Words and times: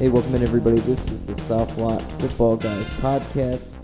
Hey, 0.00 0.08
welcome 0.08 0.34
in, 0.34 0.42
everybody. 0.42 0.78
This 0.78 1.12
is 1.12 1.26
the 1.26 1.34
South 1.34 1.76
Lot 1.76 2.00
Football 2.12 2.56
Guys 2.56 2.88
podcast. 3.02 3.76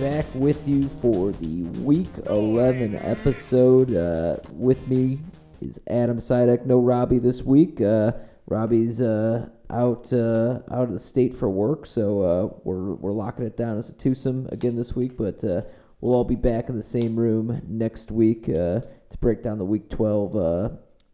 Back 0.00 0.26
with 0.34 0.66
you 0.66 0.88
for 0.88 1.30
the 1.30 1.62
Week 1.82 2.08
11 2.26 2.96
episode. 2.96 3.94
Uh, 3.94 4.38
with 4.50 4.88
me 4.88 5.20
is 5.60 5.80
Adam 5.86 6.18
Sidek. 6.18 6.66
No 6.66 6.80
Robbie 6.80 7.20
this 7.20 7.44
week. 7.44 7.80
Uh, 7.80 8.10
Robbie's 8.48 9.00
uh, 9.00 9.48
out 9.70 10.12
uh, 10.12 10.62
out 10.68 10.82
of 10.82 10.90
the 10.90 10.98
state 10.98 11.32
for 11.32 11.48
work, 11.48 11.86
so 11.86 12.22
uh, 12.22 12.58
we're 12.64 12.94
we're 12.94 13.12
locking 13.12 13.46
it 13.46 13.56
down 13.56 13.78
as 13.78 13.88
a 13.88 13.96
twosome 13.96 14.48
again 14.50 14.74
this 14.74 14.96
week. 14.96 15.16
But 15.16 15.44
uh, 15.44 15.62
we'll 16.00 16.16
all 16.16 16.24
be 16.24 16.34
back 16.34 16.68
in 16.68 16.74
the 16.74 16.82
same 16.82 17.14
room 17.14 17.62
next 17.68 18.10
week 18.10 18.46
to 18.46 18.82
break 19.20 19.44
down 19.44 19.58
the 19.58 19.64
Week 19.64 19.88
12 19.90 20.34
uh, 20.34 20.68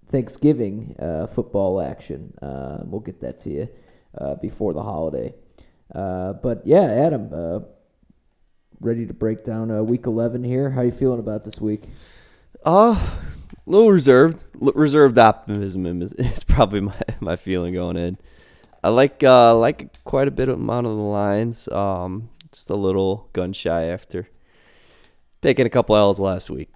Thanksgiving 0.07 0.95
football 1.29 1.83
action. 1.83 2.33
We'll 2.41 3.03
get 3.05 3.21
that 3.21 3.39
to 3.41 3.51
you 3.51 3.69
uh, 4.17 4.35
before 4.37 4.73
the 4.73 4.83
holiday. 4.83 5.35
Uh, 5.95 6.35
but 6.35 6.63
yeah, 6.67 6.83
Adam, 6.83 7.31
uh, 7.33 7.61
ready 8.81 9.07
to 9.07 9.15
break 9.15 9.45
down 9.45 9.71
uh, 9.71 9.83
Week 9.83 10.07
11 10.07 10.45
here. 10.45 10.71
How 10.71 10.83
you 10.83 10.91
feeling 10.91 11.21
about 11.21 11.45
this 11.45 11.61
week? 11.61 11.85
Uh, 12.65 12.99
a 12.99 13.71
little 13.71 13.91
reserved. 13.91 14.45
L- 14.61 14.73
reserved 14.75 15.19
optimism 15.19 16.03
is, 16.03 16.13
is 16.19 16.45
probably 16.45 16.81
my, 16.81 16.95
my 17.21 17.37
feeling 17.37 17.75
going 17.75 17.97
in. 17.97 18.19
I 18.85 18.89
like 18.89 19.23
uh 19.23 19.55
like 19.57 20.03
quite 20.03 20.27
a 20.27 20.33
bit 20.33 20.49
of 20.49 20.59
amount 20.59 20.89
of 20.89 20.97
the 20.97 21.03
lines. 21.03 21.69
Um, 21.69 22.31
just 22.51 22.69
a 22.69 22.75
little 22.75 23.29
gun 23.33 23.53
shy 23.53 23.85
after 23.85 24.29
taking 25.41 25.67
a 25.67 25.71
couple 25.71 25.97
L's 25.97 26.19
last 26.19 26.51
week. 26.51 26.69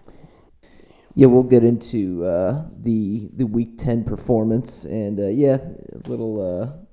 Yeah, 1.15 1.27
we'll 1.27 1.43
get 1.43 1.65
into 1.65 2.25
uh, 2.25 2.67
the 2.77 3.31
the 3.33 3.47
Week 3.47 3.79
10 3.79 4.05
performance, 4.05 4.85
and 4.85 5.19
uh, 5.19 5.29
yeah, 5.29 5.57
a 5.57 6.09
little 6.09 6.41
uh, 6.41 6.86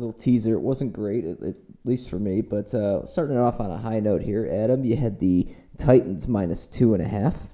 little 0.00 0.12
teaser. 0.12 0.54
It 0.54 0.60
wasn't 0.60 0.92
great, 0.92 1.24
at, 1.24 1.42
at 1.42 1.56
least 1.84 2.10
for 2.10 2.18
me. 2.18 2.40
But 2.40 2.74
uh, 2.74 3.04
starting 3.06 3.36
it 3.36 3.40
off 3.40 3.60
on 3.60 3.70
a 3.70 3.78
high 3.78 4.00
note 4.00 4.22
here, 4.22 4.48
Adam, 4.50 4.84
you 4.84 4.96
had 4.96 5.20
the 5.20 5.48
Titans 5.78 6.28
minus 6.28 6.66
two 6.66 6.94
and 6.94 7.02
a 7.02 7.08
half. 7.08 7.48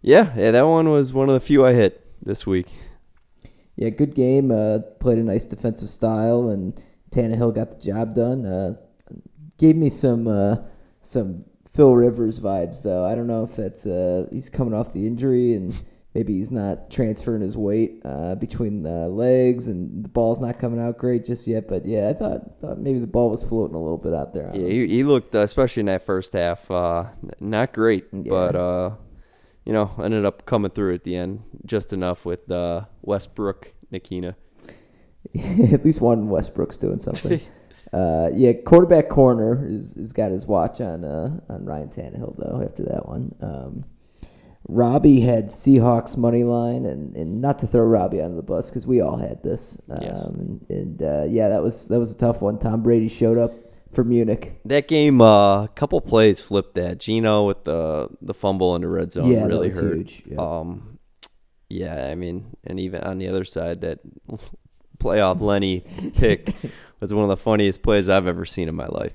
Yeah, 0.00 0.32
yeah, 0.36 0.50
that 0.50 0.66
one 0.66 0.90
was 0.90 1.12
one 1.12 1.28
of 1.28 1.34
the 1.34 1.40
few 1.40 1.64
I 1.64 1.74
hit 1.74 2.04
this 2.24 2.46
week. 2.46 2.66
Yeah, 3.76 3.90
good 3.90 4.14
game. 4.14 4.50
Uh, 4.50 4.80
played 5.00 5.18
a 5.18 5.22
nice 5.22 5.44
defensive 5.44 5.88
style, 5.88 6.48
and 6.50 6.74
Tannehill 7.10 7.54
got 7.54 7.70
the 7.70 7.78
job 7.78 8.14
done. 8.14 8.44
Uh, 8.44 8.74
gave 9.58 9.76
me 9.76 9.88
some 9.88 10.26
uh, 10.26 10.56
some 11.00 11.44
Phil 11.70 11.94
Rivers 11.94 12.40
vibes, 12.40 12.82
though. 12.82 13.06
I 13.06 13.14
don't 13.14 13.26
know 13.26 13.44
if 13.44 13.56
that's 13.56 13.86
uh, 13.86 14.26
he's 14.30 14.50
coming 14.50 14.74
off 14.74 14.92
the 14.92 15.06
injury 15.06 15.54
and 15.54 15.74
maybe 16.14 16.34
he's 16.34 16.52
not 16.52 16.90
transferring 16.90 17.42
his 17.42 17.56
weight 17.56 18.00
uh, 18.04 18.34
between 18.34 18.82
the 18.82 19.08
legs, 19.08 19.68
and 19.68 20.04
the 20.04 20.08
ball's 20.08 20.40
not 20.40 20.58
coming 20.58 20.80
out 20.80 20.98
great 20.98 21.24
just 21.24 21.46
yet. 21.46 21.68
But 21.68 21.86
yeah, 21.86 22.08
I 22.08 22.12
thought 22.12 22.60
thought 22.60 22.78
maybe 22.78 22.98
the 22.98 23.06
ball 23.06 23.30
was 23.30 23.44
floating 23.44 23.74
a 23.76 23.82
little 23.82 23.98
bit 23.98 24.14
out 24.14 24.32
there. 24.32 24.50
Yeah, 24.54 24.68
he, 24.68 24.86
he 24.86 25.04
looked, 25.04 25.34
uh, 25.34 25.40
especially 25.40 25.80
in 25.80 25.86
that 25.86 26.04
first 26.04 26.32
half, 26.32 26.70
uh, 26.70 27.04
not 27.40 27.72
great, 27.72 28.06
Yeah. 28.12 28.22
but 28.28 28.56
uh, 28.56 28.90
you 29.64 29.72
know, 29.72 29.90
ended 30.02 30.24
up 30.24 30.44
coming 30.46 30.70
through 30.70 30.94
at 30.94 31.04
the 31.04 31.16
end 31.16 31.42
just 31.64 31.92
enough 31.92 32.24
with 32.24 32.50
uh, 32.50 32.82
Westbrook, 33.02 33.72
Nikina. 33.92 34.34
At 35.72 35.84
least 35.84 36.00
one 36.00 36.28
Westbrook's 36.28 36.78
doing 36.78 36.98
something. 36.98 37.40
uh, 37.92 38.28
yeah, 38.34 38.52
quarterback 38.66 39.08
corner 39.08 39.64
is, 39.66 39.96
is 39.96 40.12
got 40.12 40.32
his 40.32 40.46
watch 40.46 40.80
on 40.80 41.04
uh, 41.04 41.38
on 41.48 41.64
Ryan 41.64 41.88
Tannehill 41.88 42.36
though. 42.36 42.60
After 42.62 42.82
that 42.84 43.06
one, 43.08 43.34
um, 43.40 43.84
Robbie 44.68 45.20
had 45.20 45.48
Seahawks 45.48 46.16
money 46.16 46.44
line, 46.44 46.84
and, 46.84 47.16
and 47.16 47.40
not 47.40 47.58
to 47.60 47.66
throw 47.66 47.82
Robbie 47.82 48.20
under 48.20 48.36
the 48.36 48.42
bus 48.42 48.70
because 48.70 48.86
we 48.86 49.00
all 49.00 49.16
had 49.16 49.42
this. 49.42 49.78
Um, 49.90 49.98
Yes. 50.02 50.24
And, 50.24 50.66
and 50.68 51.02
uh, 51.02 51.24
yeah, 51.28 51.48
that 51.48 51.62
was 51.62 51.88
that 51.88 51.98
was 51.98 52.12
a 52.14 52.16
tough 52.16 52.40
one. 52.42 52.58
Tom 52.58 52.82
Brady 52.82 53.08
showed 53.08 53.38
up 53.38 53.52
for 53.92 54.04
Munich. 54.04 54.60
That 54.64 54.88
game, 54.88 55.20
a 55.20 55.68
couple 55.74 56.00
plays 56.00 56.40
flipped 56.40 56.74
that. 56.76 56.98
Geno 56.98 57.44
with 57.46 57.64
the 57.64 58.08
the 58.20 58.34
fumble 58.34 58.74
in 58.76 58.82
the 58.82 58.88
red 58.88 59.12
zone 59.12 59.30
Yeah, 59.30 59.44
really 59.46 59.66
was 59.66 59.78
hurt. 59.80 59.96
huge, 59.96 60.22
yeah. 60.26 60.36
Um, 60.38 60.98
yeah, 61.68 62.06
I 62.06 62.14
mean, 62.14 62.56
and 62.64 62.78
even 62.78 63.02
on 63.02 63.18
the 63.18 63.28
other 63.28 63.44
side, 63.44 63.80
that 63.80 63.98
playoff 64.98 65.40
Lenny 65.40 65.82
pick 66.18 66.54
was 67.00 67.12
one 67.12 67.24
of 67.24 67.28
the 67.30 67.36
funniest 67.36 67.82
plays 67.82 68.08
I've 68.08 68.26
ever 68.26 68.44
seen 68.44 68.68
in 68.68 68.74
my 68.76 68.86
life. 68.86 69.12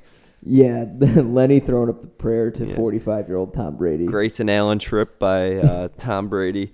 Yeah, 0.49 0.85
Lenny 0.99 1.59
throwing 1.59 1.89
up 1.89 1.99
the 1.99 2.07
prayer 2.07 2.51
to 2.51 2.65
forty 2.65 2.99
five 2.99 3.27
year 3.27 3.37
old 3.37 3.53
Tom 3.53 3.75
Brady. 3.75 4.05
Grayson 4.05 4.49
Allen 4.49 4.79
trip 4.79 5.19
by 5.19 5.57
uh, 5.57 5.87
Tom 5.97 6.29
Brady. 6.29 6.73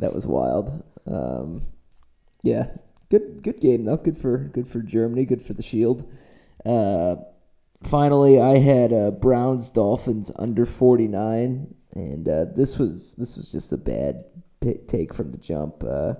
That 0.00 0.12
was 0.12 0.26
wild. 0.26 0.82
Um, 1.06 1.66
yeah, 2.42 2.68
good 3.08 3.42
good 3.42 3.60
game 3.60 3.84
though. 3.84 3.96
Good 3.96 4.16
for 4.16 4.38
good 4.38 4.66
for 4.66 4.80
Germany. 4.80 5.24
Good 5.24 5.40
for 5.42 5.52
the 5.52 5.62
Shield. 5.62 6.10
Uh, 6.66 7.16
finally, 7.84 8.40
I 8.40 8.58
had 8.58 8.92
uh, 8.92 9.12
Browns 9.12 9.70
Dolphins 9.70 10.32
under 10.36 10.66
forty 10.66 11.06
nine, 11.06 11.74
and 11.92 12.28
uh, 12.28 12.46
this 12.56 12.78
was 12.78 13.14
this 13.14 13.36
was 13.36 13.52
just 13.52 13.72
a 13.72 13.76
bad 13.76 14.24
take 14.88 15.14
from 15.14 15.30
the 15.30 15.38
jump. 15.38 15.84
Uh, 15.84 16.14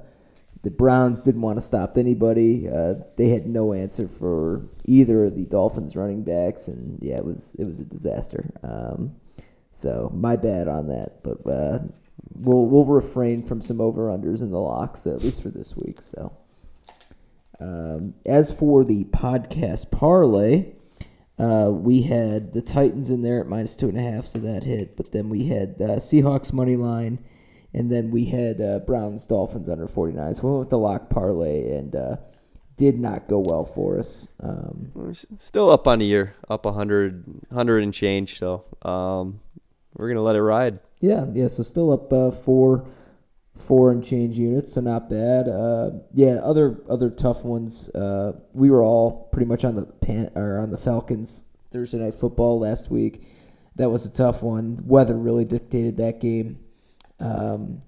the 0.63 0.71
Browns 0.71 1.23
didn't 1.23 1.41
want 1.41 1.57
to 1.57 1.63
stop 1.63 1.97
anybody. 1.97 2.69
Uh, 2.69 2.95
they 3.17 3.31
had 3.31 3.47
no 3.47 3.73
answer 3.73 4.07
for 4.07 4.69
either 4.85 5.25
of 5.25 5.35
the 5.35 5.47
Dolphins 5.47 5.97
running 5.97 6.23
backs, 6.23 6.69
and 6.69 6.99
yeah, 7.03 7.17
it 7.17 7.25
was 7.25 7.55
it 7.59 7.65
was 7.65 7.81
a 7.81 7.85
disaster. 7.85 8.51
Um, 8.63 9.17
so 9.73 10.11
my 10.15 10.37
bad 10.37 10.69
on 10.69 10.89
that, 10.89 11.23
but 11.23 11.47
uh, 11.51 11.79
we'll 12.35 12.67
we'll 12.67 12.85
refrain 12.85 13.43
from 13.43 13.61
some 13.61 13.81
over 13.81 14.09
unders 14.09 14.43
in 14.43 14.51
the 14.51 14.61
locks 14.61 15.07
at 15.07 15.23
least 15.23 15.43
for 15.43 15.49
this 15.49 15.77
week. 15.77 16.03
So, 16.03 16.37
um, 17.59 18.15
as 18.27 18.53
for 18.53 18.85
the 18.85 19.05
podcast 19.05 19.91
parlay, 19.91 20.73
uh, 21.39 21.71
we 21.71 22.03
had 22.03 22.53
the 22.53 22.61
Titans 22.61 23.09
in 23.09 23.23
there 23.23 23.41
at 23.41 23.47
minus 23.47 23.75
two 23.75 23.89
and 23.89 23.99
a 23.99 24.03
half, 24.03 24.27
so 24.27 24.39
that 24.41 24.65
hit. 24.65 24.95
But 24.97 25.13
then 25.13 25.31
we 25.31 25.47
had 25.47 25.77
uh, 25.81 25.97
Seahawks 25.97 26.53
money 26.53 26.77
line, 26.77 27.19
and 27.73 27.91
then 27.91 28.11
we 28.11 28.27
had 28.27 28.61
uh, 28.61 28.81
Browns 28.81 29.27
Dolphins 29.27 29.69
under 29.69 29.87
forty 29.87 30.13
nine. 30.13 30.35
So 30.35 30.43
we 30.45 30.51
went 30.51 30.61
with 30.61 30.71
the 30.71 30.79
lock 30.79 31.11
parlay, 31.11 31.71
and 31.71 31.95
uh, 31.95 32.17
did 32.81 32.99
not 32.99 33.29
go 33.29 33.41
well 33.41 33.63
for 33.67 33.99
us. 33.99 34.27
Um, 34.43 34.91
We're 34.95 35.13
still 35.13 35.71
up 35.71 35.87
on 35.87 35.99
the 35.99 36.07
year, 36.07 36.35
up 36.49 36.65
100, 36.65 37.27
100 37.49 37.83
and 37.83 37.93
change. 37.93 38.39
So 38.39 38.65
um, 38.81 39.41
we're 39.97 40.09
gonna 40.09 40.23
let 40.23 40.35
it 40.35 40.41
ride. 40.41 40.79
Yeah, 40.99 41.27
yeah. 41.35 41.49
So 41.49 41.63
still 41.63 41.93
up 41.93 42.11
uh, 42.11 42.31
four, 42.31 42.87
four 43.55 43.91
and 43.91 44.03
change 44.03 44.39
units. 44.39 44.73
So 44.73 44.81
not 44.81 45.11
bad. 45.11 45.47
Uh, 45.47 45.91
yeah. 46.15 46.37
Other 46.43 46.81
other 46.89 47.11
tough 47.11 47.45
ones. 47.45 47.91
Uh, 47.91 48.33
we 48.55 48.71
were 48.71 48.83
all 48.83 49.29
pretty 49.31 49.47
much 49.47 49.63
on 49.63 49.75
the 49.75 49.83
pan 49.83 50.31
or 50.35 50.59
on 50.59 50.71
the 50.71 50.79
Falcons 50.79 51.43
Thursday 51.71 51.99
night 51.99 52.15
football 52.15 52.59
last 52.59 52.91
week. 52.91 53.27
That 53.77 53.91
was 53.91 54.07
a 54.07 54.11
tough 54.11 54.43
one. 54.43 54.83
Weather 54.87 55.19
really 55.19 55.45
dictated 55.45 55.99
that 55.99 56.19
game. 56.19 56.61
Um, 57.21 57.83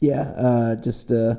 yeah. 0.00 0.22
Uh, 0.36 0.76
just 0.76 1.10
uh, 1.12 1.36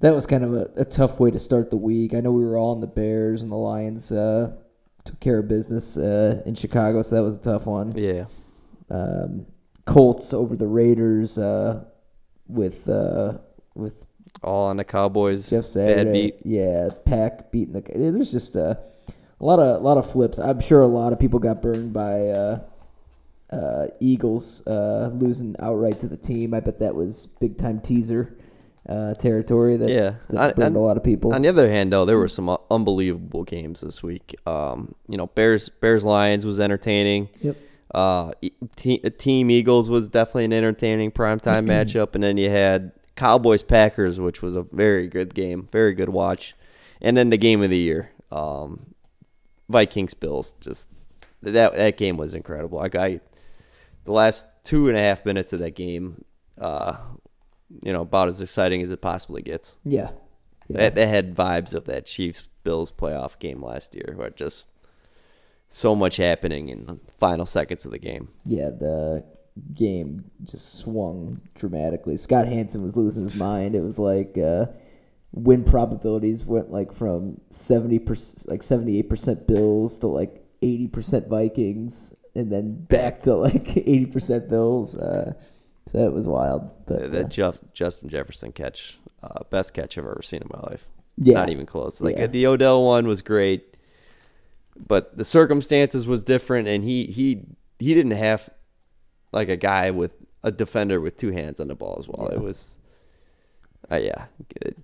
that 0.00 0.14
was 0.14 0.26
kind 0.26 0.44
of 0.44 0.54
a, 0.54 0.70
a 0.76 0.84
tough 0.84 1.20
way 1.20 1.30
to 1.30 1.38
start 1.38 1.70
the 1.70 1.76
week. 1.76 2.14
I 2.14 2.20
know 2.20 2.32
we 2.32 2.44
were 2.44 2.56
all 2.56 2.72
on 2.72 2.80
the 2.80 2.86
Bears 2.86 3.42
and 3.42 3.50
the 3.50 3.56
Lions. 3.56 4.10
Uh, 4.10 4.56
took 5.04 5.20
care 5.20 5.38
of 5.38 5.48
business 5.48 5.96
uh, 5.96 6.42
in 6.44 6.54
Chicago, 6.54 7.02
so 7.02 7.16
that 7.16 7.22
was 7.22 7.36
a 7.36 7.40
tough 7.40 7.66
one 7.66 7.92
Yeah, 7.96 8.26
um, 8.90 9.46
Colts 9.86 10.34
over 10.34 10.56
the 10.56 10.66
Raiders 10.66 11.38
uh, 11.38 11.84
with 12.46 12.88
uh, 12.88 13.38
with 13.74 14.06
all 14.42 14.66
on 14.66 14.76
the 14.76 14.84
Cowboys. 14.84 15.50
Jeff 15.50 15.64
Bad 15.64 15.68
Saturday. 15.68 16.12
beat. 16.12 16.36
Yeah, 16.44 16.88
Pack 17.04 17.50
beating 17.50 17.74
the. 17.74 17.82
There's 17.82 18.32
just 18.32 18.56
a, 18.56 18.78
a 19.40 19.44
lot 19.44 19.58
of 19.58 19.80
a 19.80 19.84
lot 19.84 19.98
of 19.98 20.10
flips. 20.10 20.38
I'm 20.38 20.60
sure 20.60 20.82
a 20.82 20.86
lot 20.86 21.12
of 21.12 21.18
people 21.18 21.38
got 21.38 21.62
burned 21.62 21.92
by 21.92 22.60
uh, 23.52 23.86
Eagles 24.00 24.66
uh, 24.66 25.10
losing 25.14 25.56
outright 25.58 25.98
to 26.00 26.08
the 26.08 26.16
team. 26.16 26.54
I 26.54 26.60
bet 26.60 26.78
that 26.78 26.94
was 26.94 27.26
big 27.26 27.56
time 27.56 27.80
teaser 27.80 28.36
uh, 28.88 29.14
territory. 29.14 29.76
That, 29.76 29.88
Yeah. 29.90 30.14
that 30.30 30.56
burned 30.56 30.76
a 30.76 30.80
lot 30.80 30.96
of 30.96 31.02
people. 31.04 31.34
On 31.34 31.42
the 31.42 31.48
other 31.48 31.68
hand, 31.70 31.92
though, 31.92 32.04
there 32.04 32.18
were 32.18 32.28
some 32.28 32.48
unbelievable 32.70 33.44
games 33.44 33.80
this 33.80 34.02
week. 34.02 34.36
Um, 34.46 34.94
you 35.08 35.16
know, 35.16 35.26
Bears 35.26 35.68
Bears 35.68 36.04
Lions 36.04 36.46
was 36.46 36.60
entertaining. 36.60 37.28
Yep. 37.42 37.56
Uh, 37.92 38.30
te- 38.76 38.98
Team 38.98 39.50
Eagles 39.50 39.90
was 39.90 40.08
definitely 40.08 40.44
an 40.44 40.52
entertaining 40.52 41.10
primetime 41.10 41.66
matchup, 41.68 42.14
and 42.14 42.22
then 42.22 42.36
you 42.36 42.48
had 42.48 42.92
Cowboys 43.16 43.64
Packers, 43.64 44.20
which 44.20 44.42
was 44.42 44.54
a 44.54 44.62
very 44.62 45.08
good 45.08 45.34
game, 45.34 45.66
very 45.72 45.92
good 45.92 46.08
watch, 46.08 46.54
and 47.02 47.16
then 47.16 47.30
the 47.30 47.36
game 47.36 47.62
of 47.62 47.70
the 47.70 47.78
year, 47.78 48.12
um, 48.30 48.94
Vikings 49.68 50.14
Bills. 50.14 50.54
Just 50.60 50.88
that 51.42 51.74
that 51.74 51.96
game 51.96 52.16
was 52.16 52.32
incredible. 52.32 52.78
Like 52.78 52.94
I, 52.94 53.20
the 54.04 54.12
last 54.12 54.46
two 54.64 54.88
and 54.88 54.96
a 54.96 55.00
half 55.00 55.24
minutes 55.24 55.52
of 55.52 55.60
that 55.60 55.74
game, 55.74 56.24
uh, 56.60 56.96
you 57.82 57.92
know, 57.92 58.02
about 58.02 58.28
as 58.28 58.40
exciting 58.40 58.82
as 58.82 58.90
it 58.90 59.00
possibly 59.00 59.42
gets. 59.42 59.78
yeah. 59.84 60.10
yeah. 60.68 60.76
That, 60.78 60.94
that 60.94 61.08
had 61.08 61.34
vibes 61.34 61.74
of 61.74 61.84
that 61.86 62.06
Chiefs 62.06 62.48
Bills 62.62 62.92
playoff 62.92 63.38
game 63.38 63.62
last 63.62 63.94
year, 63.94 64.14
where 64.16 64.30
just 64.30 64.68
so 65.68 65.94
much 65.94 66.16
happening 66.16 66.68
in 66.68 66.86
the 66.86 66.98
final 67.18 67.46
seconds 67.46 67.84
of 67.84 67.92
the 67.92 67.98
game. 67.98 68.28
yeah, 68.44 68.70
the 68.70 69.24
game 69.74 70.24
just 70.44 70.78
swung 70.78 71.40
dramatically. 71.54 72.16
Scott 72.16 72.46
Hanson 72.46 72.82
was 72.82 72.96
losing 72.96 73.22
his 73.22 73.36
mind. 73.36 73.74
It 73.74 73.82
was 73.82 73.98
like 73.98 74.36
uh, 74.38 74.66
win 75.32 75.64
probabilities 75.64 76.44
went 76.44 76.70
like 76.70 76.92
from 76.92 77.40
seventy 77.50 77.98
percent, 77.98 78.48
like 78.48 78.62
seventy 78.62 78.98
eight 78.98 79.08
percent 79.08 79.46
Bills 79.46 79.98
to 79.98 80.06
like 80.06 80.44
eighty 80.62 80.88
percent 80.88 81.28
Vikings, 81.28 82.14
and 82.34 82.50
then 82.52 82.84
back 82.84 83.20
to 83.22 83.34
like 83.34 83.76
eighty 83.76 84.06
percent 84.06 84.48
Bills. 84.48 84.96
Uh, 84.96 85.34
so 85.86 85.98
it 86.06 86.12
was 86.12 86.26
wild. 86.26 86.70
But 86.86 87.10
that 87.10 87.24
uh, 87.24 87.28
Jeff, 87.28 87.58
Justin 87.72 88.08
Jefferson 88.08 88.52
catch, 88.52 88.98
uh, 89.22 89.44
best 89.50 89.74
catch 89.74 89.96
I've 89.98 90.04
ever 90.04 90.22
seen 90.22 90.42
in 90.42 90.48
my 90.52 90.60
life. 90.70 90.86
yeah, 91.16 91.34
Not 91.34 91.50
even 91.50 91.66
close. 91.66 92.00
Like 92.00 92.16
Yeah. 92.16 92.26
the 92.28 92.46
Odell 92.46 92.84
one 92.84 93.06
was 93.08 93.22
great, 93.22 93.74
but 94.86 95.16
the 95.16 95.24
circumstances 95.24 96.06
was 96.06 96.24
different, 96.24 96.68
and 96.68 96.84
he 96.84 97.06
he 97.06 97.42
he 97.78 97.94
didn't 97.94 98.12
have 98.12 98.48
like 99.32 99.48
a 99.48 99.56
guy 99.56 99.90
with 99.90 100.14
a 100.42 100.50
defender 100.50 101.00
with 101.00 101.16
two 101.16 101.30
hands 101.32 101.60
on 101.60 101.68
the 101.68 101.74
ball 101.74 101.96
as 101.98 102.08
well. 102.08 102.28
Yeah. 102.30 102.36
It 102.36 102.42
was, 102.42 102.78
uh, 103.90 103.96
yeah, 103.96 104.26
it- 104.56 104.76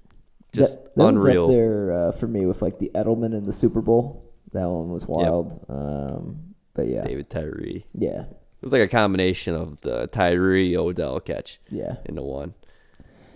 just 0.53 0.83
that, 0.85 0.95
that 0.97 1.05
unreal. 1.05 1.49
There 1.49 1.93
uh, 1.93 2.13
for 2.13 2.27
me 2.27 2.47
with 2.47 2.63
like 2.63 2.79
the 2.79 2.91
Edelman 2.95 3.35
in 3.37 3.45
the 3.45 3.53
Super 3.53 3.83
Bowl. 3.83 4.23
That 4.53 4.69
one 4.71 4.89
was 4.91 5.07
wild. 5.07 5.65
Um, 5.69 6.55
but 6.77 6.87
yeah, 6.87 7.03
David 7.03 7.31
Tyree. 7.31 7.87
yeah, 7.95 8.21
It 8.21 8.63
was 8.63 8.73
like 8.73 8.83
a 8.83 8.89
combination 8.89 9.55
of 9.55 9.81
the 9.81 10.07
Tyree 10.09 10.77
Odell 10.77 11.19
catch 11.21 11.59
yeah. 11.71 11.97
into 12.05 12.23
one. 12.23 12.55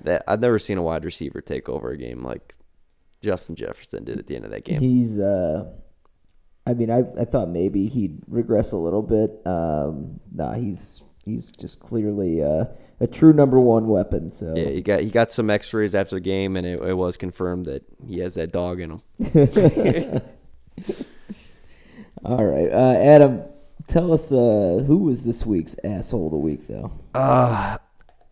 That 0.05 0.23
I've 0.29 0.41
never 0.41 0.59
seen 0.59 0.79
a 0.79 0.83
wide 0.83 1.05
receiver 1.05 1.41
take 1.41 1.69
over 1.69 1.91
a 1.91 1.97
game 1.97 2.23
like 2.23 2.55
Justin 3.23 3.57
Jefferson 3.57 4.05
did 4.05 4.19
at 4.19 4.27
the 4.27 4.37
end 4.37 4.45
of 4.45 4.51
that 4.51 4.65
game. 4.65 4.81
He's. 4.81 5.19
Uh, 5.19 5.71
I 6.67 6.75
mean, 6.75 6.91
I 6.91 7.03
I 7.19 7.25
thought 7.25 7.49
maybe 7.49 7.89
he'd 7.89 8.21
regress 8.29 8.73
a 8.73 8.77
little 8.77 9.03
bit. 9.03 9.45
Um, 9.47 10.21
nah, 10.33 10.55
he's 10.55 11.03
he's 11.25 11.51
just 11.51 11.81
clearly 11.81 12.43
uh, 12.43 12.67
a 13.01 13.07
true 13.07 13.33
number 13.33 13.59
one 13.59 13.89
weapon. 13.89 14.31
So 14.31 14.55
Yeah, 14.55 14.69
he 14.69 14.81
got 14.81 15.01
he 15.01 15.11
got 15.11 15.33
some 15.33 15.51
X-rays 15.51 15.95
after 15.95 16.17
the 16.17 16.21
game, 16.21 16.57
and 16.57 16.67
it, 16.67 16.81
it 16.83 16.95
was 16.95 17.17
confirmed 17.17 17.67
that 17.67 17.83
he 18.07 18.21
has 18.21 18.35
that 18.35 18.53
dog 18.53 18.81
in 18.81 18.91
him. 18.91 19.03
all 22.25 22.45
right, 22.45 22.71
uh, 22.71 22.95
Adam, 22.99 23.43
tell 23.87 24.13
us 24.13 24.33
uh, 24.33 24.83
who 24.87 24.99
was 24.99 25.25
this 25.25 25.45
week's 25.47 25.77
asshole 25.85 26.27
of 26.27 26.33
the 26.33 26.39
week, 26.39 26.67
though. 26.69 26.93
Uh, 27.15 27.79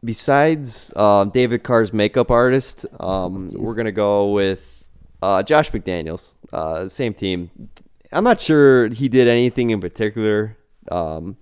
besides 0.05 0.93
uh, 0.97 1.25
David 1.25 1.63
Carr's 1.63 1.93
makeup 1.93 2.31
artist, 2.31 2.87
um, 3.01 3.49
Jeez. 3.49 3.57
we're 3.57 3.75
gonna 3.75 3.93
go 3.93 4.33
with 4.33 4.85
uh, 5.23 5.43
Josh 5.43 5.71
McDaniels. 5.71 6.35
Uh, 6.53 6.89
same 6.89 7.15
team. 7.15 7.51
I'm 8.13 8.25
not 8.25 8.41
sure 8.41 8.89
he 8.89 9.09
did 9.09 9.29
anything 9.29 9.71
in 9.71 9.81
particular 9.81 10.57
um, 10.91 11.37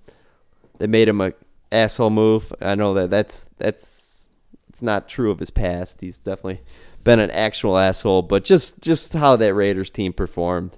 that 0.79 0.89
made 0.89 1.07
him 1.07 1.21
a 1.21 1.33
asshole 1.71 2.09
move. 2.09 2.53
I 2.61 2.75
know 2.75 2.93
that 2.95 3.09
that's 3.09 3.49
that's 3.57 4.27
it's 4.69 4.81
not 4.81 5.07
true 5.07 5.31
of 5.31 5.39
his 5.39 5.49
past. 5.49 6.01
He's 6.01 6.17
definitely 6.17 6.61
been 7.03 7.19
an 7.19 7.31
actual 7.31 7.77
asshole, 7.77 8.23
but 8.23 8.43
just 8.43 8.81
just 8.81 9.13
how 9.13 9.35
that 9.37 9.53
Raiders 9.53 9.89
team 9.89 10.13
performed 10.13 10.77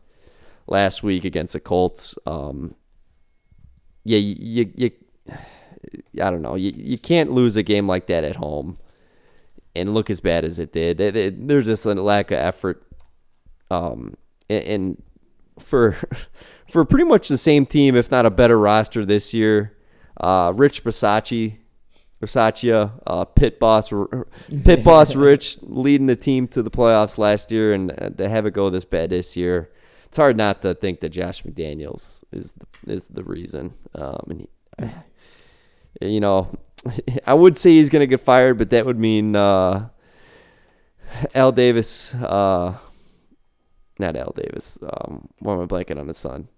last 0.70 1.04
week 1.04 1.26
against 1.26 1.54
the 1.54 1.60
Colts. 1.60 2.16
Um, 2.26 2.76
yeah, 4.04 4.18
you, 4.20 4.36
you, 4.40 4.72
you 4.76 4.92
I 6.24 6.30
don't 6.30 6.42
know. 6.42 6.56
You, 6.56 6.72
you 6.76 6.98
can't 6.98 7.32
lose 7.32 7.56
a 7.58 7.64
game 7.64 7.88
like 7.88 8.08
that 8.08 8.24
at 8.24 8.36
home 8.38 8.78
and 9.76 9.94
look 9.94 10.10
as 10.10 10.20
bad 10.22 10.46
as 10.46 10.60
it 10.60 10.72
did. 10.74 11.00
It- 11.02 11.16
it- 11.16 11.48
there's 11.48 11.66
just 11.66 11.86
a 11.86 11.94
lack 11.94 12.32
of 12.32 12.38
effort. 12.40 12.84
Um, 13.72 14.16
and, 14.50 14.64
and 14.64 15.04
for 15.60 15.96
for 16.72 16.86
pretty 16.86 17.06
much 17.06 17.28
the 17.28 17.38
same 17.38 17.66
team, 17.66 17.96
if 17.96 18.10
not 18.12 18.26
a 18.26 18.30
better 18.30 18.58
roster 18.60 19.06
this 19.06 19.34
year, 19.34 19.76
uh, 20.20 20.54
Rich 20.56 20.84
Bisaccia, 20.84 21.56
Bisaccia, 22.22 22.92
uh, 23.08 23.26
pit 23.26 23.60
boss, 23.60 23.92
pit 24.66 24.84
boss 24.84 25.16
Rich 25.16 25.58
leading 25.62 26.08
the 26.08 26.16
team 26.16 26.48
to 26.50 26.62
the 26.64 26.72
playoffs 26.72 27.18
last 27.18 27.52
year, 27.52 27.74
and 27.74 27.92
uh, 27.92 28.10
to 28.10 28.28
have 28.28 28.46
it 28.46 28.52
go 28.52 28.70
this 28.70 28.86
bad 28.86 29.12
this 29.12 29.38
year, 29.38 29.70
it's 30.10 30.18
hard 30.18 30.36
not 30.36 30.62
to 30.64 30.76
think 30.76 31.00
that 31.00 31.10
Josh 31.10 31.44
McDaniels 31.44 32.24
is 32.32 32.52
the, 32.54 32.92
is 32.92 33.06
the 33.06 33.24
reason. 33.24 33.74
Um, 33.96 34.24
and 34.30 34.48
he, 34.82 34.90
you 36.14 36.20
know, 36.20 36.54
I 37.26 37.34
would 37.34 37.58
say 37.58 37.72
he's 37.72 37.90
going 37.90 38.02
to 38.02 38.08
get 38.08 38.22
fired, 38.22 38.58
but 38.58 38.72
that 38.72 38.86
would 38.86 39.00
mean 39.00 39.36
uh, 39.36 39.90
Al 41.34 41.52
Davis, 41.52 42.14
uh, 42.16 42.76
not 43.98 44.16
Al 44.16 44.34
Davis. 44.36 44.78
Um, 44.82 45.30
why 45.40 45.54
am 45.54 45.62
I 45.62 45.66
blanking 45.66 46.00
on 46.00 46.08
his 46.08 46.18
son? 46.18 46.50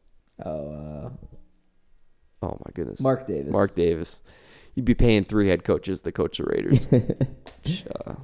Oh, 0.44 1.12
Oh 2.44 2.57
my 2.65 2.71
goodness, 2.74 3.00
uh, 3.00 3.03
Mark 3.03 3.27
Davis. 3.27 3.51
Mark 3.51 3.75
Davis. 3.75 4.21
You'd 4.75 4.86
be 4.86 4.95
paying 4.95 5.24
three 5.24 5.50
head 5.50 5.63
coaches 5.63 6.01
to 6.01 6.12
coach 6.12 6.38
the 6.38 6.45
Raiders, 6.45 6.86
which, 7.63 7.86
uh, 8.06 8.15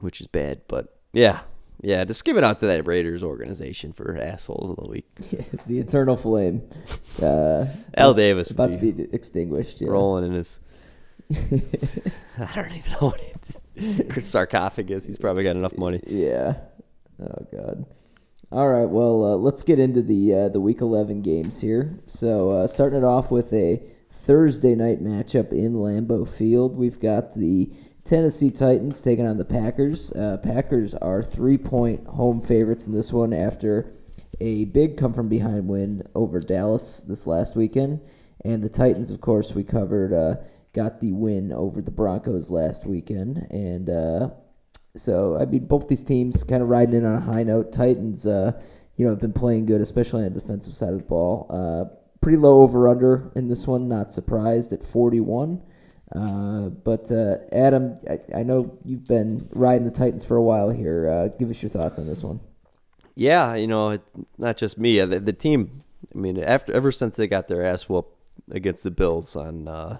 which 0.00 0.20
is 0.20 0.26
bad. 0.26 0.62
But 0.66 0.98
yeah, 1.12 1.40
yeah, 1.80 2.04
just 2.04 2.24
give 2.24 2.36
it 2.36 2.44
out 2.44 2.60
to 2.60 2.66
that 2.66 2.86
Raiders 2.86 3.22
organization 3.22 3.92
for 3.92 4.16
assholes 4.16 4.70
of 4.70 4.76
the 4.76 4.88
week. 4.88 5.14
the 5.66 5.78
eternal 5.78 6.16
flame. 6.16 6.62
Uh, 7.22 7.66
Al 7.96 8.14
Davis 8.14 8.48
about 8.48 8.72
to 8.72 8.78
be 8.78 9.08
extinguished. 9.12 9.80
Yeah. 9.80 9.88
rolling 9.88 10.24
in 10.24 10.34
his. 10.34 10.60
I 11.32 12.52
don't 12.54 12.70
even 12.70 12.92
know 12.92 13.08
what 13.08 13.20
it, 13.74 14.24
sarcophagus. 14.24 15.04
He's 15.04 15.18
probably 15.18 15.42
got 15.42 15.56
enough 15.56 15.76
money. 15.76 16.00
Yeah. 16.06 16.58
Oh 17.20 17.46
God. 17.50 17.86
All 18.52 18.68
right. 18.68 18.88
Well, 18.88 19.24
uh, 19.24 19.36
let's 19.36 19.64
get 19.64 19.80
into 19.80 20.00
the 20.00 20.32
uh, 20.32 20.48
the 20.48 20.60
Week 20.60 20.80
11 20.80 21.22
games 21.22 21.60
here. 21.60 21.98
So, 22.06 22.50
uh, 22.50 22.66
starting 22.68 23.00
it 23.00 23.04
off 23.04 23.32
with 23.32 23.52
a 23.52 23.82
Thursday 24.12 24.76
night 24.76 25.02
matchup 25.02 25.50
in 25.50 25.74
Lambeau 25.74 26.24
Field, 26.24 26.76
we've 26.76 27.00
got 27.00 27.34
the 27.34 27.68
Tennessee 28.08 28.50
Titans 28.50 29.02
taking 29.02 29.26
on 29.26 29.36
the 29.36 29.44
Packers. 29.44 30.10
Uh, 30.12 30.38
Packers 30.42 30.94
are 30.94 31.22
three 31.22 31.58
point 31.58 32.06
home 32.06 32.40
favorites 32.40 32.86
in 32.86 32.94
this 32.94 33.12
one 33.12 33.34
after 33.34 33.92
a 34.40 34.64
big 34.64 34.96
come 34.96 35.12
from 35.12 35.28
behind 35.28 35.68
win 35.68 36.02
over 36.14 36.40
Dallas 36.40 37.04
this 37.06 37.26
last 37.26 37.54
weekend, 37.54 38.00
and 38.42 38.64
the 38.64 38.70
Titans, 38.70 39.10
of 39.10 39.20
course, 39.20 39.54
we 39.54 39.62
covered. 39.62 40.12
Uh, 40.12 40.42
got 40.74 41.00
the 41.00 41.12
win 41.12 41.52
over 41.52 41.82
the 41.82 41.90
Broncos 41.90 42.50
last 42.50 42.86
weekend, 42.86 43.46
and 43.50 43.90
uh, 43.90 44.30
so 44.96 45.36
I 45.38 45.44
mean, 45.44 45.66
both 45.66 45.88
these 45.88 46.04
teams 46.04 46.42
kind 46.44 46.62
of 46.62 46.68
riding 46.68 46.94
in 46.94 47.04
on 47.04 47.16
a 47.16 47.20
high 47.20 47.42
note. 47.42 47.72
Titans, 47.72 48.26
uh, 48.26 48.52
you 48.96 49.04
know, 49.04 49.10
have 49.10 49.20
been 49.20 49.32
playing 49.34 49.66
good, 49.66 49.82
especially 49.82 50.24
on 50.24 50.32
the 50.32 50.40
defensive 50.40 50.72
side 50.74 50.94
of 50.94 51.00
the 51.00 51.04
ball. 51.04 51.46
Uh, 51.50 51.94
pretty 52.22 52.38
low 52.38 52.62
over 52.62 52.88
under 52.88 53.30
in 53.34 53.48
this 53.48 53.66
one. 53.66 53.86
Not 53.86 54.12
surprised 54.12 54.72
at 54.72 54.82
forty 54.82 55.20
one. 55.20 55.62
Uh, 56.14 56.68
but 56.68 57.10
uh, 57.12 57.36
Adam, 57.52 57.98
I, 58.08 58.20
I 58.40 58.42
know 58.42 58.78
you've 58.84 59.06
been 59.06 59.48
riding 59.52 59.84
the 59.84 59.90
Titans 59.90 60.24
for 60.24 60.36
a 60.36 60.42
while 60.42 60.70
here. 60.70 61.08
Uh, 61.08 61.28
give 61.28 61.50
us 61.50 61.62
your 61.62 61.68
thoughts 61.70 61.98
on 61.98 62.06
this 62.06 62.22
one. 62.22 62.40
Yeah, 63.14 63.54
you 63.56 63.66
know, 63.66 63.90
it, 63.90 64.02
not 64.38 64.56
just 64.56 64.78
me. 64.78 65.00
uh, 65.00 65.06
The, 65.06 65.20
the 65.20 65.32
team. 65.32 65.82
I 66.14 66.18
mean, 66.18 66.42
after 66.42 66.72
ever 66.72 66.92
since 66.92 67.16
they 67.16 67.26
got 67.26 67.48
their 67.48 67.64
ass 67.64 67.88
whooped 67.88 68.16
against 68.50 68.84
the 68.84 68.90
Bills 68.90 69.36
on 69.36 69.68
uh, 69.68 69.98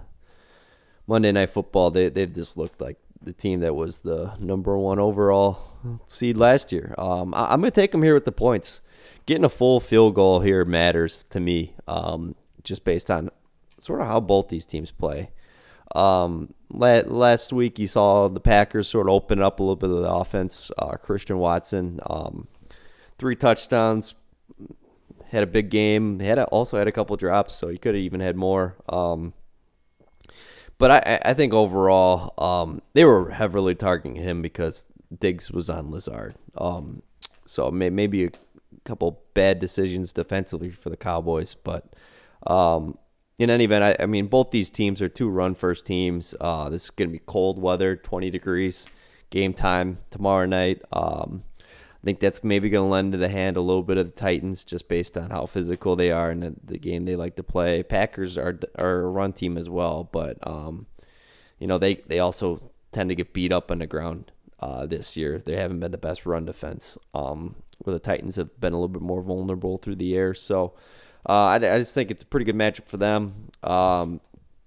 Monday 1.07 1.33
Night 1.33 1.51
Football, 1.51 1.91
they 1.91 2.09
they've 2.09 2.33
just 2.33 2.57
looked 2.57 2.81
like 2.81 2.97
the 3.21 3.33
team 3.33 3.61
that 3.61 3.75
was 3.75 4.01
the 4.01 4.33
number 4.39 4.79
one 4.79 4.99
overall 5.01 5.59
seed 6.07 6.37
last 6.39 6.71
year. 6.73 6.95
Um, 6.97 7.35
I, 7.35 7.53
I'm 7.53 7.61
gonna 7.61 7.71
take 7.73 7.93
them 7.93 8.03
here 8.03 8.15
with 8.15 8.25
the 8.25 8.33
points. 8.33 8.81
Getting 9.27 9.45
a 9.45 9.49
full 9.51 9.81
field 9.81 10.15
goal 10.15 10.41
here 10.41 10.65
matters 10.65 11.25
to 11.31 11.41
me, 11.41 11.75
um, 11.87 12.35
just 12.63 12.85
based 12.85 13.11
on 13.11 13.29
sort 13.79 14.01
of 14.01 14.07
how 14.07 14.21
both 14.21 14.49
these 14.49 14.65
teams 14.65 14.91
play. 14.91 15.31
Um, 15.95 16.53
la- 16.71 17.03
last 17.07 17.53
week 17.53 17.79
you 17.79 17.87
saw 17.87 18.29
the 18.29 18.41
Packers 18.41 18.89
sort 18.89 19.07
of 19.09 19.13
open 19.15 19.41
up 19.41 19.61
a 19.61 19.63
little 19.63 19.77
bit 19.77 19.91
of 19.91 20.03
the 20.03 20.11
offense. 20.11 20.71
Uh, 20.79 20.97
Christian 20.97 21.39
Watson, 21.39 22.01
um, 22.07 22.49
three 23.19 23.37
touchdowns, 23.37 24.15
had 25.31 25.43
a 25.43 25.47
big 25.47 25.71
game. 25.71 26.21
Had 26.21 26.39
a, 26.39 26.45
also 26.47 26.79
had 26.79 26.89
a 26.89 26.93
couple 26.93 27.17
drops, 27.17 27.55
so 27.55 27.69
he 27.69 27.79
could 27.79 27.95
have 27.95 28.03
even 28.03 28.21
had 28.21 28.37
more. 28.37 28.77
Um, 28.89 29.33
but 30.79 30.91
I- 30.91 31.15
I, 31.25 31.31
I 31.31 31.35
think 31.35 31.53
overall, 31.55 32.35
um, 32.43 32.83
they 32.95 33.05
were 33.05 33.31
heavily 33.31 33.75
targeting 33.75 34.17
him 34.17 34.43
because 34.43 34.87
Diggs 35.19 35.51
was 35.51 35.69
on 35.71 35.91
Lazard. 35.91 36.35
Um, 36.57 37.03
so 37.47 37.71
may, 37.71 37.91
maybe 37.91 38.25
a 38.27 38.31
couple 38.85 39.23
bad 39.35 39.59
decisions 39.59 40.13
defensively 40.13 40.71
for 40.71 40.91
the 40.91 40.97
Cowboys, 40.97 41.55
but 41.55 41.95
um, 42.47 42.97
in 43.39 43.51
any 43.51 43.65
event, 43.65 43.85
I, 43.85 44.03
I 44.03 44.07
mean 44.07 44.27
both 44.27 44.51
these 44.51 44.71
teams 44.71 45.01
are 45.01 45.09
two 45.09 45.29
run 45.29 45.55
first 45.55 45.87
teams. 45.87 46.35
Uh, 46.41 46.69
this 46.69 46.85
is 46.85 46.91
going 46.91 47.09
to 47.09 47.13
be 47.13 47.23
cold 47.25 47.61
weather, 47.61 47.97
20 47.97 48.31
degrees, 48.31 48.87
game 49.31 49.55
time 49.55 49.99
tomorrow 50.11 50.47
night. 50.47 50.83
Um, 50.93 51.45
I 51.61 52.05
think 52.05 52.21
that's 52.21 52.45
maybe 52.45 52.71
going 52.71 52.85
to 52.85 52.91
lend 52.91 53.13
to 53.13 53.19
the 53.19 53.29
hand 53.29 53.57
a 53.57 53.61
little 53.61 53.83
bit 53.83 53.99
of 53.99 54.07
the 54.07 54.13
Titans 54.13 54.65
just 54.65 54.89
based 54.89 55.17
on 55.17 55.31
how 55.31 55.47
physical 55.47 55.97
they 55.97 56.11
are 56.11 56.31
and 56.31 56.43
the, 56.43 56.55
the 56.65 56.79
game 56.79 57.05
they 57.05 57.17
like 57.17 57.37
to 57.37 57.43
play. 57.43 57.83
Packers 57.83 58.39
are 58.39 58.59
are 58.77 59.01
a 59.01 59.09
run 59.09 59.33
team 59.33 59.59
as 59.59 59.69
well, 59.69 60.09
but 60.11 60.39
um, 60.47 60.87
you 61.59 61.67
know 61.67 61.79
they 61.79 61.97
they 62.07 62.21
also 62.21 62.61
tend 62.93 63.09
to 63.09 63.15
get 63.15 63.33
beat 63.33 63.53
up 63.53 63.71
on 63.71 63.81
the 63.81 63.87
ground 63.87 64.31
uh, 64.61 64.87
this 64.87 65.17
year. 65.17 65.43
They 65.45 65.57
haven't 65.57 65.81
been 65.81 65.91
the 65.91 65.99
best 65.99 66.25
run 66.25 66.45
defense. 66.45 66.97
Um, 67.15 67.57
where 67.79 67.95
the 67.95 68.01
Titans 68.01 68.37
have 68.37 68.61
been 68.61 68.73
a 68.73 68.77
little 68.77 68.89
bit 68.89 69.03
more 69.03 69.23
vulnerable 69.23 69.79
through 69.79 69.97
the 69.97 70.17
air. 70.17 70.35
So 70.35 70.75
uh, 71.29 71.33
I, 71.33 71.55
I 71.57 71.79
just 71.79 71.95
think 71.95 72.11
it's 72.11 72.23
a 72.23 72.27
pretty 72.27 72.45
good 72.45 72.57
matchup 72.57 72.87
for 72.87 72.97
them. 72.97 73.51
Um, 73.63 74.21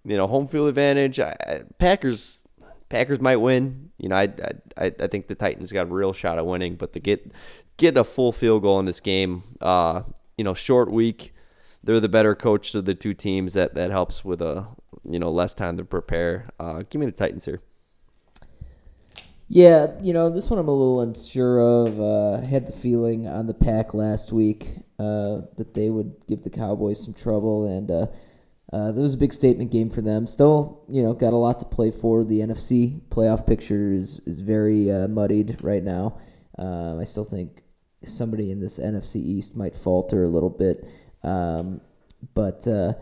you 0.03 0.17
know, 0.17 0.27
home 0.27 0.47
field 0.47 0.69
advantage. 0.69 1.19
I, 1.19 1.63
Packers 1.77 2.47
Packers 2.89 3.21
might 3.21 3.37
win. 3.37 3.91
You 3.97 4.09
know, 4.09 4.15
I, 4.15 4.29
I 4.77 4.91
I 4.99 5.07
think 5.07 5.27
the 5.27 5.35
Titans 5.35 5.71
got 5.71 5.83
a 5.83 5.93
real 5.93 6.13
shot 6.13 6.37
at 6.37 6.45
winning, 6.45 6.75
but 6.75 6.93
to 6.93 6.99
get 6.99 7.31
get 7.77 7.97
a 7.97 8.03
full 8.03 8.31
field 8.31 8.63
goal 8.63 8.79
in 8.79 8.85
this 8.85 8.99
game, 8.99 9.43
uh, 9.61 10.03
you 10.37 10.43
know, 10.43 10.53
short 10.53 10.91
week, 10.91 11.33
they're 11.83 11.99
the 11.99 12.09
better 12.09 12.35
coach 12.35 12.75
of 12.75 12.85
the 12.85 12.95
two 12.95 13.13
teams. 13.13 13.53
That 13.53 13.75
that 13.75 13.91
helps 13.91 14.25
with 14.25 14.41
a 14.41 14.67
you 15.03 15.19
know 15.19 15.31
less 15.31 15.53
time 15.53 15.77
to 15.77 15.85
prepare. 15.85 16.49
Uh, 16.59 16.83
give 16.89 16.99
me 16.99 17.05
the 17.05 17.11
Titans 17.11 17.45
here. 17.45 17.61
Yeah, 19.53 19.87
you 20.01 20.13
know, 20.13 20.29
this 20.29 20.49
one 20.49 20.59
I'm 20.59 20.69
a 20.69 20.71
little 20.71 21.01
unsure 21.01 21.59
of. 21.59 21.99
Uh, 21.99 22.39
had 22.47 22.67
the 22.67 22.71
feeling 22.71 23.27
on 23.27 23.47
the 23.47 23.53
pack 23.53 23.93
last 23.93 24.31
week 24.31 24.75
uh, 24.97 25.41
that 25.57 25.73
they 25.73 25.89
would 25.89 26.15
give 26.25 26.43
the 26.43 26.49
Cowboys 26.49 27.03
some 27.03 27.13
trouble, 27.13 27.65
and 27.65 27.91
uh, 27.91 28.07
uh, 28.71 28.93
that 28.93 29.01
was 29.01 29.13
a 29.13 29.17
big 29.17 29.33
statement 29.33 29.69
game 29.69 29.89
for 29.89 30.01
them. 30.01 30.25
Still, 30.25 30.85
you 30.87 31.03
know, 31.03 31.11
got 31.11 31.33
a 31.33 31.35
lot 31.35 31.59
to 31.59 31.65
play 31.65 31.91
for. 31.91 32.23
The 32.23 32.39
NFC 32.39 33.01
playoff 33.09 33.45
picture 33.45 33.91
is, 33.91 34.21
is 34.25 34.39
very 34.39 34.89
uh, 34.89 35.09
muddied 35.09 35.57
right 35.61 35.83
now. 35.83 36.17
Um, 36.57 37.01
I 37.01 37.03
still 37.03 37.25
think 37.25 37.61
somebody 38.05 38.51
in 38.51 38.61
this 38.61 38.79
NFC 38.79 39.17
East 39.17 39.57
might 39.57 39.75
falter 39.75 40.23
a 40.23 40.29
little 40.29 40.49
bit. 40.49 40.87
Um, 41.23 41.81
but 42.33 42.65
uh, 42.69 42.93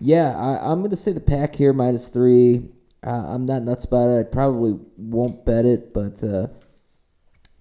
yeah, 0.00 0.36
I, 0.36 0.70
I'm 0.70 0.80
going 0.80 0.90
to 0.90 0.96
say 0.96 1.12
the 1.12 1.20
pack 1.20 1.54
here 1.54 1.72
minus 1.72 2.08
three. 2.08 2.68
Uh, 3.04 3.24
I'm 3.28 3.44
not 3.44 3.62
nuts 3.62 3.84
about 3.84 4.08
it. 4.08 4.20
I 4.20 4.22
probably 4.22 4.78
won't 4.96 5.44
bet 5.44 5.66
it, 5.66 5.92
but 5.92 6.24
uh, 6.24 6.48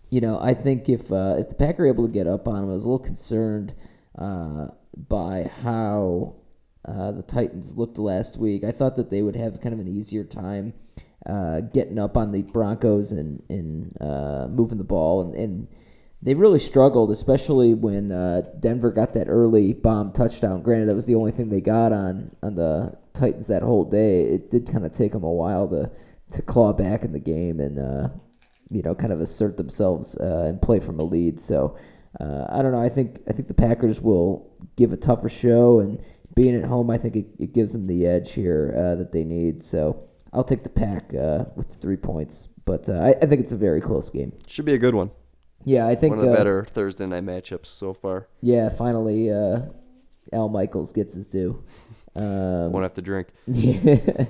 you 0.10 0.22
know, 0.22 0.40
I 0.42 0.54
think 0.54 0.88
if 0.88 1.12
uh, 1.12 1.36
if 1.40 1.50
the 1.50 1.56
Packers 1.56 1.80
are 1.80 1.88
able 1.88 2.08
to 2.08 2.14
get 2.14 2.28
up 2.28 2.48
on 2.48 2.62
them, 2.62 2.70
I 2.70 2.74
was 2.74 2.86
a 2.86 2.90
little 2.90 3.06
concerned 3.06 3.74
uh, 4.18 4.68
by 4.96 5.52
how 5.64 6.36
uh, 6.86 7.12
the 7.12 7.24
Titans 7.24 7.78
looked 7.78 7.98
last 7.98 8.38
week. 8.38 8.64
I 8.64 8.72
thought 8.72 8.96
that 8.96 9.10
they 9.10 9.22
would 9.22 9.36
have 9.36 9.60
kind 9.60 9.74
of 9.74 9.80
an 9.80 9.88
easier 9.90 10.24
time 10.24 10.74
uh, 11.26 11.60
getting 11.60 12.00
up 12.00 12.16
on 12.16 12.32
the 12.32 12.44
Broncos 12.44 13.12
and 13.12 13.44
and 13.50 13.94
moving 14.56 14.78
the 14.78 14.86
ball, 14.86 15.22
and, 15.22 15.36
and 15.36 15.68
they 16.24 16.34
really 16.34 16.60
struggled, 16.60 17.12
especially 17.12 17.74
when 17.74 18.10
Denver 18.60 18.92
got 18.92 19.14
that 19.14 19.28
early 19.28 19.74
bomb 19.74 20.14
touchdown. 20.14 20.62
Granted, 20.62 20.88
that 20.88 20.96
was 20.96 21.06
the 21.06 21.16
only 21.16 21.32
thing 21.32 21.50
they 21.50 21.62
got 21.62 21.92
on 21.92 22.36
on 22.42 22.56
the 22.56 22.98
Titans 23.14 23.48
that 23.48 23.62
whole 23.62 23.86
day, 23.86 24.24
it 24.24 24.50
did 24.50 24.68
kind 24.68 24.86
of 24.86 24.92
take 24.92 25.12
them 25.12 25.24
a 25.24 25.32
while 25.32 25.68
to 25.70 25.92
to 26.32 26.42
claw 26.42 26.74
back 26.74 27.04
in 27.04 27.12
the 27.12 27.20
game 27.20 27.60
and 27.60 27.78
uh, 27.78 28.10
you 28.72 28.82
know 28.82 28.96
kind 28.96 29.14
of 29.14 29.22
assert 29.22 29.56
themselves 29.58 30.18
uh, 30.18 30.46
and 30.48 30.62
play 30.62 30.80
from 30.80 31.00
a 31.00 31.04
lead. 31.04 31.40
So 31.40 31.78
uh, 32.20 32.48
I 32.50 32.62
don't 32.62 32.72
know. 32.72 32.82
I 32.82 32.90
think 32.90 33.20
I 33.28 33.32
think 33.32 33.48
the 33.48 33.54
Packers 33.54 34.02
will 34.02 34.52
give 34.76 34.94
a 34.94 34.98
tougher 34.98 35.30
show 35.30 35.80
and 35.80 36.04
being 36.36 36.56
at 36.56 36.66
home, 36.66 36.90
I 36.90 36.98
think 36.98 37.16
it, 37.16 37.28
it 37.38 37.54
gives 37.54 37.74
them 37.74 37.86
the 37.86 38.08
edge 38.08 38.34
here 38.34 38.74
uh, 38.76 38.96
that 38.96 39.12
they 39.12 39.24
need. 39.24 39.64
So 39.64 40.04
I'll 40.34 40.44
take 40.44 40.64
the 40.64 40.70
pack 40.70 41.14
uh, 41.14 41.46
with 41.56 41.70
the 41.70 41.76
three 41.76 41.98
points, 41.98 42.48
but 42.66 42.90
uh, 42.90 42.94
I, 42.94 43.10
I 43.10 43.28
think 43.28 43.42
it's 43.42 43.52
a 43.52 43.58
very 43.58 43.82
close 43.82 44.10
game. 44.10 44.34
Should 44.48 44.66
be 44.66 44.74
a 44.74 44.80
good 44.80 44.96
one. 44.96 45.12
Yeah, 45.66 45.88
I 45.88 45.96
think 45.96 46.16
one 46.16 46.26
of 46.26 46.30
the 46.32 46.36
better 46.38 46.66
Thursday 46.66 47.06
night 47.06 47.26
matchups 47.26 47.68
so 47.68 47.94
far. 47.94 48.28
Yeah, 48.42 48.70
finally, 48.70 49.30
Al 49.32 50.50
Michaels 50.50 50.94
gets 50.94 51.14
his 51.14 51.28
due. 51.28 51.64
Um, 52.16 52.72
Won't 52.72 52.84
have 52.84 52.94
to 52.96 53.02
drink. 53.02 53.30
Yeah. 53.48 54.26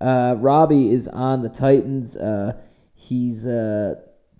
uh, 0.00 0.36
Robbie 0.38 0.90
is 0.90 1.08
on 1.08 1.42
the 1.42 1.48
Titans. 1.48 2.16
Uh, 2.16 2.52
he's 2.94 3.46
uh, 3.46 3.94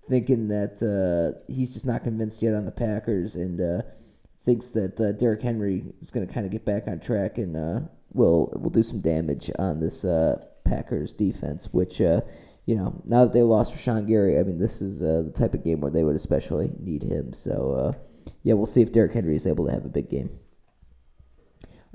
thinking 0.09 0.49
that 0.49 0.83
uh, 0.83 1.41
he's 1.53 1.73
just 1.73 1.87
not 1.87 2.03
convinced 2.03 2.43
yet 2.43 2.55
on 2.55 2.65
the 2.65 2.71
Packers 2.73 3.35
and 3.37 3.61
uh, 3.61 3.83
thinks 4.45 4.71
that 4.71 5.01
uh, 5.01 5.13
Derrick 5.13 5.43
Henry 5.43 5.85
is 6.01 6.11
going 6.11 6.27
to 6.27 6.33
kind 6.33 6.47
of 6.47 6.53
get 6.53 6.65
back 6.65 6.87
on 6.87 7.01
track 7.01 7.39
and 7.39 7.55
will 8.13 8.53
will 8.55 8.71
do 8.71 8.83
some 8.83 9.01
damage 9.01 9.51
on 9.59 9.81
this 9.81 10.05
Packers 10.65 11.15
defense, 11.15 11.73
which. 11.73 12.01
You 12.67 12.75
know, 12.75 13.01
now 13.05 13.25
that 13.25 13.33
they 13.33 13.43
lost 13.43 13.75
Rashan 13.75 14.09
Gary, 14.09 14.39
I 14.39 14.43
mean, 14.43 14.59
this 14.59 14.83
is 14.83 14.99
the 14.99 15.33
type 15.35 15.55
of 15.55 15.65
game 15.65 15.81
where 15.81 15.91
they 15.91 16.03
would 16.03 16.17
especially 16.17 16.73
need 16.79 17.05
him. 17.05 17.33
So, 17.33 17.95
yeah, 18.43 18.55
we'll 18.55 18.67
see 18.67 18.83
if 18.83 18.93
Derrick 18.93 19.13
Henry 19.13 19.37
is 19.37 19.47
able 19.47 19.67
to 19.67 19.73
have 19.73 19.85
a 19.85 19.89
big 19.89 20.11
game. 20.11 20.31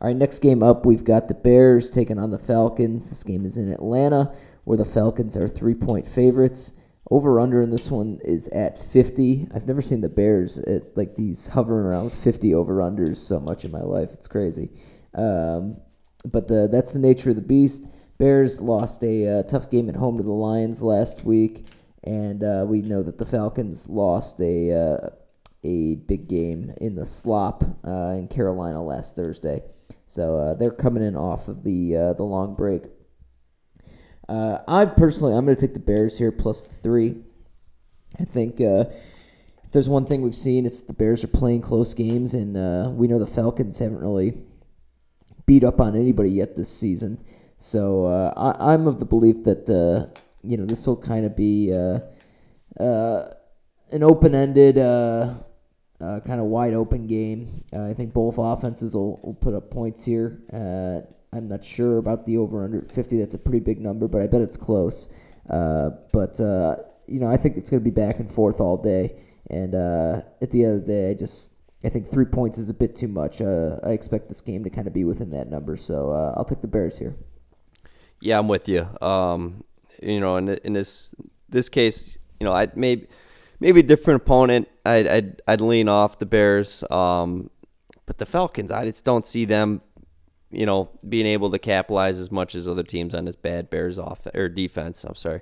All 0.01 0.07
right, 0.07 0.15
next 0.15 0.39
game 0.39 0.63
up, 0.63 0.83
we've 0.83 1.03
got 1.03 1.27
the 1.27 1.35
Bears 1.35 1.91
taking 1.91 2.17
on 2.17 2.31
the 2.31 2.39
Falcons. 2.39 3.09
This 3.09 3.23
game 3.23 3.45
is 3.45 3.55
in 3.55 3.71
Atlanta, 3.71 4.33
where 4.63 4.77
the 4.77 4.85
Falcons 4.85 5.37
are 5.37 5.47
three 5.47 5.75
point 5.75 6.07
favorites. 6.07 6.73
Over 7.11 7.39
under 7.39 7.61
in 7.61 7.69
this 7.69 7.91
one 7.91 8.19
is 8.23 8.47
at 8.47 8.79
50. 8.79 9.49
I've 9.53 9.67
never 9.67 9.81
seen 9.81 10.01
the 10.01 10.09
Bears 10.09 10.57
at 10.59 10.95
like 10.97 11.15
these 11.17 11.49
hovering 11.49 11.85
around 11.85 12.13
50 12.13 12.55
over 12.55 12.77
unders 12.77 13.17
so 13.17 13.39
much 13.39 13.65
in 13.65 13.71
my 13.71 13.81
life. 13.81 14.09
It's 14.13 14.27
crazy. 14.27 14.71
Um, 15.13 15.77
but 16.25 16.47
the, 16.47 16.69
that's 16.71 16.93
the 16.93 16.99
nature 16.99 17.31
of 17.31 17.35
the 17.35 17.41
beast. 17.41 17.87
Bears 18.21 18.61
lost 18.61 19.03
a 19.03 19.39
uh, 19.39 19.41
tough 19.41 19.71
game 19.71 19.89
at 19.89 19.95
home 19.95 20.17
to 20.17 20.23
the 20.23 20.29
Lions 20.29 20.83
last 20.83 21.25
week, 21.25 21.65
and 22.03 22.43
uh, 22.43 22.63
we 22.67 22.83
know 22.83 23.01
that 23.01 23.17
the 23.17 23.25
Falcons 23.25 23.89
lost 23.89 24.39
a 24.39 24.71
uh, 24.71 25.09
a 25.63 25.95
big 25.95 26.27
game 26.27 26.71
in 26.79 26.93
the 26.93 27.03
slop 27.03 27.63
uh, 27.83 28.13
in 28.15 28.27
Carolina 28.27 28.83
last 28.83 29.15
Thursday. 29.15 29.63
So 30.05 30.37
uh, 30.37 30.53
they're 30.53 30.69
coming 30.69 31.01
in 31.01 31.15
off 31.15 31.47
of 31.47 31.63
the 31.63 31.97
uh, 31.97 32.13
the 32.13 32.21
long 32.21 32.53
break. 32.53 32.83
I 34.29 34.85
personally, 34.85 35.33
I'm 35.33 35.43
going 35.43 35.57
to 35.57 35.67
take 35.67 35.73
the 35.73 35.79
Bears 35.79 36.19
here 36.19 36.31
plus 36.31 36.67
three. 36.67 37.15
I 38.19 38.25
think 38.25 38.59
if 38.59 39.71
there's 39.71 39.89
one 39.89 40.05
thing 40.05 40.21
we've 40.21 40.35
seen, 40.35 40.67
it's 40.67 40.83
the 40.83 40.93
Bears 40.93 41.23
are 41.23 41.27
playing 41.27 41.61
close 41.61 41.95
games, 41.95 42.35
and 42.35 42.95
we 42.95 43.07
know 43.07 43.17
the 43.17 43.25
Falcons 43.25 43.79
haven't 43.79 43.97
really 43.97 44.37
beat 45.47 45.63
up 45.63 45.81
on 45.81 45.95
anybody 45.95 46.29
yet 46.29 46.55
this 46.55 46.69
season. 46.69 47.17
So 47.61 48.05
uh, 48.05 48.55
I, 48.59 48.73
am 48.73 48.87
of 48.87 48.97
the 48.97 49.05
belief 49.05 49.43
that 49.43 50.11
you 50.43 50.57
know 50.57 50.65
this 50.65 50.87
will 50.87 50.97
kind 50.97 51.25
of 51.25 51.35
be 51.35 51.71
an 51.71 54.03
open-ended 54.03 54.77
uh, 56.01 56.19
kind 56.21 56.39
of 56.39 56.47
wide 56.47 56.73
open 56.73 57.07
game. 57.07 57.63
Uh, 57.71 57.85
I 57.85 57.93
think 57.93 58.13
both 58.13 58.37
offenses 58.37 58.95
will, 58.95 59.19
will 59.23 59.35
put 59.35 59.53
up 59.53 59.69
points 59.69 60.05
here. 60.05 60.39
Uh, 60.51 61.01
I'm 61.35 61.47
not 61.47 61.63
sure 61.63 61.97
about 61.97 62.25
the 62.25 62.37
over 62.37 62.63
under 62.63 62.81
50. 62.81 63.19
That's 63.19 63.35
a 63.35 63.37
pretty 63.37 63.59
big 63.59 63.79
number, 63.79 64.07
but 64.07 64.21
I 64.21 64.27
bet 64.27 64.41
it's 64.41 64.57
close. 64.57 65.09
Uh, 65.49 65.91
but 66.11 66.39
uh, 66.39 66.77
you 67.07 67.19
know, 67.19 67.29
I 67.29 67.37
think 67.37 67.57
it's 67.57 67.69
going 67.69 67.81
to 67.81 67.83
be 67.83 67.93
back 67.93 68.19
and 68.19 68.29
forth 68.29 68.59
all 68.59 68.77
day. 68.77 69.15
And 69.49 69.75
uh, 69.75 70.21
at 70.41 70.51
the 70.51 70.63
end 70.63 70.75
of 70.75 70.85
the 70.85 70.91
day, 70.91 71.11
I 71.11 71.13
just 71.13 71.51
I 71.83 71.89
think 71.89 72.07
three 72.07 72.25
points 72.25 72.57
is 72.57 72.69
a 72.69 72.73
bit 72.73 72.95
too 72.95 73.07
much. 73.07 73.41
I 73.41 73.91
expect 73.91 74.29
this 74.29 74.41
game 74.41 74.63
to 74.63 74.69
kind 74.69 74.87
of 74.87 74.93
be 74.93 75.03
within 75.03 75.31
that 75.31 75.49
number, 75.49 75.75
so 75.75 76.33
I'll 76.35 76.45
take 76.45 76.61
the 76.61 76.67
Bears 76.67 76.99
here. 76.99 77.15
Yeah, 78.21 78.39
I'm 78.39 78.47
with 78.47 78.69
you. 78.69 78.87
Um, 79.01 79.63
you 80.01 80.19
know, 80.19 80.37
in, 80.37 80.49
in 80.49 80.73
this 80.73 81.13
this 81.49 81.69
case, 81.69 82.17
you 82.39 82.45
know, 82.45 82.53
I 82.53 82.69
maybe 82.75 83.07
maybe 83.61 83.79
a 83.79 83.83
different 83.83 84.23
opponent. 84.23 84.67
I'd, 84.85 85.07
I'd, 85.07 85.41
I'd 85.47 85.61
lean 85.61 85.87
off 85.87 86.19
the 86.19 86.25
Bears. 86.25 86.83
Um, 86.89 87.49
but 88.05 88.17
the 88.17 88.25
Falcons, 88.25 88.71
I 88.71 88.83
just 88.85 89.05
don't 89.05 89.25
see 89.25 89.45
them, 89.45 89.81
you 90.49 90.65
know, 90.65 90.89
being 91.07 91.27
able 91.27 91.51
to 91.51 91.59
capitalize 91.59 92.19
as 92.19 92.31
much 92.31 92.55
as 92.55 92.67
other 92.67 92.83
teams 92.83 93.13
on 93.13 93.23
this 93.25 93.35
bad 93.37 93.69
Bears 93.69 93.97
off 93.97 94.27
or 94.33 94.49
defense. 94.49 95.05
I'm 95.05 95.15
sorry. 95.15 95.41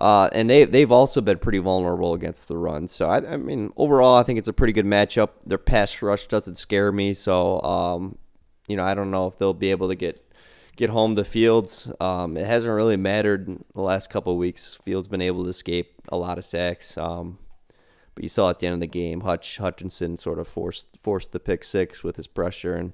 Uh, 0.00 0.30
and 0.32 0.48
they 0.48 0.64
they've 0.64 0.90
also 0.90 1.20
been 1.20 1.38
pretty 1.38 1.58
vulnerable 1.58 2.14
against 2.14 2.48
the 2.48 2.56
run. 2.56 2.88
So 2.88 3.08
I, 3.08 3.34
I, 3.34 3.36
mean, 3.36 3.72
overall, 3.76 4.16
I 4.16 4.22
think 4.22 4.38
it's 4.38 4.48
a 4.48 4.52
pretty 4.52 4.72
good 4.72 4.86
matchup. 4.86 5.28
Their 5.44 5.58
pass 5.58 6.00
rush 6.00 6.26
doesn't 6.26 6.56
scare 6.56 6.90
me. 6.90 7.12
So 7.12 7.60
um, 7.60 8.18
you 8.66 8.76
know, 8.76 8.84
I 8.84 8.94
don't 8.94 9.10
know 9.10 9.26
if 9.26 9.38
they'll 9.38 9.52
be 9.52 9.70
able 9.70 9.88
to 9.88 9.94
get 9.94 10.21
get 10.76 10.90
home 10.90 11.16
to 11.16 11.24
Fields. 11.24 11.90
Um, 12.00 12.36
it 12.36 12.46
hasn't 12.46 12.74
really 12.74 12.96
mattered 12.96 13.58
the 13.74 13.80
last 13.80 14.10
couple 14.10 14.36
weeks. 14.36 14.74
Fields 14.74 15.08
been 15.08 15.20
able 15.20 15.44
to 15.44 15.50
escape 15.50 16.02
a 16.08 16.16
lot 16.16 16.38
of 16.38 16.44
sacks. 16.44 16.96
Um, 16.96 17.38
but 18.14 18.22
you 18.22 18.28
saw 18.28 18.50
at 18.50 18.58
the 18.58 18.66
end 18.66 18.74
of 18.74 18.80
the 18.80 18.86
game, 18.86 19.22
Hutch 19.22 19.58
Hutchinson 19.58 20.16
sort 20.16 20.38
of 20.38 20.46
forced 20.46 20.86
forced 21.02 21.32
the 21.32 21.40
pick 21.40 21.64
six 21.64 22.02
with 22.04 22.16
his 22.16 22.26
pressure 22.26 22.74
and 22.74 22.92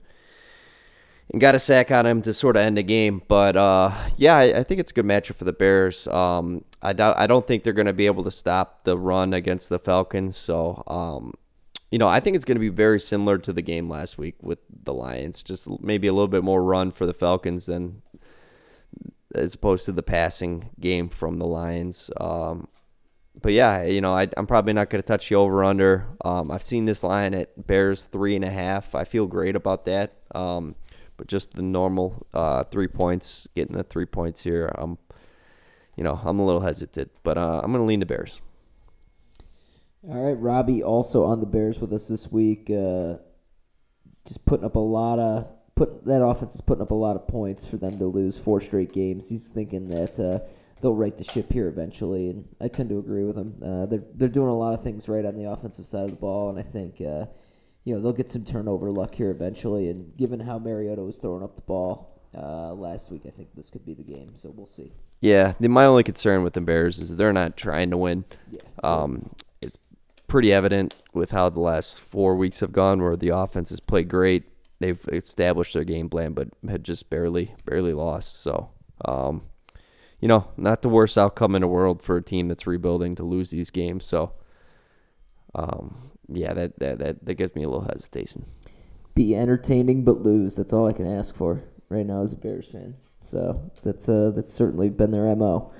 and 1.31 1.41
got 1.41 1.55
a 1.55 1.59
sack 1.59 1.91
on 1.91 2.07
him 2.07 2.23
to 2.23 2.33
sort 2.33 2.57
of 2.57 2.63
end 2.63 2.77
the 2.77 2.83
game. 2.83 3.23
But 3.29 3.57
uh, 3.57 3.93
yeah, 4.17 4.37
I, 4.37 4.61
I, 4.61 4.63
think 4.63 4.81
it's 4.81 4.91
a 4.91 4.95
good 4.95 5.05
matchup 5.05 5.35
for 5.35 5.45
the 5.45 5.53
Bears. 5.53 6.07
Um, 6.09 6.65
I 6.81 6.93
doubt, 6.93 7.19
I 7.19 7.27
don't 7.27 7.47
think 7.47 7.65
they're 7.65 7.73
going 7.73 7.87
to 7.87 7.93
be 7.93 8.07
able 8.07 8.25
to 8.25 8.31
stop 8.31 8.85
the 8.85 8.97
run 8.97 9.35
against 9.35 9.69
the 9.69 9.79
Falcons. 9.79 10.37
So 10.37 10.83
um, 10.87 11.35
you 11.91 11.99
know, 11.99 12.09
I 12.09 12.21
think 12.21 12.37
it's 12.37 12.45
going 12.45 12.57
to 12.57 12.61
be 12.61 12.69
very 12.69 13.01
similar 13.01 13.39
to 13.39 13.53
the 13.53 13.63
game 13.63 13.89
last 13.89 14.19
week 14.19 14.37
with 14.43 14.59
the 14.85 14.93
Lions. 14.93 15.43
Just 15.43 15.69
maybe 15.81 16.07
a 16.07 16.13
little 16.13 16.29
bit 16.29 16.45
more 16.45 16.63
run 16.63 16.91
for 16.91 17.07
the 17.07 17.15
Falcons 17.15 17.67
than 17.67 18.03
as 19.35 19.55
opposed 19.55 19.85
to 19.87 19.93
the 19.93 20.03
passing 20.03 20.71
game 20.81 21.09
from 21.09 21.39
the 21.39 21.47
Lions. 21.47 22.11
Um, 22.19 22.69
but 23.41 23.53
yeah, 23.53 23.85
you 23.85 24.01
know, 24.01 24.15
I, 24.15 24.29
am 24.37 24.47
probably 24.47 24.73
not 24.73 24.91
going 24.91 25.03
to 25.03 25.07
touch 25.07 25.29
the 25.29 25.37
over 25.37 25.65
under. 25.65 26.07
Um, 26.25 26.51
I've 26.51 26.63
seen 26.63 26.85
this 26.85 27.03
line 27.03 27.35
at 27.35 27.67
Bears 27.67 28.05
three 28.05 28.35
and 28.35 28.45
a 28.45 28.51
half. 28.51 28.95
I 28.95 29.05
feel 29.05 29.27
great 29.27 29.57
about 29.57 29.85
that. 29.85 30.15
Um, 30.35 30.75
but 31.17 31.27
just 31.27 31.55
the 31.55 31.63
normal 31.63 32.27
uh, 32.35 32.65
three 32.65 32.89
points, 32.89 33.49
getting 33.55 33.77
the 33.77 33.83
three 33.83 34.07
points 34.07 34.43
here, 34.43 34.71
I'm, 34.75 34.99
you 35.97 36.05
know, 36.05 36.21
I'm 36.23 36.39
a 36.39 36.45
little 36.45 36.61
hesitant. 36.61 37.11
But 37.23 37.39
uh, 37.39 37.61
I'm 37.63 37.73
going 37.73 37.83
to 37.83 37.89
lean 37.89 38.01
the 38.01 38.07
Bears. 38.07 38.41
All 40.09 40.25
right, 40.25 40.39
Robbie 40.39 40.83
also 40.83 41.25
on 41.25 41.41
the 41.41 41.47
Bears 41.47 41.81
with 41.81 41.93
us 41.93 42.09
this 42.09 42.33
week. 42.33 42.71
Uh, 42.71 43.17
just 44.27 44.45
putting 44.47 44.65
up 44.65 44.77
a 44.77 44.81
lot 44.81 45.19
of 45.19 45.49
put 45.75 46.05
that 46.07 46.25
offense 46.25 46.55
is 46.55 46.61
putting 46.63 46.83
up 46.83 46.91
a 46.91 46.95
lot 46.95 47.15
of 47.15 47.29
points 47.29 47.67
for 47.67 47.77
them 47.77 47.99
to 47.99 48.07
lose 48.07 48.39
four 48.39 48.61
straight 48.61 48.93
games. 48.93 49.29
He's 49.29 49.51
thinking 49.51 49.89
that 49.89 50.19
uh, 50.19 50.47
they'll 50.81 50.95
right 50.95 51.17
the 51.17 51.25
ship 51.25 51.53
here 51.53 51.69
eventually. 51.69 52.31
And 52.31 52.49
I 52.59 52.69
tend 52.69 52.89
to 52.89 52.99
agree 52.99 53.25
with 53.25 53.37
him. 53.37 53.55
Uh, 53.63 53.85
they're 53.85 54.03
they're 54.15 54.29
doing 54.29 54.49
a 54.49 54.57
lot 54.57 54.73
of 54.73 54.83
things 54.83 55.11
right 55.11 55.27
on 55.27 55.37
the 55.37 55.45
offensive 55.45 55.85
side 55.85 56.05
of 56.05 56.11
the 56.11 56.17
ball, 56.17 56.49
and 56.49 56.59
I 56.59 56.63
think 56.63 57.03
uh, 57.03 57.27
you 57.85 57.95
know 57.95 58.01
they'll 58.01 58.13
get 58.13 58.31
some 58.31 58.47
turnover 58.47 58.91
luck 58.91 59.15
here 59.15 59.31
eventually. 59.31 59.89
And 59.89 60.17
given 60.17 60.41
how 60.41 60.59
Mariota 60.59 61.03
was 61.03 61.19
throwing 61.19 61.43
up 61.43 61.57
the 61.57 61.63
ball 61.63 62.19
uh, 62.35 62.73
last 62.73 63.11
week, 63.11 63.23
I 63.27 63.31
think 63.31 63.55
this 63.55 63.69
could 63.69 63.85
be 63.85 63.93
the 63.93 64.03
game. 64.03 64.37
So 64.37 64.51
we'll 64.57 64.67
see. 64.67 64.93
Yeah, 65.21 65.53
the, 65.61 65.69
my 65.69 65.85
only 65.85 66.03
concern 66.03 66.45
with 66.45 66.55
the 66.55 66.61
Bears 66.63 66.99
is 66.99 67.15
they're 67.17 67.33
not 67.33 67.57
trying 67.57 67.91
to 67.91 67.97
win. 67.97 68.25
Yeah. 68.51 68.61
Um, 68.83 69.31
pretty 70.29 70.53
evident 70.53 70.95
with 71.13 71.33
how 71.33 71.49
the 71.49 71.61
last 71.61 72.01
four 72.01 72.37
weeks 72.37 72.61
have 72.61 72.71
gone, 72.71 73.03
where 73.03 73.17
the 73.17 73.31
offense 73.31 73.71
has 73.71 73.81
played 73.81 74.09
great. 74.09 74.45
They've 74.79 75.05
established 75.13 75.75
their 75.75 75.85
game 75.85 76.09
plan, 76.09 76.35
but 76.35 76.49
had 76.69 76.85
just 76.85 77.11
barely, 77.11 77.55
barely 77.65 77.93
lost. 77.95 78.41
So, 78.43 78.71
um, 79.05 79.43
you 80.21 80.29
know, 80.29 80.49
not 80.57 80.83
the 80.83 80.89
worst 80.89 81.19
outcome 81.19 81.57
in 81.57 81.63
the 81.63 81.67
world 81.69 82.01
for 82.03 82.17
a 82.17 82.23
team 82.23 82.47
that's 82.47 82.67
rebuilding 82.67 83.17
to 83.17 83.25
lose 83.25 83.51
these 83.51 83.71
games. 83.71 84.05
So, 84.05 84.35
um, 85.55 86.13
yeah, 86.29 86.53
that, 86.53 86.79
that 86.79 86.99
that 86.99 87.25
that 87.25 87.35
gives 87.35 87.57
me 87.57 87.65
a 87.65 87.69
little 87.69 87.89
hesitation. 87.89 88.45
be 89.15 89.35
entertaining 89.35 90.05
but 90.05 90.23
lose. 90.23 90.55
That's 90.55 90.73
all 90.73 90.87
I 90.87 90.93
can 90.93 91.07
ask 91.07 91.35
for 91.35 91.65
right 91.89 92.07
now 92.07 92.23
as 92.23 92.33
a 92.33 92.37
Bears 92.37 92.69
fan. 92.69 92.95
So 93.21 93.73
that's 93.83 94.09
uh, 94.09 94.31
that's 94.35 94.53
certainly 94.53 94.91
been 94.91 95.11
their 95.11 95.35
mo. 95.35 95.73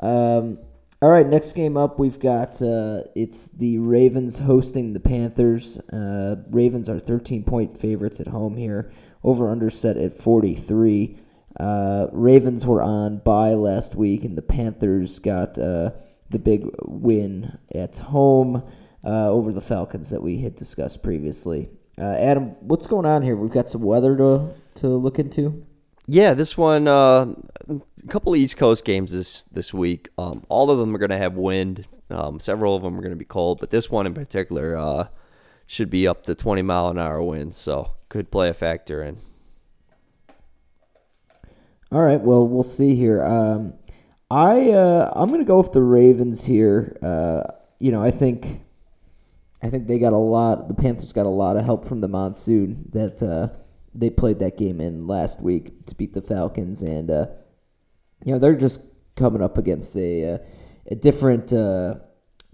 Um, 0.00 0.58
all 1.02 1.10
right, 1.10 1.26
next 1.26 1.54
game 1.54 1.76
up, 1.76 1.98
we've 1.98 2.20
got 2.20 2.62
uh, 2.62 3.02
it's 3.16 3.48
the 3.48 3.78
Ravens 3.78 4.38
hosting 4.38 4.92
the 4.92 5.00
Panthers. 5.00 5.76
Uh, 5.92 6.36
Ravens 6.48 6.88
are 6.88 7.00
13 7.00 7.42
point 7.42 7.76
favorites 7.76 8.20
at 8.20 8.28
home 8.28 8.56
here. 8.56 8.92
Over 9.24 9.50
under 9.50 9.68
set 9.68 9.96
at 9.96 10.14
43. 10.14 11.18
Uh, 11.58 12.06
Ravens 12.12 12.64
were 12.64 12.80
on 12.80 13.18
bye 13.18 13.54
last 13.54 13.96
week, 13.96 14.24
and 14.24 14.38
the 14.38 14.42
Panthers 14.42 15.18
got 15.18 15.58
uh, 15.58 15.90
the 16.30 16.38
big 16.38 16.68
win 16.84 17.58
at 17.74 17.98
home 17.98 18.62
uh, 19.04 19.28
over 19.28 19.52
the 19.52 19.60
Falcons 19.60 20.10
that 20.10 20.22
we 20.22 20.38
had 20.38 20.54
discussed 20.54 21.02
previously. 21.02 21.68
Uh, 21.98 22.14
Adam, 22.14 22.50
what's 22.60 22.86
going 22.86 23.06
on 23.06 23.22
here? 23.22 23.34
We've 23.34 23.50
got 23.50 23.68
some 23.68 23.82
weather 23.82 24.16
to 24.18 24.54
to 24.76 24.88
look 24.88 25.18
into. 25.18 25.66
Yeah, 26.12 26.34
this 26.34 26.58
one, 26.58 26.88
uh, 26.88 27.34
a 27.70 28.06
couple 28.08 28.36
East 28.36 28.58
Coast 28.58 28.84
games 28.84 29.12
this 29.12 29.44
this 29.44 29.72
week. 29.72 30.10
Um, 30.18 30.42
all 30.50 30.70
of 30.70 30.78
them 30.78 30.94
are 30.94 30.98
going 30.98 31.08
to 31.08 31.16
have 31.16 31.36
wind. 31.36 31.86
Um, 32.10 32.38
several 32.38 32.76
of 32.76 32.82
them 32.82 32.98
are 32.98 33.00
going 33.00 33.14
to 33.14 33.16
be 33.16 33.24
cold, 33.24 33.60
but 33.60 33.70
this 33.70 33.90
one 33.90 34.04
in 34.04 34.12
particular 34.12 34.76
uh, 34.76 35.06
should 35.66 35.88
be 35.88 36.06
up 36.06 36.24
to 36.24 36.34
20 36.34 36.60
mile 36.60 36.88
an 36.88 36.98
hour 36.98 37.22
winds, 37.22 37.56
so 37.56 37.92
could 38.10 38.30
play 38.30 38.50
a 38.50 38.52
factor 38.52 39.02
in. 39.02 39.20
All 41.90 42.02
right, 42.02 42.20
well, 42.20 42.46
we'll 42.46 42.62
see 42.62 42.94
here. 42.94 43.24
Um, 43.24 43.72
I 44.30 44.70
uh, 44.70 45.14
I'm 45.16 45.30
gonna 45.30 45.44
go 45.44 45.56
with 45.56 45.72
the 45.72 45.80
Ravens 45.80 46.44
here. 46.44 46.94
Uh, 47.02 47.54
you 47.78 47.90
know, 47.90 48.02
I 48.02 48.10
think 48.10 48.60
I 49.62 49.70
think 49.70 49.86
they 49.86 49.98
got 49.98 50.12
a 50.12 50.18
lot. 50.18 50.68
The 50.68 50.74
Panthers 50.74 51.14
got 51.14 51.24
a 51.24 51.30
lot 51.30 51.56
of 51.56 51.64
help 51.64 51.86
from 51.86 52.00
the 52.00 52.08
monsoon 52.08 52.90
that 52.92 53.22
uh, 53.22 53.48
they 53.94 54.10
played 54.10 54.38
that 54.38 54.56
game 54.56 54.80
in 54.80 55.06
last 55.06 55.40
week 55.40 55.86
to 55.86 55.94
beat 55.94 56.14
the 56.14 56.22
Falcons, 56.22 56.82
and 56.82 57.10
uh, 57.10 57.26
you 58.24 58.32
know 58.32 58.38
they're 58.38 58.56
just 58.56 58.80
coming 59.16 59.42
up 59.42 59.58
against 59.58 59.96
a 59.96 60.34
uh, 60.34 60.38
a 60.90 60.94
different 60.94 61.52
uh, 61.52 61.96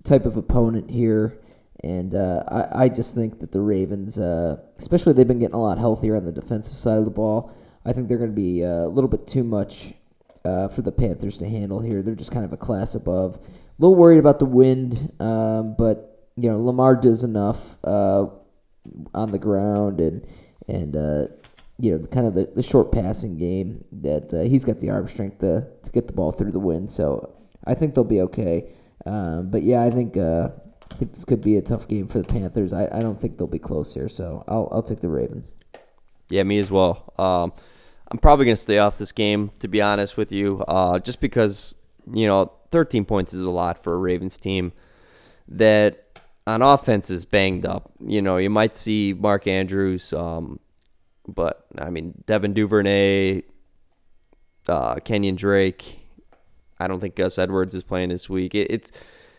type 0.04 0.26
of 0.26 0.36
opponent 0.36 0.90
here. 0.90 1.38
And 1.84 2.12
uh, 2.12 2.42
I, 2.48 2.84
I 2.84 2.88
just 2.88 3.14
think 3.14 3.38
that 3.38 3.52
the 3.52 3.60
Ravens, 3.60 4.18
uh, 4.18 4.56
especially 4.78 5.12
they've 5.12 5.28
been 5.28 5.38
getting 5.38 5.54
a 5.54 5.62
lot 5.62 5.78
healthier 5.78 6.16
on 6.16 6.24
the 6.24 6.32
defensive 6.32 6.74
side 6.74 6.98
of 6.98 7.04
the 7.04 7.10
ball. 7.10 7.52
I 7.84 7.92
think 7.92 8.08
they're 8.08 8.18
going 8.18 8.30
to 8.30 8.36
be 8.36 8.64
uh, 8.64 8.86
a 8.86 8.88
little 8.88 9.08
bit 9.08 9.28
too 9.28 9.44
much 9.44 9.94
for 10.74 10.80
the 10.80 10.90
Panthers 10.90 11.36
to 11.36 11.46
handle 11.46 11.80
here. 11.80 12.00
They're 12.02 12.14
just 12.14 12.32
kind 12.32 12.44
of 12.46 12.54
a 12.54 12.56
class 12.56 12.94
above. 12.94 13.36
A 13.36 13.40
little 13.78 13.94
worried 13.94 14.18
about 14.18 14.38
the 14.38 14.46
wind, 14.46 15.12
um, 15.20 15.74
but 15.76 16.30
you 16.36 16.50
know 16.50 16.58
Lamar 16.58 16.96
does 16.96 17.22
enough 17.22 17.76
on 17.84 19.30
the 19.30 19.38
ground 19.38 20.00
and 20.00 20.26
and 20.68 20.96
uh, 20.96 21.26
you 21.78 21.92
know 21.92 22.06
kind 22.06 22.26
of 22.26 22.34
the, 22.34 22.50
the 22.54 22.62
short 22.62 22.92
passing 22.92 23.36
game 23.36 23.84
that 23.90 24.32
uh, 24.32 24.42
he's 24.42 24.64
got 24.64 24.80
the 24.80 24.90
arm 24.90 25.08
strength 25.08 25.38
to 25.38 25.66
to 25.82 25.90
get 25.90 26.06
the 26.06 26.12
ball 26.12 26.32
through 26.32 26.52
the 26.52 26.60
wind. 26.60 26.90
So 26.90 27.34
I 27.64 27.74
think 27.74 27.94
they'll 27.94 28.04
be 28.04 28.20
okay. 28.22 28.70
Um, 29.06 29.50
but 29.50 29.62
yeah, 29.62 29.82
I 29.82 29.90
think 29.90 30.16
uh, 30.16 30.50
I 30.92 30.94
think 30.96 31.12
this 31.12 31.24
could 31.24 31.42
be 31.42 31.56
a 31.56 31.62
tough 31.62 31.88
game 31.88 32.08
for 32.08 32.18
the 32.18 32.28
Panthers. 32.28 32.72
I, 32.72 32.88
I 32.92 33.00
don't 33.00 33.20
think 33.20 33.38
they'll 33.38 33.46
be 33.46 33.58
close 33.58 33.94
here, 33.94 34.08
so 34.08 34.44
I'll 34.46 34.68
I'll 34.70 34.82
take 34.82 35.00
the 35.00 35.08
Ravens. 35.08 35.54
Yeah, 36.30 36.42
me 36.42 36.58
as 36.58 36.70
well. 36.70 37.12
Um, 37.18 37.52
I'm 38.10 38.18
probably 38.18 38.46
going 38.46 38.56
to 38.56 38.60
stay 38.60 38.78
off 38.78 38.98
this 38.98 39.12
game, 39.12 39.50
to 39.60 39.68
be 39.68 39.80
honest 39.82 40.16
with 40.16 40.32
you, 40.32 40.64
uh, 40.66 40.98
just 40.98 41.20
because, 41.20 41.74
you 42.12 42.26
know, 42.26 42.52
13 42.70 43.04
points 43.04 43.34
is 43.34 43.40
a 43.40 43.50
lot 43.50 43.82
for 43.82 43.94
a 43.94 43.98
Ravens 43.98 44.38
team 44.38 44.72
that 45.46 46.07
on 46.48 46.62
offense 46.62 47.10
is 47.10 47.26
banged 47.26 47.66
up. 47.66 47.92
You 48.00 48.22
know, 48.22 48.38
you 48.38 48.48
might 48.48 48.74
see 48.74 49.14
Mark 49.16 49.46
Andrews, 49.46 50.14
um, 50.14 50.58
but, 51.26 51.66
I 51.78 51.90
mean, 51.90 52.14
Devin 52.26 52.54
Duvernay, 52.54 53.42
uh, 54.66 54.94
Kenyan 54.96 55.36
Drake. 55.36 56.00
I 56.80 56.88
don't 56.88 57.00
think 57.00 57.16
Gus 57.16 57.38
Edwards 57.38 57.74
is 57.74 57.82
playing 57.82 58.08
this 58.08 58.30
week. 58.30 58.54
It, 58.54 58.70
it's 58.70 58.92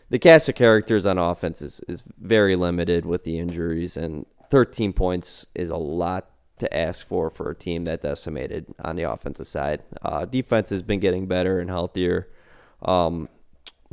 the 0.08 0.20
cast 0.20 0.48
of 0.48 0.54
characters 0.54 1.04
on 1.04 1.18
offense 1.18 1.62
is, 1.62 1.80
is 1.88 2.04
very 2.20 2.54
limited 2.54 3.04
with 3.04 3.24
the 3.24 3.38
injuries, 3.38 3.96
and 3.96 4.24
13 4.50 4.92
points 4.92 5.46
is 5.54 5.70
a 5.70 5.76
lot 5.76 6.30
to 6.58 6.76
ask 6.76 7.04
for 7.06 7.30
for 7.30 7.50
a 7.50 7.54
team 7.56 7.84
that 7.84 8.02
decimated 8.02 8.66
on 8.84 8.94
the 8.94 9.10
offensive 9.10 9.48
side. 9.48 9.82
Uh, 10.02 10.26
defense 10.26 10.68
has 10.68 10.82
been 10.84 11.00
getting 11.00 11.26
better 11.26 11.58
and 11.58 11.70
healthier, 11.70 12.28
um, 12.82 13.28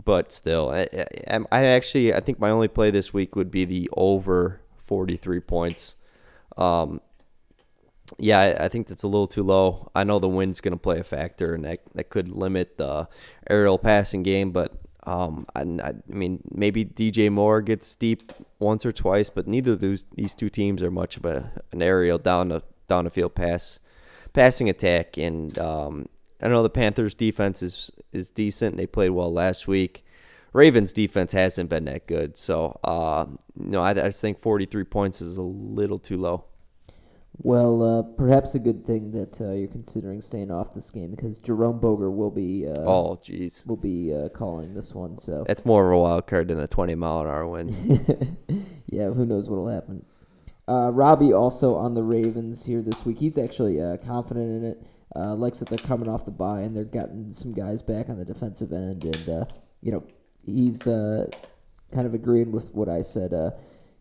but 0.04 0.32
still, 0.32 0.70
I, 0.70 0.88
I, 1.28 1.40
I, 1.52 1.66
actually 1.66 2.14
I 2.14 2.20
think 2.20 2.40
my 2.40 2.50
only 2.50 2.68
play 2.68 2.92
this 2.92 3.14
week 3.14 3.36
would 3.36 3.50
be 3.50 3.66
the 3.66 3.90
over 3.96 4.62
43 4.86 5.40
points. 5.42 5.96
Um, 6.56 7.02
yeah, 8.18 8.40
I, 8.40 8.66
I 8.66 8.68
think 8.68 8.88
that's 8.88 9.04
a 9.04 9.08
little 9.08 9.28
too 9.28 9.44
low. 9.44 9.92
I 9.96 10.04
know 10.04 10.20
the 10.20 10.30
wind's 10.30 10.62
going 10.62 10.74
to 10.74 10.78
play 10.78 11.00
a 11.00 11.04
factor, 11.04 11.54
and 11.54 11.66
that 11.66 11.82
that 11.96 12.10
could 12.10 12.30
limit 12.30 12.78
the 12.78 13.08
aerial 13.50 13.78
passing 13.78 14.24
game, 14.24 14.52
but. 14.52 14.74
Um, 15.04 15.46
I, 15.56 15.62
I 15.62 15.94
mean, 16.06 16.42
maybe 16.52 16.84
DJ 16.84 17.32
Moore 17.32 17.62
gets 17.62 17.96
deep 17.96 18.34
once 18.60 18.86
or 18.86 18.92
twice, 18.92 19.30
but 19.30 19.48
neither 19.48 19.72
of 19.72 19.80
those 19.80 20.06
these 20.14 20.36
two 20.36 20.50
teams 20.50 20.84
are 20.84 20.92
much 20.92 21.16
of 21.16 21.24
a 21.24 21.50
an 21.72 21.82
aerial 21.82 22.18
down 22.18 22.50
the 22.50 22.62
down 22.90 23.06
the 23.06 23.10
field 23.10 23.34
pass 23.34 23.80
passing 24.34 24.70
attack. 24.70 25.18
And 25.18 25.58
um, 25.58 26.08
I 26.42 26.48
know 26.48 26.64
the 26.64 26.70
Panthers 26.70 27.16
defense 27.16 27.64
is 27.64 27.92
is 28.12 28.30
decent. 28.30 28.78
They 28.78 28.88
played 28.88 29.10
well 29.10 29.32
last 29.32 29.68
week. 29.68 30.06
Ravens 30.54 30.94
defense 30.94 31.34
hasn't 31.34 31.70
been 31.70 31.86
that 31.86 32.08
good, 32.08 32.38
so 32.38 32.80
uh, 32.84 33.26
know 33.56 33.82
I, 33.82 33.92
I 33.92 33.94
just 33.94 34.22
think 34.22 34.40
43 34.40 34.86
points 34.86 35.22
is 35.22 35.38
a 35.38 35.42
little 35.42 36.00
too 36.00 36.18
low. 36.18 36.46
Well, 37.40 37.84
uh, 37.84 38.02
perhaps 38.02 38.56
a 38.56 38.60
good 38.60 38.86
thing 38.86 39.12
that 39.12 39.40
uh, 39.40 39.52
you're 39.52 39.68
considering 39.68 40.22
staying 40.22 40.50
off 40.50 40.74
this 40.74 40.90
game 40.90 41.12
because 41.12 41.38
Jerome 41.38 41.80
Boger 41.80 42.10
will 42.10 42.32
be. 42.32 42.66
Uh, 42.68 42.80
oh, 42.80 43.20
jeez. 43.24 43.66
Will 43.68 43.78
be 43.78 44.14
uh, 44.14 44.30
calling 44.30 44.74
this 44.74 44.96
one, 44.96 45.18
so. 45.18 45.44
That's 45.48 45.64
more 45.64 45.86
of 45.86 45.94
a 45.94 46.02
wild 46.02 46.28
card 46.28 46.48
than 46.48 46.60
a 46.60 46.68
20 46.68 46.96
mile 46.96 47.22
an 47.22 47.28
hour 47.28 47.48
wind. 47.48 48.38
yeah, 48.88 49.10
who 49.10 49.26
knows 49.26 49.50
what'll 49.50 49.70
happen. 49.70 50.06
Uh, 50.68 50.92
Robbie 50.92 51.32
also 51.32 51.76
on 51.76 51.94
the 51.94 52.04
Ravens 52.04 52.66
here 52.66 52.82
this 52.82 53.06
week. 53.06 53.20
He's 53.20 53.38
actually 53.38 53.80
uh, 53.80 53.98
confident 53.98 54.64
in 54.64 54.66
it. 54.66 54.84
Likes 55.16 55.60
that 55.60 55.70
they're 55.70 55.78
coming 55.78 56.10
off 56.10 56.26
the 56.26 56.32
bye 56.32 56.62
and 56.62 56.76
they're 56.76 56.84
getting 56.84 57.32
some 57.32 57.54
guys 57.54 57.82
back 57.82 58.10
on 58.10 58.18
the 58.18 58.26
defensive 58.26 58.72
end, 58.72 59.04
and 59.04 59.48
you 59.82 59.92
know 59.92 60.04
he's 60.46 60.84
kind 60.84 62.06
of 62.06 62.14
agreeing 62.14 62.52
with 62.52 62.74
what 62.74 62.90
I 62.90 63.02
said 63.02 63.34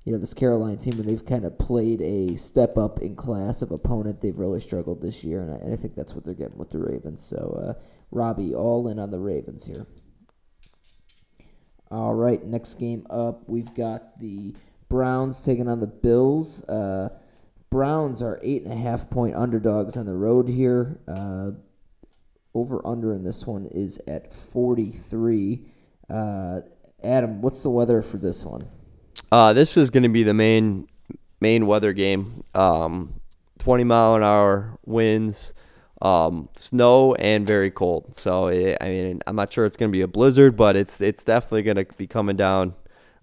you 0.07 0.13
know, 0.13 0.19
this 0.19 0.35
Carolina 0.35 0.77
team, 0.77 0.97
when 0.97 1.07
they've 1.07 1.27
kind 1.27 1.45
of 1.45 1.59
played 1.59 2.01
a 2.01 2.37
step 2.37 2.79
up 2.79 3.01
in 3.01 3.17
class 3.17 3.61
of 3.61 3.73
opponent, 3.73 4.21
they've 4.21 4.39
really 4.39 4.61
struggled 4.61 5.03
this 5.03 5.25
year, 5.25 5.43
and 5.43 5.51
I, 5.53 5.57
and 5.57 5.73
I 5.73 5.77
think 5.77 5.97
that's 5.97 6.15
what 6.15 6.25
they're 6.25 6.33
getting 6.33 6.57
with 6.57 6.71
the 6.71 6.79
Ravens. 6.79 7.25
So, 7.25 7.61
uh, 7.61 7.83
Robbie, 8.13 8.55
all 8.55 8.87
in 8.87 9.01
on 9.01 9.11
the 9.11 9.19
Ravens 9.19 9.67
here. 9.67 9.89
All 11.91 12.15
right, 12.15 12.43
next 12.45 12.75
game 12.75 13.05
up, 13.11 13.49
we've 13.49 13.75
got 13.75 14.21
the 14.21 14.55
Browns 14.89 15.41
taking 15.41 15.69
on 15.69 15.81
the 15.81 15.89
Bills. 15.89 16.63
Uh, 16.69 17.09
Browns 17.71 18.23
are 18.23 18.41
eight 18.43 18.63
and 18.63 18.73
a 18.73 18.77
half 18.77 19.11
point 19.11 19.35
underdogs 19.35 19.97
on 19.97 20.07
the 20.07 20.15
road 20.15 20.49
here. 20.49 21.01
Uh, 21.07 21.51
over 22.55 22.85
under 22.87 23.13
in 23.13 23.23
this 23.23 23.47
one 23.47 23.67
is 23.67 24.01
at 24.07 24.33
43. 24.33 25.61
Uh, 26.09 26.61
Adam, 27.03 27.43
what's 27.43 27.63
the 27.63 27.71
weather 27.71 28.01
for 28.03 28.17
this 28.17 28.45
one? 28.45 28.69
Uh, 29.31 29.53
this 29.53 29.77
is 29.77 29.91
going 29.91 30.05
to 30.05 30.09
be 30.09 30.23
the 30.23 30.35
main 30.35 30.89
main 31.41 31.67
weather 31.67 31.93
game. 31.93 32.45
Um, 32.55 33.21
20 33.59 33.85
mile 33.85 34.15
an 34.15 34.23
hour 34.23 34.79
winds, 34.87 35.53
um, 36.01 36.49
snow, 36.53 37.15
and 37.17 37.47
very 37.47 37.71
cold. 37.71 38.15
So 38.15 38.47
it, 38.47 38.79
I 38.81 38.89
mean, 38.89 39.23
I'm 39.27 39.37
not 39.37 39.53
sure 39.53 39.65
it's 39.67 39.77
going 39.77 39.91
to 39.91 39.97
be 39.97 40.03
a 40.03 40.09
blizzard, 40.09 40.57
but 40.57 40.77
it's 40.77 41.01
it's 41.01 41.25
definitely 41.25 41.63
going 41.63 41.77
to 41.77 41.87
be 41.97 42.07
coming 42.07 42.37
down. 42.37 42.75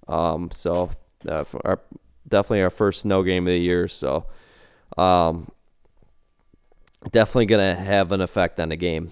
Um, 0.07 0.51
so 0.51 0.91
uh, 1.27 1.45
our, 1.63 1.79
definitely 2.27 2.61
our 2.61 2.69
first 2.69 3.01
snow 3.01 3.23
game 3.23 3.47
of 3.47 3.51
the 3.51 3.59
year. 3.59 3.87
So 3.87 4.25
um, 4.97 5.51
definitely 7.11 7.47
going 7.47 7.75
to 7.75 7.81
have 7.81 8.11
an 8.11 8.21
effect 8.21 8.59
on 8.59 8.69
the 8.69 8.75
game. 8.75 9.11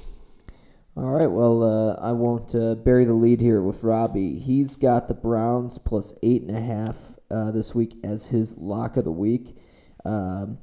All 0.96 1.12
right. 1.12 1.32
Well, 1.32 1.64
uh, 1.64 1.96
I 2.02 2.12
won't 2.12 2.54
uh, 2.54 2.76
bury 2.76 3.06
the 3.06 3.14
lead 3.14 3.40
here 3.40 3.62
with 3.62 3.84
Robbie. 3.84 4.40
He's 4.40 4.76
got 4.76 5.08
the 5.08 5.14
Browns 5.14 5.78
plus 5.78 6.14
eight 6.22 6.42
and 6.42 6.56
a 6.56 6.62
half 6.62 7.18
uh, 7.30 7.52
this 7.52 7.74
week 7.74 7.96
as 8.04 8.28
his 8.28 8.58
lock 8.58 8.98
of 8.98 9.06
the 9.06 9.12
week. 9.12 9.56
Um, 10.04 10.58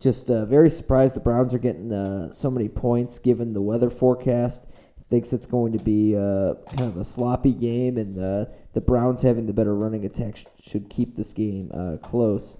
just 0.00 0.30
uh, 0.30 0.46
very 0.46 0.70
surprised 0.70 1.14
the 1.14 1.20
Browns 1.20 1.54
are 1.54 1.58
getting 1.58 1.92
uh, 1.92 2.32
so 2.32 2.50
many 2.50 2.68
points 2.68 3.18
given 3.18 3.52
the 3.52 3.62
weather 3.62 3.90
forecast. 3.90 4.68
Thinks 5.12 5.34
it's 5.34 5.44
going 5.44 5.72
to 5.74 5.78
be 5.78 6.16
uh, 6.16 6.54
kind 6.74 6.88
of 6.88 6.96
a 6.96 7.04
sloppy 7.04 7.52
game, 7.52 7.98
and 7.98 8.16
the 8.16 8.50
the 8.72 8.80
Browns 8.80 9.20
having 9.20 9.44
the 9.44 9.52
better 9.52 9.74
running 9.74 10.06
attack 10.06 10.36
sh- 10.36 10.46
should 10.58 10.88
keep 10.88 11.16
this 11.16 11.34
game 11.34 11.70
close. 12.02 12.56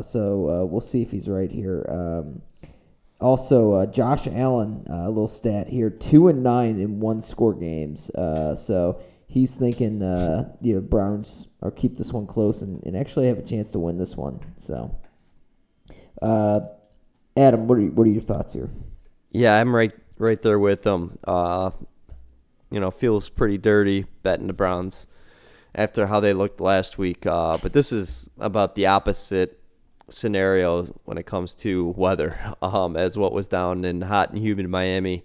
so 0.00 0.66
we'll 0.68 0.80
see 0.80 1.02
if 1.02 1.12
he's 1.12 1.28
right 1.28 1.52
here. 1.52 1.86
Um, 1.88 2.42
also, 3.24 3.72
uh, 3.72 3.86
Josh 3.86 4.26
Allen, 4.26 4.84
uh, 4.90 5.06
a 5.06 5.08
little 5.08 5.26
stat 5.26 5.68
here: 5.68 5.88
two 5.88 6.28
and 6.28 6.42
nine 6.42 6.78
in 6.78 7.00
one 7.00 7.22
score 7.22 7.54
games. 7.54 8.10
Uh, 8.10 8.54
so 8.54 9.00
he's 9.26 9.56
thinking, 9.56 10.02
uh, 10.02 10.52
you 10.60 10.74
know, 10.74 10.80
Browns 10.80 11.48
or 11.62 11.70
keep 11.70 11.96
this 11.96 12.12
one 12.12 12.26
close 12.26 12.60
and, 12.60 12.82
and 12.84 12.96
actually 12.96 13.28
have 13.28 13.38
a 13.38 13.42
chance 13.42 13.72
to 13.72 13.78
win 13.78 13.96
this 13.96 14.16
one. 14.16 14.40
So, 14.56 14.94
uh, 16.20 16.60
Adam, 17.36 17.66
what 17.66 17.78
are 17.78 17.80
you, 17.80 17.92
what 17.92 18.06
are 18.06 18.10
your 18.10 18.20
thoughts 18.20 18.52
here? 18.52 18.68
Yeah, 19.30 19.58
I'm 19.58 19.74
right 19.74 19.92
right 20.18 20.40
there 20.40 20.58
with 20.58 20.82
them. 20.82 21.18
Uh, 21.24 21.70
you 22.70 22.80
know, 22.80 22.90
feels 22.90 23.28
pretty 23.28 23.58
dirty 23.58 24.06
betting 24.22 24.46
the 24.46 24.52
Browns 24.52 25.06
after 25.74 26.06
how 26.06 26.20
they 26.20 26.32
looked 26.32 26.60
last 26.60 26.98
week. 26.98 27.22
but 27.22 27.72
this 27.72 27.92
is 27.92 28.28
about 28.38 28.74
the 28.74 28.86
opposite 28.86 29.60
scenario 30.08 30.84
when 31.04 31.18
it 31.18 31.26
comes 31.26 31.54
to 31.54 31.94
weather, 31.96 32.38
um, 32.62 32.96
as 32.96 33.16
what 33.16 33.32
was 33.32 33.48
down 33.48 33.84
in 33.84 34.02
hot 34.02 34.30
and 34.30 34.38
humid 34.38 34.68
Miami. 34.68 35.24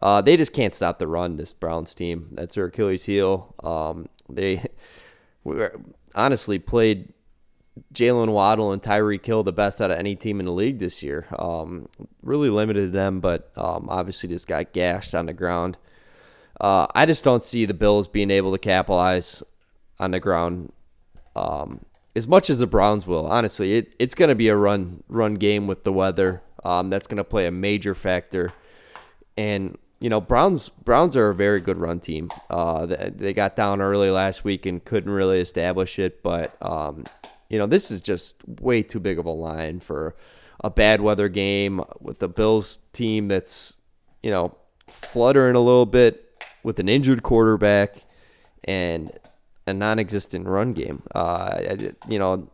Uh, 0.00 0.20
they 0.20 0.36
just 0.36 0.52
can't 0.52 0.74
stop 0.74 0.98
the 0.98 1.06
run. 1.06 1.36
This 1.36 1.52
Browns 1.52 1.94
team, 1.94 2.28
that's 2.32 2.54
their 2.54 2.66
Achilles 2.66 3.04
heel. 3.04 3.54
Um, 3.62 4.08
they 4.28 4.64
honestly 6.14 6.58
played 6.58 7.12
Jaylen 7.94 8.32
Waddle 8.32 8.72
and 8.72 8.82
Tyreek 8.82 9.24
Hill 9.24 9.42
the 9.42 9.52
best 9.52 9.80
out 9.80 9.90
of 9.90 9.98
any 9.98 10.14
team 10.16 10.40
in 10.40 10.46
the 10.46 10.52
league 10.52 10.78
this 10.78 11.02
year. 11.02 11.26
Um, 11.38 11.88
really 12.22 12.50
limited 12.50 12.92
them, 12.92 13.20
but 13.20 13.50
um, 13.56 13.88
obviously 13.88 14.28
just 14.28 14.46
got 14.46 14.72
gashed 14.72 15.14
on 15.14 15.26
the 15.26 15.32
ground. 15.32 15.78
Uh, 16.60 16.86
I 16.94 17.06
just 17.06 17.24
don't 17.24 17.42
see 17.42 17.64
the 17.64 17.74
Bills 17.74 18.06
being 18.06 18.30
able 18.30 18.52
to 18.52 18.58
capitalize 18.58 19.42
on 19.98 20.10
the 20.10 20.20
ground. 20.20 20.72
Um, 21.34 21.84
as 22.14 22.26
much 22.28 22.50
as 22.50 22.58
the 22.58 22.66
Browns 22.66 23.06
will, 23.06 23.26
honestly, 23.26 23.78
it, 23.78 23.94
it's 23.98 24.14
going 24.14 24.28
to 24.28 24.34
be 24.34 24.48
a 24.48 24.56
run 24.56 25.02
run 25.08 25.34
game 25.34 25.66
with 25.66 25.84
the 25.84 25.92
weather. 25.92 26.42
Um, 26.64 26.90
that's 26.90 27.06
going 27.06 27.16
to 27.16 27.24
play 27.24 27.46
a 27.46 27.50
major 27.50 27.94
factor. 27.94 28.52
And 29.38 29.78
you 30.00 30.08
know, 30.08 30.20
Browns 30.20 30.68
Browns 30.68 31.14
are 31.14 31.28
a 31.28 31.34
very 31.34 31.60
good 31.60 31.76
run 31.76 32.00
team. 32.00 32.30
Uh, 32.48 32.86
they, 32.86 33.12
they 33.14 33.32
got 33.32 33.54
down 33.54 33.80
early 33.80 34.10
last 34.10 34.44
week 34.44 34.66
and 34.66 34.84
couldn't 34.84 35.12
really 35.12 35.40
establish 35.40 35.98
it, 35.98 36.22
but 36.22 36.56
um, 36.60 37.04
you 37.50 37.58
know, 37.58 37.66
this 37.66 37.90
is 37.90 38.00
just 38.00 38.36
way 38.46 38.82
too 38.82 39.00
big 39.00 39.18
of 39.18 39.26
a 39.26 39.30
line 39.30 39.80
for 39.80 40.14
a 40.62 40.70
bad 40.70 41.00
weather 41.00 41.28
game 41.28 41.82
with 42.00 42.20
the 42.20 42.28
Bills 42.28 42.78
team 42.92 43.28
that's 43.28 43.80
you 44.22 44.30
know 44.30 44.56
fluttering 44.88 45.56
a 45.56 45.60
little 45.60 45.86
bit 45.86 46.44
with 46.62 46.78
an 46.78 46.88
injured 46.88 47.22
quarterback 47.22 48.04
and 48.64 49.10
a 49.66 49.74
non-existent 49.74 50.46
run 50.46 50.72
game. 50.72 51.02
Uh, 51.14 51.18
I, 51.18 51.92
you 52.08 52.18
know, 52.18 52.50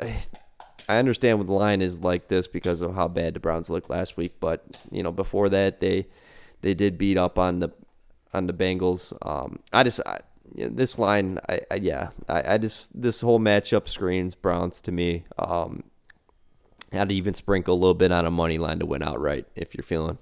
I, 0.00 0.98
understand 0.98 1.38
what 1.38 1.46
the 1.46 1.52
line 1.52 1.82
is 1.82 2.00
like 2.00 2.28
this 2.28 2.48
because 2.48 2.80
of 2.80 2.94
how 2.94 3.08
bad 3.08 3.34
the 3.34 3.40
Browns 3.40 3.70
looked 3.70 3.90
last 3.90 4.16
week, 4.16 4.34
but 4.40 4.64
you 4.90 5.02
know 5.02 5.12
before 5.12 5.48
that 5.48 5.80
they 5.80 6.06
they 6.60 6.74
did 6.74 6.98
beat 6.98 7.16
up 7.16 7.38
on 7.38 7.60
the 7.60 7.70
on 8.34 8.46
the 8.46 8.52
Bengals. 8.52 9.16
Um, 9.26 9.60
I 9.72 9.84
just 9.84 10.00
I, 10.04 10.18
this 10.54 10.98
line, 10.98 11.38
I, 11.48 11.60
I 11.70 11.74
yeah, 11.76 12.10
I, 12.28 12.54
I, 12.54 12.58
just 12.58 13.00
this 13.00 13.20
whole 13.20 13.38
matchup 13.38 13.88
screens 13.88 14.34
Browns 14.34 14.80
to 14.82 14.92
me. 14.92 15.24
Um, 15.38 15.84
I'd 16.92 17.12
even 17.12 17.34
sprinkle 17.34 17.74
a 17.74 17.78
little 17.78 17.94
bit 17.94 18.12
on 18.12 18.24
a 18.24 18.30
money 18.30 18.58
line 18.58 18.78
to 18.78 18.86
win 18.86 19.02
outright 19.02 19.46
if 19.54 19.74
you're 19.74 19.82
feeling 19.82 20.18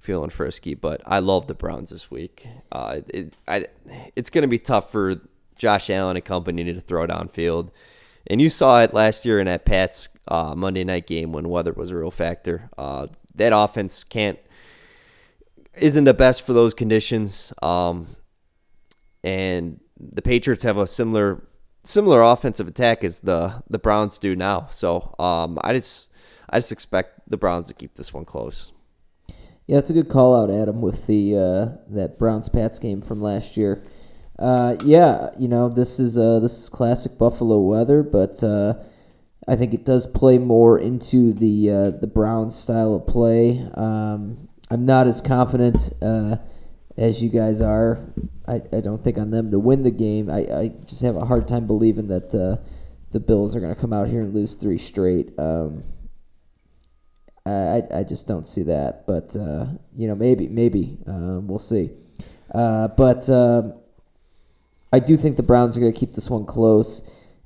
feeling 0.00 0.30
frisky. 0.30 0.74
But 0.74 1.00
I 1.06 1.20
love 1.20 1.46
the 1.46 1.54
Browns 1.54 1.90
this 1.90 2.10
week. 2.10 2.46
Uh, 2.70 3.00
it, 3.08 3.36
I, 3.48 3.66
it's 4.16 4.30
going 4.30 4.42
to 4.42 4.48
be 4.48 4.58
tough 4.58 4.90
for 4.90 5.20
Josh 5.56 5.90
Allen 5.90 6.16
and 6.16 6.24
company 6.24 6.64
to 6.64 6.80
throw 6.80 7.06
downfield. 7.06 7.70
And 8.26 8.40
you 8.40 8.50
saw 8.50 8.82
it 8.82 8.92
last 8.92 9.24
year 9.24 9.38
in 9.38 9.46
that 9.46 9.64
Pats 9.64 10.08
uh, 10.28 10.54
Monday 10.54 10.84
night 10.84 11.06
game 11.06 11.32
when 11.32 11.48
weather 11.48 11.72
was 11.72 11.90
a 11.90 11.96
real 11.96 12.10
factor. 12.10 12.68
Uh, 12.76 13.06
that 13.34 13.56
offense 13.56 14.04
can't 14.04 14.38
isn't 15.76 16.04
the 16.04 16.14
best 16.14 16.42
for 16.42 16.52
those 16.52 16.74
conditions. 16.74 17.52
Um, 17.62 18.16
and 19.22 19.80
the 19.98 20.22
Patriots 20.22 20.62
have 20.62 20.78
a 20.78 20.86
similar 20.86 21.46
similar 21.82 22.22
offensive 22.22 22.68
attack 22.68 23.04
as 23.04 23.20
the 23.20 23.62
the 23.68 23.78
Browns 23.78 24.18
do 24.18 24.36
now. 24.36 24.66
So 24.70 25.14
um, 25.18 25.58
I 25.62 25.72
just 25.72 26.10
I 26.48 26.58
just 26.58 26.72
expect 26.72 27.20
the 27.28 27.36
Browns 27.36 27.68
to 27.68 27.74
keep 27.74 27.94
this 27.94 28.12
one 28.12 28.24
close. 28.24 28.72
Yeah, 29.66 29.78
it's 29.78 29.90
a 29.90 29.92
good 29.92 30.08
call 30.08 30.34
out, 30.34 30.50
Adam, 30.50 30.80
with 30.80 31.06
the 31.06 31.36
uh, 31.36 31.94
that 31.94 32.18
Browns 32.18 32.48
Pats 32.48 32.78
game 32.78 33.00
from 33.00 33.20
last 33.20 33.56
year. 33.56 33.84
Uh, 34.38 34.76
yeah, 34.84 35.30
you 35.38 35.48
know 35.48 35.68
this 35.68 36.00
is 36.00 36.18
uh, 36.18 36.40
this 36.40 36.58
is 36.58 36.68
classic 36.68 37.18
Buffalo 37.18 37.60
weather, 37.60 38.02
but 38.02 38.42
uh, 38.42 38.74
I 39.46 39.56
think 39.56 39.74
it 39.74 39.84
does 39.84 40.06
play 40.06 40.38
more 40.38 40.78
into 40.78 41.32
the 41.32 41.70
uh, 41.70 41.90
the 41.90 42.06
Browns 42.06 42.56
style 42.56 42.94
of 42.94 43.06
play. 43.06 43.68
Um, 43.74 44.48
I'm 44.70 44.84
not 44.84 45.06
as 45.06 45.20
confident 45.20 45.92
uh, 46.00 46.36
as 46.96 47.22
you 47.22 47.28
guys 47.28 47.60
are. 47.60 48.00
I, 48.46 48.62
I 48.72 48.80
don't 48.80 49.02
think 49.02 49.18
on 49.18 49.30
them 49.30 49.50
to 49.50 49.58
win 49.58 49.82
the 49.82 49.90
game. 49.90 50.30
I, 50.30 50.38
I 50.38 50.72
just 50.86 51.02
have 51.02 51.16
a 51.16 51.26
hard 51.26 51.46
time 51.46 51.66
believing 51.66 52.08
that 52.08 52.34
uh, 52.34 52.62
the 53.10 53.20
Bills 53.20 53.54
are 53.54 53.60
going 53.60 53.74
to 53.74 53.80
come 53.80 53.92
out 53.92 54.08
here 54.08 54.20
and 54.20 54.34
lose 54.34 54.54
three 54.54 54.78
straight. 54.78 55.38
Um, 55.38 55.84
I, 57.46 57.82
I 57.92 58.02
just 58.04 58.26
don't 58.28 58.46
see 58.46 58.62
that, 58.64 59.06
but 59.06 59.34
you 59.34 60.06
know 60.06 60.14
maybe 60.14 60.46
maybe 60.46 60.98
um, 61.06 61.48
we'll 61.48 61.58
see. 61.58 61.90
but 62.52 63.28
um, 63.28 63.74
I 64.92 64.98
do 64.98 65.16
think 65.16 65.36
the 65.36 65.42
Browns 65.42 65.76
are 65.76 65.80
going 65.80 65.92
to 65.92 65.98
keep 65.98 66.14
this 66.14 66.28
one 66.28 66.46
close. 66.46 67.02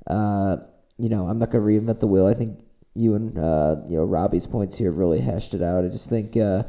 Uh, 0.07 0.57
you 0.97 1.09
know, 1.09 1.27
I'm 1.27 1.39
not 1.39 1.51
going 1.51 1.63
to 1.63 1.91
reinvent 1.91 1.99
the 1.99 2.07
wheel. 2.07 2.25
I 2.25 2.33
think 2.33 2.59
you 2.93 3.13
and 3.15 3.37
uh, 3.37 3.75
you 3.87 3.97
know 3.97 4.03
Robbie's 4.03 4.47
points 4.47 4.77
here 4.77 4.91
really 4.91 5.21
hashed 5.21 5.53
it 5.53 5.61
out. 5.61 5.83
I 5.85 5.89
just 5.89 6.09
think 6.09 6.35
uh, 6.37 6.63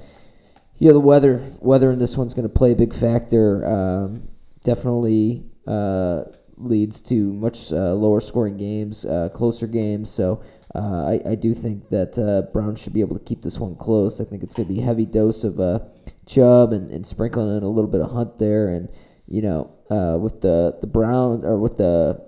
know 0.80 0.92
the 0.92 1.00
weather 1.00 1.42
weather 1.60 1.90
in 1.90 1.98
this 1.98 2.16
one's 2.16 2.34
going 2.34 2.48
to 2.48 2.54
play 2.54 2.72
a 2.72 2.76
big 2.76 2.94
factor. 2.94 3.66
Um, 3.66 4.28
definitely 4.64 5.44
uh, 5.66 6.22
leads 6.56 7.00
to 7.02 7.32
much 7.32 7.72
uh, 7.72 7.94
lower 7.94 8.20
scoring 8.20 8.56
games, 8.56 9.04
uh, 9.04 9.28
closer 9.28 9.66
games. 9.66 10.10
So. 10.10 10.42
Uh, 10.74 11.20
I, 11.24 11.30
I 11.30 11.34
do 11.36 11.54
think 11.54 11.88
that 11.88 12.18
uh, 12.18 12.52
Brown 12.52 12.76
should 12.76 12.92
be 12.92 13.00
able 13.00 13.18
to 13.18 13.24
keep 13.24 13.42
this 13.42 13.58
one 13.58 13.76
close. 13.76 14.20
I 14.20 14.24
think 14.24 14.42
it's 14.42 14.54
going 14.54 14.68
to 14.68 14.74
be 14.74 14.80
a 14.80 14.84
heavy 14.84 15.06
dose 15.06 15.42
of 15.42 15.58
uh, 15.58 15.78
Chubb 16.26 16.70
and, 16.70 16.90
and 16.90 17.06
sprinkling 17.06 17.56
in 17.56 17.62
a 17.62 17.68
little 17.68 17.88
bit 17.88 18.02
of 18.02 18.10
Hunt 18.10 18.38
there. 18.38 18.68
And, 18.68 18.90
you 19.26 19.40
know, 19.40 19.72
with 20.20 20.42
the 20.42 20.76
the 20.82 20.86
Brown 20.86 21.46
or 21.46 21.56
with 21.56 21.78
the 21.78 22.20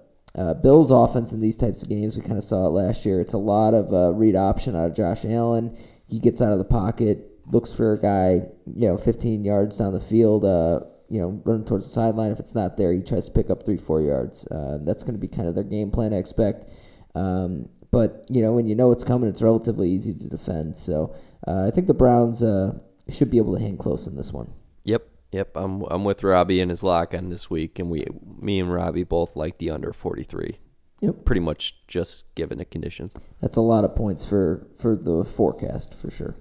Bills 0.62 0.90
offense 0.90 1.34
in 1.34 1.40
these 1.40 1.58
types 1.58 1.82
of 1.82 1.90
games. 1.90 2.16
We 2.16 2.22
kind 2.22 2.38
of 2.38 2.44
saw 2.44 2.68
it 2.68 2.70
last 2.70 3.04
year. 3.04 3.20
It's 3.20 3.34
a 3.34 3.38
lot 3.38 3.74
of 3.74 4.16
read 4.16 4.36
option 4.36 4.74
out 4.74 4.86
of 4.86 4.94
Josh 4.96 5.26
Allen. 5.26 5.76
He 6.06 6.18
gets 6.18 6.40
out 6.40 6.52
of 6.52 6.58
the 6.58 6.64
pocket, 6.64 7.27
looks 7.50 7.72
for 7.72 7.92
a 7.92 7.98
guy, 7.98 8.46
you 8.66 8.88
know, 8.88 8.96
15 8.96 9.44
yards 9.44 9.78
down 9.78 9.92
the 9.92 10.00
field, 10.00 10.44
uh, 10.44 10.80
you 11.08 11.20
know, 11.20 11.40
running 11.44 11.64
towards 11.64 11.86
the 11.86 11.92
sideline. 11.92 12.30
If 12.30 12.40
it's 12.40 12.54
not 12.54 12.76
there, 12.76 12.92
he 12.92 13.02
tries 13.02 13.26
to 13.26 13.32
pick 13.32 13.50
up 13.50 13.64
three, 13.64 13.76
four 13.76 14.00
yards. 14.00 14.46
Uh, 14.46 14.78
that's 14.82 15.02
going 15.02 15.14
to 15.14 15.20
be 15.20 15.28
kind 15.28 15.48
of 15.48 15.54
their 15.54 15.64
game 15.64 15.90
plan, 15.90 16.12
I 16.12 16.18
expect. 16.18 16.66
Um, 17.14 17.68
but, 17.90 18.26
you 18.28 18.42
know, 18.42 18.52
when 18.52 18.66
you 18.66 18.74
know 18.74 18.92
it's 18.92 19.04
coming, 19.04 19.28
it's 19.28 19.42
relatively 19.42 19.90
easy 19.90 20.12
to 20.12 20.28
defend. 20.28 20.76
So 20.76 21.14
uh, 21.46 21.66
I 21.66 21.70
think 21.70 21.86
the 21.86 21.94
Browns 21.94 22.42
uh, 22.42 22.78
should 23.08 23.30
be 23.30 23.38
able 23.38 23.56
to 23.56 23.62
hang 23.62 23.78
close 23.78 24.06
in 24.06 24.16
this 24.16 24.32
one. 24.32 24.52
Yep. 24.84 25.06
Yep, 25.30 25.56
I'm 25.56 25.82
I'm 25.90 26.04
with 26.04 26.24
Robbie 26.24 26.62
and 26.62 26.70
his 26.70 26.82
lock 26.82 27.12
on 27.12 27.28
this 27.28 27.50
week, 27.50 27.78
and 27.78 27.90
we, 27.90 28.06
me 28.40 28.60
and 28.60 28.72
Robbie 28.72 29.04
both 29.04 29.36
like 29.36 29.58
the 29.58 29.68
under 29.68 29.92
43. 29.92 30.56
Yep, 31.00 31.26
pretty 31.26 31.40
much 31.40 31.86
just 31.86 32.34
given 32.34 32.56
the 32.56 32.64
conditions. 32.64 33.12
That's 33.40 33.56
a 33.56 33.60
lot 33.60 33.84
of 33.84 33.94
points 33.94 34.26
for 34.26 34.66
for 34.78 34.96
the 34.96 35.24
forecast 35.24 35.94
for 35.94 36.10
sure. 36.10 36.36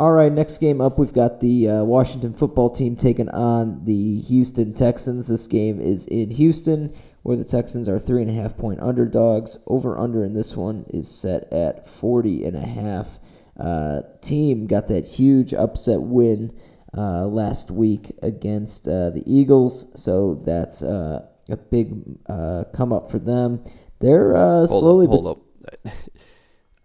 All 0.00 0.12
right, 0.12 0.32
next 0.32 0.56
game 0.56 0.80
up, 0.80 0.98
we've 0.98 1.12
got 1.12 1.40
the 1.40 1.68
uh, 1.68 1.84
Washington 1.84 2.32
football 2.32 2.70
team 2.70 2.96
taking 2.96 3.28
on 3.28 3.84
the 3.84 4.22
Houston 4.22 4.72
Texans. 4.72 5.28
This 5.28 5.46
game 5.46 5.78
is 5.78 6.06
in 6.06 6.30
Houston, 6.30 6.94
where 7.22 7.36
the 7.36 7.44
Texans 7.44 7.86
are 7.86 7.98
three 7.98 8.22
and 8.22 8.30
a 8.30 8.32
half 8.32 8.56
point 8.56 8.80
underdogs. 8.80 9.58
Over 9.66 9.98
under 9.98 10.24
in 10.24 10.32
this 10.32 10.56
one 10.56 10.86
is 10.88 11.06
set 11.06 11.52
at 11.52 11.86
40 11.86 12.46
and 12.46 12.56
a 12.56 12.66
half. 12.66 13.18
Uh, 13.58 14.00
team 14.22 14.66
got 14.66 14.88
that 14.88 15.06
huge 15.06 15.52
upset 15.52 16.00
win 16.00 16.58
uh, 16.96 17.26
last 17.26 17.70
week 17.70 18.10
against 18.22 18.88
uh, 18.88 19.10
the 19.10 19.22
Eagles. 19.26 19.84
So 20.02 20.40
that's 20.46 20.82
uh, 20.82 21.26
a 21.50 21.58
big 21.58 21.92
uh, 22.26 22.64
come 22.72 22.94
up 22.94 23.10
for 23.10 23.18
them. 23.18 23.62
They're 23.98 24.34
uh, 24.34 24.66
hold 24.66 24.70
slowly. 24.70 25.04
Up, 25.04 25.10
hold 25.10 25.26
up. 25.84 25.92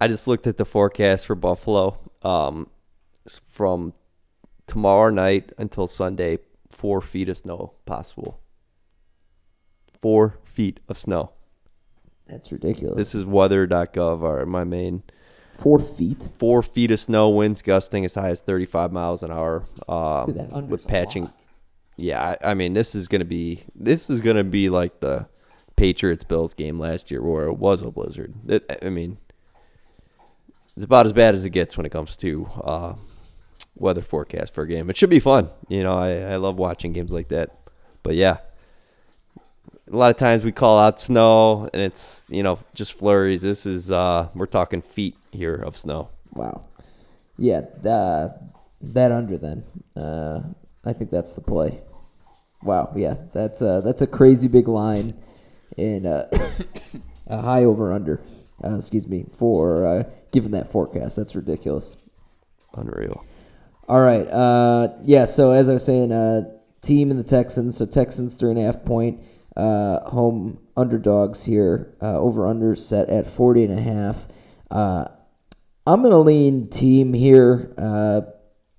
I 0.01 0.09
just 0.09 0.27
looked 0.27 0.47
at 0.47 0.57
the 0.57 0.65
forecast 0.65 1.25
for 1.25 1.35
Buffalo 1.35 1.97
um, 2.21 2.67
from 3.49 3.93
tomorrow 4.67 5.09
night 5.09 5.51
until 5.57 5.87
Sunday, 5.87 6.39
four 6.69 7.01
feet 7.01 7.29
of 7.29 7.37
snow 7.37 7.73
possible. 7.85 8.39
Four 10.01 10.37
feet 10.43 10.79
of 10.87 10.97
snow. 10.97 11.31
That's 12.27 12.51
ridiculous. 12.51 12.97
This 12.97 13.15
is 13.15 13.25
weather.gov, 13.25 14.23
our, 14.23 14.45
my 14.45 14.63
main. 14.63 15.03
Four 15.57 15.79
feet. 15.79 16.29
Four 16.37 16.63
feet 16.63 16.91
of 16.91 16.99
snow, 16.99 17.29
winds 17.29 17.61
gusting 17.61 18.03
as 18.03 18.15
high 18.15 18.29
as 18.29 18.41
35 18.41 18.91
miles 18.91 19.23
an 19.23 19.31
hour. 19.31 19.63
Um, 19.87 20.25
Dude, 20.25 20.69
with 20.69 20.87
patching. 20.87 21.31
Yeah, 21.97 22.35
I, 22.41 22.51
I 22.51 22.53
mean, 22.55 22.73
this 22.73 22.93
is 22.93 23.07
gonna 23.07 23.25
be 23.25 23.61
this 23.73 24.09
is 24.09 24.19
gonna 24.19 24.43
be 24.43 24.69
like 24.69 24.99
the 24.99 25.29
Patriots 25.77 26.25
Bills 26.25 26.53
game 26.53 26.77
last 26.77 27.09
year, 27.09 27.21
where 27.21 27.45
it 27.45 27.57
was 27.57 27.81
a 27.81 27.91
blizzard. 27.91 28.33
It, 28.47 28.79
I 28.81 28.89
mean, 28.89 29.17
it's 30.75 30.83
about 30.83 31.05
as 31.05 31.13
bad 31.13 31.35
as 31.35 31.45
it 31.45 31.51
gets 31.51 31.77
when 31.77 31.85
it 31.85 31.91
comes 31.91 32.17
to 32.17 32.49
uh, 32.63 32.93
weather 33.75 34.01
forecast 34.01 34.53
for 34.53 34.63
a 34.63 34.67
game. 34.67 34.89
It 34.89 34.97
should 34.97 35.09
be 35.09 35.19
fun. 35.19 35.49
You 35.67 35.83
know, 35.83 35.97
I, 35.97 36.33
I 36.33 36.35
love 36.37 36.57
watching 36.57 36.93
games 36.93 37.11
like 37.11 37.29
that. 37.29 37.57
But 38.03 38.15
yeah, 38.15 38.37
a 39.91 39.95
lot 39.95 40.09
of 40.09 40.17
times 40.17 40.43
we 40.43 40.51
call 40.51 40.79
out 40.79 40.99
snow 40.99 41.69
and 41.73 41.81
it's 41.81 42.27
you 42.29 42.43
know 42.43 42.59
just 42.73 42.93
flurries. 42.93 43.41
This 43.41 43.65
is 43.65 43.91
uh, 43.91 44.29
we're 44.33 44.45
talking 44.45 44.81
feet 44.81 45.17
here 45.31 45.55
of 45.55 45.77
snow. 45.77 46.09
Wow. 46.33 46.65
Yeah, 47.37 47.61
uh, 47.85 48.29
that 48.81 49.11
under 49.11 49.37
then. 49.37 49.63
Uh, 49.95 50.41
I 50.85 50.93
think 50.93 51.11
that's 51.11 51.35
the 51.35 51.41
play. 51.41 51.81
Wow. 52.63 52.93
Yeah, 52.95 53.15
that's 53.33 53.61
uh, 53.61 53.81
that's 53.81 54.01
a 54.01 54.07
crazy 54.07 54.47
big 54.47 54.67
line, 54.67 55.11
and 55.77 56.05
uh, 56.05 56.25
a 57.27 57.41
high 57.41 57.63
over 57.63 57.91
under. 57.91 58.21
Uh, 58.63 58.75
excuse 58.75 59.05
me 59.05 59.25
for 59.37 59.85
uh, 59.85 60.03
given 60.31 60.51
that 60.51 60.71
forecast. 60.71 61.17
That's 61.17 61.35
ridiculous. 61.35 61.97
Unreal. 62.73 63.25
All 63.87 64.01
right. 64.01 64.27
Uh, 64.27 64.93
yeah. 65.03 65.25
So 65.25 65.51
as 65.51 65.69
I 65.69 65.73
was 65.73 65.85
saying, 65.85 66.11
uh, 66.11 66.49
team 66.81 67.11
and 67.11 67.19
the 67.19 67.23
Texans. 67.23 67.77
So 67.77 67.85
Texans 67.85 68.35
three 68.35 68.49
and 68.49 68.59
a 68.59 68.63
half 68.63 68.83
point 68.83 69.23
uh, 69.55 70.09
home 70.09 70.59
underdogs 70.75 71.45
here. 71.45 71.95
Uh, 72.01 72.17
over 72.17 72.47
under 72.47 72.75
set 72.75 73.09
at 73.09 73.27
40 73.27 73.65
and 73.65 73.79
a 73.79 73.81
half. 73.81 74.27
Uh, 74.71 75.05
I'm 75.85 76.01
gonna 76.01 76.19
lean 76.19 76.69
team 76.69 77.13
here. 77.13 77.73
Uh, 77.77 78.21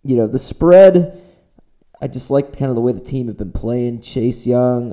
you 0.02 0.16
know 0.16 0.26
the 0.26 0.38
spread. 0.38 1.22
I 2.00 2.08
just 2.08 2.30
like 2.30 2.56
kind 2.56 2.68
of 2.68 2.74
the 2.74 2.82
way 2.82 2.92
the 2.92 3.00
team 3.00 3.28
have 3.28 3.38
been 3.38 3.52
playing. 3.52 4.00
Chase 4.00 4.46
Young 4.46 4.92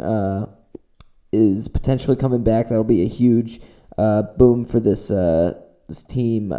is 1.31 1.67
potentially 1.67 2.15
coming 2.15 2.43
back. 2.43 2.69
That'll 2.69 2.83
be 2.83 3.01
a 3.01 3.07
huge 3.07 3.59
boom 3.97 4.63
for 4.63 4.79
this 4.79 5.07
this 5.07 6.03
team 6.03 6.49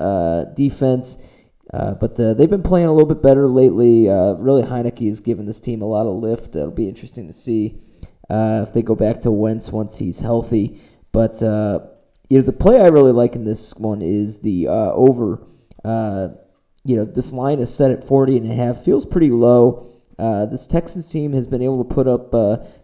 defense. 0.54 1.18
Uh, 1.74 1.92
but 1.94 2.18
uh, 2.20 2.34
they've 2.34 2.50
been 2.50 2.62
playing 2.62 2.86
a 2.86 2.92
little 2.92 3.08
bit 3.08 3.20
better 3.20 3.48
lately. 3.48 4.08
Uh, 4.08 4.34
really, 4.34 4.62
Heinicke 4.62 5.08
has 5.08 5.18
given 5.18 5.44
this 5.44 5.58
team 5.58 5.82
a 5.82 5.86
lot 5.86 6.06
of 6.06 6.14
lift. 6.14 6.54
It'll 6.54 6.70
be 6.70 6.88
interesting 6.88 7.26
to 7.26 7.32
see 7.32 7.80
uh, 8.30 8.64
if 8.66 8.72
they 8.72 8.80
go 8.80 8.94
back 8.94 9.22
to 9.22 9.32
Wentz 9.32 9.72
once 9.72 9.98
he's 9.98 10.20
healthy. 10.20 10.80
But 11.10 11.42
uh, 11.42 11.80
you 12.28 12.38
know, 12.38 12.44
the 12.44 12.52
play 12.52 12.80
I 12.80 12.86
really 12.86 13.10
like 13.10 13.34
in 13.34 13.44
this 13.44 13.74
one 13.74 14.02
is 14.02 14.40
the 14.40 14.68
over. 14.68 15.44
You 16.86 16.96
know, 16.96 17.06
this 17.06 17.32
line 17.32 17.60
is 17.60 17.74
set 17.74 17.90
at 17.90 18.06
40 18.06 18.36
and 18.36 18.52
a 18.52 18.54
half. 18.54 18.84
Feels 18.84 19.06
pretty 19.06 19.30
low. 19.30 19.90
This 20.18 20.66
Texans 20.66 21.10
team 21.10 21.32
has 21.32 21.46
been 21.46 21.62
able 21.62 21.82
to 21.82 21.94
put 21.94 22.06
up 22.06 22.30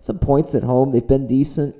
some 0.01 0.19
points 0.19 0.55
at 0.55 0.65
home. 0.65 0.91
They've 0.91 1.07
been 1.07 1.29
decent. 1.29 1.77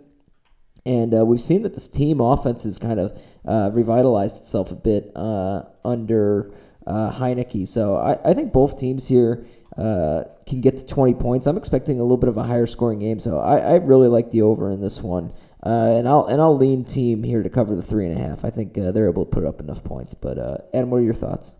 And 0.87 1.15
uh, 1.15 1.25
we've 1.25 1.41
seen 1.41 1.63
that 1.63 1.75
this 1.75 1.89
team 1.89 2.21
offense 2.21 2.65
has 2.65 2.79
kind 2.79 2.99
of 2.99 3.19
uh, 3.47 3.71
revitalized 3.73 4.41
itself 4.43 4.71
a 4.71 4.77
bit 4.77 5.13
uh, 5.15 5.63
under 5.85 6.55
uh, 6.91 7.13
Heinicke. 7.13 7.67
So 7.69 7.97
I, 7.97 8.31
I 8.31 8.35
think 8.35 8.53
both 8.53 8.77
teams 8.77 9.07
here 9.09 9.47
uh, 9.79 10.25
can 10.47 10.61
get 10.61 10.77
to 10.79 10.85
20 10.85 11.15
points. 11.15 11.47
I'm 11.47 11.57
expecting 11.57 12.01
a 12.01 12.03
little 12.03 12.17
bit 12.17 12.29
of 12.29 12.37
a 12.37 12.43
higher 12.43 12.67
scoring 12.67 12.99
game. 12.99 13.21
So 13.21 13.39
I, 13.39 13.59
I 13.59 13.75
really 13.77 14.09
like 14.09 14.33
the 14.33 14.43
over 14.43 14.71
in 14.71 14.81
this 14.81 15.01
one. 15.01 15.33
Uh, 15.65 15.95
and 15.99 16.09
I'll 16.09 16.25
and 16.25 16.41
I'll 16.41 16.57
lean 16.57 16.87
team 16.87 17.23
here 17.23 17.43
to 17.43 17.51
cover 17.51 17.77
the 17.77 17.83
three 17.83 18.07
and 18.07 18.19
a 18.19 18.23
half. 18.23 18.47
I 18.47 18.51
think 18.51 18.79
uh, 18.79 18.93
they're 18.93 19.09
able 19.09 19.27
to 19.27 19.31
put 19.31 19.45
up 19.45 19.61
enough 19.61 19.85
points. 19.85 20.15
But 20.15 20.39
uh, 20.39 20.57
Adam, 20.73 20.89
what 20.89 20.99
are 20.99 21.03
your 21.03 21.13
thoughts? 21.13 21.55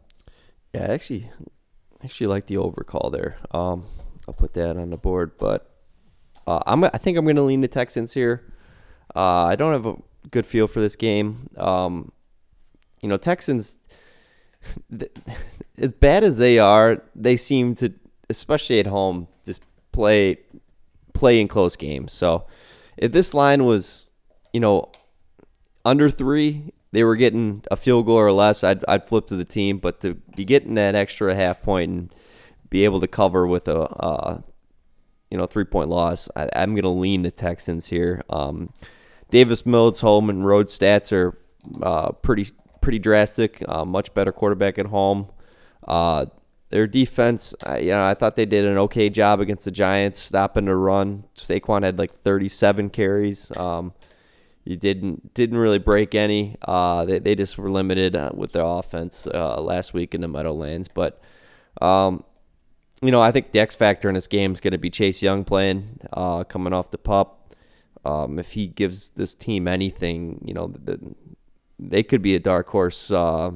Yeah, 0.73 0.87
I 0.89 0.95
actually, 0.95 1.31
actually 2.03 2.29
like 2.29 2.47
the 2.47 2.57
over 2.57 2.83
call 2.83 3.11
there. 3.11 3.37
Um, 3.51 3.85
I'll 4.27 4.33
put 4.33 4.55
that 4.55 4.79
on 4.79 4.89
the 4.89 4.97
board, 4.97 5.33
but 5.39 5.71
uh, 6.47 6.61
I'm. 6.67 6.83
I 6.85 6.89
think 6.97 7.19
I'm 7.19 7.27
going 7.27 7.37
to 7.37 7.43
lean 7.43 7.61
the 7.61 7.69
Texans 7.69 8.15
here. 8.15 8.55
Uh, 9.15 9.45
I 9.45 9.55
don't 9.55 9.73
have 9.75 9.85
a 9.85 9.97
good 10.31 10.47
feel 10.47 10.67
for 10.67 10.81
this 10.81 10.97
game. 10.97 11.51
Um, 11.59 12.11
you 13.03 13.09
know, 13.11 13.19
Texans, 13.19 13.77
as 15.79 15.93
bad 15.93 16.25
as 16.25 16.37
they 16.39 16.59
are, 16.59 17.03
they 17.15 17.37
seem 17.37 17.75
to, 17.77 17.93
especially 18.29 18.79
at 18.79 18.87
home, 18.87 19.29
just 19.45 19.63
play 19.93 20.39
play 21.13 21.41
in 21.41 21.49
close 21.49 21.77
games. 21.77 22.13
So, 22.13 22.47
if 22.97 23.13
this 23.13 23.35
line 23.35 23.65
was, 23.65 24.11
you 24.53 24.61
know, 24.61 24.91
under 25.85 26.09
three, 26.09 26.73
they 26.93 27.05
were 27.05 27.17
getting 27.17 27.63
a 27.71 27.77
field 27.77 28.07
goal 28.07 28.17
or 28.17 28.33
less, 28.33 28.65
I'd 28.65 28.85
I'd 28.87 29.09
flip 29.09 29.27
to 29.29 29.37
the 29.37 29.45
team. 29.45 29.79
But 29.79 30.01
to 30.01 30.15
be 30.37 30.45
getting 30.45 30.75
that 30.75 30.95
extra 30.95 31.35
half 31.35 31.63
point 31.63 31.91
and 31.91 32.15
be 32.69 32.85
able 32.85 33.01
to 33.01 33.09
cover 33.09 33.47
with 33.47 33.69
a 33.69 33.81
uh, 33.81 34.41
you 35.31 35.39
know 35.39 35.47
three 35.47 35.65
point 35.65 35.89
loss, 35.89 36.29
I, 36.37 36.49
I'm 36.55 36.75
gonna 36.75 36.93
lean 36.93 37.23
the 37.23 37.31
Texans 37.31 37.87
here. 37.87 38.23
Um, 38.29 38.73
Davis 39.31 39.65
Mills' 39.65 40.01
home 40.01 40.29
and 40.29 40.45
road 40.45 40.67
stats 40.67 41.13
are 41.13 41.39
uh, 41.83 42.13
pretty 42.13 42.51
pretty 42.81 42.99
drastic. 42.99 43.63
Uh, 43.67 43.85
much 43.85 44.13
better 44.15 44.33
quarterback 44.33 44.79
at 44.79 44.87
home. 44.87 45.29
Uh, 45.87 46.27
their 46.71 46.87
defense, 46.87 47.53
uh, 47.67 47.77
you 47.77 47.91
know, 47.91 48.07
I 48.07 48.15
thought 48.15 48.37
they 48.37 48.47
did 48.47 48.65
an 48.65 48.79
okay 48.79 49.11
job 49.11 49.41
against 49.41 49.65
the 49.65 49.73
Giants, 49.73 50.21
stopping 50.21 50.67
the 50.67 50.77
run. 50.77 51.25
Saquon 51.37 51.83
had 51.83 51.99
like 51.99 52.13
37 52.15 52.91
carries. 52.91 53.55
Um, 53.57 53.93
you 54.65 54.77
didn't 54.77 55.35
didn't 55.35 55.59
really 55.59 55.79
break 55.79 56.15
any. 56.15 56.57
Uh, 56.63 57.05
they 57.05 57.19
they 57.19 57.35
just 57.35 57.59
were 57.59 57.71
limited 57.71 58.15
uh, 58.15 58.31
with 58.33 58.53
their 58.53 58.65
offense 58.65 59.27
uh, 59.27 59.61
last 59.61 59.95
week 59.95 60.15
in 60.15 60.21
the 60.21 60.29
Meadowlands. 60.29 60.89
But 60.89 61.21
um, 61.81 62.25
you 63.03 63.11
know, 63.11 63.21
I 63.21 63.33
think 63.33 63.53
the 63.53 63.61
X 63.61 63.75
factor 63.75 64.09
in 64.09 64.15
this 64.15 64.27
game 64.27 64.53
is 64.53 64.61
going 64.61 64.73
to 64.73 64.79
be 64.79 64.91
Chase 64.91 65.23
Young 65.23 65.45
playing, 65.45 66.01
uh, 66.13 66.45
coming 66.45 66.73
off 66.73 66.91
the 66.91 66.99
pup. 66.99 67.55
Um, 68.05 68.39
if 68.39 68.53
he 68.53 68.67
gives 68.67 69.11
this 69.11 69.35
team 69.35 69.67
anything, 69.69 70.43
you 70.45 70.55
know, 70.55 70.69
the, 70.69 70.99
they 71.81 72.03
could 72.03 72.23
be 72.23 72.35
a 72.35 72.39
dark 72.39 72.69
horse. 72.69 73.11
Uh, 73.11 73.53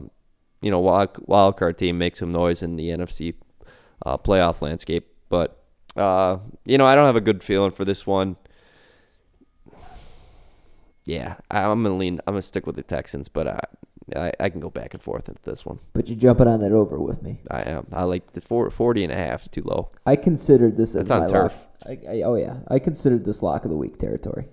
you 0.61 0.71
know, 0.71 0.81
wild, 0.81 1.11
wild 1.27 1.57
card 1.57 1.79
team 1.79 1.99
makes 1.99 2.21
some 2.21 2.33
noise 2.33 2.63
in 2.63 2.77
the 2.77 2.89
NFC 2.89 3.35
uh, 4.05 4.17
playoff 4.17 4.63
landscape. 4.63 5.13
But 5.29 5.63
uh, 5.97 6.39
you 6.65 6.79
know, 6.79 6.87
I 6.87 6.95
don't 6.95 7.07
have 7.07 7.17
a 7.17 7.21
good 7.21 7.43
feeling 7.43 7.71
for 7.71 7.85
this 7.85 8.07
one. 8.07 8.37
Yeah, 11.07 11.37
I'm 11.51 11.83
gonna 11.83 11.97
lean. 11.97 12.21
I'm 12.27 12.33
gonna 12.33 12.43
stick 12.43 12.67
with 12.67 12.77
the 12.77 12.83
Texans, 12.83 13.29
but 13.29 13.47
I, 13.47 13.61
I, 14.17 14.33
I 14.41 14.49
can 14.49 14.61
go 14.61 14.71
back 14.71 14.95
and 14.95 15.03
forth 15.03 15.29
into 15.29 15.43
this 15.43 15.67
one. 15.67 15.79
But 15.93 16.09
you're 16.09 16.19
jumping 16.19 16.49
on 16.49 16.61
that 16.61 16.73
over 16.73 16.99
with 16.99 17.23
me. 17.23 17.41
I 17.51 17.61
am. 17.61 17.87
I 17.93 18.05
like 18.05 18.33
the 18.33 18.41
four, 18.41 18.71
40 18.71 19.05
and 19.05 19.13
a 19.13 19.17
half 19.17 19.43
is 19.43 19.51
too 19.51 19.63
low. 19.63 19.91
I 20.07 20.17
considered 20.17 20.79
this 20.79 20.95
That's 20.95 21.11
on 21.11 21.29
turf. 21.29 21.63
I, 21.87 21.99
I, 22.09 22.23
oh 22.23 22.37
yeah, 22.37 22.61
I 22.69 22.79
considered 22.79 23.27
this 23.27 23.43
lock 23.43 23.65
of 23.65 23.71
the 23.71 23.77
week 23.77 23.99
territory. 23.99 24.47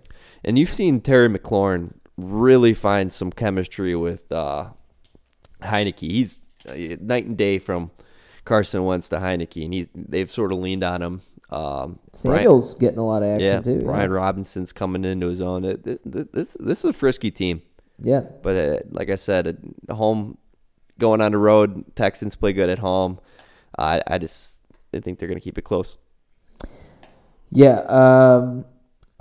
And 0.43 0.59
you've 0.59 0.69
seen 0.69 0.99
Terry 0.99 1.29
McLaurin 1.29 1.93
really 2.21 2.73
find 2.73 3.11
some 3.11 3.31
chemistry 3.31 3.95
with 3.95 4.31
uh, 4.31 4.69
Heinicke. 5.61 5.99
He's 5.99 6.39
uh, 6.69 6.73
night 7.01 7.25
and 7.25 7.37
day 7.37 7.59
from 7.59 7.91
Carson 8.45 8.83
Wentz 8.85 9.09
to 9.09 9.17
Heinicke, 9.17 9.63
and 9.65 9.73
he 9.73 9.87
they've 9.95 10.31
sort 10.31 10.51
of 10.51 10.59
leaned 10.59 10.83
on 10.83 11.01
him. 11.01 11.21
Um, 11.49 11.99
Brian- 12.23 12.37
Samuel's 12.37 12.75
getting 12.75 12.99
a 12.99 13.05
lot 13.05 13.23
of 13.23 13.29
action 13.29 13.45
yeah, 13.45 13.61
too. 13.61 13.81
Brian 13.83 14.09
Robinson's 14.11 14.71
coming 14.71 15.03
into 15.03 15.27
his 15.27 15.41
own. 15.41 15.65
It- 15.65 15.83
This, 15.83 15.99
this, 16.05 16.47
this 16.59 16.79
is 16.79 16.85
a 16.85 16.93
frisky 16.93 17.29
team, 17.31 17.61
Yeah. 17.99 18.21
but 18.41 18.55
uh, 18.55 18.77
like 18.91 19.09
I 19.09 19.15
said, 19.15 19.47
at 19.47 19.57
home 19.95 20.37
going 20.97 21.19
on 21.21 21.33
the 21.33 21.37
road, 21.37 21.83
Texans 21.95 22.35
play 22.35 22.53
good 22.53 22.69
at 22.69 22.79
home. 22.79 23.19
I 23.77 24.01
I 24.07 24.17
just 24.17 24.59
I 24.93 24.99
think 25.01 25.19
they're 25.19 25.27
going 25.27 25.39
to 25.39 25.43
keep 25.43 25.57
it 25.57 25.63
close. 25.63 25.97
Yeah, 27.51 27.79
um, 27.81 28.63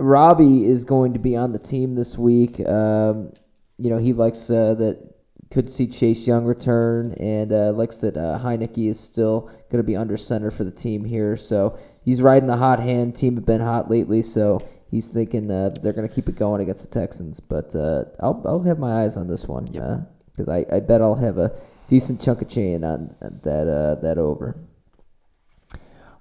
Robbie 0.01 0.65
is 0.65 0.83
going 0.83 1.13
to 1.13 1.19
be 1.19 1.35
on 1.35 1.51
the 1.51 1.59
team 1.59 1.95
this 1.95 2.17
week. 2.17 2.59
Um, 2.67 3.33
you 3.77 3.89
know, 3.89 3.99
he 3.99 4.13
likes 4.13 4.49
uh, 4.49 4.73
that 4.75 5.13
could 5.51 5.69
see 5.69 5.85
Chase 5.85 6.25
Young 6.25 6.45
return, 6.45 7.13
and 7.19 7.51
uh, 7.51 7.71
likes 7.71 7.97
that 8.01 8.17
uh, 8.17 8.39
Heinicke 8.39 8.89
is 8.89 8.99
still 8.99 9.41
going 9.69 9.77
to 9.77 9.83
be 9.83 9.95
under 9.95 10.17
center 10.17 10.49
for 10.49 10.63
the 10.63 10.71
team 10.71 11.05
here. 11.05 11.37
So 11.37 11.77
he's 12.03 12.21
riding 12.21 12.47
the 12.47 12.57
hot 12.57 12.79
hand. 12.79 13.15
Team 13.15 13.35
have 13.35 13.45
been 13.45 13.61
hot 13.61 13.91
lately, 13.91 14.21
so 14.21 14.67
he's 14.89 15.09
thinking 15.09 15.51
uh, 15.51 15.69
that 15.69 15.83
they're 15.83 15.93
going 15.93 16.07
to 16.07 16.13
keep 16.13 16.27
it 16.27 16.35
going 16.35 16.61
against 16.61 16.89
the 16.89 16.99
Texans. 16.99 17.39
But 17.39 17.75
uh, 17.75 18.05
I'll 18.19 18.41
I'll 18.45 18.63
have 18.63 18.79
my 18.79 19.03
eyes 19.03 19.17
on 19.17 19.27
this 19.27 19.47
one 19.47 19.65
because 19.65 20.49
I, 20.49 20.65
I 20.71 20.79
bet 20.79 21.01
I'll 21.01 21.15
have 21.15 21.37
a 21.37 21.51
decent 21.87 22.21
chunk 22.21 22.41
of 22.41 22.49
chain 22.49 22.83
on 22.83 23.15
that 23.19 23.67
uh, 23.67 24.01
that 24.01 24.17
over. 24.17 24.55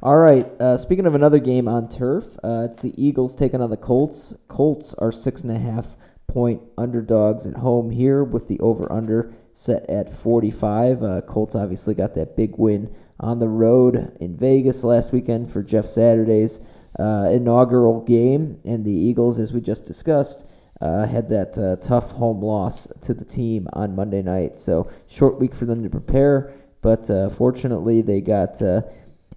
All 0.02 0.16
right. 0.16 0.46
Uh, 0.58 0.78
speaking 0.78 1.04
of 1.04 1.14
another 1.14 1.38
game 1.38 1.68
on 1.68 1.86
turf, 1.86 2.38
uh, 2.42 2.62
it's 2.64 2.80
the 2.80 2.94
Eagles 2.96 3.34
taking 3.34 3.60
on 3.60 3.68
the 3.68 3.76
Colts. 3.76 4.34
Colts 4.48 4.94
are 4.94 5.12
six 5.12 5.42
and 5.42 5.52
a 5.54 5.58
half 5.58 5.98
point 6.26 6.62
underdogs 6.78 7.46
at 7.46 7.56
home 7.56 7.90
here 7.90 8.24
with 8.24 8.48
the 8.48 8.58
over 8.60 8.90
under 8.90 9.30
set 9.52 9.84
at 9.90 10.10
45. 10.10 11.02
Uh, 11.02 11.20
Colts 11.20 11.54
obviously 11.54 11.94
got 11.94 12.14
that 12.14 12.34
big 12.34 12.56
win 12.56 12.94
on 13.18 13.40
the 13.40 13.48
road 13.48 14.16
in 14.18 14.38
Vegas 14.38 14.84
last 14.84 15.12
weekend 15.12 15.52
for 15.52 15.62
Jeff 15.62 15.84
Saturday's 15.84 16.60
uh, 16.98 17.28
inaugural 17.30 18.00
game, 18.00 18.58
and 18.64 18.86
the 18.86 18.90
Eagles, 18.90 19.38
as 19.38 19.52
we 19.52 19.60
just 19.60 19.84
discussed, 19.84 20.46
uh, 20.80 21.06
had 21.06 21.28
that 21.28 21.58
uh, 21.58 21.76
tough 21.76 22.12
home 22.12 22.40
loss 22.40 22.88
to 23.02 23.12
the 23.12 23.24
team 23.26 23.68
on 23.74 23.94
Monday 23.94 24.22
night. 24.22 24.58
So 24.58 24.90
short 25.06 25.38
week 25.38 25.54
for 25.54 25.66
them 25.66 25.82
to 25.82 25.90
prepare, 25.90 26.50
but 26.80 27.10
uh, 27.10 27.28
fortunately 27.28 28.00
they 28.00 28.22
got 28.22 28.62
uh, 28.62 28.82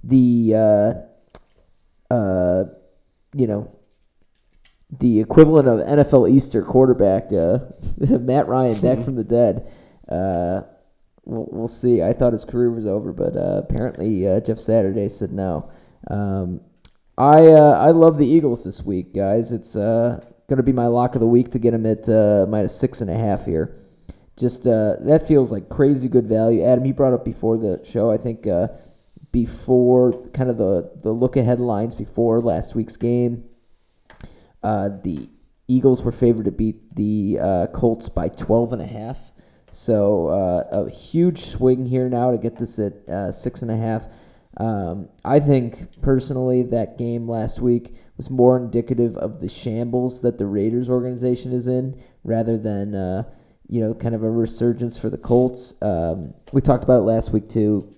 the 0.04 0.54
uh, 0.56 2.14
uh, 2.14 2.66
you 3.34 3.48
know 3.48 3.76
the 4.90 5.20
equivalent 5.20 5.68
of 5.68 5.80
NFL 5.80 6.30
Easter 6.30 6.62
quarterback 6.62 7.32
uh, 7.34 7.60
Matt 7.98 8.48
Ryan 8.48 8.80
back 8.80 9.04
from 9.04 9.16
the 9.16 9.24
dead. 9.24 9.72
Uh, 10.08 10.62
We'll, 11.26 11.48
we'll 11.54 11.68
see. 11.70 12.04
I 12.04 12.12
thought 12.12 12.34
his 12.34 12.44
career 12.44 12.70
was 12.70 12.86
over, 12.86 13.14
but 13.14 13.38
apparently 13.38 14.24
Jeff 14.42 14.58
Saturday 14.60 15.08
said 15.08 15.32
no. 15.32 15.72
Um, 16.12 16.60
I 17.18 17.48
I 17.48 17.92
love 17.92 18.18
the 18.18 18.28
Eagles 18.28 18.66
this 18.66 18.84
week, 18.84 19.14
guys. 19.14 19.54
It's 19.54 19.78
going 20.48 20.58
to 20.58 20.64
be 20.64 20.72
my 20.72 20.88
lock 20.88 21.16
of 21.16 21.22
the 21.22 21.28
week 21.28 21.52
to 21.52 21.60
get 21.60 21.74
him 21.74 21.86
at 21.86 22.08
uh, 22.08 22.46
minus 22.48 22.78
six 22.78 23.02
and 23.02 23.10
a 23.10 23.18
half 23.18 23.46
here. 23.46 23.76
Just 24.38 24.68
uh, 24.68 24.96
that 25.02 25.28
feels 25.28 25.52
like 25.52 25.70
crazy 25.70 26.08
good 26.08 26.28
value. 26.28 26.64
Adam, 26.64 26.86
you 26.86 26.94
brought 26.94 27.14
up 27.14 27.24
before 27.24 27.58
the 27.58 27.80
show. 27.84 28.12
I 28.12 28.18
think 28.18 28.48
uh, 28.48 28.68
before 29.34 30.14
kind 30.30 30.50
of 30.50 30.58
the 30.58 30.92
the 31.02 31.12
look 31.12 31.36
ahead 31.36 31.60
lines 31.60 31.96
before 31.96 32.40
last 32.40 32.76
week's 32.76 32.96
game, 32.96 33.44
uh, 34.64 34.90
the 35.04 35.28
Eagles 35.68 36.04
were 36.04 36.12
favored 36.14 36.46
to 36.46 36.52
beat 36.52 36.96
the 36.96 37.40
uh, 37.42 37.68
Colts 37.68 38.08
by 38.08 38.30
12 38.30 38.74
and 38.74 38.82
a 38.82 38.86
half. 38.86 39.32
So 39.72 40.28
uh, 40.28 40.84
a 40.86 40.90
huge 40.90 41.40
swing 41.40 41.88
here 41.88 42.08
now 42.08 42.32
to 42.32 42.38
get 42.38 42.60
this 42.60 42.78
at 42.78 42.94
uh, 43.10 43.32
six 43.32 43.62
and 43.64 43.72
a 43.72 43.78
half. 43.78 44.06
Um, 44.58 45.10
I 45.26 45.40
think 45.40 46.00
personally 46.02 46.62
that 46.62 47.00
game 47.00 47.28
last 47.28 47.60
week 47.60 47.96
was 48.16 48.30
more 48.30 48.56
indicative 48.56 49.18
of 49.18 49.40
the 49.40 49.50
shambles 49.50 50.22
that 50.22 50.38
the 50.38 50.46
Raiders 50.46 50.92
organization 50.92 51.52
is 51.52 51.66
in 51.66 52.00
rather 52.24 52.56
than 52.56 52.94
uh, 52.94 53.24
you 53.68 53.82
know 53.82 53.96
kind 53.96 54.14
of 54.14 54.22
a 54.22 54.30
resurgence 54.30 55.00
for 55.00 55.10
the 55.10 55.18
Colts. 55.18 55.74
Um, 55.82 56.36
we 56.52 56.62
talked 56.62 56.84
about 56.84 57.00
it 57.00 57.06
last 57.06 57.34
week 57.34 57.50
too. 57.50 57.96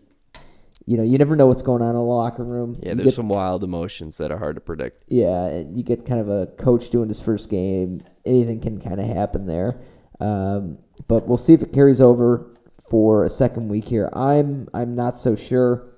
You 0.85 0.97
know, 0.97 1.03
you 1.03 1.17
never 1.17 1.35
know 1.35 1.47
what's 1.47 1.63
going 1.63 1.81
on 1.81 1.89
in 1.89 1.95
the 1.95 2.01
locker 2.01 2.43
room. 2.43 2.77
Yeah, 2.81 2.89
you 2.89 2.95
there's 2.95 3.05
get, 3.07 3.13
some 3.15 3.29
wild 3.29 3.63
emotions 3.63 4.17
that 4.17 4.31
are 4.31 4.37
hard 4.37 4.55
to 4.55 4.61
predict. 4.61 5.03
Yeah, 5.07 5.45
and 5.47 5.75
you 5.75 5.83
get 5.83 6.05
kind 6.05 6.21
of 6.21 6.29
a 6.29 6.47
coach 6.57 6.91
doing 6.91 7.07
his 7.07 7.19
first 7.19 7.49
game. 7.49 8.03
Anything 8.23 8.61
can 8.61 8.79
kind 8.79 8.99
of 8.99 9.07
happen 9.07 9.45
there. 9.45 9.81
Um, 10.19 10.77
but 11.07 11.27
we'll 11.27 11.37
see 11.37 11.53
if 11.53 11.63
it 11.63 11.73
carries 11.73 11.99
over 12.01 12.55
for 12.89 13.23
a 13.23 13.29
second 13.29 13.67
week 13.67 13.85
here. 13.85 14.09
I'm 14.13 14.67
I'm 14.73 14.95
not 14.95 15.17
so 15.17 15.35
sure. 15.35 15.91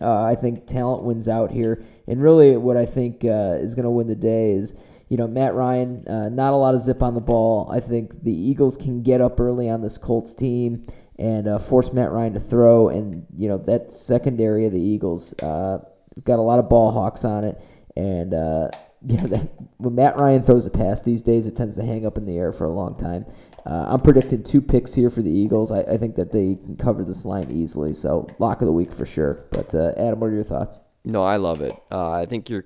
Uh, 0.00 0.22
I 0.22 0.34
think 0.34 0.66
talent 0.66 1.02
wins 1.02 1.28
out 1.28 1.50
here, 1.50 1.82
and 2.06 2.22
really, 2.22 2.56
what 2.56 2.76
I 2.76 2.86
think 2.86 3.24
uh, 3.24 3.56
is 3.60 3.74
going 3.74 3.84
to 3.84 3.90
win 3.90 4.06
the 4.06 4.16
day 4.16 4.52
is 4.52 4.74
you 5.08 5.16
know 5.16 5.26
Matt 5.26 5.54
Ryan. 5.54 6.06
Uh, 6.06 6.28
not 6.28 6.52
a 6.52 6.56
lot 6.56 6.74
of 6.74 6.82
zip 6.82 7.02
on 7.02 7.14
the 7.14 7.20
ball. 7.20 7.70
I 7.70 7.80
think 7.80 8.22
the 8.22 8.32
Eagles 8.32 8.76
can 8.76 9.02
get 9.02 9.20
up 9.20 9.38
early 9.40 9.68
on 9.68 9.82
this 9.82 9.98
Colts 9.98 10.34
team 10.34 10.86
and 11.18 11.46
uh, 11.46 11.58
force 11.58 11.92
Matt 11.92 12.10
Ryan 12.10 12.34
to 12.34 12.40
throw, 12.40 12.88
and 12.88 13.26
you 13.36 13.48
know 13.48 13.58
that 13.58 13.92
secondary 13.92 14.66
of 14.66 14.72
the 14.72 14.80
Eagles 14.80 15.34
uh, 15.42 15.78
got 16.24 16.38
a 16.38 16.42
lot 16.42 16.58
of 16.58 16.68
ball 16.68 16.92
hawks 16.92 17.24
on 17.24 17.44
it, 17.44 17.60
and 17.96 18.34
uh, 18.34 18.68
you 19.06 19.18
know 19.18 19.26
that 19.26 19.50
when 19.78 19.94
Matt 19.94 20.16
Ryan 20.16 20.42
throws 20.42 20.66
a 20.66 20.70
pass 20.70 21.02
these 21.02 21.22
days, 21.22 21.46
it 21.46 21.56
tends 21.56 21.76
to 21.76 21.84
hang 21.84 22.06
up 22.06 22.16
in 22.16 22.24
the 22.24 22.38
air 22.38 22.52
for 22.52 22.64
a 22.64 22.72
long 22.72 22.96
time. 22.96 23.26
Uh, 23.64 23.86
I'm 23.88 24.00
predicting 24.00 24.42
two 24.42 24.60
picks 24.60 24.94
here 24.94 25.08
for 25.08 25.22
the 25.22 25.30
Eagles. 25.30 25.70
I, 25.70 25.82
I, 25.82 25.96
think 25.96 26.16
that 26.16 26.32
they 26.32 26.56
can 26.56 26.76
cover 26.76 27.04
this 27.04 27.24
line 27.24 27.48
easily. 27.48 27.92
So 27.92 28.26
lock 28.40 28.60
of 28.60 28.66
the 28.66 28.72
week 28.72 28.90
for 28.90 29.06
sure. 29.06 29.44
But 29.52 29.72
uh, 29.72 29.92
Adam, 29.96 30.18
what 30.18 30.30
are 30.30 30.34
your 30.34 30.42
thoughts? 30.42 30.80
No, 31.04 31.22
I 31.22 31.36
love 31.36 31.60
it. 31.60 31.72
Uh, 31.88 32.10
I 32.10 32.26
think 32.26 32.50
you're 32.50 32.64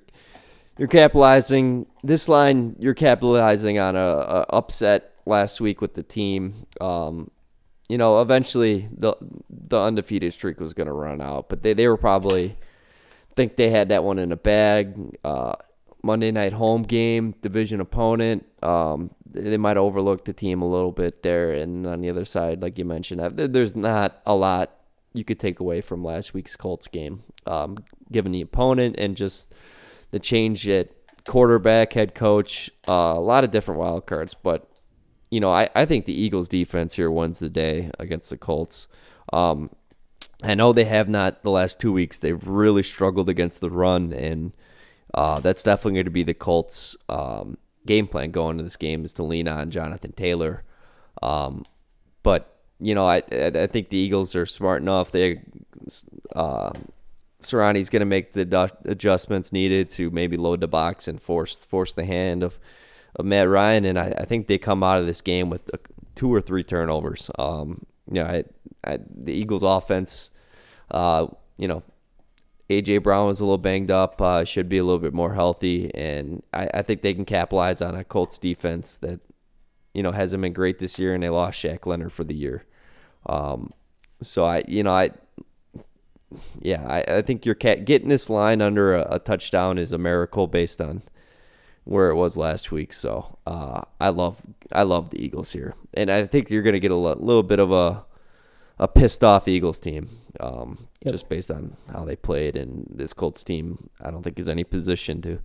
you're 0.78 0.88
capitalizing 0.88 1.87
this 2.02 2.28
line. 2.28 2.76
You're 2.78 2.94
capitalizing 2.94 3.78
on 3.78 3.96
a, 3.96 3.98
a 3.98 4.46
upset 4.50 5.12
last 5.26 5.61
week 5.61 5.80
with 5.80 5.94
the 5.94 6.02
team. 6.02 6.66
Um, 6.80 7.30
you 7.88 7.99
know, 7.99 8.20
eventually 8.20 8.88
the 8.96 9.14
the 9.51 9.79
undefeated 9.79 10.33
streak 10.33 10.61
was 10.61 10.75
going 10.75 10.88
to 10.88 10.92
run 10.92 11.20
out, 11.20 11.49
but 11.49 11.62
they 11.62 11.72
they 11.72 11.88
were 11.88 11.96
probably 11.96 12.57
think 13.35 13.57
they 13.57 13.70
had 13.70 13.90
that 13.90 14.03
one 14.03 14.18
in 14.18 14.33
a 14.33 14.37
bag. 14.37 15.16
Uh, 15.22 15.55
Monday 16.03 16.31
night 16.31 16.53
home 16.53 16.83
game, 16.83 17.35
division 17.42 17.81
opponent. 17.81 18.46
Um, 18.62 19.11
they 19.29 19.57
might 19.57 19.77
overlook 19.77 20.25
the 20.25 20.33
team 20.33 20.62
a 20.62 20.68
little 20.68 20.92
bit 20.92 21.22
there. 21.22 21.53
And 21.53 21.87
on 21.87 22.01
the 22.01 22.11
other 22.11 22.25
side, 22.25 22.62
like 22.62 22.79
you 22.79 22.85
mentioned, 22.85 23.20
there's 23.37 23.75
not 23.75 24.22
a 24.25 24.35
lot 24.35 24.70
you 25.12 25.25
could 25.25 25.40
take 25.40 25.61
away 25.61 25.81
from 25.81 26.05
last 26.05 26.33
week's 26.33 26.57
Colts 26.57 26.87
game, 26.87 27.22
um, 27.46 27.79
given 28.11 28.33
the 28.33 28.40
opponent 28.40 28.96
and 28.99 29.16
just 29.16 29.53
the 30.11 30.18
change 30.18 30.68
at 30.68 30.90
quarterback, 31.27 31.92
head 31.94 32.14
coach, 32.14 32.70
uh, 32.88 33.14
a 33.16 33.20
lot 33.20 33.42
of 33.42 33.51
different 33.51 33.81
wild 33.81 34.07
cards. 34.07 34.35
But 34.35 34.70
you 35.30 35.40
know, 35.40 35.50
I, 35.50 35.68
I 35.74 35.84
think 35.84 36.04
the 36.04 36.18
Eagles 36.18 36.48
defense 36.48 36.94
here 36.94 37.10
wins 37.10 37.38
the 37.38 37.48
day 37.48 37.90
against 37.98 38.30
the 38.30 38.36
Colts. 38.36 38.88
Um, 39.32 39.70
I 40.42 40.54
know 40.54 40.72
they 40.72 40.84
have 40.84 41.08
not 41.08 41.42
the 41.42 41.50
last 41.50 41.80
two 41.80 41.92
weeks. 41.92 42.18
They've 42.18 42.46
really 42.46 42.82
struggled 42.82 43.28
against 43.28 43.60
the 43.60 43.70
run, 43.70 44.12
and 44.12 44.52
uh, 45.14 45.40
that's 45.40 45.62
definitely 45.62 45.94
going 45.94 46.04
to 46.04 46.10
be 46.10 46.22
the 46.22 46.34
Colts' 46.34 46.96
um, 47.08 47.56
game 47.86 48.06
plan 48.06 48.30
going 48.30 48.52
into 48.52 48.64
this 48.64 48.76
game 48.76 49.04
is 49.04 49.12
to 49.14 49.22
lean 49.22 49.48
on 49.48 49.70
Jonathan 49.70 50.12
Taylor. 50.12 50.62
Um, 51.22 51.64
but 52.22 52.60
you 52.78 52.94
know, 52.94 53.06
I 53.06 53.22
I 53.32 53.66
think 53.66 53.88
the 53.88 53.96
Eagles 53.96 54.36
are 54.36 54.46
smart 54.46 54.82
enough. 54.82 55.10
They 55.10 55.40
uh, 56.34 56.72
Sirianni's 57.40 57.88
going 57.90 58.00
to 58.00 58.06
make 58.06 58.32
the 58.32 58.70
adjustments 58.84 59.52
needed 59.52 59.88
to 59.90 60.10
maybe 60.10 60.36
load 60.36 60.60
the 60.60 60.68
box 60.68 61.08
and 61.08 61.20
force 61.20 61.64
force 61.64 61.94
the 61.94 62.04
hand 62.04 62.42
of 62.42 62.58
of 63.16 63.24
Matt 63.24 63.48
Ryan, 63.48 63.85
and 63.85 63.98
I, 63.98 64.14
I 64.18 64.24
think 64.24 64.46
they 64.46 64.59
come 64.59 64.83
out 64.83 65.00
of 65.00 65.07
this 65.07 65.20
game 65.20 65.50
with 65.50 65.70
two 66.14 66.33
or 66.33 66.40
three 66.40 66.62
turnovers. 66.62 67.31
Um, 67.38 67.85
you 68.11 68.22
know, 68.22 68.26
I, 68.26 68.44
I, 68.85 68.98
the 69.11 69.33
Eagles' 69.33 69.62
offense, 69.62 70.31
uh, 70.90 71.26
you 71.57 71.66
know, 71.66 71.83
AJ 72.68 73.02
Brown 73.02 73.26
was 73.26 73.40
a 73.40 73.44
little 73.44 73.59
banged 73.59 73.90
up, 73.90 74.20
uh, 74.20 74.44
should 74.44 74.68
be 74.68 74.79
a 74.79 74.85
little 74.85 74.98
bit 74.98 75.14
more 75.14 75.35
healthy, 75.35 75.94
and 75.94 76.42
I, 76.52 76.68
I, 76.74 76.83
think 76.83 77.02
they 77.02 77.14
can 77.14 77.24
capitalize 77.24 77.81
on 77.81 77.94
a 77.94 78.02
Colts 78.02 78.38
defense 78.38 78.96
that 78.98 79.20
you 79.94 80.02
know 80.02 80.11
hasn't 80.11 80.42
been 80.42 80.52
great 80.52 80.79
this 80.79 80.98
year, 80.98 81.14
and 81.14 81.22
they 81.22 81.29
lost 81.29 81.62
Shaq 81.62 81.87
Leonard 81.87 82.12
for 82.12 82.24
the 82.24 82.35
year. 82.35 82.64
Um, 83.26 83.72
so 84.20 84.44
I, 84.44 84.64
you 84.66 84.83
know, 84.83 84.92
I, 84.92 85.11
yeah, 86.61 86.85
I, 86.87 87.18
I 87.18 87.22
think 87.22 87.46
you're 87.46 87.55
getting 87.55 88.09
this 88.09 88.29
line 88.29 88.61
under 88.61 88.96
a, 88.96 89.14
a, 89.14 89.18
touchdown 89.18 89.79
is 89.79 89.92
a 89.92 89.98
miracle 89.98 90.46
based 90.46 90.81
on 90.81 91.02
where 91.87 92.11
it 92.11 92.16
was 92.16 92.37
last 92.37 92.72
week. 92.72 92.92
So 92.92 93.38
uh, 93.46 93.83
I 94.01 94.11
love 94.11 94.42
I 94.72 94.83
love 94.83 95.11
the 95.11 95.25
Eagles 95.25 95.53
here, 95.53 95.75
and 95.94 96.11
I 96.11 96.27
think 96.27 96.51
you're 96.51 96.62
going 96.62 96.75
to 96.75 96.81
get 96.81 96.90
a 96.90 96.96
little 96.96 97.42
bit 97.42 97.59
of 97.59 97.72
a 97.72 98.05
a 98.79 98.87
pissed 98.87 99.25
off 99.25 99.49
Eagles 99.49 99.81
team 99.81 100.11
um, 100.40 100.88
yep. 101.03 101.12
just 101.12 101.29
based 101.29 101.51
on 101.51 101.77
how 101.90 102.05
they 102.05 102.16
played. 102.16 102.57
And 102.57 102.87
this 102.92 103.12
Colts 103.12 103.42
team, 103.42 103.88
I 104.03 104.11
don't 104.11 104.22
think 104.22 104.38
is 104.38 104.49
any 104.49 104.64
position 104.64 105.22
to 105.22 105.38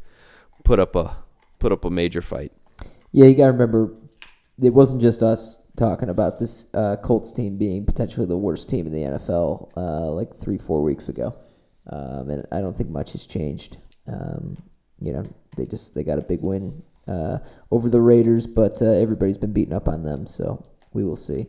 put 0.63 0.79
up 0.79 0.95
a 0.95 1.17
put 1.59 1.71
up 1.71 1.85
a 1.85 1.89
major 1.89 2.21
fight. 2.21 2.51
Yeah, 3.11 3.25
you 3.25 3.35
got 3.35 3.45
to 3.45 3.51
remember, 3.51 3.93
it 4.61 4.73
wasn't 4.73 5.01
just 5.01 5.21
us 5.21 5.59
talking 5.77 6.09
about 6.09 6.39
this 6.39 6.67
uh, 6.73 6.95
Colts 6.97 7.31
team 7.31 7.57
being 7.57 7.85
potentially 7.85 8.25
the 8.25 8.37
worst 8.37 8.67
team 8.67 8.87
in 8.87 8.91
the 8.91 9.03
NFL 9.03 9.71
uh, 9.77 10.11
like 10.11 10.35
three 10.35 10.57
four 10.57 10.81
weeks 10.81 11.07
ago, 11.07 11.35
um, 11.87 12.29
and 12.29 12.45
I 12.51 12.61
don't 12.61 12.75
think 12.75 12.89
much 12.89 13.13
has 13.13 13.25
changed. 13.25 13.77
Um, 14.07 14.57
you 14.99 15.13
know, 15.13 15.25
they 15.57 15.65
just 15.65 15.93
they 15.93 16.03
got 16.03 16.19
a 16.19 16.21
big 16.21 16.41
win 16.41 16.83
uh, 17.07 17.39
over 17.71 17.89
the 17.89 18.01
Raiders, 18.01 18.47
but 18.47 18.81
uh, 18.81 18.85
everybody's 18.85 19.37
been 19.37 19.53
beating 19.53 19.73
up 19.73 19.87
on 19.87 20.03
them, 20.03 20.27
so 20.27 20.65
we 20.93 21.03
will 21.03 21.15
see. 21.15 21.47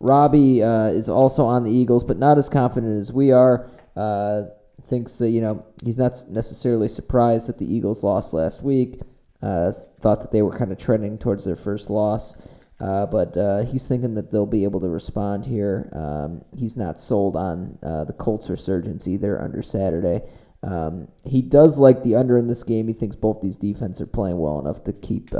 Robbie 0.00 0.62
uh, 0.62 0.86
is 0.86 1.08
also 1.08 1.44
on 1.44 1.62
the 1.62 1.70
Eagles, 1.70 2.04
but 2.04 2.18
not 2.18 2.38
as 2.38 2.48
confident 2.48 3.00
as 3.00 3.12
we 3.12 3.30
are. 3.30 3.68
Uh, 3.96 4.42
thinks 4.84 5.18
that 5.18 5.30
you 5.30 5.40
know 5.40 5.64
he's 5.84 5.98
not 5.98 6.12
necessarily 6.28 6.88
surprised 6.88 7.48
that 7.48 7.58
the 7.58 7.72
Eagles 7.72 8.02
lost 8.02 8.32
last 8.32 8.62
week. 8.62 9.00
Uh, 9.42 9.72
thought 10.00 10.20
that 10.20 10.30
they 10.30 10.40
were 10.40 10.56
kind 10.56 10.70
of 10.70 10.78
trending 10.78 11.18
towards 11.18 11.44
their 11.44 11.56
first 11.56 11.90
loss, 11.90 12.36
uh, 12.80 13.06
but 13.06 13.66
he's 13.66 13.86
thinking 13.88 14.14
that 14.14 14.30
they'll 14.30 14.46
be 14.46 14.64
able 14.64 14.80
to 14.80 14.88
respond 14.88 15.46
here. 15.46 15.90
Um, 15.92 16.44
he's 16.56 16.76
not 16.76 17.00
sold 17.00 17.36
on 17.36 17.78
the 17.82 18.14
Colts 18.16 18.48
resurgence 18.48 19.06
either 19.08 19.40
under 19.40 19.62
Saturday. 19.62 20.22
Um, 20.62 21.08
he 21.24 21.42
does 21.42 21.78
like 21.78 22.02
the 22.02 22.14
under 22.14 22.38
in 22.38 22.46
this 22.46 22.62
game. 22.62 22.88
He 22.88 22.94
thinks 22.94 23.16
both 23.16 23.40
these 23.40 23.56
defenses 23.56 24.00
are 24.00 24.06
playing 24.06 24.38
well 24.38 24.60
enough 24.60 24.84
to 24.84 24.92
keep 24.92 25.30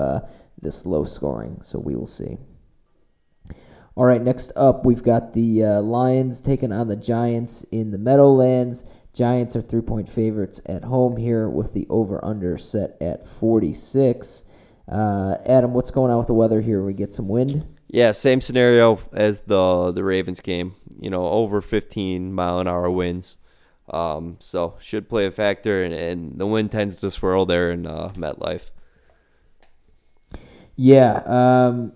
this 0.60 0.86
low 0.86 1.04
scoring. 1.04 1.60
So 1.62 1.78
we 1.78 1.94
will 1.94 2.06
see. 2.06 2.38
All 3.94 4.06
right, 4.06 4.22
next 4.22 4.52
up, 4.56 4.86
we've 4.86 5.02
got 5.02 5.34
the 5.34 5.62
uh, 5.62 5.82
Lions 5.82 6.40
taking 6.40 6.72
on 6.72 6.88
the 6.88 6.96
Giants 6.96 7.64
in 7.64 7.90
the 7.90 7.98
Meadowlands. 7.98 8.86
Giants 9.12 9.54
are 9.54 9.60
three 9.60 9.82
point 9.82 10.08
favorites 10.08 10.62
at 10.64 10.84
home 10.84 11.18
here 11.18 11.46
with 11.46 11.74
the 11.74 11.86
over 11.90 12.24
under 12.24 12.56
set 12.56 12.96
at 13.02 13.26
46. 13.26 14.44
Uh, 14.90 15.36
Adam, 15.44 15.74
what's 15.74 15.90
going 15.90 16.10
on 16.10 16.16
with 16.16 16.28
the 16.28 16.34
weather 16.34 16.62
here? 16.62 16.82
We 16.82 16.94
get 16.94 17.12
some 17.12 17.28
wind? 17.28 17.66
Yeah, 17.88 18.12
same 18.12 18.40
scenario 18.40 18.98
as 19.12 19.42
the 19.42 19.92
the 19.92 20.02
Ravens 20.02 20.40
game. 20.40 20.74
You 20.98 21.10
know, 21.10 21.28
over 21.28 21.60
15 21.60 22.32
mile 22.32 22.60
an 22.60 22.68
hour 22.68 22.90
winds. 22.90 23.36
Um, 23.92 24.36
so 24.40 24.76
should 24.80 25.08
play 25.08 25.26
a 25.26 25.30
factor, 25.30 25.84
and, 25.84 25.92
and 25.92 26.38
the 26.38 26.46
wind 26.46 26.72
tends 26.72 26.96
to 26.98 27.10
swirl 27.10 27.44
there 27.44 27.70
in 27.70 27.86
uh, 27.86 28.08
MetLife. 28.14 28.70
Yeah, 30.76 31.22
um, 31.26 31.92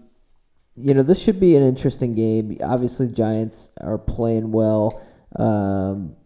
you 0.76 0.92
know 0.92 1.02
this 1.02 1.22
should 1.22 1.40
be 1.40 1.56
an 1.56 1.62
interesting 1.62 2.14
game. 2.14 2.58
Obviously, 2.62 3.08
Giants 3.08 3.70
are 3.80 3.98
playing 3.98 4.52
well. 4.52 5.02
Um, 5.36 6.16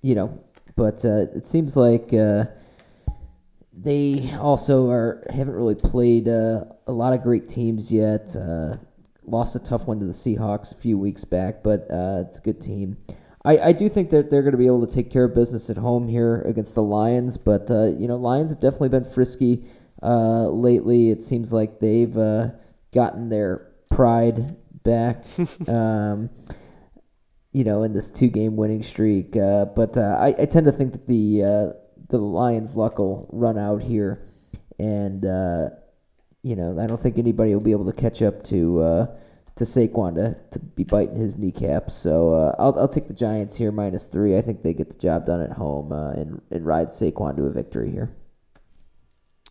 you 0.00 0.14
know, 0.14 0.42
but 0.76 1.04
uh, 1.04 1.26
it 1.34 1.46
seems 1.46 1.76
like 1.76 2.12
uh, 2.12 2.44
they 3.76 4.32
also 4.38 4.90
are 4.90 5.26
haven't 5.30 5.54
really 5.54 5.74
played 5.74 6.28
uh, 6.28 6.64
a 6.86 6.92
lot 6.92 7.12
of 7.12 7.22
great 7.22 7.48
teams 7.48 7.92
yet. 7.92 8.34
Uh, 8.34 8.76
lost 9.26 9.56
a 9.56 9.58
tough 9.58 9.86
one 9.86 9.98
to 10.00 10.06
the 10.06 10.12
Seahawks 10.12 10.72
a 10.72 10.76
few 10.76 10.98
weeks 10.98 11.24
back, 11.24 11.62
but 11.62 11.90
uh, 11.90 12.24
it's 12.26 12.38
a 12.38 12.42
good 12.42 12.60
team. 12.60 12.96
I, 13.44 13.58
I 13.58 13.72
do 13.72 13.88
think 13.88 14.10
that 14.10 14.30
they're 14.30 14.42
going 14.42 14.52
to 14.52 14.58
be 14.58 14.66
able 14.66 14.86
to 14.86 14.94
take 14.94 15.10
care 15.10 15.24
of 15.24 15.34
business 15.34 15.68
at 15.68 15.76
home 15.76 16.08
here 16.08 16.40
against 16.42 16.74
the 16.74 16.82
Lions, 16.82 17.36
but 17.36 17.70
uh, 17.70 17.86
you 17.86 18.08
know 18.08 18.16
Lions 18.16 18.50
have 18.50 18.60
definitely 18.60 18.88
been 18.88 19.04
frisky 19.04 19.64
lately. 20.02 21.10
It 21.10 21.22
seems 21.22 21.52
like 21.52 21.80
they've 21.80 22.14
gotten 22.92 23.28
their 23.28 23.70
pride 23.90 24.56
back. 24.82 25.24
um, 25.68 26.30
you 27.54 27.62
know, 27.62 27.84
in 27.84 27.92
this 27.92 28.10
two 28.10 28.28
game 28.28 28.56
winning 28.56 28.82
streak. 28.82 29.36
Uh, 29.36 29.64
but 29.64 29.96
uh, 29.96 30.18
I, 30.20 30.34
I 30.38 30.44
tend 30.44 30.66
to 30.66 30.72
think 30.72 30.92
that 30.92 31.06
the 31.06 31.42
uh, 31.42 31.72
the 32.10 32.18
Lions' 32.18 32.76
luck 32.76 32.98
will 32.98 33.28
run 33.32 33.56
out 33.56 33.80
here, 33.80 34.22
and 34.78 35.24
uh, 35.24 35.70
you 36.42 36.56
know 36.56 36.78
I 36.78 36.86
don't 36.86 37.00
think 37.00 37.16
anybody 37.16 37.54
will 37.54 37.62
be 37.62 37.70
able 37.70 37.90
to 37.90 37.98
catch 37.98 38.20
up 38.20 38.42
to 38.44 38.82
uh, 38.82 39.06
to 39.56 39.64
Saquon 39.64 40.16
to, 40.16 40.36
to 40.50 40.58
be 40.58 40.84
biting 40.84 41.16
his 41.16 41.36
kneecap. 41.36 41.90
So 41.90 42.34
uh, 42.34 42.56
I'll 42.58 42.78
I'll 42.78 42.88
take 42.88 43.08
the 43.08 43.14
Giants 43.14 43.56
here 43.56 43.72
minus 43.72 44.06
three. 44.06 44.36
I 44.36 44.42
think 44.42 44.62
they 44.62 44.74
get 44.74 44.88
the 44.88 44.98
job 44.98 45.26
done 45.26 45.40
at 45.40 45.52
home 45.52 45.92
and 45.92 46.40
and 46.50 46.66
ride 46.66 46.88
Saquon 46.88 47.36
to 47.36 47.44
a 47.44 47.50
victory 47.50 47.90
here. 47.90 48.14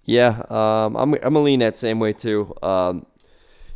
Yeah, 0.05 0.43
um, 0.49 0.95
I'm 0.95 1.13
I'm 1.13 1.19
gonna 1.19 1.41
lean 1.41 1.59
that 1.59 1.77
same 1.77 1.99
way 1.99 2.13
too. 2.13 2.53
Um, 2.61 3.05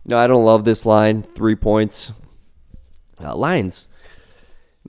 you 0.04 0.10
know, 0.12 0.18
I 0.18 0.28
don't 0.28 0.46
love 0.46 0.66
this 0.66 0.86
line, 0.86 1.24
three 1.24 1.56
points. 1.56 2.12
Lions 3.20 3.90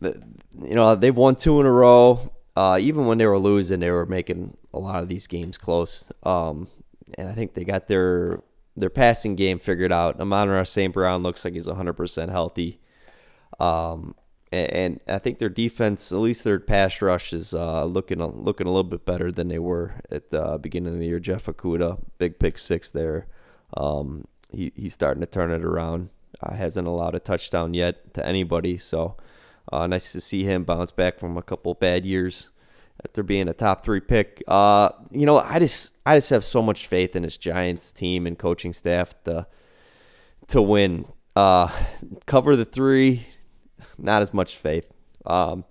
you 0.00 0.74
know, 0.74 0.94
they've 0.94 1.16
won 1.16 1.36
two 1.36 1.60
in 1.60 1.66
a 1.66 1.72
row. 1.72 2.32
Uh, 2.56 2.78
even 2.80 3.06
when 3.06 3.18
they 3.18 3.26
were 3.26 3.38
losing, 3.38 3.80
they 3.80 3.90
were 3.90 4.06
making 4.06 4.56
a 4.74 4.78
lot 4.78 5.02
of 5.02 5.08
these 5.08 5.26
games 5.26 5.56
close. 5.56 6.10
Um, 6.22 6.68
and 7.16 7.28
I 7.28 7.32
think 7.32 7.54
they 7.54 7.64
got 7.64 7.88
their 7.88 8.42
their 8.78 8.90
passing 8.90 9.36
game 9.36 9.58
figured 9.58 9.92
out. 9.92 10.20
Amon-Ra 10.20 10.62
St. 10.62 10.92
Brown 10.92 11.22
looks 11.22 11.44
like 11.44 11.54
he's 11.54 11.66
100% 11.66 12.30
healthy. 12.30 12.80
Um, 13.58 14.14
and, 14.50 14.70
and, 14.72 15.00
I 15.08 15.18
think 15.18 15.38
their 15.38 15.48
defense, 15.48 16.12
at 16.12 16.18
least 16.18 16.44
their 16.44 16.60
pass 16.60 17.02
rush, 17.02 17.32
is 17.32 17.52
uh, 17.52 17.84
looking 17.84 18.22
looking 18.22 18.66
a 18.66 18.70
little 18.70 18.84
bit 18.84 19.04
better 19.04 19.30
than 19.30 19.48
they 19.48 19.58
were 19.58 20.00
at 20.10 20.30
the 20.30 20.58
beginning 20.60 20.94
of 20.94 21.00
the 21.00 21.06
year. 21.06 21.20
Jeff 21.20 21.46
Okudah, 21.46 22.00
big 22.18 22.38
pick 22.38 22.56
six 22.56 22.90
there. 22.90 23.26
Um, 23.76 24.26
he, 24.50 24.72
he's 24.74 24.94
starting 24.94 25.20
to 25.20 25.26
turn 25.26 25.50
it 25.50 25.64
around. 25.64 26.08
Uh, 26.40 26.54
hasn't 26.54 26.86
allowed 26.86 27.14
a 27.14 27.20
touchdown 27.20 27.74
yet 27.74 28.14
to 28.14 28.24
anybody, 28.24 28.78
so 28.78 29.16
uh, 29.72 29.86
nice 29.86 30.12
to 30.12 30.20
see 30.20 30.44
him 30.44 30.64
bounce 30.64 30.92
back 30.92 31.18
from 31.18 31.36
a 31.36 31.42
couple 31.42 31.74
bad 31.74 32.06
years 32.06 32.48
after 33.04 33.22
being 33.22 33.48
a 33.48 33.54
top 33.54 33.84
three 33.84 34.00
pick. 34.00 34.42
Uh, 34.48 34.90
you 35.10 35.26
know, 35.26 35.38
I 35.38 35.58
just 35.58 35.94
I 36.04 36.16
just 36.16 36.30
have 36.30 36.44
so 36.44 36.62
much 36.62 36.86
faith 36.86 37.14
in 37.14 37.22
this 37.22 37.36
Giants 37.36 37.92
team 37.92 38.26
and 38.26 38.38
coaching 38.38 38.72
staff 38.72 39.14
to 39.24 39.46
to 40.48 40.62
win. 40.62 41.06
Uh, 41.36 41.70
cover 42.26 42.56
the 42.56 42.64
three, 42.64 43.26
not 43.96 44.22
as 44.22 44.34
much 44.34 44.56
faith. 44.56 44.90
Um, 45.24 45.64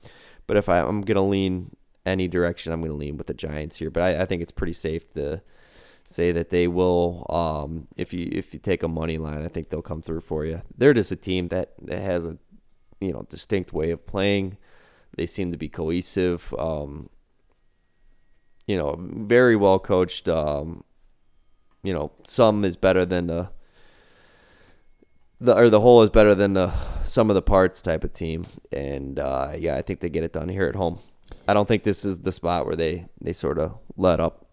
but 0.45 0.55
if 0.57 0.69
I, 0.69 0.79
am 0.79 1.01
gonna 1.01 1.25
lean 1.25 1.75
any 2.05 2.27
direction, 2.27 2.71
I'm 2.71 2.81
gonna 2.81 2.93
lean 2.93 3.17
with 3.17 3.27
the 3.27 3.33
Giants 3.33 3.77
here. 3.77 3.89
But 3.89 4.03
I, 4.03 4.21
I 4.21 4.25
think 4.25 4.41
it's 4.41 4.51
pretty 4.51 4.73
safe 4.73 5.11
to 5.13 5.41
say 6.05 6.31
that 6.31 6.49
they 6.49 6.67
will. 6.67 7.25
Um, 7.29 7.87
if 7.97 8.13
you 8.13 8.29
if 8.31 8.53
you 8.53 8.59
take 8.59 8.83
a 8.83 8.87
money 8.87 9.17
line, 9.17 9.43
I 9.43 9.49
think 9.49 9.69
they'll 9.69 9.81
come 9.81 10.01
through 10.01 10.21
for 10.21 10.45
you. 10.45 10.61
They're 10.77 10.93
just 10.93 11.11
a 11.11 11.17
team 11.17 11.49
that 11.49 11.73
has 11.89 12.25
a 12.25 12.37
you 13.01 13.11
know 13.11 13.25
distinct 13.29 13.73
way 13.73 13.91
of 13.91 14.05
playing. 14.05 14.57
They 15.15 15.25
seem 15.25 15.51
to 15.51 15.57
be 15.57 15.67
cohesive. 15.67 16.53
Um, 16.57 17.09
you 18.67 18.77
know, 18.77 18.95
very 18.99 19.55
well 19.55 19.79
coached. 19.79 20.27
Um, 20.29 20.83
you 21.83 21.93
know, 21.93 22.11
some 22.23 22.63
is 22.65 22.77
better 22.77 23.05
than 23.05 23.27
the 23.27 23.49
the 25.39 25.55
or 25.55 25.69
the 25.69 25.79
whole 25.79 26.01
is 26.01 26.09
better 26.09 26.35
than 26.35 26.53
the 26.53 26.71
sum 27.03 27.29
of 27.29 27.35
the 27.35 27.41
parts 27.41 27.81
type 27.81 28.03
of 28.03 28.11
team. 28.11 28.45
And 28.71 29.19
uh, 29.19 29.53
yeah, 29.57 29.77
I 29.77 29.81
think 29.81 30.01
they 30.01 30.09
get 30.09 30.23
it 30.23 30.33
done 30.33 30.49
here 30.49 30.67
at 30.67 30.75
home. 30.75 30.99
I 31.47 31.53
don't 31.53 31.67
think 31.67 31.83
this 31.83 32.05
is 32.05 32.21
the 32.21 32.31
spot 32.31 32.65
where 32.65 32.75
they 32.75 33.07
they 33.21 33.33
sort 33.33 33.57
of 33.57 33.77
let 33.95 34.19
up. 34.19 34.45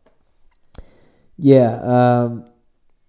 Yeah, 1.36 1.80
um, 1.82 2.46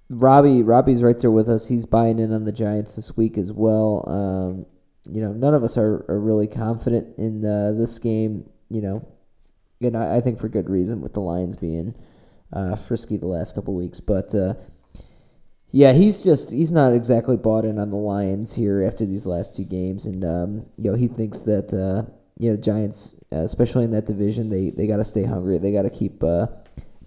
Robbie 0.10 0.64
Robbie's 0.64 1.04
right 1.04 1.20
there 1.20 1.32
with 1.32 1.50
us. 1.50 1.68
He's 1.68 1.86
buying 1.86 2.20
in 2.20 2.34
on 2.34 2.46
the 2.46 2.52
Giants 2.52 2.96
this 2.96 3.16
week 3.16 3.38
as 3.38 3.52
well. 3.52 4.04
Um, 4.08 4.66
you 5.14 5.22
know, 5.22 5.34
none 5.34 5.54
of 5.54 5.64
us 5.64 5.78
are, 5.78 6.04
are 6.10 6.20
really 6.20 6.48
confident 6.48 7.16
in 7.18 7.46
uh, 7.46 7.74
this 7.78 8.00
game, 8.00 8.50
you 8.70 8.82
know, 8.82 9.08
and 9.86 9.98
I, 9.98 10.18
I, 10.18 10.22
think 10.22 10.40
for 10.40 10.48
good 10.50 10.70
reason 10.70 11.02
with 11.02 11.14
the 11.14 11.22
Lions 11.22 11.56
being 11.56 11.96
uh, 12.54 12.76
frisky 12.76 13.18
the 13.18 13.28
last 13.28 13.56
couple 13.56 13.74
weeks. 13.74 14.00
But 14.00 14.34
uh, 14.36 14.56
yeah, 15.72 15.94
he's 15.94 16.24
just 16.24 16.52
he's 16.52 16.72
not 16.72 16.94
exactly 16.94 17.38
bought 17.38 17.66
in 17.66 17.80
on 17.80 17.90
the 17.90 17.98
Lions 17.98 18.56
here 18.56 18.84
after 18.84 19.06
these 19.06 19.26
last 19.26 19.56
two 19.56 19.64
games, 19.64 20.06
and 20.06 20.24
um, 20.24 20.66
you 20.78 20.92
know 20.92 20.98
he 20.98 21.08
thinks 21.08 21.42
that 21.44 21.74
uh, 21.74 22.10
you 22.38 22.52
know 22.52 22.58
Giants, 22.58 23.14
uh, 23.32 23.40
especially 23.40 23.84
in 23.84 23.92
that 23.92 24.06
division, 24.06 24.50
they 24.50 24.70
they 24.70 24.88
got 24.88 24.98
to 24.98 25.06
stay 25.06 25.24
hungry. 25.24 25.58
They 25.58 25.72
got 25.72 25.84
to 25.84 25.90
keep 25.90 26.24
uh, 26.24 26.48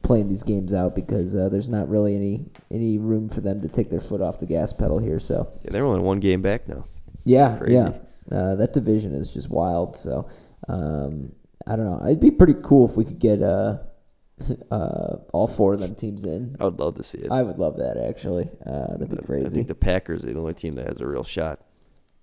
playing 0.02 0.28
these 0.28 0.42
games 0.42 0.74
out 0.74 0.94
because 0.94 1.32
there's 1.32 1.68
not 1.68 1.88
really 1.88 2.14
any 2.14 2.44
any 2.70 2.98
room 2.98 3.28
for 3.28 3.40
them 3.40 3.60
to 3.62 3.68
take 3.68 3.90
their 3.90 4.00
foot 4.00 4.20
off 4.20 4.38
the 4.38 4.46
gas 4.46 4.72
pedal 4.72 4.98
here. 4.98 5.18
So 5.18 5.52
yeah, 5.64 5.70
they're 5.72 5.86
only 5.86 6.00
one 6.00 6.20
game 6.20 6.42
back 6.42 6.68
now. 6.68 6.84
Yeah, 7.24 7.58
Crazy. 7.58 7.74
yeah. 7.74 7.92
Uh, 8.30 8.54
that 8.56 8.72
division 8.72 9.14
is 9.14 9.32
just 9.32 9.48
wild. 9.48 9.96
So 9.96 10.28
um, 10.68 11.32
I 11.68 11.76
don't 11.76 11.84
know. 11.84 12.00
It'd 12.06 12.20
be 12.20 12.30
pretty 12.30 12.54
cool 12.62 12.88
if 12.88 12.96
we 12.96 13.04
could 13.04 13.18
get 13.18 13.42
uh, 13.42 13.78
uh, 14.70 15.16
all 15.32 15.46
four 15.46 15.74
of 15.74 15.80
them 15.80 15.94
teams 15.94 16.24
in. 16.24 16.56
I 16.58 16.64
would 16.64 16.78
love 16.78 16.96
to 16.96 17.02
see 17.02 17.18
it. 17.18 17.30
I 17.30 17.42
would 17.42 17.58
love 17.58 17.76
that 17.76 17.96
actually. 17.96 18.48
Uh, 18.64 18.92
that'd 18.92 19.10
be 19.10 19.16
crazy. 19.18 19.46
I 19.46 19.50
think 19.50 19.68
the 19.68 19.74
Packers 19.74 20.24
are 20.24 20.32
the 20.32 20.38
only 20.38 20.54
team 20.54 20.74
that 20.76 20.86
has 20.86 21.00
a 21.00 21.06
real 21.06 21.24
shot. 21.24 21.60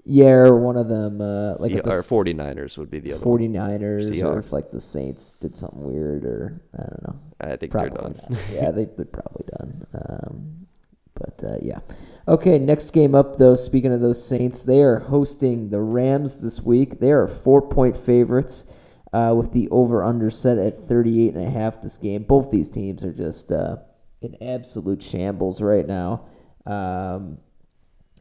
Yeah, 0.08 0.26
or 0.26 0.56
one 0.56 0.78
of 0.78 0.88
them, 0.88 1.20
uh, 1.20 1.56
like 1.60 1.72
C- 1.72 1.80
or 1.80 2.04
49ers 2.04 2.78
would 2.78 2.92
be 2.92 3.00
the 3.00 3.14
other 3.14 3.26
49ers, 3.26 4.24
or 4.24 4.38
if 4.38 4.54
like 4.54 4.70
the 4.70 4.80
Saints 4.80 5.34
did 5.34 5.58
something 5.58 5.82
weird, 5.82 6.26
or 6.26 6.62
I 6.78 6.84
don't 6.84 7.04
know. 7.04 7.20
I 7.42 7.56
think 7.56 7.72
probably 7.72 7.90
they're 7.90 8.30
done. 8.30 8.38
yeah, 8.54 8.70
they, 8.70 8.86
they're 8.86 9.06
probably 9.06 9.46
done. 9.58 9.88
Um, 9.96 10.68
but 11.16 11.44
uh, 11.44 11.58
yeah. 11.60 11.80
Okay, 12.28 12.60
next 12.60 12.92
game 12.92 13.16
up, 13.16 13.38
though, 13.38 13.56
speaking 13.56 13.92
of 13.92 14.02
those 14.02 14.24
Saints, 14.24 14.64
they 14.64 14.84
are 14.84 15.00
hosting 15.00 15.70
the 15.72 15.82
Rams 15.82 16.38
this 16.38 16.62
week. 16.62 17.00
They 17.00 17.12
are 17.12 17.28
four 17.28 17.68
point 17.68 17.98
favorites 17.98 18.68
uh, 19.16 19.34
with 19.34 19.54
the 19.54 19.70
over 19.70 20.04
under 20.04 20.30
set 20.30 20.58
at 20.58 20.78
38 20.78 21.36
and 21.36 21.46
a 21.46 21.50
half 21.50 21.82
this 21.82 21.98
game. 21.98 22.24
Both 22.24 22.52
these 22.52 22.70
teams 22.70 23.06
are 23.06 23.14
just 23.14 23.50
uh, 23.50 23.78
in 24.22 24.36
absolute 24.42 25.02
shambles 25.02 25.62
right 25.62 25.88
now. 25.88 26.26
Um, 26.66 27.38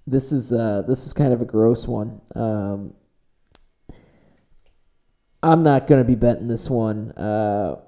this 0.07 0.31
is 0.31 0.53
uh, 0.53 0.83
this 0.87 1.05
is 1.05 1.13
kind 1.13 1.33
of 1.33 1.41
a 1.41 1.45
gross 1.45 1.89
one. 1.89 2.21
Um, 2.37 2.95
I'm 5.43 5.65
not 5.65 5.89
going 5.89 6.01
to 6.01 6.07
be 6.07 6.15
betting 6.15 6.47
this 6.47 6.71
one. 6.71 7.11
Uh, 7.13 7.81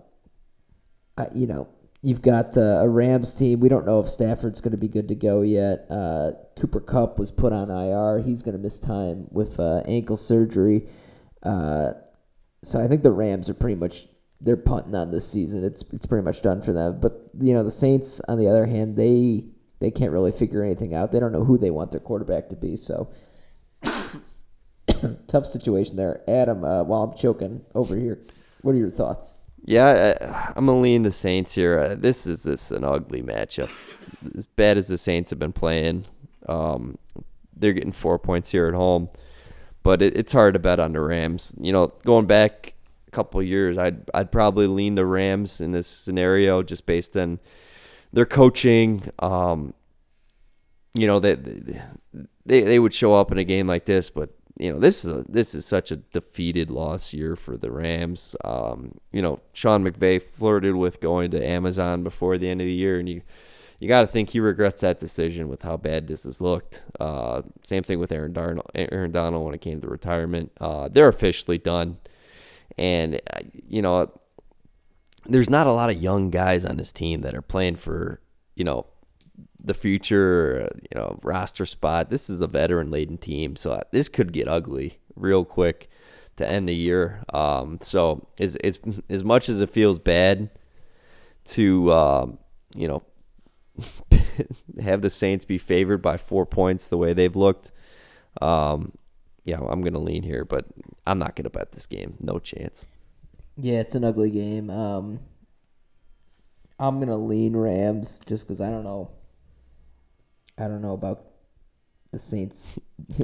I, 1.17 1.29
you 1.33 1.47
know, 1.47 1.69
You've 2.03 2.23
got 2.23 2.57
uh, 2.57 2.83
a 2.83 2.89
Rams 2.89 3.35
team. 3.35 3.59
We 3.59 3.69
don't 3.69 3.85
know 3.85 3.99
if 3.99 4.09
Stafford's 4.09 4.61
going 4.61 4.71
to 4.71 4.79
be 4.79 4.87
good 4.87 5.09
to 5.09 5.17
go 5.17 5.43
yet. 5.43 5.87
Uh, 5.91 6.33
Cooper 6.57 6.79
Kupp 6.79 7.19
was 7.19 7.33
put 7.33 7.53
on 7.53 7.69
IR. 7.69 8.23
He's 8.23 8.45
going 8.45 8.57
to 8.57 8.63
miss 8.63 8.79
time 8.79 9.27
with 9.31 9.59
uh, 9.59 9.83
ankle 9.89 10.17
surgery. 10.17 10.87
So 12.63 12.83
I 12.83 12.89
think 12.89 13.03
the 13.03 13.13
Rams 13.13 13.49
are 13.49 13.55
pretty 13.55 13.77
much 13.77 14.07
they're 14.41 14.57
punting 14.57 14.95
on 14.95 15.11
this 15.11 15.31
season. 15.31 15.65
It's 15.65 15.83
it's 15.93 16.07
pretty 16.07 16.25
much 16.25 16.43
done 16.43 16.63
for 16.63 16.73
them. 16.73 17.01
But 17.01 17.31
you 17.39 17.55
know 17.55 17.63
the 17.63 17.71
Saints, 17.71 18.21
on 18.29 18.39
the 18.39 18.49
other 18.49 18.67
hand, 18.67 18.97
they 18.97 19.45
they 19.81 19.91
can't 19.91 20.13
really 20.13 20.33
figure 20.33 20.63
anything 20.63 20.95
out. 20.95 21.13
They 21.13 21.21
don't 21.21 21.33
know 21.33 21.45
who 21.45 21.59
they 21.59 21.71
want 21.71 21.91
their 21.93 22.01
quarterback 22.01 22.49
to 22.51 22.57
be. 22.57 22.77
So 22.77 23.11
tough 25.27 25.47
situation 25.47 25.97
there. 25.97 26.23
Adam, 26.29 26.65
uh, 26.65 26.83
while 26.83 27.03
I'm 27.03 27.17
choking 27.17 27.63
over 27.75 27.97
here, 27.97 28.21
what 28.63 28.75
are 28.75 28.79
your 28.79 28.91
thoughts? 28.91 29.35
Yeah, 29.65 30.53
I'm 30.55 30.67
gonna 30.67 30.81
lean 30.81 31.03
the 31.03 31.11
Saints 31.11 31.53
here. 31.53 31.79
Uh, 31.79 31.95
this 31.97 32.27
is 32.27 32.45
this 32.45 32.71
an 32.71 32.85
ugly 32.85 33.23
matchup. 33.23 33.71
As 34.37 34.47
bad 34.47 34.77
as 34.77 34.89
the 34.89 34.99
Saints 34.99 35.31
have 35.31 35.39
been 35.39 35.53
playing, 35.53 36.07
um, 36.49 36.99
they're 37.57 37.73
getting 37.73 37.93
four 37.93 38.19
points 38.19 38.51
here 38.51 38.69
at 38.69 38.75
home, 38.75 39.09
but 39.87 40.03
it, 40.03 40.17
it's 40.17 40.33
hard 40.33 40.55
to 40.55 40.59
bet 40.59 40.81
on 40.81 40.93
the 40.95 41.01
Rams. 41.01 41.55
You 41.61 41.73
know, 41.73 41.93
going 42.05 42.27
back 42.27 42.75
a 43.07 43.11
couple 43.13 43.41
years, 43.41 43.79
I'd 43.79 44.11
I'd 44.13 44.33
probably 44.33 44.67
lean 44.67 44.97
the 44.97 45.07
Rams 45.07 45.61
in 45.61 45.71
this 45.71 45.87
scenario 45.87 46.65
just 46.65 46.87
based 46.87 47.17
on 47.17 47.39
their 48.13 48.27
coaching. 48.27 49.05
Um, 49.21 49.75
you 50.95 51.07
know, 51.07 51.21
they, 51.21 51.37
they 52.45 52.63
they 52.63 52.81
would 52.81 52.93
show 52.93 53.15
up 53.15 53.31
in 53.31 53.39
a 53.39 53.45
game 53.45 53.69
like 53.69 53.85
this, 53.85 54.11
but 54.11 54.31
you 54.59 54.73
know 54.73 54.81
this 54.81 55.05
is 55.05 55.15
a, 55.15 55.25
this 55.29 55.55
is 55.55 55.65
such 55.65 55.93
a 55.93 55.97
defeated 55.97 56.69
loss 56.69 57.15
year 57.15 57.37
for 57.37 57.57
the 57.57 57.71
Rams. 57.71 58.35
Um, 58.43 58.99
you 59.13 59.23
know, 59.23 59.39
Sean 59.53 59.85
McVay 59.85 60.21
flirted 60.21 60.75
with 60.75 60.99
going 60.99 61.31
to 61.31 61.47
Amazon 61.47 62.03
before 62.03 62.39
the 62.39 62.49
end 62.49 62.61
of 62.61 62.67
the 62.67 62.73
year, 62.73 62.99
and 62.99 63.09
you 63.09 63.23
you 63.79 63.89
got 63.89 64.01
to 64.03 64.07
think 64.07 64.31
he 64.31 64.41
regrets 64.41 64.81
that 64.81 64.99
decision 64.99 65.49
with 65.49 65.63
how 65.63 65.77
bad 65.77 66.07
this 66.07 66.25
has 66.25 66.41
looked. 66.41 66.85
Uh, 66.99 67.43
same 67.63 67.83
thing 67.83 67.99
with 67.99 68.13
Aaron 68.13 68.35
Aaron 68.75 69.13
Donald 69.13 69.45
when 69.45 69.55
it 69.55 69.61
came 69.61 69.81
to 69.81 69.87
retirement. 69.87 70.53
Uh, 70.61 70.89
they're 70.89 71.09
officially 71.09 71.59
done, 71.59 71.99
and 72.79 73.21
uh, 73.35 73.41
you 73.69 73.83
know, 73.83 74.11
there's 75.27 75.51
not 75.51 75.67
a 75.67 75.73
lot 75.73 75.91
of 75.91 76.03
young 76.03 76.31
guys 76.31 76.65
on 76.65 76.77
this 76.77 76.93
team 76.93 77.21
that 77.23 77.35
are 77.35 77.43
playing 77.43 77.77
for 77.77 78.21
you 78.55 78.65
know 78.65 78.87
the 79.63 79.75
future, 79.75 80.71
you 80.81 80.99
know, 80.99 81.19
roster 81.23 81.67
spot. 81.67 82.09
This 82.09 82.31
is 82.31 82.41
a 82.41 82.47
veteran 82.47 82.91
laden 82.91 83.19
team, 83.19 83.57
so 83.57 83.83
this 83.91 84.09
could 84.09 84.33
get 84.33 84.49
ugly 84.49 85.01
real 85.17 85.45
quick 85.45 85.91
to 86.37 86.49
end 86.49 86.69
the 86.69 86.75
year. 86.75 87.23
Um, 87.33 87.79
so 87.83 88.29
as 88.39 88.57
as 88.57 88.79
as 89.11 89.25
much 89.25 89.49
as 89.49 89.61
it 89.61 89.71
feels 89.71 89.99
bad 89.99 90.51
to 91.47 91.93
um, 91.93 92.39
you 92.75 92.89
know 92.89 93.03
have 94.81 95.03
the 95.03 95.11
Saints 95.11 95.45
be 95.45 95.59
favored 95.59 96.03
by 96.03 96.17
four 96.17 96.47
points 96.47 96.89
the 96.89 96.97
way 96.97 97.13
they've 97.13 97.37
looked, 97.37 97.73
um, 98.41 98.93
yeah, 99.45 99.59
I'm 99.61 99.83
gonna 99.83 99.99
lean 99.99 100.23
here, 100.23 100.45
but 100.45 100.67
I'm 101.07 101.19
not 101.19 101.37
gonna 101.37 101.51
bet 101.51 101.73
this 101.73 101.87
game. 101.87 102.17
No 102.21 102.39
chance. 102.39 102.87
Yeah, 103.57 103.81
it's 103.81 103.95
an 103.95 104.05
ugly 104.05 104.31
game. 104.31 104.71
Um, 104.71 105.21
I'm 106.79 106.99
gonna 106.99 107.17
lean 107.17 107.57
Rams 107.57 108.21
just 108.27 108.47
because 108.47 108.61
I 108.61 108.71
don't 108.71 108.85
know 108.85 109.11
I 110.59 110.69
don't 110.69 110.83
know 110.83 110.93
about 110.93 111.25
the 112.13 112.19
Saints 112.19 112.73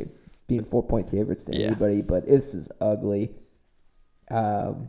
being 0.47 0.65
four 0.65 0.83
point 0.83 1.09
favorites 1.09 1.45
to 1.45 1.57
yeah. 1.57 1.69
anybody, 1.69 2.03
but 2.03 2.27
this 2.27 2.55
is 2.55 2.71
ugly. 2.81 3.31
Um, 4.31 4.89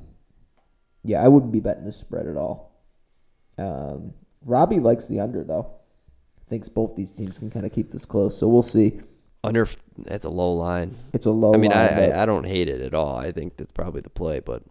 yeah, 1.03 1.23
I 1.23 1.27
wouldn't 1.27 1.51
be 1.51 1.59
betting 1.59 1.85
this 1.85 1.97
spread 1.97 2.27
at 2.27 2.37
all. 2.37 2.81
Um, 3.57 4.13
Robbie 4.45 4.79
likes 4.79 5.07
the 5.07 5.19
under 5.19 5.43
though. 5.43 5.71
Thinks 6.47 6.69
both 6.69 6.95
these 6.95 7.13
teams 7.13 7.37
can 7.37 7.49
kind 7.49 7.65
of 7.65 7.71
keep 7.71 7.91
this 7.91 8.05
close, 8.05 8.37
so 8.37 8.47
we'll 8.47 8.63
see. 8.63 8.99
Under 9.43 9.67
that's 9.97 10.25
a 10.25 10.29
low 10.29 10.53
line. 10.53 10.97
It's 11.13 11.25
a 11.25 11.31
low. 11.31 11.53
I 11.53 11.57
mean, 11.57 11.71
line, 11.71 11.89
I, 11.89 12.09
I, 12.09 12.23
I 12.23 12.25
don't 12.25 12.45
hate 12.45 12.69
it 12.69 12.81
at 12.81 12.93
all. 12.93 13.17
I 13.17 13.31
think 13.31 13.57
that's 13.57 13.71
probably 13.71 14.01
the 14.01 14.09
play, 14.09 14.39
but 14.39 14.63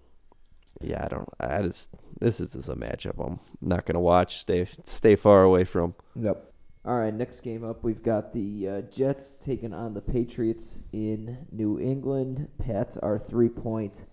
yeah, 0.80 1.04
I 1.04 1.08
don't. 1.08 1.28
I 1.40 1.62
just 1.62 1.90
this 2.20 2.40
is 2.40 2.52
just 2.52 2.68
a 2.68 2.76
matchup 2.76 3.24
I'm 3.24 3.40
not 3.60 3.86
gonna 3.86 4.00
watch. 4.00 4.38
Stay 4.38 4.66
stay 4.84 5.16
far 5.16 5.42
away 5.42 5.64
from. 5.64 5.94
Yep. 6.16 6.52
All 6.84 6.98
right, 6.98 7.14
next 7.14 7.42
game 7.42 7.62
up, 7.62 7.84
we've 7.84 8.02
got 8.02 8.32
the 8.32 8.68
uh, 8.68 8.80
Jets 8.82 9.36
taking 9.36 9.72
on 9.72 9.94
the 9.94 10.00
Patriots 10.00 10.80
in 10.92 11.46
New 11.52 11.78
England. 11.78 12.48
Pats 12.58 12.96
are 12.96 13.20
three 13.20 13.48
point 13.48 14.04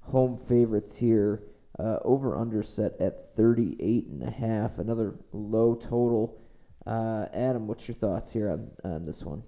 home 0.00 0.36
favorites 0.36 0.96
here. 0.96 1.42
Uh, 1.78 1.98
over 2.04 2.34
under 2.34 2.62
set 2.62 2.98
at 3.00 3.34
38 3.34 4.06
and 4.06 4.22
a 4.22 4.30
half. 4.30 4.78
Another 4.78 5.16
low 5.32 5.74
total. 5.74 6.40
Uh, 6.86 7.26
Adam, 7.34 7.66
what's 7.66 7.86
your 7.86 7.94
thoughts 7.94 8.32
here 8.32 8.50
on, 8.50 8.70
on 8.82 9.02
this 9.02 9.22
one? 9.22 9.42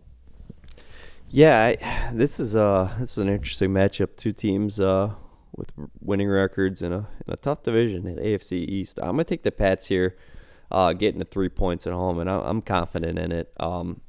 Yeah, 1.30 1.74
I, 1.80 2.12
this 2.12 2.40
is 2.40 2.56
uh 2.56 2.90
this 2.98 3.12
is 3.12 3.18
an 3.18 3.28
interesting 3.28 3.70
matchup. 3.70 4.16
Two 4.16 4.32
teams 4.32 4.80
uh 4.80 5.14
with 5.54 5.70
winning 6.00 6.28
records 6.28 6.82
in 6.82 6.92
a 6.92 7.08
in 7.26 7.32
a 7.32 7.36
tough 7.36 7.62
division 7.62 8.06
in 8.06 8.16
AFC 8.16 8.52
East. 8.52 8.98
I'm 9.00 9.10
gonna 9.10 9.24
take 9.24 9.42
the 9.42 9.52
Pats 9.52 9.86
here 9.86 10.16
uh, 10.70 10.92
getting 10.92 11.18
the 11.18 11.24
three 11.24 11.48
points 11.48 11.86
at 11.86 11.92
home, 11.92 12.18
and 12.18 12.28
I'm 12.28 12.62
confident 12.62 13.18
in 13.18 13.32
it. 13.32 13.52
Um, 13.58 14.00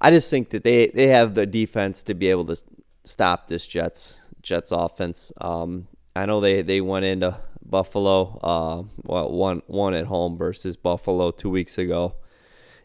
I 0.00 0.10
just 0.10 0.30
think 0.30 0.50
that 0.50 0.64
they, 0.64 0.88
they 0.88 1.08
have 1.08 1.34
the 1.34 1.46
defense 1.46 2.02
to 2.04 2.14
be 2.14 2.28
able 2.28 2.46
to 2.46 2.56
stop 3.04 3.48
this 3.48 3.66
Jets 3.66 4.20
Jets 4.42 4.72
offense. 4.72 5.32
Um, 5.40 5.88
I 6.16 6.26
know 6.26 6.40
they, 6.40 6.62
they 6.62 6.80
went 6.80 7.04
into 7.04 7.36
Buffalo, 7.64 8.38
uh, 8.42 8.82
well, 9.04 9.32
one 9.32 9.62
one 9.66 9.94
at 9.94 10.06
home 10.06 10.36
versus 10.36 10.76
Buffalo 10.76 11.30
two 11.30 11.50
weeks 11.50 11.78
ago, 11.78 12.16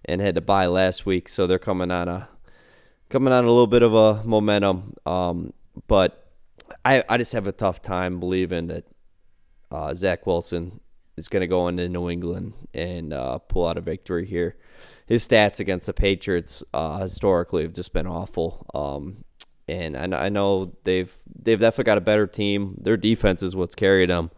and 0.05 0.21
had 0.21 0.35
to 0.35 0.41
buy 0.41 0.65
last 0.67 1.05
week, 1.05 1.29
so 1.29 1.45
they're 1.45 1.59
coming 1.59 1.91
on 1.91 2.07
a 2.07 2.29
coming 3.09 3.33
on 3.33 3.43
a 3.43 3.47
little 3.47 3.67
bit 3.67 3.83
of 3.83 3.93
a 3.93 4.23
momentum. 4.23 4.95
Um, 5.05 5.53
but 5.87 6.31
I 6.83 7.03
I 7.07 7.17
just 7.17 7.33
have 7.33 7.45
a 7.45 7.51
tough 7.51 7.81
time 7.81 8.19
believing 8.19 8.67
that 8.67 8.85
uh, 9.71 9.93
Zach 9.93 10.25
Wilson 10.25 10.79
is 11.17 11.27
going 11.27 11.41
to 11.41 11.47
go 11.47 11.67
into 11.67 11.87
New 11.89 12.09
England 12.09 12.53
and 12.73 13.13
uh, 13.13 13.37
pull 13.37 13.67
out 13.67 13.77
a 13.77 13.81
victory 13.81 14.25
here. 14.25 14.55
His 15.05 15.27
stats 15.27 15.59
against 15.59 15.87
the 15.87 15.93
Patriots 15.93 16.63
uh, 16.73 16.99
historically 16.99 17.63
have 17.63 17.73
just 17.73 17.93
been 17.93 18.07
awful. 18.07 18.65
Um, 18.73 19.23
and 19.69 20.15
I, 20.15 20.25
I, 20.25 20.29
know 20.29 20.73
they've 20.83 21.13
they've 21.41 21.59
definitely 21.59 21.85
got 21.85 21.97
a 21.97 22.01
better 22.01 22.27
team. 22.27 22.75
Their 22.81 22.97
defense 22.97 23.43
is 23.43 23.55
what's 23.55 23.75
carried 23.75 24.09
them. 24.09 24.31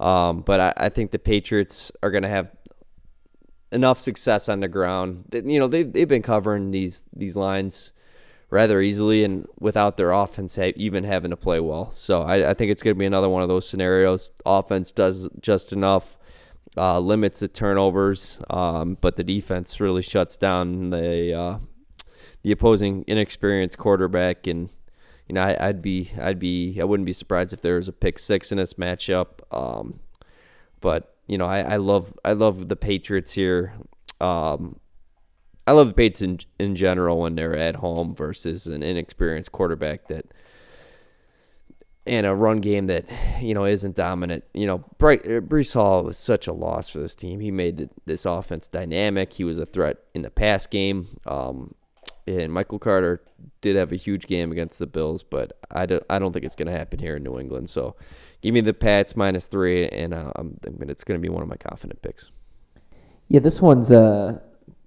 Um, 0.00 0.40
but 0.40 0.60
I, 0.60 0.86
I, 0.86 0.88
think 0.88 1.10
the 1.10 1.18
Patriots 1.18 1.92
are 2.02 2.10
going 2.10 2.24
to 2.24 2.28
have 2.28 2.50
enough 3.70 3.98
success 3.98 4.48
on 4.48 4.60
the 4.60 4.68
ground. 4.68 5.24
You 5.32 5.60
know, 5.60 5.68
they've, 5.68 5.90
they've 5.90 6.08
been 6.08 6.22
covering 6.22 6.72
these 6.72 7.04
these 7.12 7.36
lines 7.36 7.92
rather 8.52 8.82
easily 8.82 9.24
and 9.24 9.46
without 9.58 9.96
their 9.96 10.12
offense 10.12 10.58
even 10.58 11.04
having 11.04 11.30
to 11.30 11.36
play 11.36 11.58
well. 11.58 11.90
So 11.90 12.22
I, 12.22 12.50
I 12.50 12.54
think 12.54 12.70
it's 12.70 12.82
going 12.82 12.94
to 12.94 12.98
be 12.98 13.06
another 13.06 13.28
one 13.28 13.42
of 13.42 13.48
those 13.48 13.66
scenarios. 13.66 14.30
Offense 14.44 14.92
does 14.92 15.26
just 15.40 15.72
enough, 15.72 16.18
uh, 16.76 16.98
limits 16.98 17.40
the 17.40 17.48
turnovers, 17.48 18.38
um, 18.50 18.98
but 19.00 19.16
the 19.16 19.24
defense 19.24 19.80
really 19.80 20.02
shuts 20.02 20.36
down 20.36 20.90
the 20.90 21.32
uh, 21.32 21.58
the 22.42 22.52
opposing 22.52 23.04
inexperienced 23.06 23.78
quarterback. 23.78 24.46
And 24.46 24.70
you 25.28 25.34
know, 25.34 25.42
I, 25.42 25.66
would 25.68 25.82
be 25.82 26.10
I'd 26.20 26.38
be 26.38 26.78
I 26.80 26.84
wouldn't 26.84 27.06
be 27.06 27.12
surprised 27.12 27.52
if 27.52 27.62
there 27.62 27.76
was 27.76 27.88
a 27.88 27.92
pick 27.92 28.18
six 28.18 28.52
in 28.52 28.58
this 28.58 28.74
matchup. 28.74 29.40
Um, 29.50 30.00
but 30.80 31.16
you 31.26 31.38
know, 31.38 31.46
I, 31.46 31.60
I 31.60 31.76
love 31.76 32.14
I 32.24 32.32
love 32.32 32.68
the 32.68 32.76
Patriots 32.76 33.32
here. 33.32 33.74
Um, 34.20 34.78
I 35.66 35.72
love 35.72 35.88
the 35.88 35.94
Patriots 35.94 36.20
in, 36.20 36.38
in 36.58 36.76
general 36.76 37.20
when 37.20 37.36
they're 37.36 37.56
at 37.56 37.76
home 37.76 38.14
versus 38.14 38.66
an 38.66 38.82
inexperienced 38.82 39.52
quarterback 39.52 40.08
that 40.08 40.34
and 42.06 42.26
a 42.26 42.34
run 42.34 42.60
game 42.60 42.86
that 42.88 43.04
you 43.40 43.54
know 43.54 43.64
isn't 43.64 43.96
dominant. 43.96 44.44
You 44.54 44.66
know, 44.66 44.84
uh, 45.00 45.62
Hall 45.72 46.04
was 46.04 46.18
such 46.18 46.46
a 46.46 46.52
loss 46.52 46.88
for 46.88 46.98
this 46.98 47.14
team. 47.14 47.40
He 47.40 47.50
made 47.50 47.88
this 48.06 48.24
offense 48.24 48.68
dynamic. 48.68 49.32
He 49.32 49.44
was 49.44 49.58
a 49.58 49.66
threat 49.66 49.98
in 50.14 50.22
the 50.22 50.30
pass 50.30 50.66
game. 50.66 51.20
Um, 51.26 51.74
and 52.26 52.52
Michael 52.52 52.78
Carter 52.78 53.22
did 53.60 53.76
have 53.76 53.92
a 53.92 53.96
huge 53.96 54.26
game 54.26 54.52
against 54.52 54.78
the 54.78 54.86
Bills, 54.86 55.22
but 55.22 55.58
I 55.70 55.86
don't, 55.86 56.02
I 56.08 56.18
don't 56.18 56.32
think 56.32 56.44
it's 56.44 56.54
going 56.56 56.66
to 56.66 56.76
happen 56.76 56.98
here 56.98 57.16
in 57.16 57.22
New 57.22 57.38
England. 57.38 57.70
So, 57.70 57.96
give 58.40 58.54
me 58.54 58.60
the 58.60 58.74
Pats 58.74 59.16
minus 59.16 59.46
three, 59.46 59.88
and 59.88 60.14
uh, 60.14 60.32
I'm, 60.36 60.58
it's 60.64 61.04
going 61.04 61.20
to 61.20 61.22
be 61.22 61.28
one 61.28 61.42
of 61.42 61.48
my 61.48 61.56
confident 61.56 62.02
picks. 62.02 62.30
Yeah, 63.28 63.40
this 63.40 63.62
one's 63.62 63.90
uh 63.90 64.40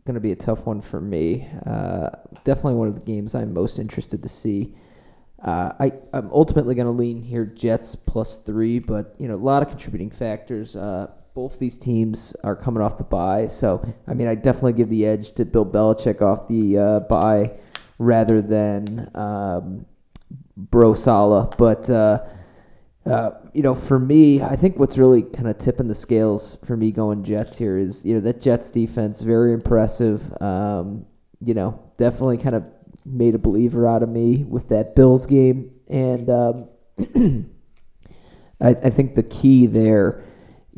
going 0.06 0.16
to 0.16 0.22
be 0.22 0.32
a 0.32 0.36
tough 0.36 0.68
one 0.68 0.82
for 0.82 1.02
me. 1.02 1.48
Uh, 1.66 2.10
definitely 2.44 2.76
one 2.76 2.88
of 2.88 2.94
the 2.96 3.02
games 3.02 3.34
I'm 3.34 3.54
most 3.54 3.80
interested 3.80 4.22
to 4.22 4.30
see. 4.30 4.76
Uh, 5.44 5.74
I, 5.80 5.94
I'm 6.14 6.30
ultimately 6.32 6.76
going 6.76 6.86
to 6.86 6.92
lean 6.92 7.24
here 7.24 7.46
Jets 7.46 7.96
plus 7.96 8.38
three, 8.38 8.80
but 8.80 9.16
you 9.20 9.28
know 9.28 9.36
a 9.36 9.38
lot 9.38 9.64
of 9.64 9.70
contributing 9.70 10.12
factors. 10.12 10.76
Uh, 10.76 11.12
both 11.36 11.60
these 11.60 11.78
teams 11.78 12.36
are 12.44 12.56
coming 12.56 12.82
off 12.82 12.98
the 12.98 13.04
bye, 13.04 13.46
so 13.46 13.86
I 14.08 14.16
mean 14.16 14.28
I 14.28 14.34
definitely 14.34 14.74
give 14.74 14.90
the 14.90 15.06
edge 15.06 15.34
to 15.34 15.46
Bill 15.46 15.66
Belichick 15.66 16.22
off 16.22 16.48
the 16.48 16.78
uh, 16.78 17.00
bye 17.02 17.52
rather 18.00 18.42
than 18.42 19.12
um, 19.14 19.86
Bro 20.58 20.96
Saleh. 20.96 21.54
But 21.58 21.90
uh, 21.90 22.26
uh, 23.06 23.32
you 23.54 23.62
know, 23.62 23.76
for 23.76 24.00
me, 24.00 24.42
I 24.42 24.56
think 24.56 24.80
what's 24.80 24.98
really 24.98 25.22
kind 25.22 25.48
of 25.48 25.60
tipping 25.60 25.88
the 25.88 25.96
scales 25.96 26.58
for 26.66 26.76
me 26.76 26.92
going 26.92 27.24
Jets 27.24 27.58
here 27.58 27.78
is, 27.78 28.04
you 28.04 28.16
know, 28.16 28.20
that 28.22 28.42
Jets 28.42 28.72
defense, 28.72 29.22
very 29.22 29.54
impressive. 29.54 30.34
Um, 30.42 31.06
you 31.40 31.54
know, 31.54 31.80
definitely 31.98 32.38
kind 32.40 32.56
of 32.56 32.64
made 33.06 33.36
a 33.36 33.40
believer 33.40 33.88
out 33.88 34.02
of 34.02 34.10
me 34.10 34.44
with 34.44 34.70
that 34.70 34.96
Bills 34.96 35.28
game. 35.28 35.72
And 35.88 36.30
um, 36.32 36.70
I, 38.60 38.70
I, 38.70 38.90
think 38.90 39.14
the 39.14 39.22
key 39.22 39.68
there, 39.68 40.24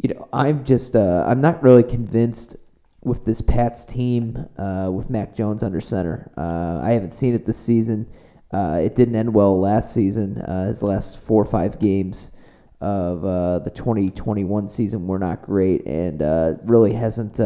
you 0.02 0.14
know, 0.14 0.28
I'm 0.32 0.64
just, 0.64 0.96
uh, 0.96 1.26
I'm 1.28 1.42
not 1.42 1.62
really 1.64 1.84
convinced 1.84 2.56
with 3.04 3.26
this 3.26 3.42
Pats 3.42 3.84
team 3.84 4.48
uh, 4.58 4.90
with 4.92 5.10
Mac 5.10 5.36
Jones 5.36 5.64
under 5.64 5.82
center. 5.82 6.32
Uh, 6.38 6.80
I 6.84 6.92
haven't 6.92 7.14
seen 7.14 7.34
it 7.34 7.46
this 7.46 7.58
season. 7.58 8.08
Uh, 8.52 8.80
it 8.82 8.96
didn't 8.96 9.16
end 9.16 9.34
well 9.34 9.60
last 9.60 9.94
season. 9.94 10.38
Uh, 10.42 10.68
his 10.68 10.84
last 10.84 11.20
four 11.20 11.42
or 11.42 11.46
five 11.46 11.80
games 11.80 12.32
of 12.80 13.26
uh, 13.26 13.60
the 13.60 13.72
2021 13.72 14.70
season 14.70 15.08
were 15.08 15.20
not 15.20 15.42
great, 15.42 15.86
and 15.88 16.22
really 16.70 16.94
hasn't 16.94 17.38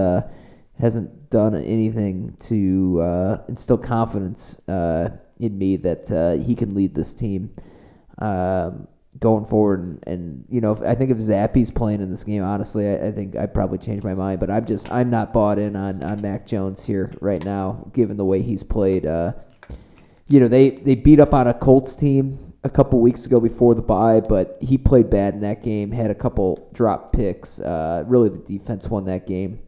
hasn't 0.78 1.30
done 1.30 1.56
anything 1.56 2.36
to 2.42 3.44
instill 3.48 3.78
confidence 3.78 4.60
in 4.68 5.58
me 5.58 5.78
that 5.78 6.44
he 6.46 6.54
can 6.54 6.76
lead 6.76 6.96
this 6.96 7.14
team 7.14 7.56
um, 8.18 8.88
going 9.20 9.46
forward. 9.46 9.80
And, 9.80 10.04
and, 10.08 10.46
you 10.50 10.62
know, 10.62 10.72
if, 10.72 10.82
I 10.82 10.96
think 10.96 11.12
if 11.12 11.18
Zappe's 11.18 11.72
playing 11.72 12.02
in 12.02 12.10
this 12.10 12.24
game, 12.24 12.44
honestly, 12.44 12.88
I, 12.88 13.08
I 13.08 13.12
think 13.12 13.36
I'd 13.36 13.54
probably 13.54 13.78
change 13.78 14.04
my 14.04 14.14
mind. 14.14 14.40
But 14.40 14.50
I'm 14.50 14.66
just 14.66 14.92
I'm 14.92 15.10
not 15.10 15.34
bought 15.34 15.60
in 15.60 15.76
on 15.76 16.04
on 16.04 16.22
Mac 16.22 16.48
Jones 16.48 16.86
here 16.86 17.14
right 17.22 17.44
now, 17.44 17.90
given 17.94 18.18
the 18.18 18.26
way 18.26 18.42
he's 18.42 18.64
played 18.64 19.06
Uh, 19.06 19.34
you 20.28 20.40
know, 20.40 20.48
they, 20.48 20.70
they 20.70 20.96
beat 20.96 21.20
up 21.20 21.34
on 21.34 21.48
a 21.48 21.54
Colts 21.54 21.94
team 21.94 22.38
a 22.64 22.70
couple 22.70 23.02
weeks 23.02 23.26
ago 23.26 23.42
before 23.42 23.76
the 23.76 23.82
bye, 23.82 24.22
but 24.22 24.58
he 24.62 24.78
played 24.78 25.10
bad 25.10 25.34
in 25.34 25.42
that 25.42 25.62
game, 25.62 25.92
had 25.92 26.10
a 26.10 26.16
couple 26.16 26.70
drop 26.72 27.12
picks. 27.12 27.60
Uh, 27.60 28.06
really, 28.08 28.30
the 28.30 28.40
defense 28.40 28.88
won 28.88 29.04
that 29.06 29.28
game, 29.28 29.60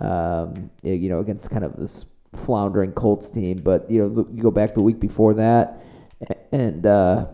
um, 0.00 0.70
you 0.82 1.08
know, 1.08 1.18
against 1.18 1.50
kind 1.50 1.64
of 1.64 1.76
this 1.76 2.06
floundering 2.34 2.92
Colts 2.92 3.30
team. 3.30 3.58
But, 3.64 3.90
you 3.90 4.00
know, 4.00 4.28
you 4.32 4.42
go 4.44 4.52
back 4.52 4.74
the 4.74 4.80
week 4.80 5.00
before 5.00 5.34
that, 5.34 5.82
and, 6.52 6.86
uh, 6.86 7.26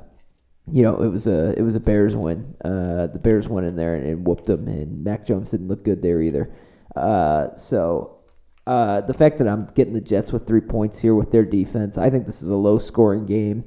you 0.71 0.83
know, 0.83 1.03
it 1.03 1.09
was 1.09 1.27
a 1.27 1.59
it 1.59 1.63
was 1.63 1.75
a 1.75 1.81
Bears 1.81 2.15
win. 2.15 2.55
Uh, 2.65 3.09
the 3.09 3.19
Bears 3.19 3.49
went 3.49 3.67
in 3.67 3.77
there 3.77 3.95
and, 3.95 4.07
and, 4.07 4.27
whooped 4.27 4.47
them, 4.47 4.69
and 4.69 5.03
Mac 5.03 5.27
Jones 5.27 5.51
didn't 5.51 5.69
look 5.69 5.85
good 5.85 6.03
there 6.03 6.23
either. 6.23 6.55
Uh, 6.95 7.53
so 7.55 8.19
uh, 8.67 9.01
the 9.01 9.15
fact 9.15 9.39
that 9.39 9.49
I'm 9.49 9.67
getting 9.75 9.93
the 9.93 10.01
Jets 10.01 10.33
with 10.33 10.47
three 10.47 10.61
points 10.61 11.01
here 11.01 11.15
with 11.15 11.33
their 11.33 11.45
defense, 11.45 11.99
I 11.99 12.11
think 12.11 12.27
this 12.27 12.43
is 12.43 12.49
a 12.49 12.57
low 12.57 12.79
scoring 12.79 13.27
game. 13.27 13.65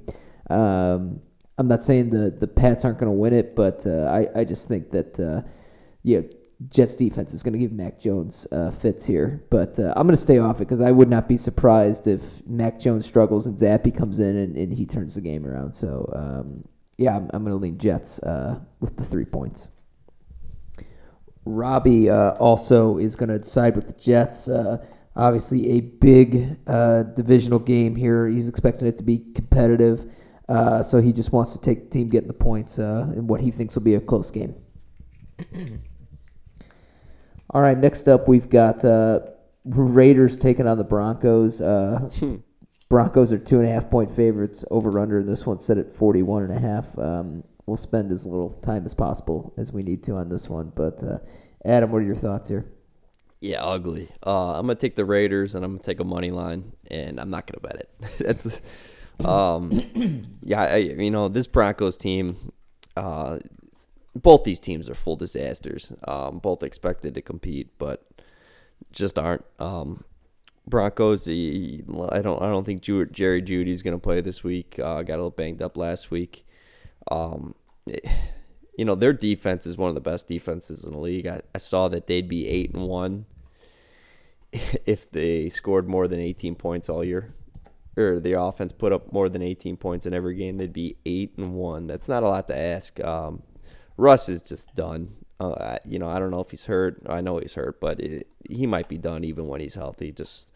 Um, 0.50 1.22
I'm 1.58 1.68
not 1.68 1.84
saying 1.84 2.12
the 2.12 2.32
the 2.32 2.48
Pats 2.48 2.86
aren't 2.86 3.00
going 3.00 3.12
to 3.12 3.18
win 3.18 3.34
it, 3.34 3.56
but 3.56 3.86
uh, 3.86 4.06
I 4.06 4.40
I 4.40 4.46
just 4.46 4.70
think 4.70 4.92
that 4.92 5.20
uh, 5.20 5.42
yeah, 6.02 6.22
Jets 6.70 6.96
defense 6.96 7.34
is 7.34 7.44
going 7.44 7.54
to 7.54 7.60
give 7.60 7.74
Mac 7.74 8.00
Jones 8.00 8.48
uh, 8.54 8.72
fits 8.72 9.06
here. 9.06 9.44
But 9.50 9.78
I'm 9.80 10.08
going 10.08 10.12
to 10.12 10.18
stay 10.18 10.38
off 10.38 10.58
it 10.58 10.66
because 10.66 10.80
I 10.80 10.92
would 10.92 11.10
not 11.10 11.28
be 11.28 11.36
surprised 11.36 12.08
if 12.08 12.46
Mac 12.48 12.80
Jones 12.80 13.06
struggles 13.06 13.48
and 13.48 13.58
Zappe 13.58 13.94
comes 13.98 14.20
in 14.20 14.38
and, 14.38 14.56
and 14.56 14.72
he 14.72 14.86
turns 14.86 15.16
the 15.16 15.22
game 15.22 15.46
around. 15.46 15.74
So 15.74 16.10
um, 16.16 16.64
yeah, 16.98 17.16
I'm, 17.16 17.30
I'm 17.34 17.44
going 17.44 17.58
to 17.58 17.62
lean 17.62 17.78
Jets 17.78 18.20
uh, 18.20 18.60
with 18.80 18.98
the 18.98 19.04
three 19.04 19.26
points. 19.26 19.70
Robbie 21.46 22.10
uh, 22.10 22.32
also 22.32 22.98
is 22.98 23.16
going 23.16 23.30
to 23.30 23.44
side 23.44 23.76
with 23.76 23.88
the 23.88 23.94
Jets. 23.94 24.50
Uh, 24.50 24.84
obviously, 25.16 25.72
a 25.72 25.82
big 25.82 26.58
uh, 26.68 27.04
divisional 27.04 27.60
game 27.60 27.96
here. 27.96 28.28
He's 28.28 28.50
expecting 28.50 28.88
it 28.88 28.98
to 28.98 29.04
be 29.04 29.20
competitive. 29.36 30.12
Uh, 30.48 30.82
so 30.82 31.02
he 31.02 31.12
just 31.12 31.32
wants 31.32 31.54
to 31.54 31.62
take 31.62 31.86
the 31.86 31.90
team 31.90 32.10
getting 32.10 32.28
the 32.28 32.34
points 32.34 32.80
uh, 32.80 33.12
in 33.16 33.28
what 33.28 33.42
he 33.42 33.52
thinks 33.52 33.76
will 33.76 33.84
be 33.84 33.96
a 33.96 34.02
close 34.02 34.32
game. 34.32 34.56
All 37.52 37.62
right, 37.62 37.78
next 37.78 38.08
up 38.08 38.28
we've 38.28 38.50
got 38.50 38.84
Raiders 39.66 40.38
taking 40.38 40.68
on 40.68 40.78
the 40.78 40.84
Broncos. 40.84 41.62
Broncos 42.90 43.34
are 43.34 43.38
two 43.38 43.60
and 43.60 43.68
a 43.68 43.72
half 43.72 43.90
point 43.90 44.12
favorites 44.12 44.64
over 44.70 45.00
under. 45.00 45.24
This 45.24 45.46
one's 45.46 45.66
set 45.66 45.78
at 45.78 45.92
41 45.92 46.44
and 46.44 46.54
a 46.54 46.60
half. 46.60 46.98
Um, 47.00 47.44
we'll 47.66 47.78
spend 47.78 48.12
as 48.12 48.26
little 48.26 48.50
time 48.50 48.86
as 48.86 48.94
possible 48.94 49.54
as 49.58 49.74
we 49.74 49.84
need 49.84 50.04
to 50.04 50.14
on 50.14 50.30
this 50.30 50.50
one. 50.50 50.72
But 50.76 51.04
uh, 51.04 51.20
Adam, 51.66 51.92
what 51.92 52.02
are 52.02 52.06
your 52.06 52.16
thoughts 52.16 52.50
here? 52.50 52.72
Yeah, 53.42 53.64
ugly. 53.64 54.10
Uh, 54.26 54.54
I'm 54.54 54.66
gonna 54.66 54.76
take 54.76 54.96
the 54.96 55.06
Raiders 55.06 55.56
and 55.56 55.66
I'm 55.66 55.74
gonna 55.74 55.84
take 55.84 56.00
a 56.00 56.06
money 56.06 56.32
line, 56.32 56.72
and 56.90 57.20
I'm 57.20 57.30
not 57.30 57.48
gonna 57.48 57.60
bet 57.62 57.76
it. 57.82 58.18
That's, 58.20 58.62
um, 59.24 59.72
yeah, 60.44 60.64
I, 60.64 60.78
you 60.78 61.12
know 61.12 61.28
this 61.28 61.48
Broncos 61.48 61.98
team. 61.98 62.52
Uh, 62.96 63.40
both 64.16 64.46
these 64.46 64.60
teams 64.60 64.90
are 64.90 64.96
full 64.96 65.18
disasters. 65.18 65.92
Um, 66.08 66.40
both 66.40 66.64
expected 66.64 67.16
to 67.16 67.22
compete, 67.22 67.78
but 67.78 68.08
just 68.92 69.20
aren't. 69.20 69.44
Um, 69.60 70.04
Broncos, 70.68 71.28
I 71.28 71.82
don't, 72.22 72.42
I 72.42 72.48
don't 72.48 72.66
think 72.66 72.82
Jerry 72.82 73.42
Jeudy's 73.42 73.84
going 73.84 73.96
to 73.96 74.02
play 74.02 74.22
this 74.22 74.44
week. 74.44 74.80
Uh, 74.80 75.04
got 75.04 75.16
a 75.16 75.18
little 75.18 75.30
banged 75.30 75.62
up 75.62 75.78
last 75.78 76.12
week. 76.12 76.46
Um, 77.12 77.56
it, 77.86 78.06
you 78.78 78.84
know 78.84 78.96
their 78.96 79.14
defense 79.14 79.66
is 79.66 79.78
one 79.78 79.88
of 79.88 79.96
the 79.96 80.02
best 80.02 80.28
defenses 80.28 80.84
in 80.84 80.92
the 80.92 81.00
league. 81.00 81.28
I, 81.28 81.42
I 81.54 81.60
saw 81.60 81.88
that 81.88 82.08
they'd 82.08 82.28
be 82.28 82.48
eight 82.48 82.74
and 82.74 82.84
one 82.88 83.26
if 84.52 85.10
they 85.12 85.50
scored 85.50 85.88
more 85.88 86.08
than 86.08 86.20
18 86.20 86.56
points 86.56 86.90
all 86.90 87.04
year, 87.04 87.34
or 87.96 88.20
the 88.20 88.34
offense 88.34 88.72
put 88.72 88.92
up 88.92 89.14
more 89.14 89.30
than 89.30 89.42
18 89.42 89.78
points 89.78 90.06
in 90.06 90.14
every 90.14 90.36
game. 90.36 90.58
They'd 90.58 90.74
be 90.74 90.98
eight 91.06 91.38
and 91.38 91.54
one. 91.54 91.88
That's 91.88 92.08
not 92.08 92.24
a 92.24 92.28
lot 92.28 92.48
to 92.48 92.58
ask. 92.58 93.00
Um, 93.04 93.44
Russ 93.98 94.28
is 94.30 94.42
just 94.42 94.74
done. 94.76 95.14
Uh, 95.40 95.78
you 95.86 96.00
know, 96.00 96.08
I 96.08 96.20
don't 96.20 96.32
know 96.32 96.40
if 96.40 96.52
he's 96.52 96.66
hurt. 96.66 97.02
I 97.10 97.22
know 97.22 97.40
he's 97.40 97.56
hurt, 97.56 97.80
but 97.82 98.00
it, 98.00 98.28
he 98.50 98.66
might 98.66 98.88
be 98.88 98.98
done 98.98 99.24
even 99.24 99.48
when 99.48 99.60
he's 99.60 99.76
healthy. 99.76 100.12
Just 100.12 100.52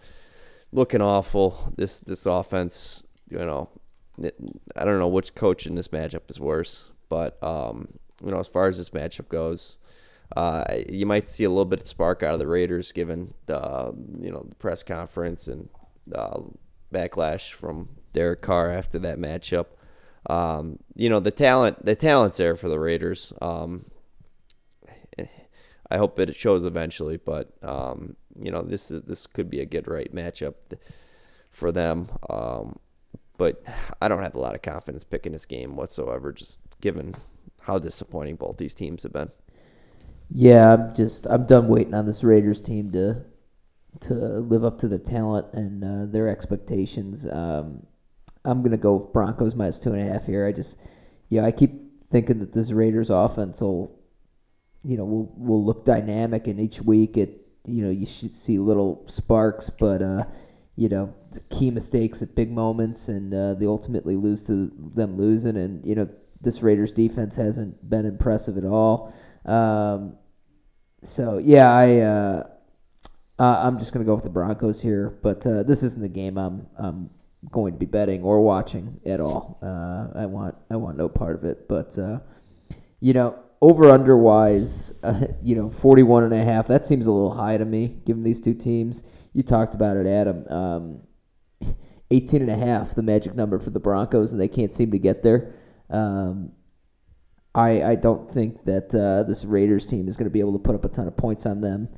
looking 0.71 1.01
awful. 1.01 1.73
This 1.75 1.99
this 1.99 2.25
offense, 2.25 3.05
you 3.29 3.39
know, 3.39 3.69
I 4.75 4.85
don't 4.85 4.99
know 4.99 5.07
which 5.07 5.35
coach 5.35 5.65
in 5.65 5.75
this 5.75 5.89
matchup 5.89 6.29
is 6.29 6.39
worse, 6.39 6.89
but 7.09 7.41
um, 7.43 7.89
you 8.23 8.31
know, 8.31 8.39
as 8.39 8.47
far 8.47 8.67
as 8.67 8.77
this 8.77 8.89
matchup 8.89 9.29
goes, 9.29 9.79
uh, 10.35 10.63
you 10.87 11.05
might 11.05 11.29
see 11.29 11.43
a 11.43 11.49
little 11.49 11.65
bit 11.65 11.81
of 11.81 11.87
spark 11.87 12.23
out 12.23 12.33
of 12.33 12.39
the 12.39 12.47
Raiders 12.47 12.91
given 12.91 13.33
the 13.47 13.93
you 14.21 14.31
know 14.31 14.45
the 14.47 14.55
press 14.55 14.83
conference 14.83 15.47
and 15.47 15.69
uh, 16.13 16.39
backlash 16.93 17.51
from 17.51 17.89
Derek 18.13 18.41
Carr 18.41 18.71
after 18.71 18.99
that 18.99 19.17
matchup. 19.17 19.67
Um, 20.29 20.79
you 20.95 21.09
know 21.09 21.19
the 21.19 21.31
talent, 21.31 21.85
the 21.85 21.95
talent's 21.95 22.37
there 22.37 22.55
for 22.55 22.69
the 22.69 22.79
Raiders. 22.79 23.33
Um, 23.41 23.85
I 25.91 25.97
hope 25.97 26.19
it 26.19 26.35
shows 26.35 26.65
eventually, 26.65 27.17
but 27.17 27.51
um, 27.63 28.15
you 28.39 28.51
know 28.51 28.61
this 28.61 28.91
is 28.91 29.01
this 29.03 29.27
could 29.27 29.49
be 29.49 29.59
a 29.59 29.65
get 29.65 29.87
right 29.87 30.13
matchup 30.13 30.55
for 31.49 31.71
them. 31.71 32.09
Um, 32.29 32.77
but 33.37 33.63
I 34.01 34.07
don't 34.07 34.21
have 34.21 34.35
a 34.35 34.39
lot 34.39 34.55
of 34.55 34.61
confidence 34.61 35.03
picking 35.03 35.31
this 35.31 35.45
game 35.45 35.75
whatsoever, 35.75 36.31
just 36.31 36.59
given 36.81 37.15
how 37.61 37.79
disappointing 37.79 38.35
both 38.35 38.57
these 38.57 38.73
teams 38.73 39.03
have 39.03 39.13
been. 39.13 39.31
Yeah, 40.29 40.73
I'm 40.73 40.93
just 40.93 41.25
I'm 41.25 41.45
done 41.45 41.67
waiting 41.67 41.93
on 41.93 42.05
this 42.05 42.23
Raiders 42.23 42.61
team 42.61 42.91
to 42.91 43.25
to 44.01 44.13
live 44.13 44.63
up 44.63 44.77
to 44.79 44.87
their 44.87 44.99
talent 44.99 45.47
and 45.53 45.83
uh, 45.83 46.11
their 46.11 46.27
expectations. 46.27 47.25
Um, 47.25 47.87
I'm 48.45 48.61
gonna 48.61 48.77
go 48.77 48.95
with 48.95 49.13
Broncos 49.13 49.55
minus 49.55 49.79
two 49.79 49.93
and 49.93 50.07
a 50.07 50.13
half 50.13 50.27
here. 50.27 50.45
I 50.45 50.51
just 50.51 50.79
yeah, 51.29 51.45
I 51.45 51.51
keep 51.51 52.03
thinking 52.09 52.39
that 52.39 52.53
this 52.53 52.71
Raiders 52.71 53.09
offense 53.09 53.61
will 53.61 53.98
you 54.83 54.97
know 54.97 55.05
will 55.05 55.33
will 55.37 55.65
look 55.65 55.85
dynamic 55.85 56.47
and 56.47 56.59
each 56.59 56.81
week 56.81 57.17
it 57.17 57.47
you 57.65 57.83
know 57.83 57.89
you 57.89 58.05
should 58.05 58.31
see 58.31 58.59
little 58.59 59.03
sparks, 59.07 59.69
but 59.69 60.01
uh, 60.01 60.23
you 60.75 60.89
know 60.89 61.13
key 61.49 61.71
mistakes 61.71 62.21
at 62.21 62.35
big 62.35 62.51
moments 62.51 63.07
and 63.07 63.33
uh, 63.33 63.53
they 63.53 63.65
ultimately 63.65 64.15
lose 64.15 64.47
to 64.47 64.71
them 64.95 65.17
losing 65.17 65.57
and 65.57 65.85
you 65.85 65.95
know 65.95 66.09
this 66.41 66.61
Raiders 66.61 66.91
defense 66.91 67.35
hasn't 67.35 67.87
been 67.87 68.05
impressive 68.05 68.57
at 68.57 68.63
all. 68.63 69.13
Um, 69.45 70.15
so 71.03 71.37
yeah, 71.37 71.71
I 71.71 71.99
uh, 71.99 72.47
uh, 73.37 73.61
I'm 73.63 73.77
just 73.77 73.93
gonna 73.93 74.05
go 74.05 74.15
with 74.15 74.23
the 74.23 74.29
Broncos 74.29 74.81
here, 74.81 75.17
but 75.21 75.45
uh, 75.45 75.63
this 75.63 75.83
isn't 75.83 76.01
the 76.01 76.09
game 76.09 76.37
I'm 76.37 76.67
I'm 76.77 77.09
going 77.51 77.73
to 77.73 77.79
be 77.79 77.85
betting 77.85 78.23
or 78.23 78.41
watching 78.41 78.99
at 79.05 79.19
all. 79.19 79.59
Uh, 79.61 80.17
I 80.17 80.25
want 80.25 80.55
I 80.69 80.75
want 80.75 80.97
no 80.97 81.09
part 81.09 81.35
of 81.35 81.43
it, 81.43 81.67
but 81.67 81.97
uh, 81.97 82.19
you 82.99 83.13
know 83.13 83.39
over 83.61 83.89
under 83.89 84.17
wise, 84.17 84.93
uh, 85.03 85.27
you 85.43 85.55
know 85.55 85.69
41 85.69 86.23
and 86.23 86.33
a 86.33 86.43
half. 86.43 86.67
That 86.67 86.85
seems 86.85 87.07
a 87.07 87.11
little 87.11 87.35
high 87.35 87.57
to 87.57 87.65
me, 87.65 87.99
given 88.05 88.23
these 88.23 88.41
two 88.41 88.53
teams. 88.53 89.03
You 89.33 89.43
talked 89.43 89.75
about 89.75 89.97
it, 89.97 90.07
Adam. 90.07 90.47
Um, 90.47 91.01
18 92.11 92.41
and 92.41 92.49
a 92.49 92.57
half, 92.57 92.95
the 92.95 93.03
magic 93.03 93.35
number 93.35 93.59
for 93.59 93.69
the 93.69 93.79
Broncos, 93.79 94.31
and 94.31 94.41
they 94.41 94.47
can't 94.47 94.73
seem 94.73 94.91
to 94.91 94.97
get 94.97 95.21
there. 95.21 95.53
Um, 95.89 96.53
I 97.53 97.83
I 97.83 97.95
don't 97.95 98.29
think 98.29 98.63
that 98.63 98.93
uh, 98.95 99.23
this 99.27 99.45
Raiders 99.45 99.85
team 99.85 100.07
is 100.07 100.17
going 100.17 100.25
to 100.25 100.31
be 100.31 100.39
able 100.39 100.53
to 100.53 100.59
put 100.59 100.75
up 100.75 100.85
a 100.85 100.89
ton 100.89 101.07
of 101.07 101.17
points 101.17 101.45
on 101.45 101.61
them 101.61 101.89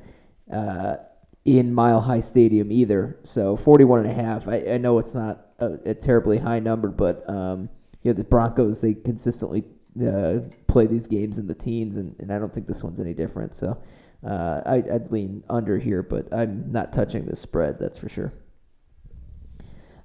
uh, 0.52 0.96
in 1.44 1.72
Mile 1.72 2.02
High 2.02 2.20
Stadium 2.20 2.70
either. 2.72 3.18
So 3.22 3.56
41 3.56 4.00
and 4.00 4.10
a 4.10 4.14
half. 4.14 4.48
I, 4.48 4.72
I 4.72 4.78
know 4.78 4.98
it's 4.98 5.14
not 5.14 5.46
a, 5.58 5.90
a 5.90 5.94
terribly 5.94 6.38
high 6.38 6.60
number, 6.60 6.88
but 6.88 7.28
um, 7.28 7.68
you 8.02 8.10
know 8.10 8.14
the 8.14 8.24
Broncos 8.24 8.80
they 8.80 8.94
consistently 8.94 9.64
uh, 10.00 10.40
play 10.66 10.86
these 10.86 11.06
games 11.06 11.38
in 11.38 11.46
the 11.46 11.54
teens, 11.54 11.96
and, 11.96 12.16
and 12.18 12.32
I 12.32 12.38
don't 12.38 12.52
think 12.52 12.66
this 12.66 12.82
one's 12.82 13.00
any 13.00 13.14
different. 13.14 13.54
So 13.54 13.82
uh, 14.26 14.62
I, 14.64 14.76
I'd 14.76 15.10
lean 15.10 15.44
under 15.50 15.78
here, 15.78 16.02
but 16.02 16.32
I'm 16.32 16.70
not 16.70 16.92
touching 16.92 17.26
this 17.26 17.40
spread. 17.40 17.78
That's 17.78 17.98
for 17.98 18.08
sure. 18.08 18.32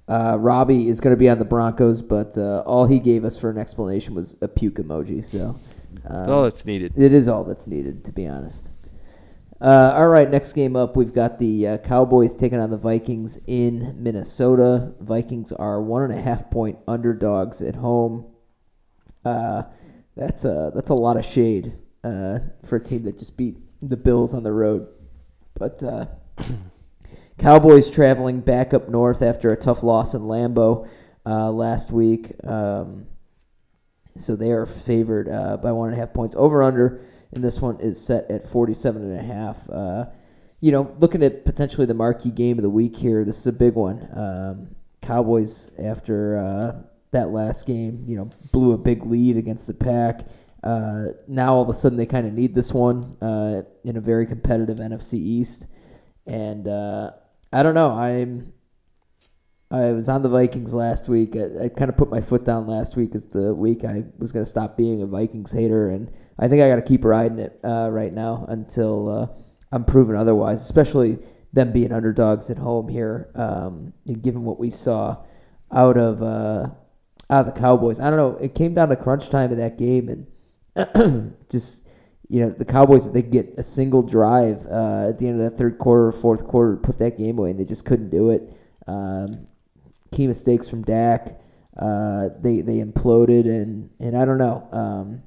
Uh, 0.08 0.36
Robbie 0.38 0.88
is 0.88 1.00
going 1.00 1.14
to 1.14 1.18
be 1.18 1.28
on 1.28 1.38
the 1.38 1.44
Broncos, 1.44 2.00
but 2.00 2.38
uh, 2.38 2.62
all 2.66 2.86
he 2.86 2.98
gave 2.98 3.24
us 3.24 3.38
for 3.38 3.50
an 3.50 3.58
explanation 3.58 4.14
was 4.14 4.36
a 4.40 4.48
puke 4.48 4.76
emoji. 4.76 5.22
So 5.22 5.60
um, 6.06 6.14
that's 6.14 6.28
all 6.28 6.42
that's 6.44 6.64
needed. 6.64 6.94
It 6.96 7.12
is 7.12 7.28
all 7.28 7.44
that's 7.44 7.66
needed, 7.66 8.04
to 8.06 8.12
be 8.12 8.26
honest. 8.26 8.70
Uh, 9.60 9.92
all 9.96 10.06
right, 10.06 10.30
next 10.30 10.52
game 10.52 10.76
up, 10.76 10.96
we've 10.96 11.12
got 11.12 11.40
the 11.40 11.66
uh, 11.66 11.78
Cowboys 11.78 12.36
taking 12.36 12.60
on 12.60 12.70
the 12.70 12.76
Vikings 12.76 13.40
in 13.46 14.02
Minnesota. 14.02 14.92
Vikings 15.00 15.50
are 15.52 15.82
one 15.82 16.02
and 16.02 16.12
a 16.12 16.20
half 16.20 16.48
point 16.48 16.78
underdogs 16.86 17.60
at 17.60 17.74
home. 17.76 18.26
Uh, 19.24 19.64
that's 20.18 20.44
a 20.44 20.72
that's 20.74 20.90
a 20.90 20.94
lot 20.94 21.16
of 21.16 21.24
shade 21.24 21.74
uh, 22.04 22.40
for 22.64 22.76
a 22.76 22.80
team 22.84 23.04
that 23.04 23.18
just 23.18 23.36
beat 23.36 23.56
the 23.80 23.96
Bills 23.96 24.34
on 24.34 24.42
the 24.42 24.52
road, 24.52 24.88
but. 25.54 25.82
Cowboys 27.38 27.88
traveling 27.88 28.40
back 28.40 28.74
up 28.74 28.88
north 28.88 29.22
after 29.22 29.52
a 29.52 29.56
tough 29.56 29.84
loss 29.84 30.12
in 30.12 30.22
Lambeau 30.22 30.88
uh, 31.24 31.50
last 31.52 31.92
week. 31.92 32.32
Um, 32.44 33.06
so 34.16 34.34
they 34.34 34.50
are 34.50 34.66
favored 34.66 35.28
uh, 35.28 35.56
by 35.56 35.72
one 35.72 35.90
and 35.90 35.96
a 35.96 36.00
half 36.00 36.12
points. 36.12 36.34
Over 36.36 36.62
under 36.62 37.00
in 37.32 37.42
this 37.42 37.60
one 37.60 37.78
is 37.80 38.04
set 38.04 38.30
at 38.30 38.42
47 38.42 39.02
and 39.02 39.18
a 39.18 39.22
half. 39.22 39.68
Uh, 39.70 40.06
you 40.60 40.72
know, 40.72 40.96
looking 40.98 41.22
at 41.22 41.44
potentially 41.44 41.86
the 41.86 41.94
marquee 41.94 42.32
game 42.32 42.58
of 42.58 42.62
the 42.62 42.70
week 42.70 42.96
here, 42.96 43.24
this 43.24 43.38
is 43.38 43.46
a 43.46 43.52
big 43.52 43.74
one. 43.74 44.08
Um, 44.12 44.74
Cowboys 45.00 45.70
after 45.78 46.38
uh, 46.38 46.82
that 47.12 47.30
last 47.30 47.66
game, 47.66 48.04
you 48.06 48.16
know, 48.16 48.30
blew 48.52 48.72
a 48.72 48.78
big 48.78 49.04
lead 49.04 49.36
against 49.36 49.66
the 49.66 49.74
Pack. 49.74 50.26
Uh, 50.62 51.06
now 51.26 51.54
all 51.54 51.62
of 51.62 51.68
a 51.68 51.72
sudden 51.72 51.96
they 51.96 52.06
kind 52.06 52.26
of 52.26 52.32
need 52.32 52.54
this 52.54 52.72
one 52.72 53.16
uh, 53.22 53.62
in 53.84 53.96
a 53.96 54.00
very 54.00 54.26
competitive 54.26 54.78
NFC 54.78 55.14
East, 55.14 55.66
and 56.26 56.66
uh, 56.66 57.12
I 57.52 57.62
don't 57.62 57.74
know. 57.74 57.92
I'm 57.92 58.52
I 59.70 59.92
was 59.92 60.08
on 60.08 60.22
the 60.22 60.28
Vikings 60.28 60.74
last 60.74 61.08
week. 61.08 61.36
I, 61.36 61.64
I 61.64 61.68
kind 61.68 61.90
of 61.90 61.96
put 61.96 62.10
my 62.10 62.20
foot 62.20 62.44
down 62.44 62.66
last 62.66 62.96
week 62.96 63.14
as 63.14 63.26
the 63.26 63.54
week 63.54 63.84
I 63.84 64.04
was 64.18 64.32
going 64.32 64.44
to 64.44 64.50
stop 64.50 64.76
being 64.76 65.02
a 65.02 65.06
Vikings 65.06 65.52
hater, 65.52 65.90
and 65.90 66.10
I 66.38 66.48
think 66.48 66.62
I 66.62 66.68
got 66.68 66.76
to 66.76 66.82
keep 66.82 67.04
riding 67.04 67.38
it 67.38 67.58
uh, 67.62 67.88
right 67.90 68.12
now 68.12 68.44
until 68.48 69.08
uh, 69.08 69.26
I'm 69.70 69.84
proven 69.84 70.16
otherwise. 70.16 70.62
Especially 70.62 71.18
them 71.52 71.72
being 71.72 71.92
underdogs 71.92 72.50
at 72.50 72.58
home 72.58 72.88
here, 72.88 73.30
um, 73.34 73.92
given 74.22 74.44
what 74.44 74.58
we 74.58 74.70
saw 74.70 75.18
out 75.72 75.96
of 75.96 76.22
uh, 76.22 76.70
out 77.30 77.46
of 77.46 77.54
the 77.54 77.60
Cowboys. 77.60 78.00
I 78.00 78.10
don't 78.10 78.16
know. 78.16 78.38
It 78.38 78.54
came 78.54 78.74
down 78.74 78.88
to 78.88 78.96
crunch 78.96 79.30
time 79.30 79.50
of 79.50 79.58
that 79.58 79.76
game, 79.78 80.26
and 80.76 81.36
just 81.50 81.86
you 82.28 82.40
know 82.40 82.50
the 82.50 82.64
Cowboys 82.64 83.10
they 83.12 83.22
get 83.22 83.54
a 83.56 83.62
single 83.62 84.02
drive 84.02 84.66
uh, 84.66 85.08
at 85.08 85.18
the 85.18 85.28
end 85.28 85.40
of 85.40 85.50
that 85.50 85.58
third 85.58 85.78
quarter, 85.78 86.08
or 86.08 86.12
fourth 86.12 86.46
quarter, 86.46 86.76
put 86.76 86.98
that 86.98 87.16
game 87.18 87.38
away, 87.38 87.50
and 87.50 87.60
they 87.60 87.64
just 87.64 87.84
couldn't 87.84 88.10
do 88.10 88.30
it. 88.30 88.54
Um, 88.86 89.46
key 90.12 90.26
mistakes 90.26 90.68
from 90.68 90.82
Dak. 90.82 91.40
Uh, 91.76 92.30
they 92.40 92.60
they 92.60 92.82
imploded, 92.82 93.44
and 93.46 93.90
and 94.00 94.16
I 94.16 94.24
don't 94.24 94.38
know. 94.38 94.68
Um, 94.72 95.22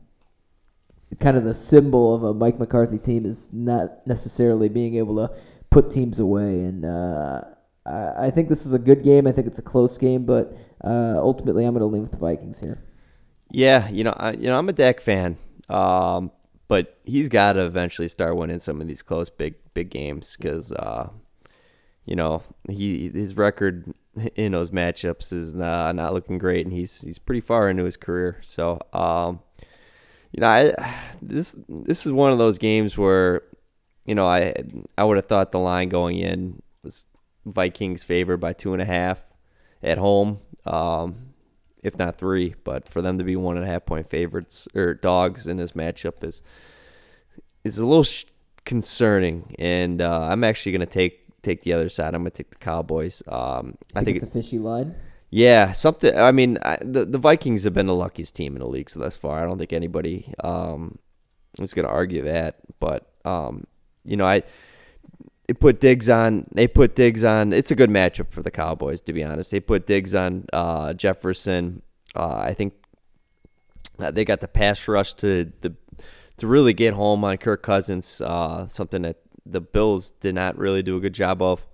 kind 1.20 1.38
of 1.38 1.43
the 1.43 1.54
symbol 1.54 2.16
of 2.16 2.24
a 2.24 2.34
Mike 2.34 2.60
McCarthy 2.60 2.97
team 2.97 3.26
is 3.26 3.52
not 3.54 4.06
necessarily 4.08 4.70
being 4.70 4.95
able 4.95 5.16
to 5.16 5.36
put 5.70 5.91
teams 5.91 6.20
away, 6.20 6.62
and 6.62 6.86
uh, 6.86 7.41
I, 7.86 8.29
think 8.29 8.49
this 8.49 8.65
is 8.65 8.73
a 8.73 8.79
good 8.79 9.03
game. 9.03 9.27
I 9.27 9.32
think 9.32 9.47
it's 9.47 9.59
a 9.59 9.63
close 9.63 9.97
game, 9.97 10.25
but 10.25 10.55
uh, 10.84 11.15
ultimately, 11.17 11.65
I'm 11.65 11.73
going 11.73 11.82
to 11.82 11.88
lean 11.88 12.03
with 12.03 12.11
the 12.11 12.17
Vikings 12.17 12.59
here. 12.59 12.84
Yeah, 13.49 13.89
you 13.89 14.03
know, 14.03 14.13
I, 14.15 14.34
you 14.34 14.47
know, 14.47 14.57
I'm 14.57 14.69
a 14.69 14.73
Dak 14.73 15.01
fan, 15.01 15.38
um, 15.67 16.32
but 16.67 16.99
he's 17.03 17.27
got 17.27 17.53
to 17.53 17.65
eventually 17.65 18.07
start 18.07 18.38
winning 18.38 18.59
some 18.59 18.82
of 18.82 18.88
these 18.88 19.01
close, 19.01 19.29
big, 19.29 19.55
big 19.73 19.89
games 19.89 20.36
because, 20.38 20.71
uh, 20.71 21.09
you 22.05 22.15
know, 22.15 22.43
he 22.69 23.09
his 23.09 23.36
record 23.36 23.93
in 24.36 24.53
those 24.53 24.69
matchups 24.69 25.34
is 25.34 25.53
not, 25.53 25.95
not 25.95 26.13
looking 26.13 26.38
great, 26.38 26.65
and 26.65 26.73
he's 26.73 27.01
he's 27.01 27.19
pretty 27.19 27.41
far 27.41 27.69
into 27.69 27.84
his 27.84 27.97
career. 27.97 28.39
So, 28.41 28.79
um, 28.93 29.41
you 30.32 30.41
know, 30.41 30.47
I, 30.47 30.95
this 31.21 31.55
this 31.67 32.05
is 32.05 32.11
one 32.11 32.32
of 32.32 32.38
those 32.38 32.57
games 32.57 32.97
where, 32.97 33.43
you 34.05 34.15
know, 34.15 34.25
I 34.25 34.53
I 34.97 35.03
would 35.03 35.17
have 35.17 35.25
thought 35.25 35.51
the 35.51 35.59
line 35.59 35.89
going 35.89 36.17
in 36.17 36.61
was 36.84 37.05
Vikings 37.45 38.03
favored 38.03 38.37
by 38.37 38.53
two 38.53 38.73
and 38.73 38.81
a 38.81 38.85
half 38.85 39.25
at 39.81 39.97
home, 39.97 40.39
um, 40.65 41.33
if 41.83 41.97
not 41.97 42.17
three. 42.17 42.55
But 42.63 42.87
for 42.87 43.01
them 43.01 43.17
to 43.17 43.23
be 43.23 43.35
one 43.35 43.57
and 43.57 43.65
a 43.65 43.69
half 43.69 43.85
point 43.85 44.09
favorites 44.09 44.67
or 44.75 44.93
dogs 44.93 45.47
in 45.47 45.57
this 45.57 45.71
matchup 45.71 46.23
is 46.23 46.41
is 47.63 47.77
a 47.77 47.85
little 47.85 48.03
sh- 48.03 48.25
concerning, 48.65 49.55
and 49.59 50.01
uh, 50.01 50.27
I'm 50.31 50.43
actually 50.43 50.71
going 50.71 50.81
to 50.81 50.93
take 50.93 51.21
take 51.41 51.61
the 51.61 51.73
other 51.73 51.89
side. 51.89 52.13
I'm 52.13 52.21
gonna 52.21 52.31
take 52.31 52.51
the 52.51 52.57
Cowboys. 52.57 53.21
Um, 53.27 53.33
I 53.33 53.39
think, 53.39 53.77
I 53.95 54.03
think 54.03 54.15
it's 54.17 54.25
a 54.25 54.27
fishy 54.27 54.59
line. 54.59 54.95
Yeah, 55.29 55.71
something. 55.71 56.15
I 56.17 56.31
mean, 56.31 56.57
I, 56.63 56.77
the 56.81 57.05
the 57.05 57.17
Vikings 57.17 57.63
have 57.63 57.73
been 57.73 57.87
the 57.87 57.95
luckiest 57.95 58.35
team 58.35 58.55
in 58.55 58.59
the 58.59 58.67
league 58.67 58.89
so 58.89 58.99
thus 58.99 59.17
far. 59.17 59.41
I 59.41 59.45
don't 59.45 59.57
think 59.57 59.73
anybody 59.73 60.33
um, 60.43 60.99
is 61.59 61.73
gonna 61.73 61.87
argue 61.87 62.23
that. 62.23 62.57
But 62.79 63.11
um, 63.25 63.65
you 64.03 64.17
know, 64.17 64.25
I 64.25 64.43
they 65.52 65.56
put 65.56 65.82
Diggs 65.82 66.08
on. 66.08 66.47
They 66.54 66.66
put 66.66 66.95
Diggs 66.95 67.26
on. 67.26 67.52
It's 67.52 67.72
a 67.72 67.76
good 67.76 67.89
matchup 67.89 68.32
for 68.32 68.41
the 68.41 68.52
Cowboys, 68.52 69.02
to 69.02 69.12
be 69.12 69.22
honest. 69.22 69.52
They 69.52 69.60
put 69.60 69.86
Diggs 69.86 70.16
on 70.16 70.45
uh, 70.54 70.93
Jefferson. 70.93 71.82
Uh, 72.16 72.38
I 72.38 72.54
think 72.54 72.74
they 73.97 74.24
got 74.24 74.39
the 74.39 74.47
pass 74.47 74.88
rush 74.88 75.14
to 75.16 75.52
the 75.60 75.76
to 76.38 76.47
really 76.47 76.74
get 76.74 76.93
home 76.93 77.26
on 77.26 77.36
Kirk 77.36 77.64
Cousins. 77.64 78.22
Uh, 78.22 78.66
something 78.68 79.02
that 79.02 79.18
the 79.45 79.60
Bills 79.60 80.12
did 80.12 80.36
not 80.36 80.58
really 80.58 80.84
do 80.84 80.95
a 80.95 81.02
good 81.02 81.14
job 81.14 81.41
of. 81.41 81.68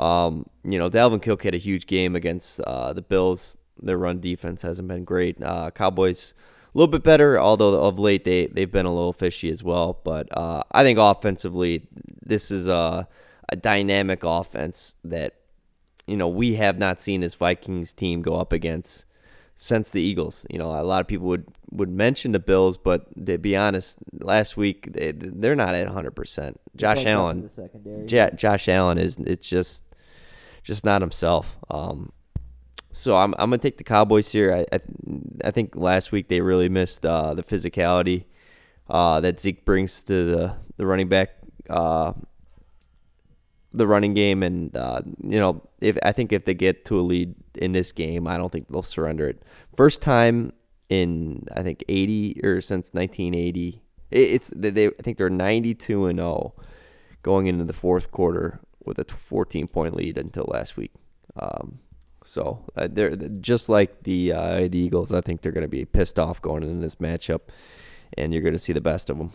Um, 0.00 0.46
you 0.64 0.80
know, 0.80 0.90
Dalvin 0.90 1.22
Cook 1.22 1.44
had 1.44 1.54
a 1.54 1.58
huge 1.58 1.86
game 1.86 2.16
against 2.16 2.60
uh, 2.62 2.92
the 2.92 3.02
Bills. 3.02 3.56
Their 3.80 3.98
run 3.98 4.18
defense 4.18 4.62
hasn't 4.62 4.88
been 4.88 5.04
great. 5.04 5.40
Uh, 5.40 5.70
Cowboys 5.70 6.34
little 6.74 6.90
bit 6.90 7.02
better, 7.02 7.38
although 7.38 7.82
of 7.82 7.98
late 7.98 8.24
they 8.24 8.46
they've 8.46 8.70
been 8.70 8.86
a 8.86 8.94
little 8.94 9.12
fishy 9.12 9.50
as 9.50 9.62
well. 9.62 10.00
But 10.04 10.28
uh, 10.36 10.62
I 10.72 10.82
think 10.82 10.98
offensively, 10.98 11.86
this 12.24 12.50
is 12.50 12.68
a, 12.68 13.08
a 13.48 13.56
dynamic 13.56 14.24
offense 14.24 14.96
that 15.04 15.34
you 16.06 16.16
know 16.16 16.28
we 16.28 16.54
have 16.54 16.78
not 16.78 17.00
seen 17.00 17.20
this 17.20 17.34
Vikings 17.34 17.92
team 17.92 18.22
go 18.22 18.36
up 18.36 18.52
against 18.52 19.06
since 19.56 19.90
the 19.90 20.00
Eagles. 20.00 20.46
You 20.50 20.58
know, 20.58 20.70
a 20.70 20.82
lot 20.82 21.00
of 21.00 21.06
people 21.06 21.28
would, 21.28 21.46
would 21.70 21.90
mention 21.90 22.32
the 22.32 22.38
Bills, 22.40 22.76
but 22.76 23.06
to 23.26 23.38
be 23.38 23.56
honest, 23.56 23.98
last 24.20 24.56
week 24.56 24.92
they, 24.92 25.12
they're 25.12 25.54
not 25.54 25.74
at 25.74 25.86
100%. 25.86 26.56
Josh 26.74 27.06
Allen, 27.06 27.48
yeah, 28.08 28.30
Josh 28.30 28.68
Allen 28.68 28.98
is 28.98 29.18
it's 29.18 29.48
just 29.48 29.84
just 30.62 30.84
not 30.84 31.00
himself. 31.00 31.58
Um, 31.70 32.12
so 32.92 33.16
I'm 33.16 33.34
I'm 33.38 33.50
gonna 33.50 33.58
take 33.58 33.78
the 33.78 33.84
Cowboys 33.84 34.30
here. 34.30 34.54
I 34.54 34.76
I, 34.76 34.80
I 35.46 35.50
think 35.50 35.74
last 35.74 36.12
week 36.12 36.28
they 36.28 36.40
really 36.40 36.68
missed 36.68 37.04
uh, 37.04 37.34
the 37.34 37.42
physicality 37.42 38.24
uh, 38.88 39.20
that 39.20 39.40
Zeke 39.40 39.64
brings 39.64 40.02
to 40.04 40.12
the 40.12 40.56
the 40.76 40.86
running 40.86 41.08
back 41.08 41.30
uh, 41.68 42.12
the 43.72 43.86
running 43.86 44.14
game, 44.14 44.42
and 44.42 44.76
uh, 44.76 45.00
you 45.22 45.40
know, 45.40 45.62
if 45.80 45.96
I 46.02 46.12
think 46.12 46.32
if 46.32 46.44
they 46.44 46.54
get 46.54 46.84
to 46.86 47.00
a 47.00 47.02
lead 47.02 47.34
in 47.54 47.72
this 47.72 47.92
game, 47.92 48.26
I 48.26 48.36
don't 48.36 48.52
think 48.52 48.68
they'll 48.68 48.82
surrender 48.82 49.28
it. 49.28 49.42
First 49.74 50.02
time 50.02 50.52
in 50.88 51.46
I 51.56 51.62
think 51.62 51.84
80 51.88 52.40
or 52.44 52.60
since 52.60 52.92
1980, 52.92 53.82
it's 54.10 54.52
they, 54.54 54.70
they 54.70 54.86
I 54.88 55.02
think 55.02 55.16
they're 55.16 55.30
92 55.30 56.06
and 56.06 56.18
0 56.18 56.54
going 57.22 57.46
into 57.46 57.64
the 57.64 57.72
fourth 57.72 58.10
quarter 58.10 58.60
with 58.84 58.98
a 58.98 59.04
14 59.04 59.68
point 59.68 59.96
lead 59.96 60.18
until 60.18 60.44
last 60.48 60.76
week. 60.76 60.92
Um, 61.36 61.78
so 62.24 62.64
uh, 62.76 62.88
they're 62.90 63.16
just 63.16 63.68
like 63.68 64.02
the 64.02 64.32
uh, 64.32 64.68
the 64.68 64.78
Eagles. 64.78 65.12
I 65.12 65.20
think 65.20 65.42
they're 65.42 65.52
going 65.52 65.62
to 65.62 65.68
be 65.68 65.84
pissed 65.84 66.18
off 66.18 66.40
going 66.40 66.62
into 66.62 66.80
this 66.80 66.96
matchup, 66.96 67.40
and 68.16 68.32
you're 68.32 68.42
going 68.42 68.54
to 68.54 68.58
see 68.58 68.72
the 68.72 68.80
best 68.80 69.10
of 69.10 69.18
them. 69.18 69.32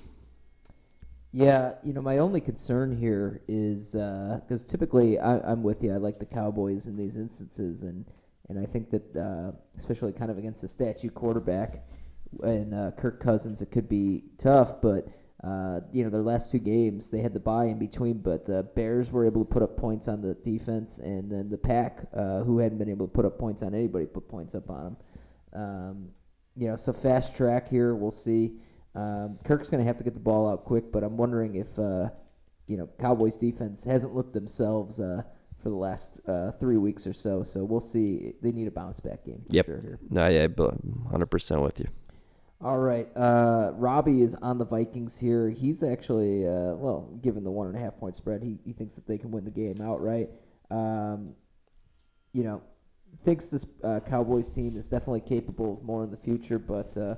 Yeah, 1.33 1.73
you 1.83 1.93
know, 1.93 2.01
my 2.01 2.19
only 2.19 2.41
concern 2.41 2.97
here 2.97 3.41
is 3.47 3.91
because 3.91 4.65
uh, 4.65 4.67
typically 4.67 5.19
I, 5.19 5.51
am 5.51 5.61
with 5.61 5.83
you. 5.83 5.93
I 5.93 5.97
like 5.97 6.19
the 6.19 6.25
Cowboys 6.25 6.87
in 6.87 6.95
these 6.95 7.17
instances, 7.17 7.83
and 7.83 8.05
and 8.49 8.57
I 8.57 8.65
think 8.65 8.89
that 8.91 9.15
uh, 9.15 9.51
especially 9.77 10.13
kind 10.13 10.31
of 10.31 10.37
against 10.37 10.63
a 10.63 10.67
statue 10.67 11.09
quarterback 11.09 11.85
and 12.43 12.73
uh, 12.73 12.91
Kirk 12.91 13.19
Cousins, 13.19 13.61
it 13.61 13.71
could 13.71 13.89
be 13.89 14.23
tough. 14.37 14.81
But 14.81 15.07
uh, 15.43 15.81
you 15.91 16.03
know, 16.03 16.09
their 16.09 16.23
last 16.23 16.51
two 16.51 16.57
games 16.57 17.11
they 17.11 17.21
had 17.21 17.33
the 17.33 17.39
bye 17.39 17.65
in 17.65 17.77
between, 17.77 18.19
but 18.19 18.45
the 18.45 18.63
Bears 18.75 19.11
were 19.11 19.25
able 19.25 19.45
to 19.45 19.49
put 19.49 19.61
up 19.61 19.77
points 19.77 20.07
on 20.07 20.21
the 20.21 20.33
defense, 20.33 20.97
and 20.97 21.31
then 21.31 21.49
the 21.49 21.57
Pack, 21.57 22.07
uh, 22.13 22.39
who 22.39 22.57
hadn't 22.57 22.79
been 22.79 22.89
able 22.89 23.07
to 23.07 23.13
put 23.13 23.25
up 23.25 23.37
points 23.37 23.61
on 23.61 23.75
anybody, 23.75 24.05
put 24.05 24.27
points 24.27 24.55
up 24.55 24.69
on 24.69 24.83
them. 24.83 24.97
Um, 25.53 26.09
you 26.55 26.67
know, 26.67 26.75
so 26.75 26.91
fast 26.91 27.35
track 27.35 27.69
here. 27.69 27.93
We'll 27.93 28.11
see. 28.11 28.53
Um, 28.95 29.37
Kirk's 29.43 29.69
going 29.69 29.83
to 29.83 29.87
have 29.87 29.97
to 29.97 30.03
get 30.03 30.15
the 30.15 30.19
ball 30.19 30.49
out 30.49 30.65
quick, 30.65 30.91
but 30.91 31.03
I'm 31.03 31.17
wondering 31.17 31.55
if 31.55 31.77
uh, 31.77 32.09
you 32.65 32.77
know 32.77 32.89
Cowboys 32.99 33.37
defense 33.37 33.83
hasn't 33.83 34.15
looked 34.15 34.33
themselves 34.33 34.99
uh, 34.99 35.21
for 35.59 35.69
the 35.69 35.75
last 35.75 36.19
uh, 36.27 36.49
three 36.49 36.77
weeks 36.77 37.05
or 37.05 37.13
so. 37.13 37.43
So 37.43 37.63
we'll 37.63 37.79
see. 37.79 38.33
They 38.41 38.51
need 38.51 38.67
a 38.67 38.71
bounce 38.71 38.99
back 38.99 39.23
game. 39.23 39.43
yep. 39.49 39.67
Sure 39.67 39.79
here. 39.79 39.99
No, 40.09 40.27
yeah, 40.27 40.47
hundred 41.11 41.27
percent 41.27 41.61
with 41.61 41.79
you. 41.79 41.87
All 42.59 42.79
right. 42.79 43.07
Uh, 43.15 43.71
Robbie 43.75 44.23
is 44.23 44.33
on 44.35 44.57
the 44.57 44.65
Vikings 44.65 45.19
here. 45.19 45.49
He's 45.49 45.83
actually, 45.83 46.47
uh, 46.47 46.73
well, 46.73 47.15
given 47.21 47.43
the 47.43 47.51
one 47.51 47.67
and 47.67 47.75
a 47.75 47.79
half 47.79 47.97
point 47.97 48.15
spread, 48.15 48.41
he, 48.41 48.57
he 48.65 48.73
thinks 48.73 48.95
that 48.95 49.05
they 49.05 49.19
can 49.19 49.29
win 49.29 49.45
the 49.45 49.51
game 49.51 49.79
outright. 49.79 50.29
Um, 50.71 51.35
you 52.33 52.43
know, 52.43 52.63
thinks 53.23 53.49
this 53.49 53.65
uh, 53.83 53.99
Cowboys 53.99 54.49
team 54.49 54.75
is 54.75 54.89
definitely 54.89 55.21
capable 55.21 55.73
of 55.73 55.83
more 55.83 56.03
in 56.03 56.09
the 56.09 56.17
future, 56.17 56.57
but 56.57 56.97
uh, 56.97 57.15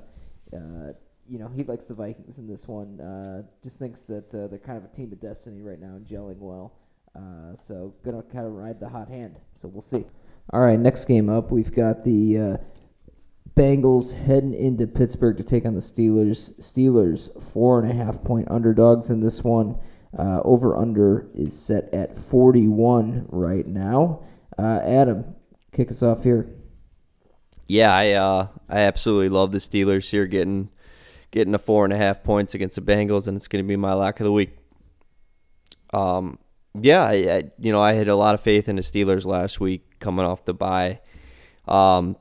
uh, 0.53 0.93
you 1.25 1.39
know, 1.39 1.47
he 1.47 1.63
likes 1.63 1.85
the 1.85 1.93
Vikings 1.93 2.37
in 2.37 2.47
this 2.47 2.67
one. 2.67 2.99
Uh, 2.99 3.43
just 3.63 3.79
thinks 3.79 4.03
that 4.03 4.31
they're 4.31 4.59
kind 4.59 4.77
of 4.77 4.83
a 4.83 4.89
team 4.89 5.11
of 5.13 5.21
destiny 5.21 5.61
right 5.61 5.79
now 5.79 5.95
and 5.95 6.05
gelling 6.05 6.37
well. 6.39 6.75
So 7.55 7.95
gonna 8.03 8.23
kind 8.23 8.45
of 8.45 8.53
ride 8.53 8.79
the 8.79 8.89
hot 8.89 9.09
hand. 9.09 9.39
So 9.55 9.67
we'll 9.67 9.81
see. 9.81 10.05
All 10.51 10.61
right, 10.61 10.79
next 10.79 11.05
game 11.05 11.29
up, 11.29 11.51
we've 11.51 11.71
got 11.71 12.03
the 12.03 12.59
Bengals 13.59 14.13
heading 14.13 14.53
into 14.53 14.87
Pittsburgh 14.87 15.35
to 15.35 15.43
take 15.43 15.65
on 15.65 15.73
the 15.73 15.81
Steelers. 15.81 16.57
Steelers 16.61 17.43
four 17.43 17.81
and 17.81 17.91
a 17.91 17.93
half 17.93 18.23
point 18.23 18.49
underdogs 18.49 19.09
in 19.09 19.19
this 19.19 19.43
one. 19.43 19.77
Uh, 20.17 20.39
over 20.45 20.77
under 20.77 21.29
is 21.35 21.59
set 21.59 21.93
at 21.93 22.17
41 22.17 23.25
right 23.27 23.67
now. 23.67 24.23
Uh, 24.57 24.79
Adam, 24.85 25.35
kick 25.73 25.91
us 25.91 26.01
off 26.01 26.23
here. 26.23 26.49
Yeah, 27.67 27.93
I 27.93 28.13
I 28.69 28.79
absolutely 28.79 29.27
love 29.27 29.51
the 29.51 29.57
Steelers 29.57 30.09
here 30.09 30.25
getting 30.25 30.69
getting 31.31 31.53
a 31.53 31.59
four 31.59 31.83
and 31.83 31.93
a 31.93 31.97
half 31.97 32.23
points 32.23 32.53
against 32.53 32.77
the 32.77 32.81
Bengals, 32.81 33.27
and 33.27 33.35
it's 33.35 33.49
going 33.49 33.63
to 33.63 33.67
be 33.67 33.75
my 33.75 33.91
lock 33.91 34.21
of 34.21 34.23
the 34.23 34.31
week. 34.31 34.55
Um, 35.93 36.39
yeah, 36.79 37.03
I, 37.03 37.11
I, 37.11 37.43
you 37.59 37.73
know 37.73 37.81
I 37.81 37.91
had 37.91 38.07
a 38.07 38.15
lot 38.15 38.35
of 38.35 38.41
faith 38.41 38.69
in 38.69 38.77
the 38.77 38.81
Steelers 38.81 39.25
last 39.25 39.59
week 39.59 39.99
coming 39.99 40.25
off 40.25 40.45
the 40.45 40.53
bye. 40.53 41.01
Um, 41.67 42.15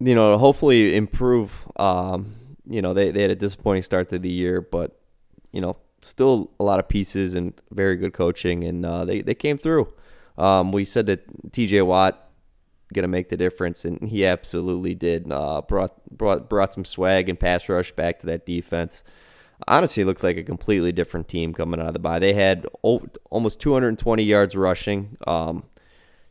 you 0.00 0.14
know, 0.14 0.36
hopefully 0.38 0.96
improve. 0.96 1.66
Um, 1.76 2.34
you 2.68 2.82
know, 2.82 2.94
they, 2.94 3.10
they 3.10 3.22
had 3.22 3.30
a 3.30 3.36
disappointing 3.36 3.82
start 3.82 4.08
to 4.10 4.18
the 4.18 4.30
year, 4.30 4.60
but 4.60 4.98
you 5.52 5.60
know, 5.60 5.76
still 6.00 6.50
a 6.60 6.64
lot 6.64 6.78
of 6.78 6.88
pieces 6.88 7.34
and 7.34 7.54
very 7.70 7.96
good 7.96 8.12
coaching, 8.12 8.64
and 8.64 8.84
uh, 8.84 9.04
they 9.04 9.22
they 9.22 9.34
came 9.34 9.58
through. 9.58 9.92
Um, 10.36 10.72
we 10.72 10.84
said 10.84 11.06
that 11.06 11.52
T.J. 11.52 11.82
Watt 11.82 12.30
gonna 12.92 13.08
make 13.08 13.28
the 13.28 13.36
difference, 13.36 13.84
and 13.84 14.08
he 14.08 14.26
absolutely 14.26 14.94
did. 14.94 15.30
Uh, 15.30 15.62
brought 15.62 15.94
brought 16.10 16.48
brought 16.48 16.74
some 16.74 16.84
swag 16.84 17.28
and 17.28 17.38
pass 17.38 17.68
rush 17.68 17.92
back 17.92 18.20
to 18.20 18.26
that 18.26 18.46
defense. 18.46 19.02
Honestly, 19.66 20.04
looks 20.04 20.22
like 20.22 20.36
a 20.36 20.42
completely 20.42 20.92
different 20.92 21.28
team 21.28 21.54
coming 21.54 21.80
out 21.80 21.86
of 21.86 21.92
the 21.94 21.98
bye. 21.98 22.18
They 22.18 22.34
had 22.34 22.66
almost 22.82 23.58
220 23.60 24.22
yards 24.22 24.54
rushing. 24.54 25.16
Um, 25.26 25.64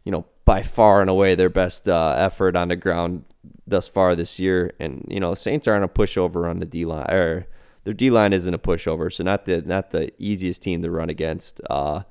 you 0.03 0.11
know, 0.11 0.25
by 0.45 0.61
far 0.61 1.01
and 1.01 1.09
away 1.09 1.33
their 1.33 1.49
best 1.49 1.89
uh, 1.89 2.13
effort 2.17 2.55
on 2.55 2.67
the 2.67 2.75
ground 2.75 3.25
thus 3.67 3.87
far 3.87 4.15
this 4.15 4.39
year. 4.39 4.73
And 4.79 5.05
you 5.09 5.19
know, 5.19 5.31
the 5.31 5.35
Saints 5.35 5.67
aren't 5.67 5.85
a 5.85 5.87
pushover 5.87 6.49
on 6.49 6.59
the 6.59 6.65
D 6.65 6.85
line, 6.85 7.09
or 7.09 7.47
their 7.83 7.93
D 7.93 8.09
line 8.09 8.33
isn't 8.33 8.53
a 8.53 8.59
pushover, 8.59 9.11
so 9.11 9.23
not 9.23 9.45
the 9.45 9.61
not 9.61 9.91
the 9.91 10.11
easiest 10.17 10.61
team 10.61 10.81
to 10.81 10.91
run 10.91 11.09
against. 11.09 11.61
Uh, 11.69 12.01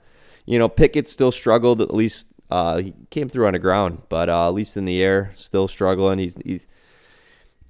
you 0.46 0.58
know, 0.58 0.68
Pickett 0.68 1.08
still 1.08 1.32
struggled. 1.32 1.80
At 1.80 1.94
least 1.94 2.28
uh, 2.50 2.78
he 2.78 2.94
came 3.10 3.28
through 3.28 3.46
on 3.46 3.52
the 3.54 3.58
ground, 3.58 4.02
but 4.08 4.28
uh, 4.28 4.48
at 4.48 4.54
least 4.54 4.76
in 4.76 4.84
the 4.84 5.02
air, 5.02 5.32
still 5.34 5.68
struggling. 5.68 6.18
He's 6.18 6.36
he's 6.44 6.66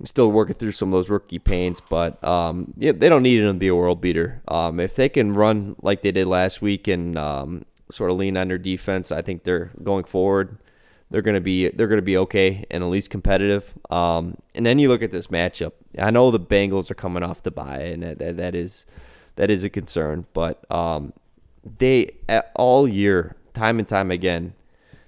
still 0.04 0.30
working 0.30 0.54
through 0.54 0.72
some 0.72 0.88
of 0.88 0.92
those 0.92 1.10
rookie 1.10 1.38
pains, 1.38 1.80
but 1.80 2.22
um, 2.24 2.74
yeah, 2.76 2.92
they 2.92 3.08
don't 3.08 3.22
need 3.22 3.40
him 3.40 3.54
to 3.54 3.58
be 3.58 3.68
a 3.68 3.74
world 3.74 4.00
beater. 4.00 4.42
Um, 4.48 4.80
if 4.80 4.96
they 4.96 5.08
can 5.08 5.32
run 5.32 5.76
like 5.82 6.02
they 6.02 6.12
did 6.12 6.26
last 6.26 6.60
week 6.60 6.88
and 6.88 7.16
um, 7.16 7.64
sort 7.90 8.10
of 8.10 8.16
lean 8.16 8.36
on 8.36 8.48
their 8.48 8.58
defense, 8.58 9.12
I 9.12 9.22
think 9.22 9.44
they're 9.44 9.70
going 9.82 10.04
forward 10.04 10.58
they're 11.10 11.22
gonna 11.22 11.40
be 11.40 11.68
they're 11.68 11.88
gonna 11.88 12.02
be 12.02 12.16
okay 12.18 12.64
and 12.70 12.82
at 12.82 12.90
least 12.90 13.10
competitive. 13.10 13.74
Um, 13.90 14.36
and 14.54 14.64
then 14.64 14.78
you 14.78 14.88
look 14.88 15.02
at 15.02 15.10
this 15.10 15.28
matchup. 15.28 15.72
I 15.98 16.10
know 16.10 16.30
the 16.30 16.40
Bengals 16.40 16.90
are 16.90 16.94
coming 16.94 17.22
off 17.22 17.42
the 17.42 17.50
bye, 17.50 17.82
and 17.82 18.02
that, 18.02 18.36
that 18.36 18.54
is 18.54 18.86
that 19.36 19.50
is 19.50 19.64
a 19.64 19.70
concern. 19.70 20.26
But 20.32 20.70
um, 20.70 21.12
they 21.78 22.16
all 22.54 22.88
year, 22.88 23.36
time 23.52 23.78
and 23.78 23.88
time 23.88 24.10
again, 24.10 24.54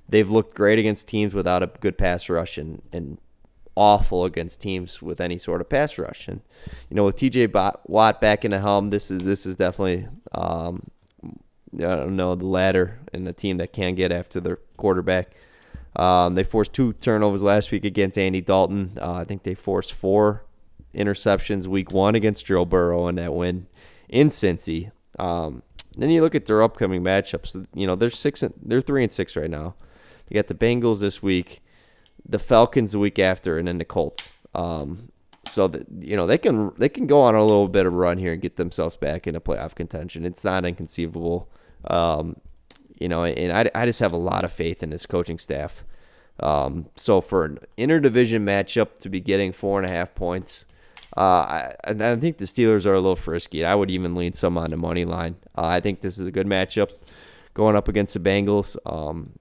they've 0.09 0.31
looked 0.31 0.55
great 0.55 0.79
against 0.79 1.09
teams 1.09 1.35
without 1.35 1.63
a 1.63 1.67
good 1.81 1.99
pass 1.99 2.29
rush 2.29 2.59
and, 2.59 2.83
and 2.93 3.19
awful 3.75 4.25
against 4.25 4.61
teams 4.61 5.03
with 5.03 5.21
any 5.21 5.39
sort 5.39 5.61
of 5.61 5.69
pass 5.69 5.99
rush. 5.99 6.29
And 6.29 6.41
you 6.91 6.97
know, 6.97 7.05
with 7.05 7.17
T.J. 7.17 7.49
Watt 7.87 8.21
back 8.21 8.45
in 8.45 8.51
the 8.51 8.61
helm, 8.61 8.91
this 8.91 9.11
is 9.11 9.23
this 9.23 9.47
is 9.47 9.57
definitely 9.57 10.09
um, 10.33 10.91
I 11.75 11.97
don't 11.97 12.17
know 12.17 12.35
the 12.35 12.47
ladder 12.47 13.01
and 13.13 13.27
the 13.27 13.33
team 13.33 13.59
that 13.59 13.73
can 13.73 13.95
get 13.95 14.13
after 14.13 14.41
their 14.41 14.59
quarterback. 14.77 15.33
Um, 15.97 16.35
they 16.35 16.45
forced 16.45 16.73
two 16.73 16.93
turnovers 16.95 17.43
last 17.43 17.73
week 17.73 17.85
against 17.85 18.19
Andy 18.19 18.41
Dalton. 18.41 18.99
Uh, 19.01 19.15
I 19.15 19.25
think 19.25 19.43
they 19.43 19.55
forced 19.55 19.93
four 19.93 20.45
interceptions 20.95 21.67
week 21.67 21.91
one 21.93 22.15
against 22.15 22.47
Joe 22.47 22.65
Burrow 22.65 23.09
in 23.09 23.17
that 23.17 23.35
win 23.35 23.67
in 24.09 24.29
Cincy. 24.29 24.93
Um, 25.19 25.63
then 25.97 26.11
you 26.11 26.21
look 26.21 26.35
at 26.35 26.45
their 26.45 26.63
upcoming 26.63 27.03
matchups. 27.03 27.67
You 27.75 27.87
know 27.87 27.95
they're 27.95 28.11
six. 28.11 28.43
And, 28.43 28.55
they're 28.63 28.81
three 28.81 29.03
and 29.03 29.13
six 29.13 29.37
right 29.37 29.51
now. 29.51 29.75
They 30.29 30.35
got 30.35 30.49
the 30.49 30.55
Bengals 30.55 31.01
this 31.01 31.23
week, 31.23 31.63
the 32.29 32.39
Falcons 32.39 32.93
the 32.93 32.99
week 32.99 33.19
after, 33.19 33.59
and 33.59 33.67
then 33.67 33.79
the 33.79 33.85
Colts. 33.85 34.33
Um, 34.55 35.11
so 35.47 35.69
that 35.69 35.87
you 36.01 36.17
know 36.17 36.27
they 36.27 36.39
can 36.39 36.73
they 36.77 36.89
can 36.89 37.07
go 37.07 37.21
on 37.21 37.35
a 37.35 37.43
little 37.43 37.69
bit 37.69 37.87
of 37.87 37.95
a 37.95 37.97
run 37.97 38.19
here 38.19 38.33
and 38.33 38.43
get 38.43 38.57
themselves 38.57 38.97
back 38.97 39.27
into 39.27 39.41
playoff 39.41 39.75
contention. 39.75 40.27
It's 40.27 40.45
not 40.45 40.65
inconceivable. 40.65 41.49
Um, 41.87 42.37
you 42.99 43.09
know, 43.09 43.25
and 43.25 43.53
I, 43.53 43.71
I 43.75 43.87
just 43.87 44.01
have 44.01 44.13
a 44.13 44.19
lot 44.19 44.45
of 44.45 44.53
faith 44.53 44.83
in 44.83 44.91
this 44.91 45.07
coaching 45.07 45.39
staff. 45.39 45.85
Um, 46.41 46.87
so 46.97 47.21
for 47.21 47.45
an 47.45 47.59
interdivision 47.79 48.43
matchup 48.43 48.99
to 49.01 49.09
be 49.09 49.21
getting 49.21 49.53
four 49.53 49.81
and 49.81 49.89
a 49.89 49.93
half 49.93 50.15
points, 50.15 50.65
uh, 51.17 51.21
I, 51.21 51.75
I 51.85 52.17
think 52.17 52.39
the 52.39 52.45
Steelers 52.45 52.85
are 52.85 52.95
a 52.95 53.01
little 53.01 53.17
frisky. 53.17 53.65
I 53.65 53.75
would 53.75 53.91
even 53.91 54.15
lean 54.15 54.35
some 54.35 54.59
on 54.59 54.71
the 54.71 54.77
money 54.77 55.05
line. 55.05 55.37
Uh, 55.57 55.67
I 55.67 55.81
think 55.81 56.01
this 56.01 56.19
is 56.19 56.27
a 56.27 56.31
good 56.31 56.47
matchup 56.47 56.91
going 57.55 57.75
up 57.75 57.89
against 57.89 58.15
the 58.15 58.21
Bengals. 58.21 58.77
Um, 58.85 59.33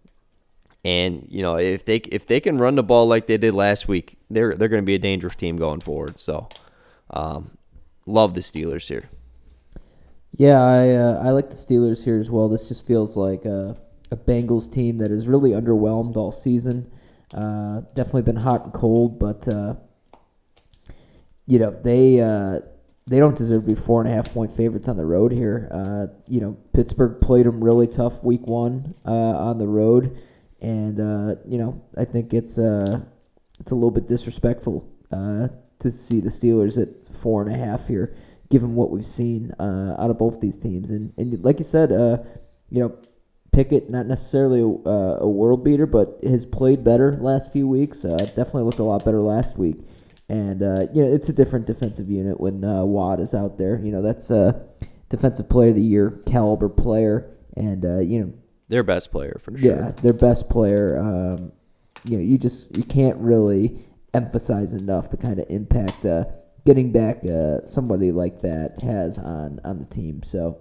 and 0.85 1.25
you 1.29 1.41
know 1.41 1.55
if 1.55 1.83
they 1.83 1.97
if 1.97 2.27
they 2.27 2.39
can 2.39 2.59
run 2.59 2.75
the 2.75 2.83
ball 2.83 3.07
like 3.07 3.25
they 3.25 3.37
did 3.37 3.55
last 3.55 3.87
week, 3.87 4.17
they're 4.29 4.55
they're 4.55 4.69
going 4.69 4.83
to 4.83 4.85
be 4.85 4.93
a 4.93 4.99
dangerous 4.99 5.35
team 5.35 5.57
going 5.57 5.81
forward. 5.81 6.19
So, 6.19 6.47
um, 7.09 7.57
love 8.05 8.35
the 8.35 8.41
Steelers 8.41 8.87
here. 8.87 9.09
Yeah, 10.37 10.61
I 10.61 10.89
uh, 10.91 11.23
I 11.23 11.29
like 11.31 11.49
the 11.49 11.55
Steelers 11.55 12.03
here 12.03 12.19
as 12.19 12.29
well. 12.29 12.49
This 12.49 12.67
just 12.67 12.85
feels 12.85 13.15
like 13.15 13.45
a, 13.45 13.77
a 14.11 14.17
Bengals 14.17 14.71
team 14.71 14.97
that 14.97 15.09
is 15.09 15.27
really 15.27 15.51
underwhelmed 15.51 16.17
all 16.17 16.31
season. 16.31 16.91
Uh, 17.33 17.81
definitely 17.93 18.23
been 18.23 18.35
hot 18.35 18.65
and 18.65 18.73
cold, 18.73 19.17
but 19.17 19.47
uh, 19.47 19.75
you 21.47 21.57
know 21.57 21.71
they 21.71 22.19
uh, 22.19 22.59
they 23.07 23.19
don't 23.19 23.37
deserve 23.37 23.61
to 23.61 23.67
be 23.67 23.75
four 23.75 24.01
and 24.01 24.11
a 24.11 24.13
half 24.13 24.33
point 24.33 24.51
favorites 24.51 24.89
on 24.89 24.97
the 24.97 25.05
road 25.05 25.31
here. 25.31 25.69
Uh, 25.71 26.07
you 26.27 26.41
know 26.41 26.57
Pittsburgh 26.73 27.21
played 27.21 27.45
them 27.45 27.63
really 27.63 27.87
tough 27.87 28.21
week 28.21 28.45
one 28.45 28.93
uh, 29.05 29.11
on 29.11 29.57
the 29.57 29.67
road, 29.67 30.17
and 30.61 30.97
you 31.47 31.57
know 31.57 31.81
I 31.97 32.03
think 32.03 32.33
it's 32.33 32.57
it's 32.57 33.71
a 33.71 33.75
little 33.75 33.91
bit 33.91 34.09
disrespectful 34.09 34.85
to 35.11 35.91
see 35.91 36.19
the 36.19 36.29
Steelers 36.29 36.81
at 36.81 37.13
four 37.13 37.41
and 37.41 37.53
a 37.53 37.57
half 37.57 37.87
here 37.87 38.13
given 38.55 38.73
what 38.73 38.89
we've 38.89 39.05
seen 39.05 39.51
uh, 39.59 39.97
out 39.99 40.09
of 40.09 40.17
both 40.17 40.39
these 40.39 40.57
teams. 40.57 40.89
And 40.89 41.11
and 41.17 41.43
like 41.43 41.57
you 41.57 41.65
said, 41.65 41.91
uh, 41.91 42.19
you 42.69 42.79
know, 42.79 42.97
Pickett 43.51 43.89
not 43.89 44.05
necessarily 44.05 44.61
a, 44.61 44.89
uh, 44.89 45.17
a, 45.19 45.27
world 45.27 45.61
beater, 45.61 45.85
but 45.85 46.19
has 46.23 46.45
played 46.45 46.81
better 46.81 47.17
last 47.17 47.51
few 47.51 47.67
weeks. 47.67 48.05
Uh, 48.05 48.15
definitely 48.15 48.63
looked 48.63 48.79
a 48.79 48.83
lot 48.83 49.03
better 49.03 49.19
last 49.19 49.57
week. 49.57 49.75
And 50.29 50.63
uh, 50.63 50.87
you 50.93 51.03
know, 51.03 51.13
it's 51.13 51.27
a 51.27 51.33
different 51.33 51.67
defensive 51.67 52.09
unit 52.09 52.39
when 52.39 52.63
uh, 52.63 52.85
Watt 52.85 53.19
is 53.19 53.35
out 53.35 53.57
there. 53.57 53.77
You 53.77 53.91
know, 53.91 54.01
that's 54.01 54.31
a 54.31 54.65
defensive 55.09 55.49
player 55.49 55.71
of 55.71 55.75
the 55.75 55.81
year 55.81 56.21
caliber 56.25 56.69
player, 56.69 57.29
and 57.57 57.83
you 58.09 58.21
know, 58.21 58.33
their 58.69 58.83
best 58.83 59.11
player 59.11 59.37
for 59.43 59.57
sure. 59.57 59.69
Yeah, 59.69 59.91
their 60.01 60.13
best 60.13 60.49
player. 60.49 60.97
Um, 60.97 61.51
you 62.05 62.15
know, 62.15 62.23
you 62.23 62.37
just 62.37 62.73
you 62.77 62.83
can't 62.83 63.17
really 63.17 63.85
emphasize 64.13 64.73
enough 64.73 65.09
the 65.09 65.17
kind 65.17 65.39
of 65.39 65.45
impact 65.49 66.05
uh, 66.05 66.23
getting 66.65 66.91
back 66.91 67.23
uh, 67.25 67.63
somebody 67.63 68.11
like 68.11 68.41
that 68.41 68.81
has 68.81 69.19
on 69.19 69.59
on 69.63 69.79
the 69.79 69.85
team. 69.85 70.23
So, 70.23 70.59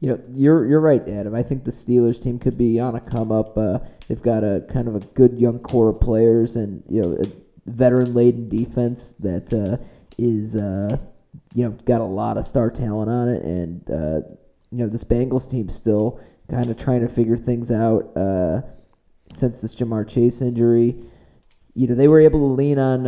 you 0.00 0.10
know, 0.10 0.20
you're 0.32 0.66
you're 0.66 0.80
right, 0.80 1.06
Adam. 1.08 1.34
I 1.34 1.42
think 1.42 1.64
the 1.64 1.70
Steelers 1.70 2.22
team 2.22 2.38
could 2.38 2.56
be 2.56 2.80
on 2.80 2.94
a 2.94 3.00
come 3.00 3.30
up. 3.30 3.56
Uh, 3.56 3.80
they've 4.08 4.22
got 4.22 4.44
a 4.44 4.64
kind 4.68 4.88
of 4.88 4.94
a 4.96 5.00
good 5.00 5.38
young 5.38 5.58
core 5.58 5.90
of 5.90 6.00
players, 6.00 6.56
and 6.56 6.82
you 6.88 7.02
know, 7.02 7.12
a 7.20 7.70
veteran 7.70 8.14
laden 8.14 8.48
defense 8.48 9.12
that 9.12 9.52
uh, 9.52 9.82
is 10.16 10.56
uh, 10.56 10.96
you 11.54 11.64
know 11.64 11.70
got 11.84 12.00
a 12.00 12.04
lot 12.04 12.38
of 12.38 12.44
star 12.44 12.70
talent 12.70 13.10
on 13.10 13.28
it, 13.28 13.42
and 13.42 13.90
uh, 13.90 14.26
you 14.70 14.78
know 14.78 14.88
this 14.88 15.04
Bengals 15.04 15.50
team 15.50 15.68
still 15.68 16.20
kind 16.50 16.70
of 16.70 16.78
trying 16.78 17.02
to 17.02 17.08
figure 17.08 17.36
things 17.36 17.70
out 17.70 18.16
uh, 18.16 18.62
since 19.30 19.60
this 19.60 19.74
Ja'Marr 19.74 20.08
Chase 20.08 20.40
injury. 20.40 20.96
You 21.74 21.86
know, 21.86 21.94
they 21.94 22.08
were 22.08 22.20
able 22.20 22.40
to 22.40 22.54
lean 22.54 22.78
on 22.78 23.06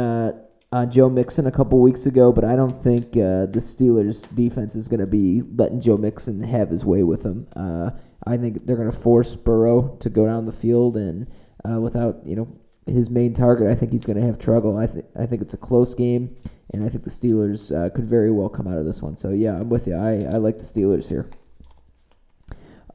uh, 0.72 0.86
Joe 0.86 1.10
Mixon 1.10 1.46
a 1.46 1.50
couple 1.50 1.80
weeks 1.80 2.06
ago, 2.06 2.32
but 2.32 2.44
I 2.44 2.54
don't 2.54 2.80
think 2.80 3.08
uh, 3.16 3.46
the 3.46 3.60
Steelers' 3.60 4.32
defense 4.34 4.76
is 4.76 4.86
going 4.86 5.00
to 5.00 5.06
be 5.06 5.42
letting 5.42 5.80
Joe 5.80 5.96
Mixon 5.96 6.42
have 6.42 6.70
his 6.70 6.84
way 6.84 7.02
with 7.02 7.24
them. 7.24 7.48
Uh, 7.56 7.90
I 8.26 8.36
think 8.36 8.66
they're 8.66 8.76
going 8.76 8.90
to 8.90 8.96
force 8.96 9.34
Burrow 9.34 9.96
to 10.00 10.08
go 10.08 10.26
down 10.26 10.46
the 10.46 10.52
field, 10.52 10.96
and 10.96 11.28
uh, 11.68 11.80
without 11.80 12.24
you 12.24 12.36
know 12.36 12.56
his 12.86 13.10
main 13.10 13.34
target, 13.34 13.68
I 13.68 13.74
think 13.74 13.92
he's 13.92 14.06
going 14.06 14.18
to 14.18 14.26
have 14.26 14.38
trouble. 14.38 14.76
I 14.76 14.86
think 14.86 15.06
I 15.18 15.26
think 15.26 15.42
it's 15.42 15.54
a 15.54 15.58
close 15.58 15.94
game, 15.94 16.36
and 16.72 16.84
I 16.84 16.88
think 16.88 17.02
the 17.02 17.10
Steelers 17.10 17.74
uh, 17.74 17.90
could 17.90 18.08
very 18.08 18.30
well 18.30 18.48
come 18.48 18.68
out 18.68 18.78
of 18.78 18.84
this 18.84 19.02
one. 19.02 19.16
So 19.16 19.30
yeah, 19.30 19.56
I'm 19.56 19.70
with 19.70 19.88
you. 19.88 19.96
I, 19.96 20.34
I 20.34 20.36
like 20.36 20.58
the 20.58 20.64
Steelers 20.64 21.08
here. 21.08 21.28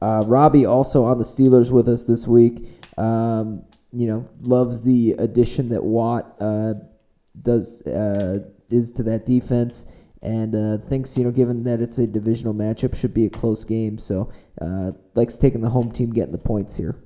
Uh, 0.00 0.22
Robbie 0.26 0.64
also 0.64 1.04
on 1.04 1.18
the 1.18 1.24
Steelers 1.24 1.70
with 1.70 1.88
us 1.88 2.04
this 2.04 2.26
week. 2.26 2.68
Um, 2.96 3.64
you 3.92 4.06
know, 4.06 4.28
loves 4.40 4.82
the 4.82 5.14
addition 5.18 5.68
that 5.70 5.84
Watt 5.84 6.36
does 7.40 7.82
uh, 7.82 8.40
is 8.70 8.92
to 8.92 9.02
that 9.04 9.26
defense, 9.26 9.86
and 10.22 10.54
uh, 10.54 10.78
thinks 10.78 11.16
you 11.16 11.24
know 11.24 11.30
given 11.30 11.64
that 11.64 11.80
it's 11.80 11.98
a 11.98 12.06
divisional 12.06 12.54
matchup, 12.54 12.96
should 12.96 13.14
be 13.14 13.26
a 13.26 13.30
close 13.30 13.64
game. 13.64 13.98
So 13.98 14.30
uh, 14.60 14.92
likes 15.14 15.38
taking 15.38 15.60
the 15.60 15.70
home 15.70 15.92
team 15.92 16.12
getting 16.12 16.32
the 16.32 16.38
points 16.38 16.76
here. 16.76 16.96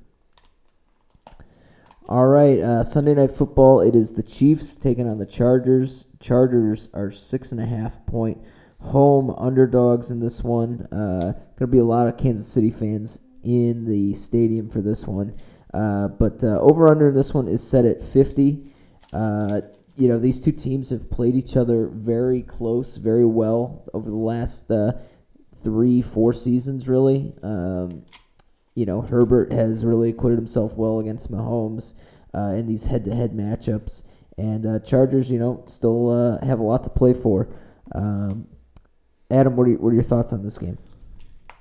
All 2.08 2.26
right, 2.26 2.58
uh, 2.58 2.82
Sunday 2.82 3.14
night 3.14 3.30
football. 3.30 3.80
It 3.80 3.94
is 3.94 4.14
the 4.14 4.22
Chiefs 4.22 4.74
taking 4.74 5.08
on 5.08 5.18
the 5.18 5.26
Chargers. 5.26 6.06
Chargers 6.18 6.88
are 6.92 7.10
six 7.10 7.52
and 7.52 7.60
a 7.60 7.66
half 7.66 8.04
point 8.06 8.38
home 8.80 9.30
underdogs 9.36 10.10
in 10.10 10.20
this 10.20 10.42
one. 10.42 10.86
Uh, 10.92 11.32
gonna 11.56 11.70
be 11.70 11.78
a 11.78 11.84
lot 11.84 12.08
of 12.08 12.16
Kansas 12.16 12.48
City 12.48 12.70
fans 12.70 13.22
in 13.42 13.84
the 13.84 14.14
stadium 14.14 14.68
for 14.68 14.80
this 14.80 15.06
one. 15.06 15.34
Uh, 15.72 16.08
but 16.08 16.42
uh, 16.42 16.58
over 16.60 16.88
under 16.88 17.08
in 17.08 17.14
this 17.14 17.32
one 17.32 17.46
is 17.46 17.66
set 17.66 17.84
at 17.84 18.02
50. 18.02 18.72
Uh, 19.12 19.60
you 20.00 20.08
know, 20.08 20.18
these 20.18 20.40
two 20.40 20.52
teams 20.52 20.88
have 20.88 21.10
played 21.10 21.36
each 21.36 21.58
other 21.58 21.88
very 21.88 22.40
close, 22.40 22.96
very 22.96 23.26
well 23.26 23.84
over 23.92 24.08
the 24.08 24.16
last 24.16 24.70
uh, 24.70 24.92
three, 25.54 26.00
four 26.00 26.32
seasons, 26.32 26.88
really. 26.88 27.34
Um, 27.42 28.06
you 28.74 28.86
know, 28.86 29.02
Herbert 29.02 29.52
has 29.52 29.84
really 29.84 30.08
acquitted 30.08 30.38
himself 30.38 30.74
well 30.74 31.00
against 31.00 31.30
Mahomes 31.30 31.92
uh, 32.34 32.54
in 32.56 32.64
these 32.64 32.86
head-to-head 32.86 33.32
matchups, 33.32 34.04
and 34.38 34.64
uh, 34.64 34.78
Chargers, 34.78 35.30
you 35.30 35.38
know, 35.38 35.64
still 35.66 36.08
uh, 36.08 36.46
have 36.46 36.60
a 36.60 36.62
lot 36.62 36.82
to 36.84 36.90
play 36.90 37.12
for. 37.12 37.54
Um, 37.94 38.46
Adam, 39.30 39.54
what 39.54 39.66
are, 39.66 39.70
your, 39.70 39.80
what 39.80 39.90
are 39.90 39.94
your 39.94 40.02
thoughts 40.02 40.32
on 40.32 40.42
this 40.42 40.56
game? 40.56 40.78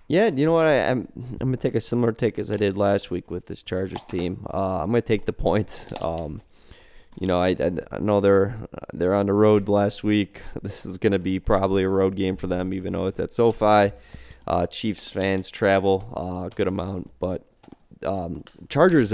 Yeah, 0.08 0.30
you 0.30 0.46
know 0.46 0.54
what? 0.54 0.66
I, 0.66 0.76
am 0.76 1.10
I'm, 1.14 1.24
I'm 1.42 1.48
gonna 1.50 1.58
take 1.58 1.76
a 1.76 1.82
similar 1.82 2.14
take 2.14 2.40
as 2.40 2.50
I 2.50 2.56
did 2.56 2.78
last 2.78 3.12
week 3.12 3.30
with 3.30 3.48
this 3.48 3.62
Chargers 3.62 4.06
team. 4.06 4.48
Uh, 4.52 4.80
I'm 4.82 4.88
gonna 4.88 5.02
take 5.02 5.26
the 5.26 5.34
points. 5.34 5.92
Um, 6.02 6.42
you 7.18 7.28
know, 7.28 7.42
I, 7.42 7.56
I 7.92 8.00
know 8.00 8.20
they're 8.20 8.56
they're 8.94 9.16
on 9.16 9.26
the 9.26 9.34
road 9.34 9.70
last 9.70 10.04
week. 10.04 10.42
This 10.62 10.86
is 10.86 10.98
gonna 10.98 11.20
be 11.20 11.40
probably 11.40 11.84
a 11.84 11.90
road 11.90 12.16
game 12.16 12.38
for 12.38 12.48
them, 12.48 12.74
even 12.74 12.94
though 12.94 13.08
it's 13.08 13.20
at 13.20 13.34
SoFi. 13.34 13.94
Uh, 14.48 14.66
Chiefs 14.68 15.12
fans 15.12 15.52
travel 15.52 16.12
a 16.16 16.20
uh, 16.20 16.50
good 16.50 16.68
amount, 16.68 17.12
but 17.20 17.46
um, 18.04 18.44
Chargers, 18.68 19.14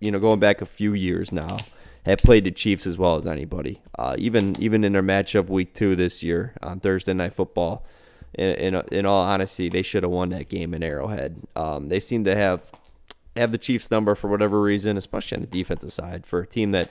you 0.00 0.10
know, 0.10 0.18
going 0.18 0.38
back 0.38 0.60
a 0.60 0.66
few 0.66 0.92
years 0.92 1.32
now, 1.32 1.56
have 2.04 2.18
played 2.18 2.44
the 2.44 2.50
Chiefs 2.50 2.86
as 2.86 2.98
well 2.98 3.16
as 3.16 3.26
anybody. 3.26 3.80
Uh, 3.98 4.16
even 4.18 4.60
even 4.60 4.84
in 4.84 4.92
their 4.92 5.02
matchup 5.02 5.48
week 5.48 5.74
two 5.74 5.96
this 5.96 6.22
year 6.22 6.54
on 6.62 6.80
Thursday 6.80 7.14
Night 7.14 7.32
Football 7.32 7.86
in, 8.34 8.74
in, 8.74 8.82
in 8.92 9.06
all 9.06 9.22
honesty, 9.22 9.68
they 9.68 9.82
should 9.82 10.02
have 10.02 10.12
won 10.12 10.30
that 10.30 10.48
game 10.48 10.74
in 10.74 10.82
Arrowhead. 10.82 11.40
Um, 11.56 11.88
they 11.88 12.00
seem 12.00 12.24
to 12.24 12.34
have 12.34 12.62
have 13.36 13.52
the 13.52 13.58
Chiefs 13.58 13.90
number 13.90 14.14
for 14.14 14.28
whatever 14.28 14.60
reason, 14.60 14.96
especially 14.96 15.36
on 15.36 15.42
the 15.42 15.46
defensive 15.46 15.92
side 15.92 16.26
for 16.26 16.40
a 16.40 16.46
team 16.46 16.72
that 16.72 16.90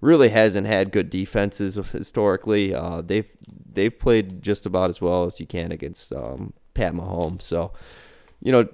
really 0.00 0.28
hasn't 0.28 0.66
had 0.66 0.92
good 0.92 1.10
defenses 1.10 1.74
historically. 1.74 2.74
Uh, 2.74 3.02
they've 3.02 3.30
they've 3.72 3.98
played 3.98 4.42
just 4.42 4.66
about 4.66 4.90
as 4.90 5.00
well 5.00 5.24
as 5.24 5.40
you 5.40 5.46
can 5.46 5.72
against 5.72 6.12
um, 6.12 6.52
Pat 6.74 6.92
Mahomes. 6.92 7.42
So, 7.42 7.72
you 8.40 8.52
know, 8.52 8.68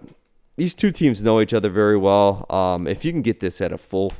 these 0.56 0.74
two 0.74 0.90
teams 0.90 1.24
know 1.24 1.40
each 1.40 1.54
other 1.54 1.70
very 1.70 1.96
well. 1.96 2.46
Um, 2.50 2.86
if 2.86 3.04
you 3.04 3.12
can 3.12 3.22
get 3.22 3.40
this 3.40 3.60
at 3.60 3.72
a 3.72 3.78
full 3.78 4.12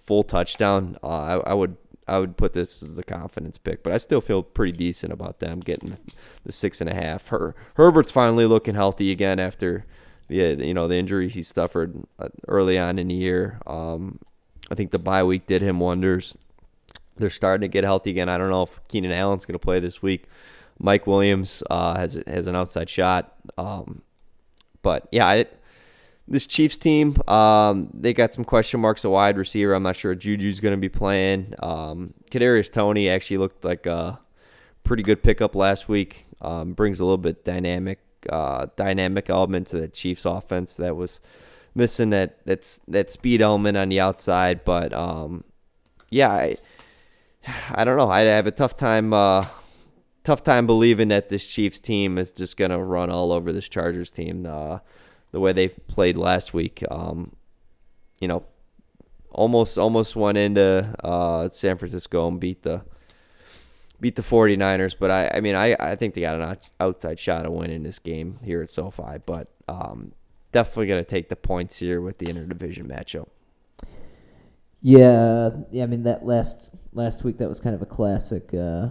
full, 0.00 0.22
touchdown, 0.22 0.96
uh, 1.02 1.06
I, 1.06 1.50
I, 1.50 1.54
would 1.54 1.76
I 2.08 2.18
would 2.18 2.36
put 2.36 2.54
this 2.54 2.82
as 2.82 2.94
the 2.94 3.02
confidence 3.02 3.58
pick, 3.58 3.82
but 3.82 3.92
I 3.92 3.98
still 3.98 4.20
feel 4.20 4.42
pretty 4.42 4.72
decent 4.72 5.12
about 5.12 5.40
them 5.40 5.60
getting 5.60 5.96
the 6.44 6.52
six 6.52 6.80
and 6.80 6.88
a 6.88 6.94
half. 6.94 7.28
Her, 7.28 7.54
Herbert's 7.74 8.10
finally 8.10 8.46
looking 8.46 8.74
healthy 8.74 9.10
again 9.10 9.38
after 9.38 9.84
the 10.28 10.66
you 10.66 10.74
know 10.74 10.88
the 10.88 10.96
injuries 10.96 11.34
he 11.34 11.42
suffered 11.42 12.04
uh, 12.18 12.28
early 12.48 12.78
on 12.78 12.98
in 12.98 13.08
the 13.08 13.14
year. 13.14 13.60
Um, 13.66 14.18
I 14.70 14.74
think 14.74 14.92
the 14.92 14.98
bye 14.98 15.24
week 15.24 15.46
did 15.46 15.60
him 15.60 15.80
wonders. 15.80 16.36
They're 17.16 17.30
starting 17.30 17.62
to 17.62 17.68
get 17.68 17.84
healthy 17.84 18.10
again. 18.10 18.28
I 18.28 18.38
don't 18.38 18.50
know 18.50 18.62
if 18.62 18.80
Keenan 18.88 19.12
Allen's 19.12 19.44
going 19.44 19.54
to 19.54 19.58
play 19.58 19.80
this 19.80 20.02
week. 20.02 20.26
Mike 20.78 21.06
Williams 21.06 21.62
uh, 21.70 21.96
has 21.96 22.20
has 22.26 22.46
an 22.46 22.56
outside 22.56 22.88
shot, 22.88 23.34
um, 23.56 24.02
but 24.82 25.06
yeah, 25.12 25.32
it, 25.32 25.62
this 26.26 26.46
Chiefs 26.46 26.78
team, 26.78 27.16
um, 27.28 27.90
they 27.92 28.12
got 28.12 28.32
some 28.32 28.44
question 28.44 28.80
marks 28.80 29.04
at 29.04 29.10
wide 29.10 29.36
receiver. 29.36 29.74
I'm 29.74 29.82
not 29.82 29.96
sure 29.96 30.14
Juju's 30.14 30.60
going 30.60 30.72
to 30.72 30.80
be 30.80 30.88
playing. 30.88 31.54
Um, 31.58 32.14
Kadarius 32.30 32.72
Toney 32.72 33.08
actually 33.08 33.38
looked 33.38 33.64
like 33.64 33.86
a 33.86 34.18
pretty 34.84 35.02
good 35.02 35.22
pickup 35.22 35.54
last 35.54 35.88
week. 35.88 36.26
Um, 36.40 36.72
brings 36.72 37.00
a 37.00 37.04
little 37.04 37.18
bit 37.18 37.44
dynamic, 37.44 38.00
uh, 38.28 38.66
dynamic 38.76 39.30
element 39.30 39.68
to 39.68 39.80
the 39.80 39.88
Chiefs 39.88 40.24
offense 40.24 40.74
that 40.76 40.96
was 40.96 41.20
missing 41.74 42.10
that 42.10 42.38
that's 42.44 42.80
that 42.88 43.10
speed 43.10 43.40
element 43.40 43.76
on 43.76 43.88
the 43.88 44.00
outside. 44.00 44.64
But 44.64 44.92
um, 44.92 45.44
yeah, 46.10 46.30
I, 46.30 46.56
I 47.70 47.84
don't 47.84 47.96
know. 47.96 48.08
I 48.08 48.20
have 48.20 48.46
a 48.46 48.50
tough 48.50 48.76
time. 48.76 49.12
Uh, 49.12 49.46
tough 50.24 50.42
time 50.44 50.66
believing 50.66 51.08
that 51.08 51.28
this 51.28 51.46
Chiefs 51.46 51.80
team 51.80 52.18
is 52.18 52.32
just 52.32 52.56
to 52.70 52.78
run 52.78 53.10
all 53.10 53.32
over 53.32 53.52
this 53.52 53.68
Chargers 53.68 54.10
team. 54.10 54.46
Uh, 54.46 54.78
the 55.32 55.40
way 55.40 55.52
they 55.52 55.68
played 55.68 56.16
last 56.16 56.54
week. 56.54 56.84
Um, 56.90 57.34
you 58.20 58.28
know, 58.28 58.44
almost 59.30 59.78
almost 59.78 60.14
went 60.14 60.38
into 60.38 60.94
uh, 61.02 61.48
San 61.48 61.76
Francisco 61.78 62.28
and 62.28 62.38
beat 62.38 62.62
the 62.62 62.82
beat 63.98 64.16
the 64.16 64.22
49ers, 64.22 64.94
but 64.98 65.10
I, 65.10 65.30
I 65.34 65.40
mean 65.40 65.54
I, 65.54 65.76
I 65.78 65.96
think 65.96 66.14
they 66.14 66.20
got 66.20 66.40
an 66.40 66.58
outside 66.80 67.18
shot 67.18 67.46
of 67.46 67.52
winning 67.52 67.82
this 67.82 67.98
game 67.98 68.38
here 68.44 68.62
at 68.62 68.70
SoFi, 68.70 69.18
but 69.24 69.48
um, 69.68 70.12
definitely 70.50 70.86
to 71.02 71.08
take 71.08 71.28
the 71.28 71.36
points 71.36 71.78
here 71.78 72.00
with 72.00 72.18
the 72.18 72.26
interdivision 72.26 72.86
matchup. 72.86 73.28
Yeah, 74.82 75.50
yeah. 75.70 75.84
I 75.84 75.86
mean 75.86 76.02
that 76.02 76.26
last 76.26 76.74
last 76.92 77.24
week 77.24 77.38
that 77.38 77.48
was 77.48 77.60
kind 77.60 77.74
of 77.74 77.82
a 77.82 77.86
classic 77.86 78.52
uh, 78.52 78.88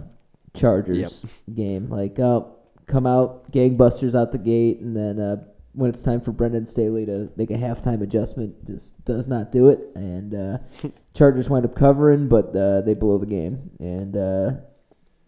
Chargers 0.54 1.24
yep. 1.24 1.56
game. 1.56 1.90
Like, 1.90 2.18
oh, 2.18 2.56
come 2.86 3.06
out 3.06 3.52
gangbusters 3.52 4.18
out 4.18 4.32
the 4.32 4.38
gate, 4.38 4.80
and 4.80 4.96
then 4.96 5.20
uh, 5.20 5.36
when 5.74 5.90
it's 5.90 6.02
time 6.02 6.20
for 6.20 6.32
Brandon 6.32 6.66
Staley 6.66 7.06
to 7.06 7.30
make 7.36 7.50
a 7.50 7.54
halftime 7.54 8.02
adjustment, 8.02 8.66
just 8.66 9.04
does 9.04 9.26
not 9.26 9.52
do 9.52 9.68
it. 9.68 9.80
And 9.94 10.34
uh, 10.34 10.58
Chargers 11.14 11.48
wind 11.48 11.64
up 11.64 11.74
covering, 11.74 12.28
but 12.28 12.54
uh, 12.54 12.82
they 12.82 12.94
blow 12.94 13.18
the 13.18 13.26
game. 13.26 13.70
And 13.78 14.16
uh, 14.16 14.50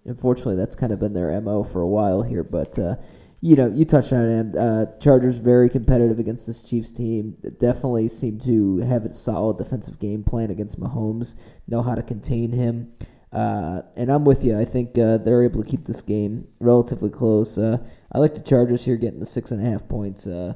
unfortunately, 0.04 0.56
that's 0.56 0.76
kind 0.76 0.92
of 0.92 0.98
been 0.98 1.14
their 1.14 1.38
mo 1.40 1.62
for 1.62 1.80
a 1.80 1.88
while 1.88 2.22
here. 2.22 2.44
But 2.44 2.78
uh, 2.78 2.96
you 3.44 3.56
know, 3.56 3.70
you 3.70 3.84
touched 3.84 4.10
on 4.10 4.24
it. 4.24 4.56
Uh, 4.56 4.86
Chargers 5.00 5.36
very 5.36 5.68
competitive 5.68 6.18
against 6.18 6.46
this 6.46 6.62
Chiefs 6.62 6.90
team. 6.90 7.36
Definitely 7.60 8.08
seem 8.08 8.38
to 8.38 8.78
have 8.78 9.04
a 9.04 9.12
solid 9.12 9.58
defensive 9.58 9.98
game 9.98 10.24
plan 10.24 10.50
against 10.50 10.80
Mahomes. 10.80 11.36
Know 11.68 11.82
how 11.82 11.94
to 11.94 12.02
contain 12.02 12.52
him. 12.52 12.94
Uh, 13.30 13.82
and 13.96 14.10
I'm 14.10 14.24
with 14.24 14.46
you. 14.46 14.58
I 14.58 14.64
think 14.64 14.96
uh, 14.96 15.18
they're 15.18 15.44
able 15.44 15.62
to 15.62 15.70
keep 15.70 15.84
this 15.84 16.00
game 16.00 16.48
relatively 16.58 17.10
close. 17.10 17.58
Uh, 17.58 17.86
I 18.10 18.18
like 18.18 18.32
the 18.32 18.40
Chargers 18.40 18.86
here 18.86 18.96
getting 18.96 19.20
the 19.20 19.26
six 19.26 19.50
and 19.50 19.60
a 19.60 19.70
half 19.70 19.86
points. 19.88 20.26
Uh, 20.26 20.54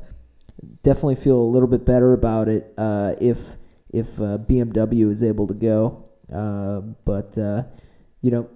definitely 0.82 1.16
feel 1.16 1.36
a 1.36 1.50
little 1.52 1.68
bit 1.68 1.84
better 1.84 2.14
about 2.14 2.48
it 2.48 2.72
uh, 2.78 3.12
if 3.20 3.58
if 3.90 4.16
BMW 4.16 5.10
is 5.10 5.22
able 5.22 5.46
to 5.46 5.52
go. 5.52 6.08
but 7.04 7.36
you 8.22 8.30
know, 8.30 8.48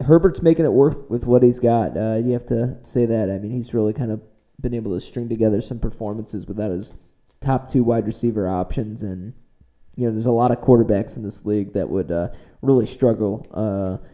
Herbert's 0.00 0.42
making 0.42 0.64
it 0.64 0.72
work 0.72 1.08
with 1.08 1.26
what 1.26 1.42
he's 1.42 1.60
got. 1.60 1.94
you 1.94 2.32
have 2.32 2.46
to 2.46 2.78
say 2.82 3.06
that. 3.06 3.30
I 3.30 3.38
mean, 3.38 3.52
he's 3.52 3.74
really 3.74 3.92
kind 3.92 4.10
of 4.10 4.20
been 4.60 4.74
able 4.74 4.92
to 4.92 5.00
string 5.00 5.28
together 5.28 5.60
some 5.60 5.78
performances 5.78 6.46
without 6.46 6.70
his 6.70 6.94
top 7.40 7.68
two 7.68 7.84
wide 7.84 8.06
receiver 8.06 8.48
options 8.48 9.02
and 9.02 9.34
you 9.96 10.06
know, 10.06 10.12
there's 10.12 10.26
a 10.26 10.32
lot 10.32 10.50
of 10.50 10.60
quarterbacks 10.60 11.16
in 11.16 11.22
this 11.22 11.44
league 11.44 11.72
that 11.74 11.88
would 11.88 12.10
uh, 12.10 12.28
really 12.62 12.86
struggle, 12.86 13.46
uh, 13.54 14.04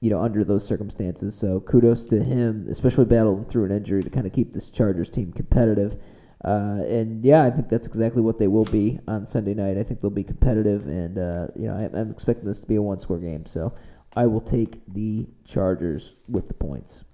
you 0.00 0.10
know, 0.10 0.20
under 0.20 0.44
those 0.44 0.66
circumstances. 0.66 1.34
So 1.34 1.60
kudos 1.60 2.06
to 2.06 2.22
him, 2.22 2.66
especially 2.70 3.06
battling 3.06 3.44
through 3.46 3.64
an 3.64 3.72
injury 3.72 4.02
to 4.02 4.10
kind 4.10 4.26
of 4.26 4.32
keep 4.32 4.52
this 4.52 4.70
Chargers 4.70 5.10
team 5.10 5.32
competitive. 5.32 5.96
Uh, 6.44 6.82
and 6.86 7.24
yeah, 7.24 7.44
I 7.44 7.50
think 7.50 7.68
that's 7.68 7.86
exactly 7.86 8.22
what 8.22 8.38
they 8.38 8.46
will 8.46 8.64
be 8.66 9.00
on 9.08 9.26
Sunday 9.26 9.54
night. 9.54 9.76
I 9.76 9.82
think 9.82 10.00
they'll 10.00 10.10
be 10.10 10.22
competitive, 10.22 10.86
and 10.86 11.18
uh, 11.18 11.48
you 11.56 11.66
know, 11.66 11.74
I, 11.74 11.98
I'm 11.98 12.12
expecting 12.12 12.44
this 12.44 12.60
to 12.60 12.66
be 12.68 12.76
a 12.76 12.82
one-score 12.82 13.18
game. 13.18 13.44
So 13.44 13.74
I 14.18 14.26
will 14.26 14.40
take 14.40 14.80
the 14.92 15.28
Chargers 15.44 16.16
with 16.28 16.48
the 16.48 16.54
points. 16.54 17.04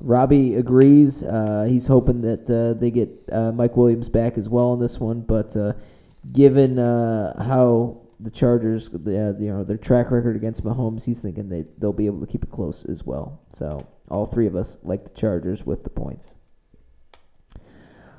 Robbie 0.00 0.56
agrees. 0.56 1.22
Uh, 1.22 1.66
he's 1.68 1.86
hoping 1.86 2.22
that 2.22 2.50
uh, 2.50 2.76
they 2.76 2.90
get 2.90 3.10
uh, 3.30 3.52
Mike 3.52 3.76
Williams 3.76 4.08
back 4.08 4.36
as 4.36 4.48
well 4.48 4.74
in 4.74 4.80
this 4.80 4.98
one, 4.98 5.20
but 5.20 5.56
uh, 5.56 5.74
given 6.32 6.80
uh, 6.80 7.40
how 7.44 8.00
the 8.18 8.32
Chargers, 8.32 8.88
the, 8.88 9.28
uh, 9.28 9.38
you 9.38 9.52
know, 9.52 9.62
their 9.62 9.76
track 9.76 10.10
record 10.10 10.34
against 10.34 10.64
Mahomes, 10.64 11.06
he's 11.06 11.20
thinking 11.20 11.48
they 11.48 11.64
they'll 11.78 11.92
be 11.92 12.06
able 12.06 12.18
to 12.18 12.26
keep 12.26 12.42
it 12.42 12.50
close 12.50 12.84
as 12.84 13.04
well. 13.04 13.40
So 13.50 13.86
all 14.10 14.26
three 14.26 14.48
of 14.48 14.56
us 14.56 14.78
like 14.82 15.04
the 15.04 15.10
Chargers 15.10 15.64
with 15.64 15.84
the 15.84 15.90
points. 15.90 16.34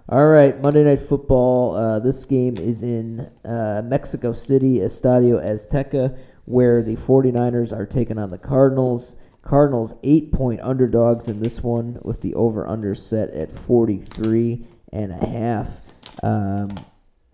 All 0.07 0.27
right, 0.27 0.57
Monday 0.61 0.85
Night 0.85 0.99
Football. 0.99 1.99
This 1.99 2.23
game 2.23 2.55
is 2.55 2.83
in 2.83 3.29
Mexico 3.43 4.31
City, 4.31 4.75
Estadio 4.77 5.43
Azteca, 5.43 6.17
where 6.47 6.81
the 6.81 6.95
49ers 6.95 7.75
are 7.75 7.85
taking 7.85 8.17
on 8.17 8.31
the 8.31 8.37
Cardinals. 8.37 9.17
Cardinals 9.41 9.95
eight 10.01 10.31
point 10.31 10.61
underdogs 10.61 11.27
in 11.27 11.41
this 11.41 11.61
one 11.61 11.99
with 12.03 12.21
the 12.21 12.33
over 12.35 12.65
under 12.65 12.95
set 12.95 13.29
at 13.31 13.51
43 13.51 14.65
and 14.93 15.11
a 15.11 15.25
half. 15.25 15.81
Um, 16.23 16.69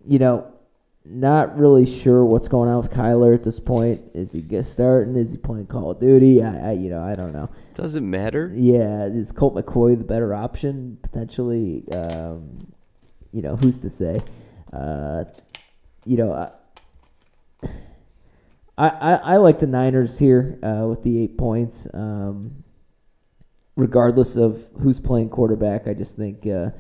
you 0.03 0.18
know, 0.18 0.51
not 1.05 1.57
really 1.57 1.86
sure 1.86 2.26
what's 2.26 2.47
going 2.47 2.70
on 2.70 2.78
with 2.78 2.89
Kyler 2.89 3.36
at 3.36 3.43
this 3.43 3.59
point. 3.59 4.01
Is 4.16 4.32
he 4.32 4.41
get 4.41 4.66
starting? 4.66 5.16
Is 5.16 5.34
he 5.34 5.38
playing 5.38 5.68
Call 5.68 5.91
of 5.91 5.99
Duty? 5.99 6.41
I, 6.41 6.70
I 6.70 6.72
you 6.72 6.89
know 6.89 7.03
I 7.03 7.16
don't 7.16 7.34
know. 7.34 7.51
Doesn't 7.76 8.09
matter. 8.09 8.49
Yeah, 8.51 9.05
is 9.05 9.32
Colt 9.32 9.53
McCoy 9.53 9.95
the 9.97 10.05
better 10.05 10.34
option 10.34 10.97
potentially? 11.03 11.84
Um, 11.91 12.74
you 13.32 13.43
know 13.43 13.57
who's 13.57 13.78
to 13.80 13.91
say? 13.91 14.22
Uh, 14.72 15.26
you 16.03 16.18
know. 16.18 16.51
I, 18.78 18.89
I, 18.89 19.13
I 19.13 19.38
like 19.38 19.59
the 19.59 19.67
Niners 19.67 20.17
here 20.19 20.59
uh, 20.63 20.88
with 20.88 21.03
the 21.03 21.21
eight 21.21 21.38
points. 21.38 21.88
Um, 21.93 22.63
regardless 23.76 24.36
of 24.36 24.67
who's 24.82 24.99
playing 24.99 25.30
quarterback, 25.30 25.88
I 25.88 25.93
just 25.93 26.17
think 26.17 26.47
uh, 26.47 26.71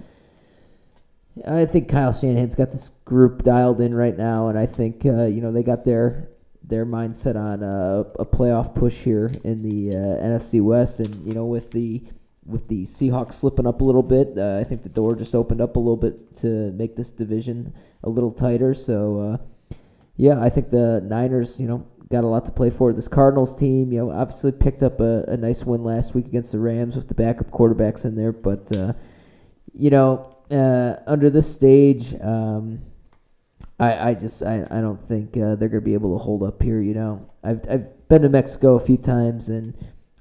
I 1.47 1.65
think 1.65 1.89
Kyle 1.89 2.13
Shanahan's 2.13 2.55
got 2.55 2.71
this 2.71 2.89
group 2.89 3.43
dialed 3.43 3.81
in 3.81 3.93
right 3.93 4.15
now, 4.15 4.47
and 4.47 4.57
I 4.57 4.65
think 4.65 5.05
uh, 5.05 5.25
you 5.25 5.41
know 5.41 5.51
they 5.51 5.63
got 5.63 5.85
their 5.85 6.29
their 6.63 6.85
mindset 6.85 7.35
on 7.35 7.61
uh, 7.61 8.03
a 8.19 8.25
playoff 8.25 8.73
push 8.73 9.03
here 9.03 9.31
in 9.43 9.61
the 9.61 9.95
uh, 9.95 10.23
NFC 10.23 10.61
West, 10.61 10.99
and 10.99 11.25
you 11.25 11.33
know 11.33 11.45
with 11.45 11.71
the 11.71 12.03
with 12.45 12.67
the 12.67 12.83
Seahawks 12.83 13.33
slipping 13.33 13.65
up 13.65 13.81
a 13.81 13.83
little 13.83 14.03
bit, 14.03 14.37
uh, 14.37 14.57
I 14.59 14.63
think 14.63 14.83
the 14.83 14.89
door 14.89 15.15
just 15.15 15.33
opened 15.33 15.61
up 15.61 15.75
a 15.75 15.79
little 15.79 15.97
bit 15.97 16.35
to 16.37 16.71
make 16.73 16.95
this 16.95 17.11
division 17.11 17.73
a 18.03 18.09
little 18.09 18.31
tighter. 18.31 18.73
So, 18.73 19.39
yeah, 20.15 20.41
I 20.41 20.49
think 20.49 20.69
the 20.69 21.01
Niners, 21.01 21.59
you 21.59 21.67
know, 21.67 21.87
got 22.09 22.23
a 22.23 22.27
lot 22.27 22.45
to 22.45 22.51
play 22.51 22.69
for. 22.69 22.93
This 22.93 23.07
Cardinals 23.07 23.55
team, 23.55 23.91
you 23.91 23.99
know, 23.99 24.11
obviously 24.11 24.51
picked 24.51 24.83
up 24.83 24.99
a, 24.99 25.23
a 25.27 25.37
nice 25.37 25.65
win 25.65 25.83
last 25.83 26.13
week 26.13 26.27
against 26.27 26.51
the 26.51 26.59
Rams 26.59 26.95
with 26.95 27.07
the 27.07 27.15
backup 27.15 27.49
quarterbacks 27.49 28.05
in 28.05 28.15
there, 28.15 28.31
but 28.31 28.71
uh, 28.71 28.93
you 29.73 29.89
know, 29.89 30.35
uh, 30.51 30.95
under 31.07 31.29
this 31.29 31.51
stage, 31.51 32.13
um, 32.21 32.81
I, 33.79 34.09
I 34.09 34.13
just 34.13 34.43
I, 34.43 34.67
I 34.69 34.81
don't 34.81 35.01
think 35.01 35.35
uh, 35.35 35.55
they're 35.55 35.69
gonna 35.69 35.81
be 35.81 35.95
able 35.95 36.17
to 36.17 36.23
hold 36.23 36.43
up 36.43 36.61
here. 36.61 36.79
You 36.79 36.93
know, 36.93 37.29
I've 37.43 37.61
I've 37.69 38.07
been 38.07 38.21
to 38.21 38.29
Mexico 38.29 38.75
a 38.75 38.79
few 38.79 38.97
times, 38.97 39.49
and 39.49 39.75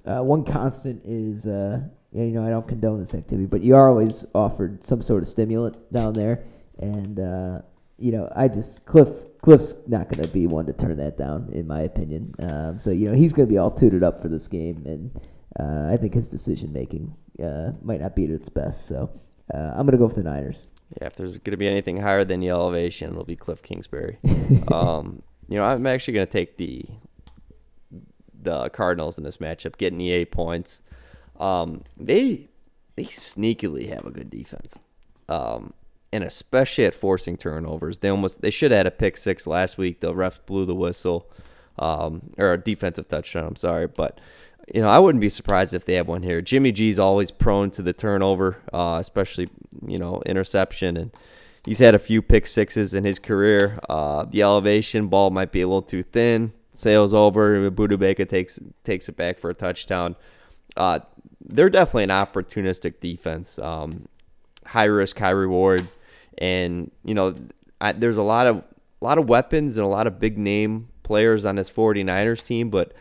uh, 0.06 0.22
one 0.22 0.44
constant 0.44 1.02
is 1.04 1.46
uh, 1.46 1.82
you 2.12 2.32
know 2.32 2.46
I 2.46 2.48
don't 2.48 2.66
condone 2.66 2.98
this 2.98 3.14
activity, 3.14 3.46
but 3.46 3.60
you 3.60 3.74
are 3.74 3.90
always 3.90 4.24
offered 4.34 4.82
some 4.82 5.02
sort 5.02 5.22
of 5.22 5.28
stimulant 5.28 5.92
down 5.92 6.14
there, 6.14 6.44
and 6.78 7.20
uh, 7.20 7.60
you 7.98 8.12
know 8.12 8.32
I 8.34 8.48
just 8.48 8.86
Cliff 8.86 9.26
Cliff's 9.42 9.74
not 9.88 10.08
going 10.08 10.22
to 10.22 10.28
be 10.28 10.46
one 10.46 10.66
to 10.66 10.72
turn 10.72 10.96
that 10.98 11.18
down, 11.18 11.50
in 11.52 11.66
my 11.66 11.80
opinion. 11.80 12.32
Um, 12.38 12.78
so 12.78 12.90
you 12.90 13.10
know 13.10 13.14
he's 13.14 13.32
going 13.32 13.48
to 13.48 13.52
be 13.52 13.58
all 13.58 13.70
tooted 13.70 14.02
up 14.02 14.22
for 14.22 14.28
this 14.28 14.48
game, 14.48 14.84
and 14.86 15.20
uh, 15.58 15.92
I 15.92 15.96
think 15.96 16.14
his 16.14 16.28
decision 16.28 16.72
making 16.72 17.16
uh, 17.42 17.72
might 17.82 18.00
not 18.00 18.14
be 18.14 18.24
at 18.24 18.30
its 18.30 18.48
best. 18.48 18.86
So 18.86 19.10
uh, 19.52 19.72
I'm 19.74 19.84
going 19.84 19.92
to 19.92 19.98
go 19.98 20.06
with 20.06 20.14
the 20.14 20.22
Niners. 20.22 20.68
Yeah, 21.00 21.08
if 21.08 21.16
there's 21.16 21.38
going 21.38 21.52
to 21.52 21.56
be 21.56 21.68
anything 21.68 21.98
higher 21.98 22.24
than 22.24 22.40
the 22.40 22.50
elevation, 22.50 23.10
it'll 23.10 23.24
be 23.24 23.36
Cliff 23.36 23.62
Kingsbury. 23.62 24.18
um, 24.72 25.22
you 25.48 25.56
know, 25.58 25.64
I'm 25.64 25.86
actually 25.86 26.14
going 26.14 26.26
to 26.26 26.32
take 26.32 26.56
the 26.56 26.86
the 28.42 28.68
Cardinals 28.70 29.18
in 29.18 29.24
this 29.24 29.38
matchup, 29.38 29.76
getting 29.76 29.98
the 29.98 30.10
eight 30.10 30.30
points. 30.30 30.82
Um, 31.40 31.82
they 31.98 32.48
they 32.94 33.04
sneakily 33.04 33.88
have 33.88 34.04
a 34.04 34.10
good 34.10 34.30
defense, 34.30 34.78
um, 35.28 35.72
and 36.12 36.22
especially 36.24 36.84
at 36.84 36.94
forcing 36.94 37.36
turnovers. 37.36 37.98
They 37.98 38.08
almost 38.08 38.42
they 38.42 38.50
should 38.50 38.70
have 38.70 38.78
had 38.78 38.86
a 38.86 38.90
pick 38.90 39.16
six 39.16 39.46
last 39.46 39.78
week. 39.78 40.00
The 40.00 40.14
ref 40.14 40.44
blew 40.46 40.64
the 40.64 40.74
whistle, 40.74 41.30
um, 41.78 42.30
or 42.38 42.52
a 42.52 42.58
defensive 42.58 43.08
touchdown. 43.08 43.44
I'm 43.44 43.56
sorry, 43.56 43.86
but 43.86 44.20
you 44.72 44.80
know 44.80 44.88
I 44.88 44.98
wouldn't 44.98 45.20
be 45.20 45.28
surprised 45.28 45.74
if 45.74 45.84
they 45.84 45.94
have 45.94 46.08
one 46.08 46.22
here. 46.22 46.40
Jimmy 46.40 46.72
G's 46.72 46.98
always 46.98 47.30
prone 47.30 47.70
to 47.72 47.82
the 47.82 47.92
turnover, 47.92 48.58
uh, 48.72 48.98
especially 49.00 49.48
you 49.86 49.98
know 49.98 50.22
interception 50.26 50.96
and. 50.96 51.10
He's 51.64 51.78
had 51.78 51.94
a 51.94 52.00
few 52.00 52.22
pick 52.22 52.48
sixes 52.48 52.92
in 52.92 53.04
his 53.04 53.20
career. 53.20 53.78
Uh, 53.88 54.24
the 54.24 54.42
elevation 54.42 55.06
ball 55.06 55.30
might 55.30 55.52
be 55.52 55.60
a 55.60 55.68
little 55.68 55.80
too 55.80 56.02
thin 56.02 56.52
sails 56.72 57.14
over. 57.14 57.70
Budda 57.70 57.98
Baker 57.98 58.24
takes 58.24 58.58
takes 58.84 59.08
it 59.08 59.16
back 59.16 59.38
for 59.38 59.50
a 59.50 59.54
touchdown. 59.54 60.16
Uh, 60.76 61.00
they're 61.44 61.70
definitely 61.70 62.04
an 62.04 62.10
opportunistic 62.10 63.00
defense. 63.00 63.58
Um, 63.58 64.08
high 64.66 64.84
risk, 64.84 65.18
high 65.18 65.30
reward, 65.30 65.88
and 66.38 66.90
you 67.04 67.14
know 67.14 67.34
I, 67.80 67.92
there's 67.92 68.16
a 68.16 68.22
lot 68.22 68.46
of 68.46 68.58
a 68.58 69.04
lot 69.04 69.18
of 69.18 69.28
weapons 69.28 69.76
and 69.76 69.84
a 69.84 69.88
lot 69.88 70.06
of 70.06 70.18
big 70.18 70.38
name 70.38 70.88
players 71.02 71.44
on 71.44 71.56
this 71.56 71.70
49ers 71.70 72.44
team, 72.44 72.70
but 72.70 72.92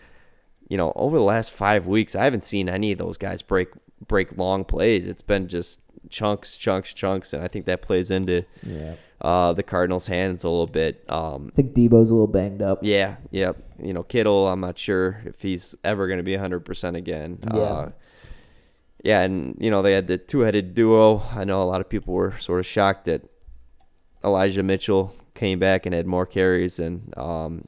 you 0.70 0.78
know 0.78 0.94
over 0.96 1.18
the 1.18 1.24
last 1.24 1.52
five 1.52 1.88
weeks 1.88 2.16
I 2.16 2.24
haven't 2.24 2.44
seen 2.44 2.70
any 2.70 2.92
of 2.92 2.98
those 2.98 3.18
guys 3.18 3.42
break 3.42 3.70
break 4.08 4.38
long 4.38 4.66
plays. 4.66 5.08
It's 5.08 5.22
been 5.22 5.48
just 5.48 5.82
chunks, 6.10 6.58
chunks, 6.58 6.94
chunks, 6.94 7.34
and 7.34 7.44
I 7.44 7.48
think 7.48 7.66
that 7.66 7.82
plays 7.82 8.12
into 8.12 8.46
yeah 8.64 8.96
uh, 9.22 9.54
the 9.54 9.64
Cardinals' 9.64 10.08
hands 10.08 10.44
a 10.44 10.50
little 10.50 10.68
bit. 10.68 11.04
Um, 11.10 11.52
I 11.54 11.56
think 11.56 11.74
Deebo's 11.74 12.10
a 12.10 12.14
little 12.14 12.28
banged 12.28 12.62
up. 12.62 12.80
Yeah, 12.82 13.18
yeah. 13.30 13.54
You 13.82 13.94
know, 13.94 14.04
Kittle, 14.04 14.48
I'm 14.48 14.60
not 14.60 14.80
sure 14.80 15.22
if 15.26 15.42
he's 15.42 15.76
ever 15.84 16.08
going 16.08 16.18
to 16.18 16.24
be 16.24 16.34
100% 16.34 16.96
again. 16.96 17.40
Yeah. 17.54 17.60
Uh, 17.60 17.92
yeah, 19.04 19.22
and, 19.22 19.58
you 19.60 19.70
know, 19.72 19.82
they 19.82 19.94
had 19.94 20.08
the 20.08 20.18
two 20.18 20.42
headed 20.42 20.74
duo. 20.74 21.24
I 21.34 21.44
know 21.44 21.62
a 21.62 21.66
lot 21.66 21.82
of 21.82 21.90
people 21.90 22.14
were 22.14 22.38
sort 22.40 22.60
of 22.60 22.66
shocked 22.66 23.06
that 23.06 23.24
Elijah 24.24 24.64
Mitchell 24.64 25.16
came 25.34 25.60
back 25.60 25.86
and 25.86 25.96
had 25.96 26.06
more 26.06 26.26
carries 26.26 26.78
than 26.78 27.12
um, 27.18 27.66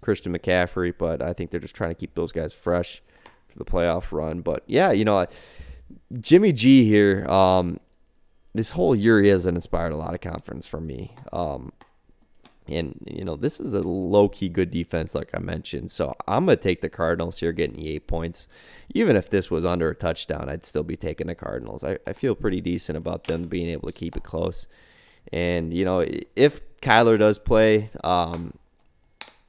Christian 0.00 0.36
McCaffrey, 0.36 0.92
but 0.96 1.22
I 1.22 1.32
think 1.32 1.50
they're 1.50 1.60
just 1.60 1.74
trying 1.74 1.90
to 1.90 1.94
keep 1.94 2.14
those 2.14 2.32
guys 2.32 2.52
fresh 2.52 3.02
for 3.48 3.58
the 3.58 3.64
playoff 3.64 4.12
run. 4.12 4.40
But 4.40 4.62
yeah, 4.66 4.92
you 4.92 5.04
know, 5.04 5.26
Jimmy 6.18 6.52
G 6.52 6.84
here, 6.84 7.26
um, 7.28 7.80
this 8.54 8.72
whole 8.72 8.94
year 8.94 9.22
he 9.22 9.28
hasn't 9.28 9.56
inspired 9.56 9.92
a 9.92 9.96
lot 9.96 10.14
of 10.14 10.20
confidence 10.20 10.66
for 10.66 10.80
me. 10.80 11.14
Um, 11.32 11.72
and 12.66 12.98
you 13.06 13.24
know 13.24 13.36
this 13.36 13.60
is 13.60 13.74
a 13.74 13.80
low 13.80 14.28
key 14.28 14.48
good 14.48 14.70
defense, 14.70 15.14
like 15.14 15.30
I 15.34 15.38
mentioned. 15.38 15.90
So 15.90 16.14
I'm 16.26 16.46
gonna 16.46 16.56
take 16.56 16.80
the 16.80 16.88
Cardinals 16.88 17.38
here, 17.38 17.52
getting 17.52 17.76
the 17.76 17.90
eight 17.90 18.06
points. 18.06 18.48
Even 18.94 19.16
if 19.16 19.28
this 19.28 19.50
was 19.50 19.64
under 19.64 19.90
a 19.90 19.94
touchdown, 19.94 20.48
I'd 20.48 20.64
still 20.64 20.82
be 20.82 20.96
taking 20.96 21.26
the 21.26 21.34
Cardinals. 21.34 21.84
I, 21.84 21.98
I 22.06 22.12
feel 22.12 22.34
pretty 22.34 22.60
decent 22.60 22.96
about 22.96 23.24
them 23.24 23.48
being 23.48 23.68
able 23.68 23.88
to 23.88 23.92
keep 23.92 24.16
it 24.16 24.22
close. 24.22 24.66
And 25.32 25.74
you 25.74 25.84
know 25.84 26.06
if 26.36 26.60
Kyler 26.80 27.18
does 27.18 27.38
play, 27.38 27.90
um, 28.02 28.54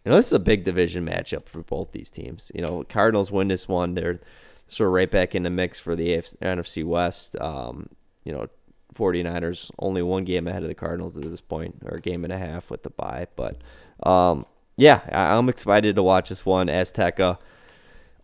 you 0.03 0.11
know 0.11 0.15
this 0.17 0.27
is 0.27 0.33
a 0.33 0.39
big 0.39 0.63
division 0.65 1.05
matchup 1.05 1.47
for 1.47 1.63
both 1.63 1.91
these 1.93 2.11
teams. 2.11 2.51
You 2.53 2.61
know 2.61 2.83
Cardinals 2.83 3.31
win 3.31 3.47
this 3.47 3.67
one, 3.67 3.95
they're 3.95 4.19
sort 4.67 4.87
of 4.87 4.93
right 4.93 5.09
back 5.09 5.35
in 5.35 5.43
the 5.43 5.49
mix 5.49 5.79
for 5.79 5.95
the 5.95 6.09
AFC, 6.09 6.37
NFC 6.39 6.83
West. 6.83 7.39
Um, 7.39 7.89
you 8.25 8.33
know 8.33 8.49
49ers 8.95 9.71
only 9.79 10.01
one 10.01 10.23
game 10.23 10.47
ahead 10.47 10.63
of 10.63 10.69
the 10.69 10.75
Cardinals 10.75 11.17
at 11.17 11.23
this 11.23 11.41
point, 11.41 11.75
or 11.85 11.97
a 11.97 12.01
game 12.01 12.23
and 12.23 12.33
a 12.33 12.37
half 12.37 12.71
with 12.71 12.83
the 12.83 12.89
bye. 12.89 13.27
But 13.35 13.61
um, 14.03 14.45
yeah, 14.77 15.01
I, 15.11 15.37
am 15.37 15.49
excited 15.49 15.95
to 15.95 16.03
watch 16.03 16.29
this 16.29 16.45
one. 16.45 16.67
Azteca, 16.67 17.37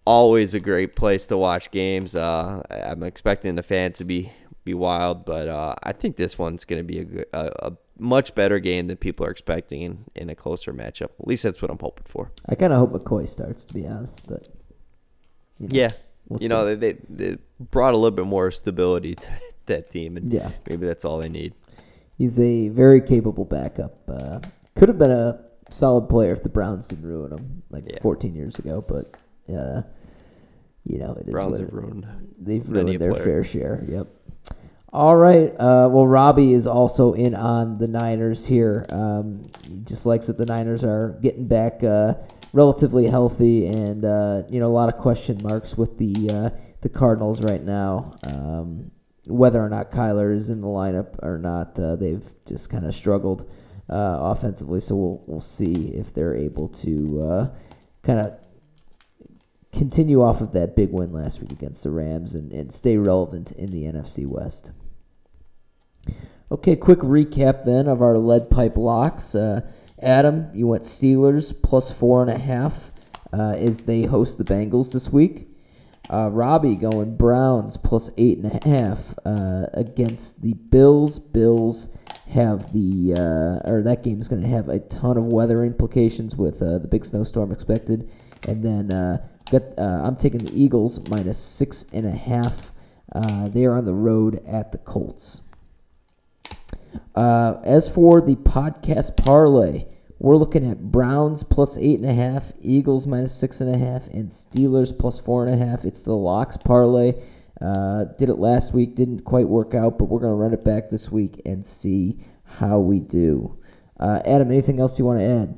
always 0.06 0.54
a 0.54 0.60
great 0.60 0.96
place 0.96 1.28
to 1.28 1.38
watch 1.38 1.72
games. 1.72 2.16
Uh, 2.16 2.64
I'm 2.70 3.04
expecting 3.04 3.56
the 3.56 3.64
fans 3.64 3.98
to 4.00 4.06
be 4.06 4.32
be 4.64 4.74
wild, 4.74 5.26
but 5.26 5.48
uh, 5.48 5.76
I 5.82 5.92
think 5.92 6.18
this 6.18 6.38
one's 6.38 6.66
going 6.66 6.80
to 6.80 6.84
be 6.84 7.00
a, 7.00 7.26
a, 7.34 7.70
a, 7.70 7.78
much 7.98 8.34
better 8.34 8.60
game 8.60 8.88
than 8.88 8.98
people 8.98 9.26
are 9.26 9.32
expecting 9.32 9.82
in, 9.82 10.06
in 10.16 10.30
a 10.30 10.36
closer 10.36 10.74
matchup. 10.74 11.10
At 11.20 11.28
least 11.28 11.44
that's 11.44 11.62
what 11.62 11.72
I'm 11.72 11.80
hoping 11.80 12.06
for. 12.08 12.32
I 12.48 12.56
kind 12.56 12.74
of 12.74 12.80
hope 12.80 12.94
McCoy 12.94 13.28
starts, 13.28 13.66
to 13.66 13.74
be 13.74 13.88
honest, 13.88 14.26
but 14.28 14.50
you 15.60 15.68
know, 15.68 15.70
yeah, 15.72 15.92
we'll 16.28 16.40
you 16.40 16.46
see. 16.46 16.48
know 16.48 16.76
they, 16.76 16.94
they 17.10 17.38
brought 17.60 17.94
a 17.94 17.98
little 17.98 18.16
bit 18.16 18.26
more 18.26 18.52
stability 18.52 19.16
to 19.16 19.30
that 19.68 19.92
team, 19.92 20.18
and 20.18 20.32
yeah. 20.32 20.52
maybe 20.68 20.86
that's 20.86 21.06
all 21.06 21.20
they 21.20 21.30
need. 21.30 21.54
He's 22.18 22.40
a 22.40 22.70
very 22.70 23.02
capable 23.02 23.46
backup. 23.46 23.98
Uh, 24.08 24.40
could 24.76 24.90
have 24.90 25.00
been 25.00 25.12
a 25.12 25.44
solid 25.70 26.08
player 26.08 26.32
if 26.32 26.44
the 26.44 26.50
Browns 26.50 26.88
didn't 26.88 27.06
ruin 27.06 27.32
him 27.32 27.64
like 27.70 27.86
yeah. 27.88 28.00
14 28.02 28.36
years 28.36 28.60
ago, 28.60 28.84
but 28.88 29.16
uh, 29.50 29.82
you 30.84 31.00
know 31.00 31.14
it 31.14 31.28
is. 31.28 31.34
Browns 31.34 31.60
have 31.60 31.74
ruined. 31.74 32.06
They've 32.38 32.68
ruined 32.68 33.00
their 33.00 33.12
player. 33.12 33.24
fair 33.24 33.44
share. 33.44 33.86
Yep. 33.88 34.08
All 34.94 35.16
right. 35.16 35.52
Uh, 35.52 35.88
well, 35.90 36.06
Robbie 36.06 36.54
is 36.54 36.68
also 36.68 37.14
in 37.14 37.34
on 37.34 37.78
the 37.78 37.88
Niners 37.88 38.46
here. 38.46 38.86
Um, 38.90 39.50
he 39.66 39.80
just 39.80 40.06
likes 40.06 40.28
that 40.28 40.38
the 40.38 40.46
Niners 40.46 40.84
are 40.84 41.18
getting 41.22 41.48
back 41.48 41.82
uh, 41.82 42.16
relatively 42.52 43.08
healthy, 43.08 43.68
and 43.68 44.04
uh, 44.04 44.44
you 44.50 44.60
know 44.60 44.68
a 44.68 44.76
lot 44.76 44.94
of 44.94 45.00
question 45.00 45.40
marks 45.42 45.78
with 45.78 45.98
the 45.98 46.30
uh, 46.30 46.50
the 46.82 46.90
Cardinals 46.90 47.42
right 47.42 47.64
now. 47.64 48.14
Um, 48.28 48.92
whether 49.28 49.64
or 49.64 49.70
not 49.70 49.92
Kyler 49.92 50.36
is 50.36 50.50
in 50.50 50.62
the 50.62 50.68
lineup 50.68 51.22
or 51.24 51.38
not, 51.38 51.80
uh, 51.80 51.96
they've 51.96 52.28
just 52.48 52.70
kind 52.70 52.86
of 52.86 52.96
struggled 52.96 53.50
uh, 53.90 54.18
offensively. 54.20 54.80
So 54.80 54.96
we'll 54.96 55.24
we'll 55.28 55.42
see 55.42 55.90
if 55.90 56.14
they're 56.14 56.36
able 56.36 56.70
to 56.70 57.22
uh, 57.22 57.56
kind 58.04 58.20
of 58.20 58.34
continue 59.72 60.22
off 60.22 60.42
of 60.42 60.52
that 60.54 60.76
big 60.76 60.92
win 60.92 61.14
last 61.14 61.40
week 61.40 61.52
against 61.52 61.84
the 61.84 61.92
Rams 61.92 62.36
and, 62.36 62.52
and 62.52 62.72
stay 62.72 62.98
relevant 62.98 63.52
in 63.54 63.72
the 63.72 63.84
NFC 63.84 64.26
West. 64.26 64.72
Okay, 66.52 66.76
quick 66.76 67.00
recap 67.00 67.64
then 67.64 67.88
of 67.88 68.02
our 68.02 68.18
lead 68.18 68.50
pipe 68.50 68.76
locks. 68.76 69.36
Uh, 69.36 69.62
Adam, 70.02 70.50
you 70.54 70.68
went 70.68 70.84
Steelers 70.84 71.54
plus 71.62 71.92
four 71.92 72.22
and 72.22 72.30
a 72.30 72.38
half 72.38 72.92
uh, 73.32 73.52
as 73.52 73.84
they 73.84 74.04
host 74.04 74.38
the 74.38 74.44
Bengals 74.44 74.92
this 74.92 75.10
week. 75.10 75.48
Uh, 76.12 76.30
Robbie 76.30 76.76
going 76.76 77.16
Browns 77.16 77.78
plus 77.78 78.10
eight 78.18 78.38
and 78.38 78.52
a 78.52 78.68
half 78.68 79.18
uh, 79.26 79.68
against 79.74 80.42
the 80.42 80.54
Bills. 80.54 81.20
Bills 81.20 81.90
have 82.28 82.74
the 82.74 83.14
uh, 83.14 83.70
or 83.70 83.82
that 83.84 84.04
game 84.04 84.20
is 84.20 84.28
going 84.28 84.42
to 84.42 84.48
have 84.48 84.68
a 84.68 84.80
ton 84.80 85.18
of 85.18 85.26
weather 85.26 85.64
implications 85.64 86.36
with 86.36 86.62
uh, 86.62 86.80
the 86.80 86.88
big 86.88 87.06
snowstorm 87.06 87.50
expected, 87.50 88.12
and 88.46 88.62
then 88.62 88.92
uh, 88.92 89.26
got 89.50 89.62
uh, 89.78 90.02
I'm 90.04 90.18
taking 90.18 90.40
the 90.40 90.52
Eagles 90.52 91.08
minus 91.08 91.38
six 91.38 91.86
and 91.94 92.06
a 92.06 92.12
half. 92.12 92.74
they 93.14 93.64
are 93.64 93.78
on 93.78 93.86
the 93.86 93.94
road 93.94 94.44
at 94.46 94.74
the 94.74 94.80
Colts. 94.80 95.42
as 97.16 97.88
for 97.90 98.20
the 98.20 98.36
podcast 98.36 99.16
parlay. 99.16 99.86
We're 100.24 100.38
looking 100.38 100.70
at 100.70 100.92
Browns 100.92 101.42
plus 101.44 101.78
eight 101.78 102.00
and 102.00 102.08
a 102.08 102.14
half, 102.14 102.52
Eagles 102.62 103.08
minus 103.08 103.34
six 103.34 103.60
and 103.60 103.74
a 103.74 103.78
half, 103.80 104.08
and 104.10 104.30
Steelers 104.30 104.96
plus 104.96 105.20
four 105.20 105.48
and 105.48 105.60
a 105.60 105.66
half. 105.66 105.84
It's 105.84 106.04
the 106.04 106.16
locks 106.16 106.58
parlay. 106.58 107.16
Uh, 107.60 108.04
did 108.20 108.30
it 108.30 108.36
last 108.36 108.72
week, 108.72 108.94
didn't 108.94 109.22
quite 109.22 109.48
work 109.48 109.74
out, 109.74 109.98
but 109.98 110.06
we're 110.06 110.20
going 110.20 110.32
to 110.32 110.36
run 110.36 110.54
it 110.54 110.64
back 110.64 110.92
this 110.92 111.12
week 111.12 111.42
and 111.44 111.66
see 111.66 112.20
how 112.44 112.78
we 112.78 113.00
do. 113.00 113.58
Uh, 114.00 114.22
Adam, 114.24 114.52
anything 114.52 114.80
else 114.80 115.00
you 115.00 115.06
want 115.06 115.18
to 115.18 115.26
add? 115.26 115.58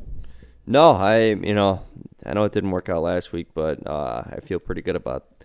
No, 0.65 0.91
I 0.91 1.34
you 1.34 1.53
know 1.53 1.81
I 2.26 2.31
know 2.31 2.45
it 2.45 2.53
didn't 2.53 2.72
work 2.72 2.88
out 2.88 3.02
last 3.02 3.34
week, 3.34 3.48
but 3.53 3.85
uh, 3.85 4.23
I 4.31 4.40
feel 4.40 4.60
pretty 4.60 4.81
good 4.81 4.95
about 4.95 5.44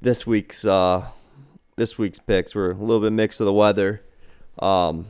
this 0.00 0.26
week's 0.26 0.64
uh, 0.64 1.06
this 1.76 1.98
week's 1.98 2.18
picks 2.18 2.54
were 2.54 2.70
a 2.70 2.74
little 2.74 3.02
bit 3.02 3.12
mixed 3.12 3.40
of 3.40 3.44
the 3.44 3.52
weather, 3.52 4.00
um, 4.58 5.04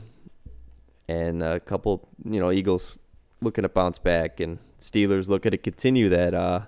and 1.07 1.41
a 1.41 1.61
couple, 1.61 2.09
you 2.25 2.41
know, 2.41 2.51
Eagles 2.51 2.99
looking 3.41 3.63
to 3.63 3.69
bounce 3.69 3.99
back, 3.99 4.39
and 4.39 4.59
Steelers 4.79 5.29
looking 5.29 5.51
to 5.51 5.57
continue 5.57 6.09
that 6.09 6.33
uh, 6.33 6.61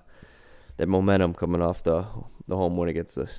that 0.77 0.87
momentum 0.87 1.33
coming 1.33 1.61
off 1.61 1.83
the 1.83 2.05
the 2.47 2.55
home 2.55 2.77
win 2.77 2.89
against 2.89 3.15
the 3.15 3.29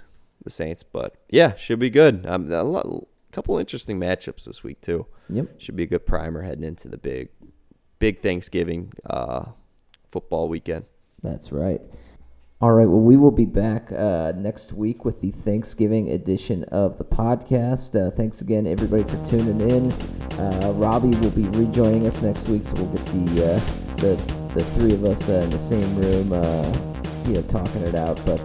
the 0.44 0.50
Saints. 0.50 0.82
But 0.82 1.14
yeah, 1.28 1.54
should 1.56 1.78
be 1.78 1.90
good. 1.90 2.26
Um, 2.26 2.50
a 2.52 2.64
lot, 2.64 2.86
couple 3.32 3.58
interesting 3.58 3.98
matchups 4.00 4.44
this 4.44 4.62
week 4.62 4.80
too. 4.80 5.06
Yep, 5.30 5.60
should 5.60 5.76
be 5.76 5.84
a 5.84 5.86
good 5.86 6.06
primer 6.06 6.42
heading 6.42 6.64
into 6.64 6.88
the 6.88 6.98
big, 6.98 7.28
big 7.98 8.20
Thanksgiving 8.22 8.92
uh, 9.08 9.46
football 10.10 10.48
weekend. 10.48 10.86
That's 11.22 11.52
right. 11.52 11.80
All 12.60 12.72
right. 12.72 12.88
Well, 12.88 12.98
we 12.98 13.16
will 13.16 13.30
be 13.30 13.44
back 13.44 13.92
uh, 13.92 14.32
next 14.34 14.72
week 14.72 15.04
with 15.04 15.20
the 15.20 15.30
Thanksgiving 15.30 16.10
edition 16.10 16.64
of 16.64 16.98
the 16.98 17.04
podcast. 17.04 17.94
Uh, 17.94 18.10
thanks 18.10 18.40
again, 18.40 18.66
everybody, 18.66 19.04
for 19.04 19.24
tuning 19.24 19.60
in. 19.60 19.92
Uh, 20.40 20.72
Robbie 20.74 21.16
will 21.18 21.30
be 21.30 21.44
rejoining 21.50 22.04
us 22.04 22.20
next 22.20 22.48
week, 22.48 22.64
so 22.64 22.74
we'll 22.74 22.86
get 22.86 23.06
the 23.06 23.54
uh, 23.54 23.60
the 23.98 24.16
the 24.54 24.64
three 24.64 24.92
of 24.92 25.04
us 25.04 25.28
uh, 25.28 25.34
in 25.34 25.50
the 25.50 25.58
same 25.58 25.94
room, 25.94 26.32
uh, 26.32 27.28
you 27.28 27.34
know, 27.34 27.42
talking 27.42 27.82
it 27.82 27.94
out. 27.94 28.20
But 28.26 28.40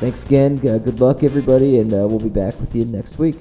thanks 0.00 0.24
again. 0.24 0.56
good 0.56 0.98
luck, 0.98 1.22
everybody, 1.22 1.78
and 1.78 1.92
we'll 1.92 2.18
be 2.18 2.28
back 2.28 2.58
with 2.58 2.74
you 2.74 2.84
next 2.84 3.20
week. 3.20 3.36